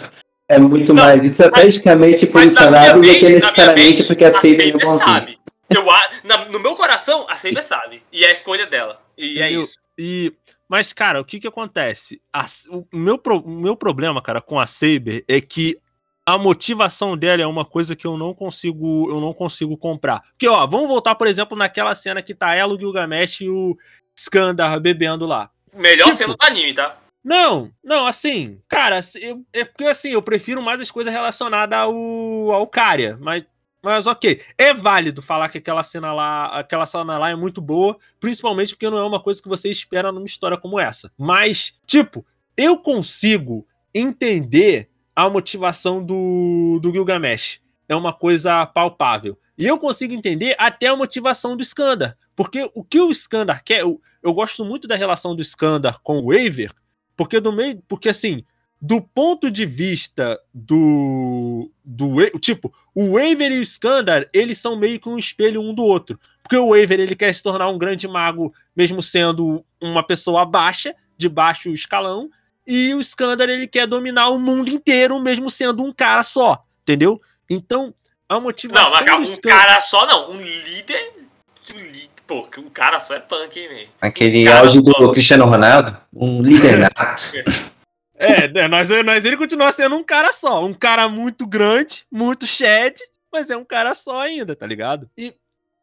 é 0.48 0.58
muito 0.58 0.92
Não, 0.92 1.04
mais 1.04 1.24
estrategicamente 1.24 2.24
Mas 2.32 2.32
posicionado 2.54 3.00
do 3.00 3.06
mente- 3.06 3.20
que 3.20 3.28
necessariamente 3.32 3.88
mente, 3.98 4.04
porque 4.04 4.24
a 4.24 4.30
Saber 4.32 4.68
é 4.68 4.72
Saber 4.72 4.84
bonzinho. 4.84 4.98
sabe. 5.06 5.38
Eu, 5.70 5.88
a- 5.90 6.10
na- 6.24 6.44
no 6.46 6.58
meu 6.58 6.74
coração, 6.74 7.26
a 7.28 7.36
Saber 7.36 7.62
sabe. 7.62 8.02
E 8.12 8.24
é 8.24 8.28
a 8.28 8.32
escolha 8.32 8.66
dela. 8.66 9.00
E 9.16 9.38
é 9.40 9.44
Entendeu? 9.44 9.62
isso. 9.62 9.78
E, 9.96 10.32
mas, 10.72 10.90
cara, 10.90 11.20
o 11.20 11.24
que 11.26 11.38
que 11.38 11.46
acontece? 11.46 12.18
A- 12.32 12.46
o, 12.70 12.86
meu, 12.90 13.18
pro- 13.18 13.40
o 13.44 13.50
meu 13.60 13.76
problema, 13.76 14.22
cara, 14.22 14.40
com 14.40 14.58
a 14.58 14.64
Saber 14.64 15.22
é 15.28 15.38
que 15.38 15.78
a 16.24 16.38
motivação 16.38 17.14
dela 17.14 17.42
é 17.42 17.46
uma 17.46 17.66
coisa 17.66 17.94
que 17.94 18.06
eu 18.06 18.16
não 18.16 18.32
consigo, 18.32 19.10
eu 19.10 19.20
não 19.20 19.34
consigo 19.34 19.76
comprar. 19.76 20.22
Porque, 20.30 20.48
ó, 20.48 20.66
vamos 20.66 20.88
voltar, 20.88 21.14
por 21.14 21.26
exemplo, 21.26 21.54
naquela 21.58 21.94
cena 21.94 22.22
que 22.22 22.34
tá 22.34 22.54
ela, 22.54 22.72
o 22.72 22.78
Gilgamesh 22.78 23.42
e 23.42 23.50
o 23.50 23.76
Skandar 24.18 24.80
bebendo 24.80 25.26
lá. 25.26 25.50
Melhor 25.74 26.04
Tipo- 26.04 26.16
cena 26.16 26.34
do 26.34 26.46
anime, 26.46 26.72
tá? 26.72 26.96
Não, 27.22 27.70
não, 27.84 28.06
assim, 28.06 28.58
cara, 28.66 28.98
eu- 29.20 29.44
é 29.52 29.64
porque 29.64 29.84
assim, 29.84 30.08
eu 30.10 30.22
prefiro 30.22 30.62
mais 30.62 30.80
as 30.80 30.90
coisas 30.90 31.12
relacionadas 31.12 31.78
ao, 31.78 31.94
ao 32.50 32.66
Cária, 32.66 33.18
mas, 33.20 33.44
mas 33.82 34.06
ok. 34.06 34.40
É 34.56 34.72
válido 34.72 35.20
falar 35.20 35.48
que 35.48 35.58
aquela 35.58 35.82
cena 35.82 36.12
lá, 36.12 36.58
aquela 36.58 36.86
cena 36.86 37.18
lá 37.18 37.30
é 37.30 37.34
muito 37.34 37.60
boa, 37.60 37.96
principalmente 38.20 38.74
porque 38.74 38.88
não 38.88 38.98
é 38.98 39.04
uma 39.04 39.20
coisa 39.20 39.42
que 39.42 39.48
você 39.48 39.68
espera 39.68 40.12
numa 40.12 40.26
história 40.26 40.56
como 40.56 40.78
essa. 40.78 41.10
Mas, 41.18 41.74
tipo, 41.86 42.24
eu 42.56 42.78
consigo 42.78 43.66
entender 43.94 44.88
a 45.14 45.28
motivação 45.28 46.04
do, 46.04 46.78
do 46.80 46.92
Gilgamesh. 46.92 47.60
É 47.88 47.96
uma 47.96 48.12
coisa 48.12 48.64
palpável. 48.66 49.36
E 49.58 49.66
eu 49.66 49.78
consigo 49.78 50.14
entender 50.14 50.54
até 50.58 50.86
a 50.86 50.96
motivação 50.96 51.56
do 51.56 51.62
Skandar. 51.62 52.16
Porque 52.34 52.70
o 52.74 52.82
que 52.82 53.00
o 53.00 53.10
Skandar 53.10 53.62
quer, 53.62 53.80
eu, 53.80 54.00
eu 54.22 54.32
gosto 54.32 54.64
muito 54.64 54.88
da 54.88 54.96
relação 54.96 55.36
do 55.36 55.42
Skandar 55.42 56.00
com 56.02 56.18
o 56.18 56.26
Waver, 56.32 56.72
porque 57.16 57.38
do 57.40 57.52
meio, 57.52 57.82
porque 57.86 58.08
assim, 58.08 58.44
do 58.84 59.00
ponto 59.00 59.48
de 59.48 59.64
vista 59.64 60.40
do 60.52 61.70
do 61.84 62.28
tipo, 62.40 62.74
o 62.92 63.12
Waver 63.12 63.52
e 63.52 63.58
o 63.60 63.62
Skandar, 63.62 64.28
eles 64.32 64.58
são 64.58 64.74
meio 64.76 64.98
que 64.98 65.08
um 65.08 65.16
espelho 65.16 65.62
um 65.62 65.72
do 65.72 65.84
outro. 65.84 66.18
Porque 66.42 66.56
o 66.56 66.70
Waver 66.70 66.98
ele 66.98 67.14
quer 67.14 67.32
se 67.32 67.42
tornar 67.44 67.68
um 67.68 67.78
grande 67.78 68.08
mago 68.08 68.52
mesmo 68.74 69.00
sendo 69.00 69.64
uma 69.80 70.02
pessoa 70.02 70.44
baixa, 70.44 70.94
de 71.16 71.28
baixo 71.28 71.70
escalão, 71.70 72.28
e 72.66 72.92
o 72.94 73.00
Skandar 73.00 73.48
ele 73.48 73.68
quer 73.68 73.86
dominar 73.86 74.30
o 74.30 74.38
mundo 74.38 74.68
inteiro 74.70 75.20
mesmo 75.20 75.48
sendo 75.48 75.84
um 75.84 75.92
cara 75.92 76.22
só, 76.24 76.64
entendeu? 76.82 77.20
Então, 77.48 77.94
a 78.28 78.40
motivação 78.40 78.84
Não, 78.84 78.90
mas 78.96 79.06
calma, 79.06 79.24
do 79.24 79.30
um 79.30 79.32
Skandar- 79.34 79.66
cara 79.66 79.80
só 79.80 80.06
não. 80.06 80.30
Um 80.30 80.40
líder. 80.42 81.12
Um 81.72 81.78
líder. 81.78 82.08
Pô, 82.26 82.48
um 82.58 82.70
cara 82.70 82.98
só 83.00 83.14
é 83.14 83.20
punk, 83.20 83.58
hein, 83.58 83.68
velho? 83.68 83.88
Aquele 84.00 84.44
Cara, 84.44 84.60
áudio 84.66 84.82
do 84.82 84.92
só- 84.92 85.10
Cristiano 85.12 85.44
Ronaldo, 85.44 85.96
um 86.14 86.40
líder 86.42 86.78
nato. 86.78 87.24
É, 88.24 88.48
né, 88.48 88.68
nós, 88.68 88.88
nós 89.04 89.24
ele 89.24 89.36
continua 89.36 89.70
sendo 89.72 89.96
um 89.96 90.04
cara 90.04 90.32
só. 90.32 90.64
Um 90.64 90.74
cara 90.74 91.08
muito 91.08 91.46
grande, 91.46 92.04
muito 92.10 92.46
shed, 92.46 92.98
mas 93.32 93.50
é 93.50 93.56
um 93.56 93.64
cara 93.64 93.94
só 93.94 94.20
ainda, 94.20 94.54
tá 94.56 94.66
ligado? 94.66 95.08
E, 95.16 95.34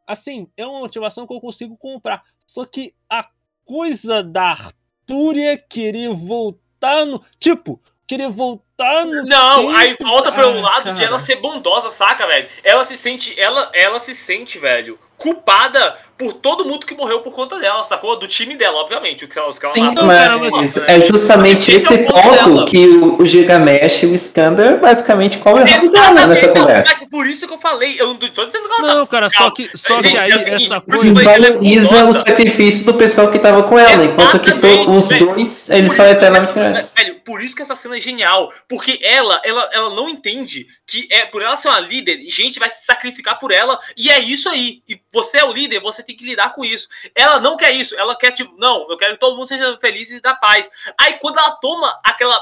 assim, 0.08 0.48
é 0.58 0.66
uma 0.66 0.80
motivação 0.80 1.26
que 1.28 1.34
eu 1.34 1.42
consigo 1.42 1.78
comprar. 1.78 2.24
Só 2.48 2.66
que 2.66 2.94
a 3.10 3.28
coisa 3.66 4.24
da 4.24 4.50
Artúria 4.52 5.58
querer 5.58 6.10
voltar 6.14 7.06
no. 7.06 7.24
Tipo, 7.40 7.82
querer 8.08 8.30
voltar 8.30 9.06
no. 9.06 9.24
Não, 9.24 9.56
tempo- 9.68 9.76
aí 9.78 9.96
volta 10.00 10.32
pelo 10.32 10.58
Ah, 10.58 10.62
lado 10.62 10.84
de 10.86 10.94
cara. 10.94 11.06
ela 11.06 11.20
ser 11.20 11.36
bondosa, 11.38 11.92
saca, 11.92 12.26
velho? 12.28 12.50
Ela 12.64 12.86
se 12.86 12.98
sente, 12.98 13.40
ela, 13.40 13.72
ela 13.74 14.00
se 14.00 14.16
sente, 14.16 14.58
velho, 14.58 14.98
culpada 15.20 15.96
por 16.18 16.34
todo 16.34 16.66
mundo 16.66 16.86
que 16.86 16.94
morreu 16.94 17.22
por 17.22 17.34
conta 17.34 17.58
dela, 17.60 17.82
sacou? 17.86 18.18
Do 18.20 18.28
time 18.28 18.58
dela, 18.58 18.78
obviamente. 18.80 19.24
Os 19.24 19.32
que 19.32 19.40
ela, 19.40 19.50
os 19.50 19.58
que 19.60 19.66
ela 19.66 19.74
Sim, 19.74 19.94
cara, 19.96 20.38
mas 20.38 20.52
mas, 20.52 20.76
né? 20.76 20.86
é 20.98 21.08
justamente 21.08 21.72
Esse 21.72 21.94
é 21.94 21.96
esse 21.98 22.04
o 22.04 22.08
ponto 22.12 22.32
dela. 22.32 22.66
que 22.66 22.88
o, 22.88 23.22
o 23.22 23.26
Gilgamesh 23.26 24.04
e 24.04 24.06
o 24.08 24.16
Skandar 24.16 24.80
basicamente 24.80 25.38
cobram 25.38 25.66
o 25.66 25.70
rabo 25.70 25.90
dela 25.90 26.28
nessa 26.28 26.48
não, 26.48 26.54
conversa. 26.56 26.90
mas 27.00 27.10
por 27.10 27.26
isso 27.26 27.48
que 27.48 27.54
eu 27.54 27.58
falei, 27.58 27.96
eu 28.00 28.08
não 28.08 28.16
tô 28.18 28.46
dizendo 28.46 28.68
que 28.68 28.82
ela 28.82 28.96
Não, 28.96 29.06
tá. 29.06 29.12
cara, 29.12 29.30
só 29.30 29.50
que, 29.52 29.70
só 29.78 30.02
Gente, 30.02 30.12
que 30.12 30.18
aí 30.18 30.32
é 30.32 30.36
o 30.36 30.40
seguinte, 30.40 30.66
essa 30.66 30.82
coisa. 30.82 31.08
é 31.22 31.24
Valoriza 31.24 32.06
o 32.06 32.14
sacrifício 32.14 32.86
do 32.86 32.94
pessoal 32.96 33.32
que 33.32 33.40
tava 33.40 33.64
com 33.64 33.80
ela, 33.80 34.04
enquanto 34.04 34.40
que 34.42 34.52
to- 34.52 34.92
os 34.92 35.08
velho. 35.08 35.26
dois, 35.28 35.70
eles 35.70 35.94
são 35.94 36.06
eternamente 36.06 36.54
cena- 36.54 36.70
grandes. 36.72 36.92
Velho, 36.96 37.20
por 37.26 37.42
isso 37.42 37.56
que 37.56 37.62
essa 37.62 37.76
cena 37.78 37.98
é 37.98 38.02
genial. 38.02 38.52
Porque 38.68 39.00
ela, 39.04 39.40
ela, 39.46 39.70
ela 39.72 39.90
não 39.96 40.10
entende 40.10 40.68
que 40.86 41.08
é 41.12 41.26
por 41.28 41.42
ela 41.42 41.56
ser 41.56 41.70
uma 41.70 41.80
líder, 41.80 42.20
gente 42.28 42.60
vai 42.60 42.70
se 42.70 42.84
sacrificar 42.86 43.38
por 43.40 43.52
ela. 43.52 43.80
E 43.96 44.10
é 44.10 44.20
isso 44.20 44.50
aí. 44.50 44.82
E 44.90 44.96
você 45.12 45.40
é 45.40 45.44
o 45.46 45.52
líder, 45.52 45.80
você 45.80 46.04
tem 46.04 46.16
que 46.16 46.24
lidar 46.26 46.54
com 46.54 46.64
isso. 46.64 46.88
Ela 47.16 47.40
não 47.40 47.58
quer 47.58 47.72
isso. 47.72 47.96
Ela 47.98 48.16
quer, 48.16 48.32
tipo, 48.32 48.56
não, 48.58 48.90
eu 48.90 48.98
quero 48.98 49.14
que 49.14 49.20
todo 49.20 49.36
mundo 49.36 49.48
seja 49.48 49.78
feliz 49.80 50.10
e 50.12 50.22
da 50.22 50.34
paz. 50.36 50.70
Aí 51.00 51.14
quando 51.20 51.38
ela 51.40 51.52
toma 51.58 52.00
aquela. 52.04 52.40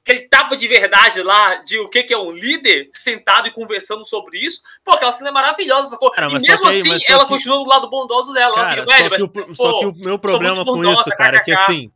Aquele 0.00 0.26
tapa 0.26 0.56
de 0.56 0.66
verdade 0.66 1.22
lá 1.22 1.56
de 1.56 1.78
o 1.80 1.86
que, 1.90 2.02
que 2.02 2.14
é 2.14 2.18
um 2.18 2.30
líder 2.30 2.88
sentado 2.94 3.46
e 3.46 3.50
conversando 3.50 4.06
sobre 4.06 4.38
isso, 4.38 4.62
pô, 4.82 4.92
aquela 4.92 5.12
cena 5.12 5.28
é 5.28 5.32
maravilhosa? 5.32 5.98
Cara, 6.14 6.30
e 6.30 6.32
mesmo 6.40 6.66
aí- 6.66 6.80
assim, 6.80 7.04
ela 7.12 7.24
que- 7.24 7.28
continua 7.28 7.58
do 7.58 7.66
lado 7.66 7.90
bondoso 7.90 8.32
dela. 8.32 8.56
ela 8.56 8.64
Cara, 8.64 8.86
fica, 8.86 8.96
só, 8.96 9.16
que 9.16 9.22
o, 9.22 9.32
mas, 9.34 9.56
só 9.58 9.70
pô, 9.70 9.78
que 9.80 9.86
o 9.86 10.04
meu 10.06 10.18
problema 10.18 10.64
com 10.64 10.72
bondosa, 10.76 11.00
isso, 11.02 11.10
cara, 11.10 11.36
é 11.36 11.40
que 11.40 11.52
assim, 11.52 11.92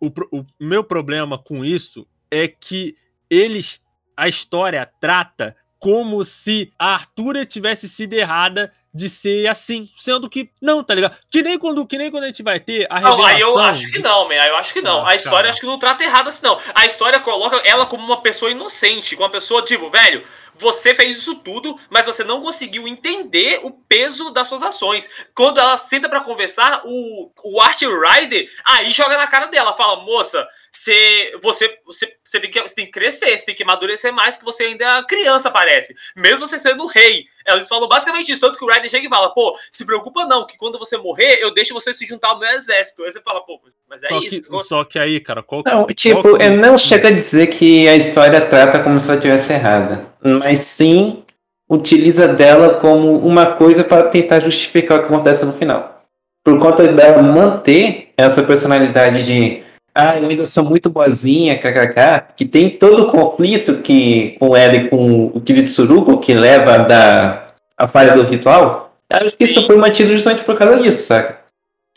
o, 0.00 0.06
o 0.38 0.46
meu 0.60 0.84
problema 0.84 1.36
com 1.36 1.64
isso 1.64 2.06
é 2.30 2.46
que 2.46 2.96
eles, 3.28 3.82
a 4.16 4.28
história 4.28 4.88
trata 5.00 5.56
como 5.80 6.24
se 6.24 6.72
a 6.78 6.94
Artura 6.94 7.44
tivesse 7.44 7.88
sido 7.88 8.12
errada 8.14 8.72
de 8.94 9.08
ser 9.08 9.46
assim, 9.46 9.88
sendo 9.94 10.28
que 10.30 10.50
não, 10.60 10.82
tá 10.82 10.94
ligado? 10.94 11.16
Que 11.30 11.42
nem 11.42 11.58
quando, 11.58 11.86
que 11.86 11.98
nem 11.98 12.10
quando 12.10 12.24
a 12.24 12.26
gente 12.28 12.42
vai 12.42 12.58
ter 12.58 12.86
a 12.90 13.00
Não, 13.00 13.10
revelação. 13.10 13.36
aí 13.36 13.40
eu 13.40 13.58
acho 13.58 13.92
que 13.92 13.98
não, 14.00 14.28
man. 14.28 14.34
Aí 14.40 14.48
eu 14.48 14.56
acho 14.56 14.72
que 14.72 14.80
não. 14.80 15.04
Ah, 15.06 15.10
a 15.10 15.14
história 15.14 15.38
cara. 15.38 15.50
acho 15.50 15.60
que 15.60 15.66
não 15.66 15.78
trata 15.78 16.02
errado 16.04 16.28
assim, 16.28 16.44
não. 16.44 16.58
A 16.74 16.86
história 16.86 17.20
coloca 17.20 17.56
ela 17.64 17.86
como 17.86 18.04
uma 18.04 18.20
pessoa 18.20 18.50
inocente, 18.50 19.14
como 19.14 19.26
uma 19.26 19.32
pessoa, 19.32 19.62
tipo, 19.62 19.90
velho, 19.90 20.24
você 20.58 20.94
fez 20.94 21.18
isso 21.18 21.36
tudo, 21.36 21.78
mas 21.88 22.06
você 22.06 22.24
não 22.24 22.40
conseguiu 22.40 22.86
entender 22.88 23.60
o 23.62 23.70
peso 23.70 24.30
das 24.30 24.48
suas 24.48 24.62
ações. 24.62 25.08
Quando 25.34 25.58
ela 25.58 25.78
senta 25.78 26.08
pra 26.08 26.20
conversar, 26.20 26.82
o, 26.84 27.30
o 27.44 27.60
Art 27.60 27.80
Rider 27.82 28.50
aí 28.64 28.90
joga 28.92 29.16
na 29.16 29.26
cara 29.26 29.46
dela, 29.46 29.76
fala, 29.76 30.02
moça, 30.02 30.46
você, 30.72 31.32
você, 31.42 31.78
você, 31.84 32.16
você, 32.24 32.40
tem 32.40 32.50
que, 32.50 32.60
você 32.62 32.74
tem 32.74 32.84
que 32.86 32.92
crescer, 32.92 33.36
você 33.38 33.46
tem 33.46 33.54
que 33.54 33.62
amadurecer 33.62 34.12
mais, 34.12 34.36
que 34.36 34.44
você 34.44 34.64
ainda 34.64 34.98
é 34.98 35.02
criança, 35.04 35.50
parece. 35.50 35.94
Mesmo 36.16 36.46
você 36.46 36.58
sendo 36.58 36.86
rei. 36.86 37.26
Eles 37.46 37.66
falam 37.66 37.88
basicamente 37.88 38.30
isso, 38.30 38.42
tanto 38.42 38.58
que 38.58 38.64
o 38.64 38.68
Ryder 38.68 38.90
chega 38.90 39.06
e 39.06 39.08
fala, 39.08 39.32
pô, 39.32 39.58
se 39.72 39.84
preocupa 39.84 40.26
não, 40.26 40.46
que 40.46 40.56
quando 40.58 40.78
você 40.78 40.98
morrer, 40.98 41.38
eu 41.40 41.52
deixo 41.52 41.72
você 41.72 41.94
se 41.94 42.06
juntar 42.06 42.28
ao 42.28 42.38
meu 42.38 42.50
exército. 42.50 43.02
Aí 43.04 43.10
você 43.10 43.22
fala, 43.22 43.40
pô, 43.40 43.58
mas 43.88 44.02
é 44.02 44.08
Só 44.08 44.18
isso. 44.18 44.42
que, 44.42 44.62
só 44.64 44.84
que 44.84 44.98
aí, 44.98 45.18
cara, 45.18 45.42
qual 45.42 45.62
Não, 45.64 45.84
qual 45.84 45.94
tipo, 45.94 46.22
que- 46.36 46.44
eu 46.44 46.50
não 46.58 46.76
chega 46.76 47.08
a 47.08 47.12
dizer 47.12 47.46
que 47.46 47.88
a 47.88 47.96
história 47.96 48.40
trata 48.40 48.82
como 48.82 49.00
se 49.00 49.10
ela 49.10 49.18
tivesse 49.20 49.52
errada, 49.52 50.14
mas 50.22 50.60
sim 50.60 51.22
utiliza 51.68 52.28
dela 52.28 52.74
como 52.74 53.18
uma 53.18 53.46
coisa 53.46 53.84
para 53.84 54.04
tentar 54.04 54.40
justificar 54.40 54.98
o 54.98 55.02
que 55.02 55.06
acontece 55.06 55.44
no 55.44 55.52
final. 55.52 56.02
Por 56.42 56.58
conta 56.58 56.86
dela 56.88 57.22
manter 57.22 58.10
essa 58.16 58.42
personalidade 58.42 59.24
de 59.24 59.62
ah, 59.94 60.16
eu 60.16 60.28
ainda 60.28 60.46
sou 60.46 60.62
muito 60.62 60.88
boazinha, 60.88 61.58
kkk, 61.58 62.34
que 62.36 62.44
tem 62.44 62.70
todo 62.70 63.04
o 63.04 63.10
conflito 63.10 63.78
que 63.82 64.36
com 64.38 64.56
ela 64.56 64.76
e 64.76 64.88
com 64.88 65.26
o 65.26 65.40
Kirito 65.40 65.70
Surugo, 65.70 66.18
que 66.18 66.32
leva 66.32 66.78
da 66.78 67.48
a 67.76 67.86
falha 67.86 68.14
do 68.14 68.22
ritual, 68.22 68.92
acho 69.10 69.36
que 69.36 69.44
isso 69.44 69.66
foi 69.66 69.76
mantido 69.76 70.12
justamente 70.12 70.44
por 70.44 70.56
causa 70.56 70.80
disso, 70.80 71.02
saca? 71.02 71.38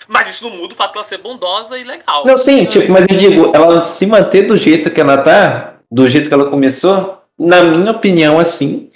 Mas 0.07 0.30
isso 0.30 0.43
não 0.43 0.56
muda 0.57 0.73
o 0.73 0.76
fato 0.76 0.93
dela 0.93 1.06
ser 1.06 1.19
bondosa 1.19 1.77
e 1.77 1.84
legal. 1.84 2.26
Não, 2.26 2.38
sim, 2.38 2.65
tipo, 2.65 2.91
mas 2.91 3.06
eu 3.07 3.15
digo, 3.15 3.52
ela 3.53 3.84
se 3.84 4.06
manter 4.07 4.48
do 4.48 4.57
jeito 4.57 4.89
que 4.89 4.99
ela 4.99 5.18
tá, 5.19 5.76
do 5.91 6.07
jeito 6.10 6.27
que 6.27 6.34
ela 6.34 6.49
começou, 6.49 7.20
na 7.47 7.63
minha 7.63 7.91
opinião, 7.91 8.39
assim, 8.39 8.91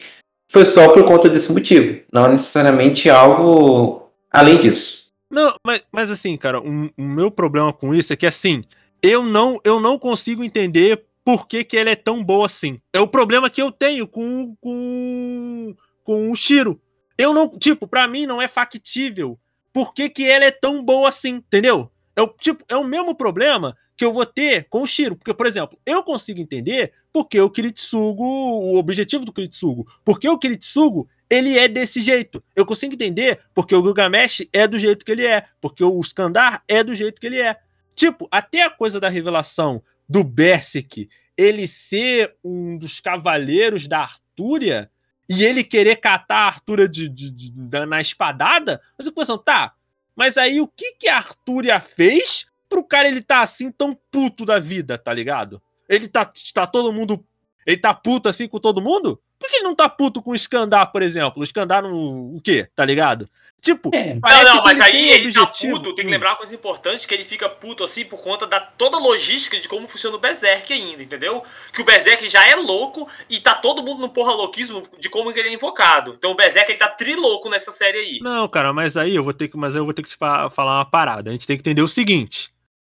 foi 0.50 0.66
só 0.66 0.94
por 0.94 1.04
conta 1.06 1.28
desse 1.28 1.52
motivo. 1.52 2.02
Não 2.12 2.32
necessariamente 2.32 3.10
algo 3.10 4.10
além 4.32 4.58
disso. 4.58 5.06
Não, 5.30 5.56
mas, 5.66 5.82
mas 5.92 6.12
assim, 6.12 6.38
cara, 6.38 6.62
o, 6.62 6.90
o 6.98 7.04
meu 7.04 7.32
problema 7.32 7.74
com 7.74 7.94
isso 7.94 8.14
é 8.14 8.16
que 8.16 8.26
assim, 8.26 8.64
eu 9.02 9.24
não, 9.24 9.60
eu 9.64 9.80
não 9.80 9.98
consigo 9.98 10.44
entender 10.44 11.04
por 11.24 11.48
que, 11.48 11.64
que 11.64 11.76
ela 11.76 11.90
é 11.90 11.96
tão 11.96 12.24
boa 12.24 12.46
assim. 12.46 12.80
É 12.94 13.00
o 13.00 13.08
problema 13.08 13.50
que 13.50 13.62
eu 13.62 13.72
tenho 13.72 14.08
com, 14.08 14.56
com, 14.62 15.76
com 16.04 16.32
o 16.32 16.36
Shiro. 16.36 16.80
Eu 17.18 17.34
não, 17.34 17.50
tipo, 17.50 17.88
pra 17.88 18.08
mim 18.08 18.26
não 18.26 18.42
é 18.42 18.48
factível 18.48 19.38
por 19.74 19.94
que, 19.94 20.08
que 20.08 20.24
ela 20.24 20.46
é 20.46 20.52
tão 20.52 20.84
boa 20.84 21.10
assim, 21.10 21.36
entendeu? 21.36 21.92
É 22.16 22.22
o, 22.22 22.28
tipo, 22.28 22.64
é 22.70 22.78
o 22.78 22.84
mesmo 22.84 23.14
problema 23.16 23.76
que 23.98 24.06
eu 24.06 24.14
vou 24.14 24.26
ter 24.26 24.68
com 24.70 24.84
o 24.84 24.88
Shiro. 24.88 25.16
Porque, 25.16 25.34
por 25.34 25.46
exemplo, 25.46 25.78
eu 25.86 26.04
consigo 26.04 26.40
entender 26.40 26.94
porque 27.16 27.40
o 27.40 27.50
Kiritsugo, 27.50 28.26
o 28.26 28.76
objetivo 28.78 29.24
do 29.24 29.32
Kiritsugo, 29.32 29.88
porque 30.04 30.28
o 30.28 30.38
Kiritsugo, 30.38 31.08
ele 31.30 31.58
é 31.58 31.66
desse 31.66 32.02
jeito. 32.02 32.44
Eu 32.54 32.66
consigo 32.66 32.94
entender 32.94 33.40
porque 33.54 33.74
o 33.74 33.82
Gilgamesh 33.82 34.46
é 34.52 34.68
do 34.68 34.78
jeito 34.78 35.06
que 35.06 35.14
ele 35.14 35.26
é, 35.26 35.46
porque 35.62 35.82
o 35.82 35.98
Skandar 36.02 36.62
é 36.68 36.84
do 36.84 36.94
jeito 36.94 37.22
que 37.22 37.26
ele 37.28 37.40
é. 37.40 37.56
Tipo, 37.96 38.28
até 38.30 38.64
a 38.64 38.70
coisa 38.70 39.00
da 39.00 39.08
revelação 39.08 39.82
do 40.10 40.26
Berserk, 40.26 41.08
ele 41.38 41.66
ser 41.70 42.36
um 42.44 42.78
dos 42.78 43.00
cavaleiros 43.00 43.88
da 43.88 44.00
Artúria 44.00 44.92
e 45.30 45.42
ele 45.46 45.64
querer 45.64 45.96
catar 45.96 46.40
a 46.40 46.48
Artúria 46.48 46.86
de, 46.90 47.08
de- 47.08 47.32
de- 47.32 47.52
da- 47.54 47.86
na 47.86 48.02
espadada, 48.02 48.82
mas 48.98 49.08
eu 49.08 49.14
pensando, 49.14 49.40
tá, 49.40 49.74
Mas 50.18 50.38
aí 50.38 50.60
o 50.60 50.68
que 50.68 50.92
que 51.00 51.08
a 51.08 51.16
Artúria 51.16 51.80
fez 51.80 52.46
pro 52.68 52.84
cara 52.84 53.08
ele 53.08 53.22
tá 53.22 53.40
assim 53.40 53.72
tão 53.72 53.98
puto 54.12 54.46
da 54.46 54.60
vida, 54.60 54.98
tá 54.98 55.14
ligado? 55.14 55.62
Ele 55.88 56.08
tá, 56.08 56.32
tá 56.54 56.68
todo 56.68 56.94
mundo. 56.94 57.24
Ele 57.66 57.78
tá 57.78 57.94
puto 57.94 58.30
assim 58.30 58.48
com 58.48 58.60
todo 58.60 58.82
mundo? 58.82 59.20
Por 59.38 59.50
que 59.50 59.58
ele 59.58 59.64
não 59.64 59.76
tá 59.76 59.90
puto 59.90 60.22
com 60.22 60.32
o 60.32 60.36
Skandar, 60.36 60.92
por 60.92 61.02
exemplo? 61.02 61.42
O 61.42 61.44
Skandar 61.44 61.84
no. 61.84 62.36
O 62.36 62.42
quê? 62.42 62.70
Tá 62.76 62.86
ligado? 62.86 63.30
Tipo, 63.66 63.90
é. 63.96 64.14
não, 64.14 64.44
não, 64.44 64.64
mas 64.64 64.80
aí 64.80 65.10
ele 65.10 65.34
tá 65.34 65.48
puto, 65.48 65.96
tem 65.96 66.06
que 66.06 66.12
lembrar 66.12 66.32
uma 66.32 66.36
coisa 66.36 66.54
importante, 66.54 67.08
que 67.08 67.14
ele 67.14 67.24
fica 67.24 67.50
puto 67.50 67.84
assim 67.84 68.06
por 68.06 68.22
conta 68.22 68.46
da 68.46 68.60
toda 68.60 68.98
a 68.98 69.00
logística 69.00 69.60
de 69.60 69.68
como 69.68 69.88
funciona 69.88 70.16
o 70.16 70.20
Berserk 70.20 70.72
ainda, 70.72 71.02
entendeu? 71.02 71.44
Que 71.74 71.82
o 71.82 71.86
Berserk 71.86 72.30
já 72.30 72.48
é 72.48 72.56
louco 72.56 73.10
e 73.28 73.40
tá 73.40 73.56
todo 73.56 73.82
mundo 73.82 74.02
no 74.02 74.10
porra 74.10 74.34
louquismo 74.34 74.84
de 75.00 75.10
como 75.10 75.32
ele 75.32 75.50
é 75.50 75.54
invocado. 75.54 76.14
Então 76.16 76.32
o 76.32 76.36
Berserk 76.36 76.72
ele 76.72 76.78
tá 76.78 76.90
trilouco 76.90 77.50
nessa 77.50 77.72
série 77.72 77.98
aí. 77.98 78.20
Não, 78.22 78.48
cara, 78.48 78.72
mas 78.72 78.96
aí 78.96 79.16
eu 79.16 79.24
vou 79.24 79.34
ter 79.34 79.48
que, 79.48 79.58
mas 79.58 79.76
eu 79.76 79.84
vou 79.84 79.96
ter 79.96 80.04
que 80.04 80.10
te 80.10 80.18
falar 80.18 80.78
uma 80.78 80.86
parada. 80.86 81.32
A 81.32 81.34
gente 81.34 81.48
tem 81.48 81.58
que 81.58 81.62
entender 81.62 81.82
o 81.82 81.88
seguinte. 81.88 82.52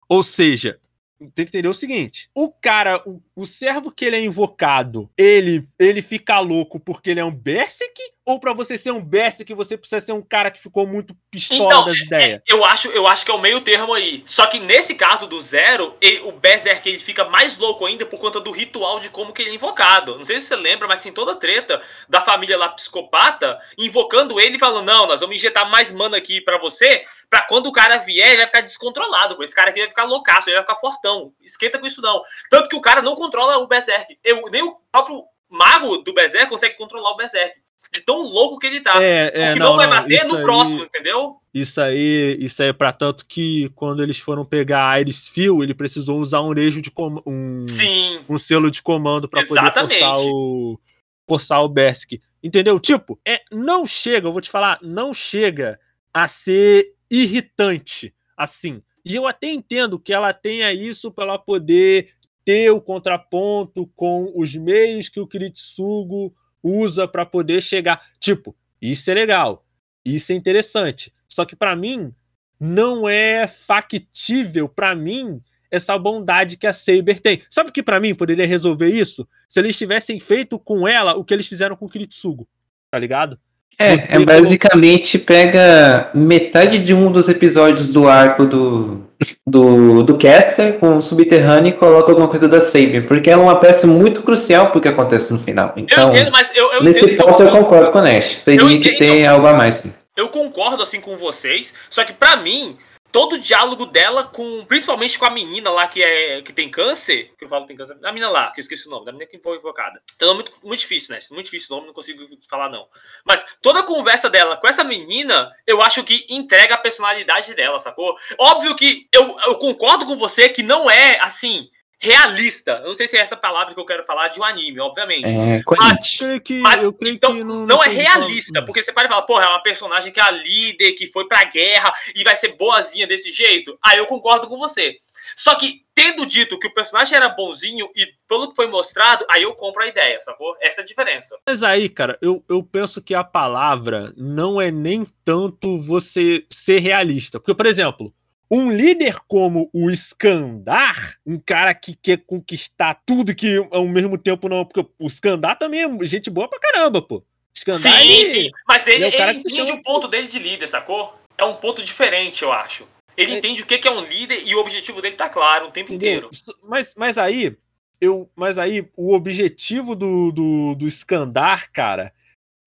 Ou 0.10 0.24
seja, 0.24 0.80
tem 1.20 1.46
que 1.46 1.52
entender 1.52 1.68
o 1.68 1.74
seguinte: 1.74 2.30
o 2.34 2.50
cara, 2.52 3.02
o, 3.08 3.22
o 3.36 3.46
servo 3.46 3.92
que 3.92 4.06
ele 4.06 4.16
é 4.16 4.24
invocado, 4.24 5.10
ele 5.18 5.68
ele 5.80 6.02
fica 6.02 6.40
louco 6.40 6.80
porque 6.80 7.10
ele 7.10 7.20
é 7.20 7.26
um 7.26 7.34
Berserk? 7.34 8.00
Ou 8.26 8.40
para 8.40 8.54
você 8.54 8.78
ser 8.78 8.92
um 8.92 9.04
Berserk, 9.04 9.54
você 9.54 9.78
precisa 9.78 10.06
ser 10.06 10.14
um 10.14 10.22
cara 10.22 10.50
que 10.50 10.62
ficou 10.62 10.88
muito 10.88 11.16
pistola 11.30 11.66
então, 11.66 11.86
das 11.86 11.98
ideias? 11.98 12.42
É, 12.48 12.54
eu 12.54 12.64
acho, 12.64 12.88
eu 12.90 13.06
acho 13.06 13.26
que 13.26 13.32
é 13.32 13.34
o 13.34 13.40
meio 13.40 13.60
termo 13.62 13.94
aí. 13.94 14.24
Só 14.26 14.48
que 14.48 14.60
nesse 14.60 14.96
caso 14.96 15.28
do 15.28 15.42
Zero, 15.42 15.98
ele, 16.00 16.22
o 16.22 16.32
Berserk 16.32 16.88
ele 16.88 17.00
fica 17.00 17.26
mais 17.26 17.58
louco 17.58 17.86
ainda 17.86 18.06
por 18.06 18.20
conta 18.20 18.40
do 18.40 18.52
ritual 18.52 19.00
de 19.00 19.10
como 19.10 19.34
que 19.34 19.42
ele 19.42 19.52
é 19.52 19.56
invocado. 19.56 20.18
Não 20.18 20.24
sei 20.24 20.40
se 20.40 20.48
você 20.48 20.56
lembra, 20.56 20.88
mas 20.88 21.02
tem 21.02 21.12
toda 21.12 21.34
a 21.34 21.36
treta 21.36 21.82
da 22.08 22.22
família 22.22 22.58
lá 22.58 22.70
psicopata 22.70 23.60
invocando 23.78 24.40
ele 24.40 24.56
e 24.56 24.60
falando: 24.60 24.86
não, 24.86 25.06
nós 25.06 25.20
vamos 25.20 25.36
injetar 25.36 25.70
mais 25.70 25.92
mana 25.92 26.18
aqui 26.18 26.40
para 26.40 26.58
você 26.58 27.06
pra 27.34 27.42
quando 27.42 27.66
o 27.66 27.72
cara 27.72 27.98
vier, 27.98 28.28
ele 28.28 28.38
vai 28.38 28.46
ficar 28.46 28.62
descontrolado. 28.62 29.44
Esse 29.44 29.56
cara 29.56 29.72
aqui 29.72 29.80
vai 29.80 29.90
ficar 29.90 30.04
loucaço, 30.04 30.50
ele 30.50 30.56
vai 30.56 30.64
ficar 30.64 30.80
fortão. 30.80 31.34
Esquenta 31.42 31.80
com 31.80 31.88
isso 31.88 32.00
não. 32.00 32.22
Tanto 32.48 32.70
que 32.70 32.76
o 32.76 32.82
cara 32.82 33.02
não 33.02 33.16
controla 33.16 33.58
o 33.58 33.66
Berserk. 33.66 34.20
Eu, 34.24 34.44
nem 34.52 34.62
o 34.62 34.78
próprio 34.92 35.24
mago 35.50 35.98
do 35.98 36.14
Berserk 36.14 36.48
consegue 36.48 36.78
controlar 36.78 37.10
o 37.10 37.16
Berserk. 37.16 37.60
De 37.92 38.02
tão 38.02 38.24
louco 38.24 38.58
que 38.60 38.68
ele 38.68 38.82
tá. 38.82 39.02
É, 39.02 39.32
é, 39.34 39.52
o 39.52 39.54
que 39.54 39.60
não, 39.60 39.70
não 39.70 39.76
vai 39.78 39.88
bater 39.88 40.26
no 40.26 40.38
aí, 40.38 40.44
próximo, 40.44 40.84
entendeu? 40.84 41.38
Isso 41.54 41.80
aí, 41.80 42.38
isso 42.40 42.64
aí 42.64 42.70
é 42.70 42.74
pra 42.74 42.92
tanto 42.92 43.26
que 43.26 43.70
quando 43.76 44.02
eles 44.02 44.18
foram 44.18 44.44
pegar 44.44 44.90
a 44.90 45.00
Iris 45.00 45.30
Phil, 45.30 45.64
ele 45.64 45.74
precisou 45.74 46.20
usar 46.20 46.42
um 46.42 46.54
nejo 46.54 46.82
de 46.82 46.92
um, 47.26 47.68
Sim. 47.68 48.22
um 48.28 48.38
selo 48.38 48.72
de 48.72 48.82
comando 48.82 49.30
para 49.30 49.46
poder 49.46 49.72
forçar 49.72 50.18
o 50.20 50.80
forçar 51.28 51.64
o 51.64 51.70
Berserk. 51.70 52.22
Entendeu? 52.44 52.80
Tipo, 52.80 53.20
é, 53.26 53.40
não 53.52 53.86
chega, 53.86 54.28
eu 54.28 54.32
vou 54.34 54.42
te 54.42 54.50
falar, 54.50 54.80
não 54.82 55.14
chega 55.14 55.80
a 56.14 56.28
ser 56.28 56.94
irritante, 57.10 58.14
assim. 58.36 58.82
E 59.06 59.16
eu 59.16 59.28
até 59.28 59.50
entendo 59.50 60.00
que 60.00 60.14
ela 60.14 60.34
tenha 60.34 60.74
isso 60.74 61.12
para 61.12 61.26
ela 61.26 61.40
poder 61.40 62.10
ter 62.46 62.70
o 62.72 62.82
contraponto 62.82 63.90
com 63.96 64.32
os 64.36 64.56
meios 64.56 65.10
que 65.10 65.20
o 65.20 65.28
Kiritsugo 65.28 66.34
usa 66.64 67.08
para 67.08 67.26
poder 67.26 67.62
chegar. 67.62 68.02
Tipo, 68.20 68.56
isso 68.82 69.12
é 69.12 69.14
legal, 69.14 69.66
isso 70.06 70.32
é 70.32 70.36
interessante. 70.36 71.14
Só 71.28 71.46
que 71.46 71.56
para 71.56 71.76
mim 71.76 72.14
não 72.60 73.08
é 73.08 73.48
factível 73.48 74.70
para 74.70 74.96
mim 74.96 75.42
essa 75.70 75.98
bondade 75.98 76.56
que 76.56 76.68
a 76.68 76.72
Saber 76.72 77.20
tem. 77.20 77.42
Sabe 77.50 77.72
o 77.72 77.74
que 77.74 77.82
para 77.82 78.00
mim 78.00 78.14
poderia 78.14 78.46
resolver 78.46 78.90
isso? 78.90 79.28
Se 79.50 79.60
eles 79.60 79.78
tivessem 79.78 80.20
feito 80.20 80.60
com 80.60 80.88
ela 80.88 81.16
o 81.16 81.26
que 81.26 81.34
eles 81.34 81.48
fizeram 81.48 81.76
com 81.76 81.86
o 81.86 81.90
Kiritsugo, 81.90 82.48
tá 82.92 83.00
ligado? 83.00 83.40
É, 83.80 83.94
é 84.16 84.20
basicamente 84.20 85.18
pega 85.18 86.10
metade 86.14 86.80
de 86.80 86.94
um 86.94 87.12
dos 87.12 87.28
episódios 87.28 87.92
do 87.92 88.08
arco 88.08 88.46
do, 88.46 89.04
do, 89.46 90.04
do 90.04 90.18
Caster 90.18 90.74
com 90.74 90.98
o 90.98 91.02
Subterrâneo 91.02 91.70
e 91.70 91.74
coloca 91.74 92.12
alguma 92.12 92.28
coisa 92.28 92.48
da 92.48 92.62
Saber, 92.62 93.08
porque 93.08 93.30
ela 93.30 93.42
é 93.42 93.46
uma 93.46 93.60
peça 93.60 93.88
muito 93.88 94.22
crucial 94.22 94.68
pro 94.68 94.80
que 94.80 94.88
acontece 94.88 95.34
no 95.34 95.40
final. 95.40 95.74
Então, 95.76 96.10
eu 96.10 96.16
entendo, 96.16 96.32
mas 96.32 96.52
eu, 96.56 96.72
eu 96.74 96.84
nesse 96.84 97.08
ponto 97.16 97.42
eu, 97.42 97.48
eu 97.48 97.52
concordo 97.52 97.92
com 97.92 98.00
o 98.00 98.02
Nash. 98.02 98.42
Teria 98.46 98.80
que 98.80 98.98
ter 98.98 99.26
algo 99.26 99.48
a 99.48 99.54
mais. 99.54 99.78
Sim. 99.78 99.94
Eu 100.16 100.30
concordo 100.30 100.84
assim 100.84 101.02
com 101.02 101.18
vocês, 101.18 101.74
só 101.90 102.04
que 102.04 102.14
para 102.14 102.38
mim 102.38 102.78
todo 103.14 103.34
o 103.34 103.40
diálogo 103.40 103.86
dela 103.86 104.26
com. 104.26 104.66
Principalmente 104.66 105.18
com 105.18 105.26
a 105.26 105.30
menina 105.30 105.70
lá 105.70 105.88
que, 105.88 106.04
é, 106.04 106.42
que 106.42 106.52
tem 106.52 106.70
câncer. 106.70 107.32
Que 107.38 107.46
eu 107.46 107.48
falo 107.48 107.62
que 107.62 107.70
tem 107.70 107.78
câncer. 107.78 107.96
A 108.04 108.12
menina 108.12 108.30
lá, 108.30 108.52
que 108.52 108.60
eu 108.60 108.64
esqueci 108.64 108.88
o 108.88 108.92
nome, 108.92 109.06
da 109.06 109.12
menina 109.14 109.30
que 109.30 109.38
foi 109.38 109.58
invocada. 109.58 110.02
Então 110.16 110.32
é 110.32 110.34
muito, 110.34 110.52
muito 110.62 110.80
difícil, 110.80 111.16
né? 111.16 111.20
Muito 111.32 111.46
difícil 111.46 111.68
o 111.70 111.76
nome, 111.76 111.88
não 111.88 111.94
consigo 111.94 112.28
falar, 112.50 112.70
não. 112.70 112.88
Mas 113.24 113.46
toda 113.62 113.82
a 113.82 113.84
conversa 113.84 114.30
dela 114.30 114.58
com 114.58 114.68
essa 114.68 114.84
menina, 114.84 115.56
eu 115.66 115.82
acho 115.82 116.04
que 116.04 116.26
entrega 116.28 116.74
a 116.74 116.80
personalidade 116.80 117.54
dela, 117.54 117.78
sacou? 117.78 118.18
Óbvio 118.40 118.76
que 118.76 119.08
eu, 119.14 119.38
eu 119.46 119.56
concordo 119.58 120.06
com 120.06 120.18
você 120.18 120.50
que 120.50 120.64
não 120.64 120.90
é 120.90 121.20
assim 121.22 121.70
realista. 122.04 122.82
Eu 122.84 122.90
não 122.90 122.96
sei 122.96 123.08
se 123.08 123.18
é 123.18 123.22
essa 123.22 123.38
palavra 123.38 123.74
que 123.74 123.80
eu 123.80 123.86
quero 123.86 124.06
falar 124.06 124.28
de 124.28 124.40
um 124.40 124.44
anime, 124.44 124.80
obviamente. 124.82 125.26
É, 125.26 125.62
mas, 125.78 126.18
que, 126.44 126.60
mas 126.60 126.84
então, 127.06 127.34
não, 127.34 127.66
não 127.66 127.84
é 127.84 127.88
realista, 127.88 128.62
porque 128.66 128.84
você 128.84 128.92
pode 128.92 129.08
falar, 129.08 129.22
porra, 129.22 129.46
é 129.46 129.48
uma 129.48 129.64
personagem 129.64 130.12
que 130.12 130.20
é 130.20 130.24
a 130.24 130.32
líder, 130.32 130.94
que 130.94 131.12
foi 131.12 131.28
pra 131.28 131.46
guerra 131.46 131.94
e 132.14 132.24
vai 132.24 132.36
ser 132.36 132.58
boazinha 132.58 133.08
desse 133.08 133.32
jeito. 133.32 133.78
Aí 133.82 133.98
eu 133.98 134.06
concordo 134.06 134.48
com 134.48 134.58
você. 134.58 134.98
Só 135.36 135.56
que, 135.56 135.82
tendo 135.96 136.26
dito 136.26 136.60
que 136.60 136.68
o 136.68 136.74
personagem 136.74 137.16
era 137.16 137.30
bonzinho 137.30 137.90
e 137.96 138.06
pelo 138.28 138.50
que 138.50 138.56
foi 138.56 138.68
mostrado, 138.68 139.26
aí 139.30 139.44
eu 139.44 139.56
compro 139.56 139.82
a 139.82 139.88
ideia, 139.88 140.20
sacou? 140.20 140.56
Essa 140.62 140.82
é 140.82 140.84
a 140.84 140.86
diferença. 140.86 141.38
Mas 141.48 141.64
aí, 141.64 141.88
cara, 141.90 142.18
eu, 142.22 142.44
eu 142.50 142.62
penso 142.62 143.02
que 143.02 143.16
a 143.16 143.24
palavra 143.24 144.14
não 144.18 144.62
é 144.62 144.70
nem 144.70 145.06
tanto 145.24 145.82
você 145.82 146.46
ser 146.52 146.80
realista. 146.80 147.40
Porque, 147.40 147.56
por 147.56 147.66
exemplo, 147.66 148.14
um 148.54 148.72
líder 148.72 149.18
como 149.28 149.68
o 149.74 149.90
Skandar, 149.90 151.18
um 151.26 151.40
cara 151.40 151.74
que 151.74 151.96
quer 151.96 152.18
conquistar 152.18 153.02
tudo 153.04 153.34
que 153.34 153.58
ao 153.72 153.88
mesmo 153.88 154.16
tempo 154.16 154.48
não. 154.48 154.64
Porque 154.64 154.88
o 155.00 155.08
Skandar 155.08 155.58
também 155.58 155.82
é 155.82 156.06
gente 156.06 156.30
boa 156.30 156.48
pra 156.48 156.60
caramba, 156.60 157.02
pô. 157.02 157.24
Skandar, 157.56 157.82
sim, 157.82 158.12
ele, 158.12 158.26
sim. 158.26 158.50
Mas 158.68 158.88
ele, 158.88 159.06
ele, 159.06 159.16
é 159.16 159.30
ele 159.30 159.40
entende 159.40 159.72
o 159.72 159.82
ponto 159.82 160.08
dele 160.08 160.28
de 160.28 160.38
líder, 160.38 160.68
sacou? 160.68 161.16
É 161.36 161.44
um 161.44 161.56
ponto 161.56 161.82
diferente, 161.82 162.44
eu 162.44 162.52
acho. 162.52 162.88
Ele 163.18 163.34
é... 163.34 163.38
entende 163.38 163.64
o 163.64 163.66
que 163.66 163.88
é 163.88 163.92
um 163.92 164.02
líder 164.02 164.44
e 164.46 164.54
o 164.54 164.60
objetivo 164.60 165.02
dele 165.02 165.16
tá 165.16 165.30
claro 165.30 165.68
o 165.68 165.72
tempo 165.72 165.92
Entendeu? 165.92 166.30
inteiro. 166.30 166.58
Mas, 166.62 166.94
mas 166.96 167.18
aí, 167.18 167.58
eu, 168.00 168.30
mas 168.36 168.60
aí, 168.60 168.88
o 168.96 169.14
objetivo 169.16 169.96
do, 169.96 170.32
do, 170.32 170.76
do 170.76 170.88
Skandar, 170.88 171.72
cara, 171.72 172.14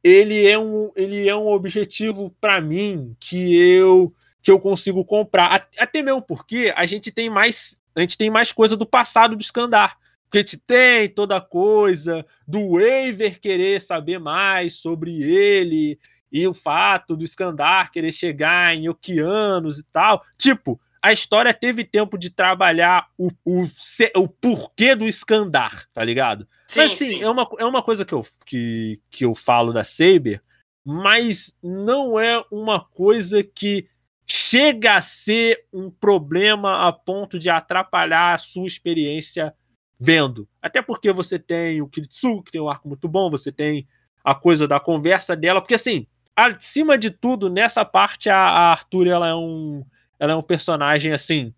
ele 0.03 0.47
é 0.47 0.59
um, 0.59 0.91
ele 0.97 1.29
é 1.29 1.37
um 1.37 1.47
objetivo 1.47 2.35
para 2.41 2.61
mim 2.61 3.17
que 3.21 3.57
eu 3.57 4.13
que 4.47 4.51
eu 4.53 4.61
consigo 4.61 5.05
comprar. 5.05 5.67
Até 5.77 6.01
mesmo 6.03 6.23
porque 6.23 6.73
a 6.77 6.87
gente 6.87 7.11
tem 7.11 7.29
mais, 7.29 7.77
a 7.97 8.01
gente 8.01 8.17
tem 8.17 8.31
mais 8.31 8.53
coisa 8.53 8.77
do 8.77 8.87
passado 8.87 9.35
do 9.35 9.43
Skandar. 9.43 9.99
Porque 10.23 10.39
a 10.39 10.41
gente 10.41 10.57
tem 10.59 11.09
toda 11.09 11.39
a 11.39 11.41
coisa 11.41 12.25
do 12.47 12.75
Waver 12.75 13.41
querer 13.41 13.81
saber 13.81 14.21
mais 14.21 14.75
sobre 14.75 15.21
ele 15.21 15.99
e 16.31 16.47
o 16.47 16.55
fato 16.55 17.17
do 17.17 17.25
Skandar 17.25 17.91
querer 17.91 18.13
chegar 18.13 18.73
em 18.73 18.89
oceanos 18.89 19.81
e 19.81 19.85
tal. 19.93 20.25
Tipo, 20.39 20.81
a 21.03 21.13
história 21.13 21.53
teve 21.53 21.83
tempo 21.83 22.17
de 22.17 22.31
trabalhar 22.31 23.09
o, 23.19 23.33
o, 23.45 23.69
o 24.15 24.29
porquê 24.29 24.95
do 24.95 25.09
Skandar, 25.09 25.89
tá 25.93 26.05
ligado? 26.05 26.47
Sim, 26.69 26.81
mas 26.83 26.93
sim, 26.93 27.17
sim, 27.17 27.23
É, 27.25 27.29
uma, 27.29 27.49
é 27.59 27.65
uma 27.65 27.83
coisa 27.83 28.05
que 28.05 28.15
eu, 28.15 28.25
que, 28.47 29.01
que 29.11 29.25
eu 29.25 29.35
falo 29.35 29.73
da 29.73 29.83
Saber, 29.83 30.41
mas 30.85 31.53
não 31.61 32.17
é 32.17 32.45
uma 32.49 32.79
coisa 32.81 33.43
que 33.43 33.89
chega 34.27 34.97
a 34.97 35.01
ser 35.01 35.65
um 35.73 35.91
problema 35.91 36.89
a 36.89 36.93
ponto 36.93 37.39
de 37.39 37.49
atrapalhar 37.49 38.35
a 38.35 38.39
sua 38.39 38.67
experiência 38.67 39.55
vendo. 39.99 40.49
Até 40.61 40.83
porque 40.83 41.13
você 41.13 41.39
tem 41.39 41.81
o 41.81 41.89
Kiritsu, 41.89 42.43
que 42.43 42.53
tem 42.53 42.61
um 42.61 42.69
arco 42.69 42.89
muito 42.89 43.09
bom, 43.09 43.31
você 43.31 43.53
tem 43.53 43.87
a 44.25 44.35
coisa 44.35 44.67
da 44.67 44.81
conversa 44.81 45.37
dela, 45.37 45.61
porque 45.61 45.75
assim, 45.75 46.07
acima 46.35 46.99
de 46.99 47.11
tudo, 47.11 47.49
nessa 47.49 47.85
parte 47.85 48.29
a, 48.29 48.37
a 48.37 48.73
Arthur 48.73 49.07
ela 49.07 49.29
é 49.29 49.35
um 49.35 49.85
ela 50.19 50.33
é 50.33 50.35
um 50.35 50.43
personagem 50.43 51.13
assim, 51.13 51.55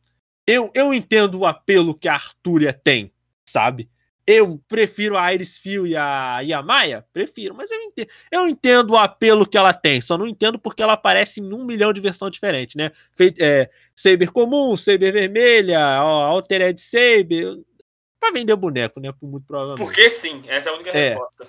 eu, 0.46 0.70
eu 0.74 0.92
entendo 0.92 1.38
o 1.38 1.46
apelo 1.46 1.94
que 1.94 2.08
a 2.08 2.14
Artúria 2.14 2.72
tem, 2.72 3.12
sabe? 3.48 3.88
Eu 4.30 4.62
prefiro 4.68 5.16
a 5.16 5.32
Iris 5.32 5.56
Phil 5.56 5.86
e 5.86 5.96
a, 5.96 6.40
e 6.44 6.52
a 6.52 6.62
Maia? 6.62 7.02
Prefiro, 7.14 7.54
mas 7.54 7.70
eu 7.70 7.80
entendo, 7.80 8.08
eu 8.30 8.46
entendo 8.46 8.90
o 8.90 8.98
apelo 8.98 9.48
que 9.48 9.56
ela 9.56 9.72
tem, 9.72 10.02
só 10.02 10.18
não 10.18 10.26
entendo 10.26 10.58
porque 10.58 10.82
ela 10.82 10.92
aparece 10.92 11.40
em 11.40 11.50
um 11.50 11.64
milhão 11.64 11.94
de 11.94 12.00
versões 12.02 12.30
diferentes, 12.30 12.74
né? 12.74 12.92
Feito, 13.16 13.42
é, 13.42 13.70
Saber 13.96 14.30
comum, 14.30 14.76
Saber 14.76 15.12
vermelha, 15.12 15.82
Altered 15.82 16.78
Saber. 16.78 17.58
Pra 18.20 18.30
vender 18.30 18.54
boneco, 18.54 19.00
né? 19.00 19.10
Muito 19.22 19.46
provavelmente. 19.46 19.82
Porque 19.82 20.10
sim, 20.10 20.42
essa 20.46 20.68
é 20.68 20.72
a 20.72 20.74
única 20.74 20.90
é, 20.90 21.08
resposta. 21.08 21.46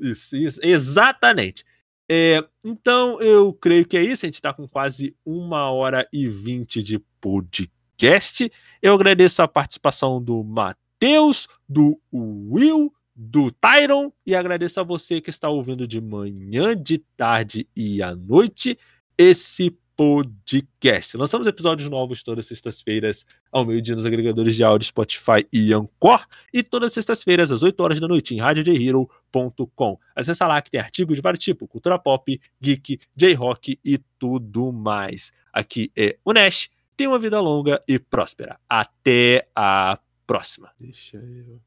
Isso, 0.00 0.36
isso, 0.36 0.60
exatamente. 0.64 1.64
É, 2.10 2.42
então, 2.64 3.20
eu 3.20 3.52
creio 3.52 3.86
que 3.86 3.96
é 3.96 4.02
isso. 4.02 4.24
A 4.24 4.28
gente 4.28 4.34
está 4.34 4.52
com 4.52 4.66
quase 4.66 5.14
uma 5.24 5.70
hora 5.70 6.08
e 6.12 6.26
vinte 6.26 6.82
de 6.82 6.98
podcast. 7.20 8.50
Eu 8.82 8.94
agradeço 8.94 9.42
a 9.42 9.48
participação 9.48 10.20
do 10.20 10.42
Matheus. 10.42 10.85
Matheus, 11.00 11.46
do 11.68 12.00
Will, 12.10 12.90
do 13.14 13.50
Tyron 13.50 14.10
e 14.24 14.34
agradeço 14.34 14.80
a 14.80 14.82
você 14.82 15.20
que 15.20 15.28
está 15.28 15.48
ouvindo 15.48 15.86
de 15.86 16.00
manhã, 16.00 16.74
de 16.74 16.98
tarde 17.16 17.68
e 17.76 18.02
à 18.02 18.14
noite 18.14 18.78
esse 19.16 19.76
Podcast. 19.94 21.16
Lançamos 21.16 21.46
episódios 21.46 21.88
novos 21.88 22.22
todas 22.22 22.44
as 22.44 22.48
sextas-feiras 22.48 23.24
ao 23.50 23.64
meio-dia 23.64 23.96
nos 23.96 24.04
agregadores 24.04 24.54
de 24.54 24.62
áudio 24.62 24.88
Spotify 24.88 25.46
e 25.50 25.72
Anchor 25.72 26.26
e 26.52 26.62
todas 26.62 26.88
as 26.88 26.94
sextas-feiras 26.94 27.50
às 27.50 27.62
8 27.62 27.80
horas 27.82 27.98
da 27.98 28.06
noite 28.06 28.34
em 28.34 28.38
radiojhero.com. 28.38 29.98
Acesse 30.14 30.44
lá 30.44 30.60
que 30.60 30.70
tem 30.70 30.80
artigos 30.80 31.16
de 31.16 31.22
vários 31.22 31.42
tipos, 31.42 31.66
cultura 31.66 31.98
pop, 31.98 32.38
geek, 32.60 33.00
J-rock 33.16 33.78
e 33.82 33.98
tudo 34.18 34.70
mais. 34.70 35.32
Aqui 35.50 35.90
é 35.96 36.18
o 36.22 36.32
Nash. 36.34 36.68
Tenha 36.94 37.08
uma 37.08 37.18
vida 37.18 37.40
longa 37.40 37.82
e 37.88 37.98
próspera. 37.98 38.58
Até 38.68 39.48
a 39.56 39.98
próxima. 40.26 40.72
Deixa 40.78 41.16
eu 41.18 41.60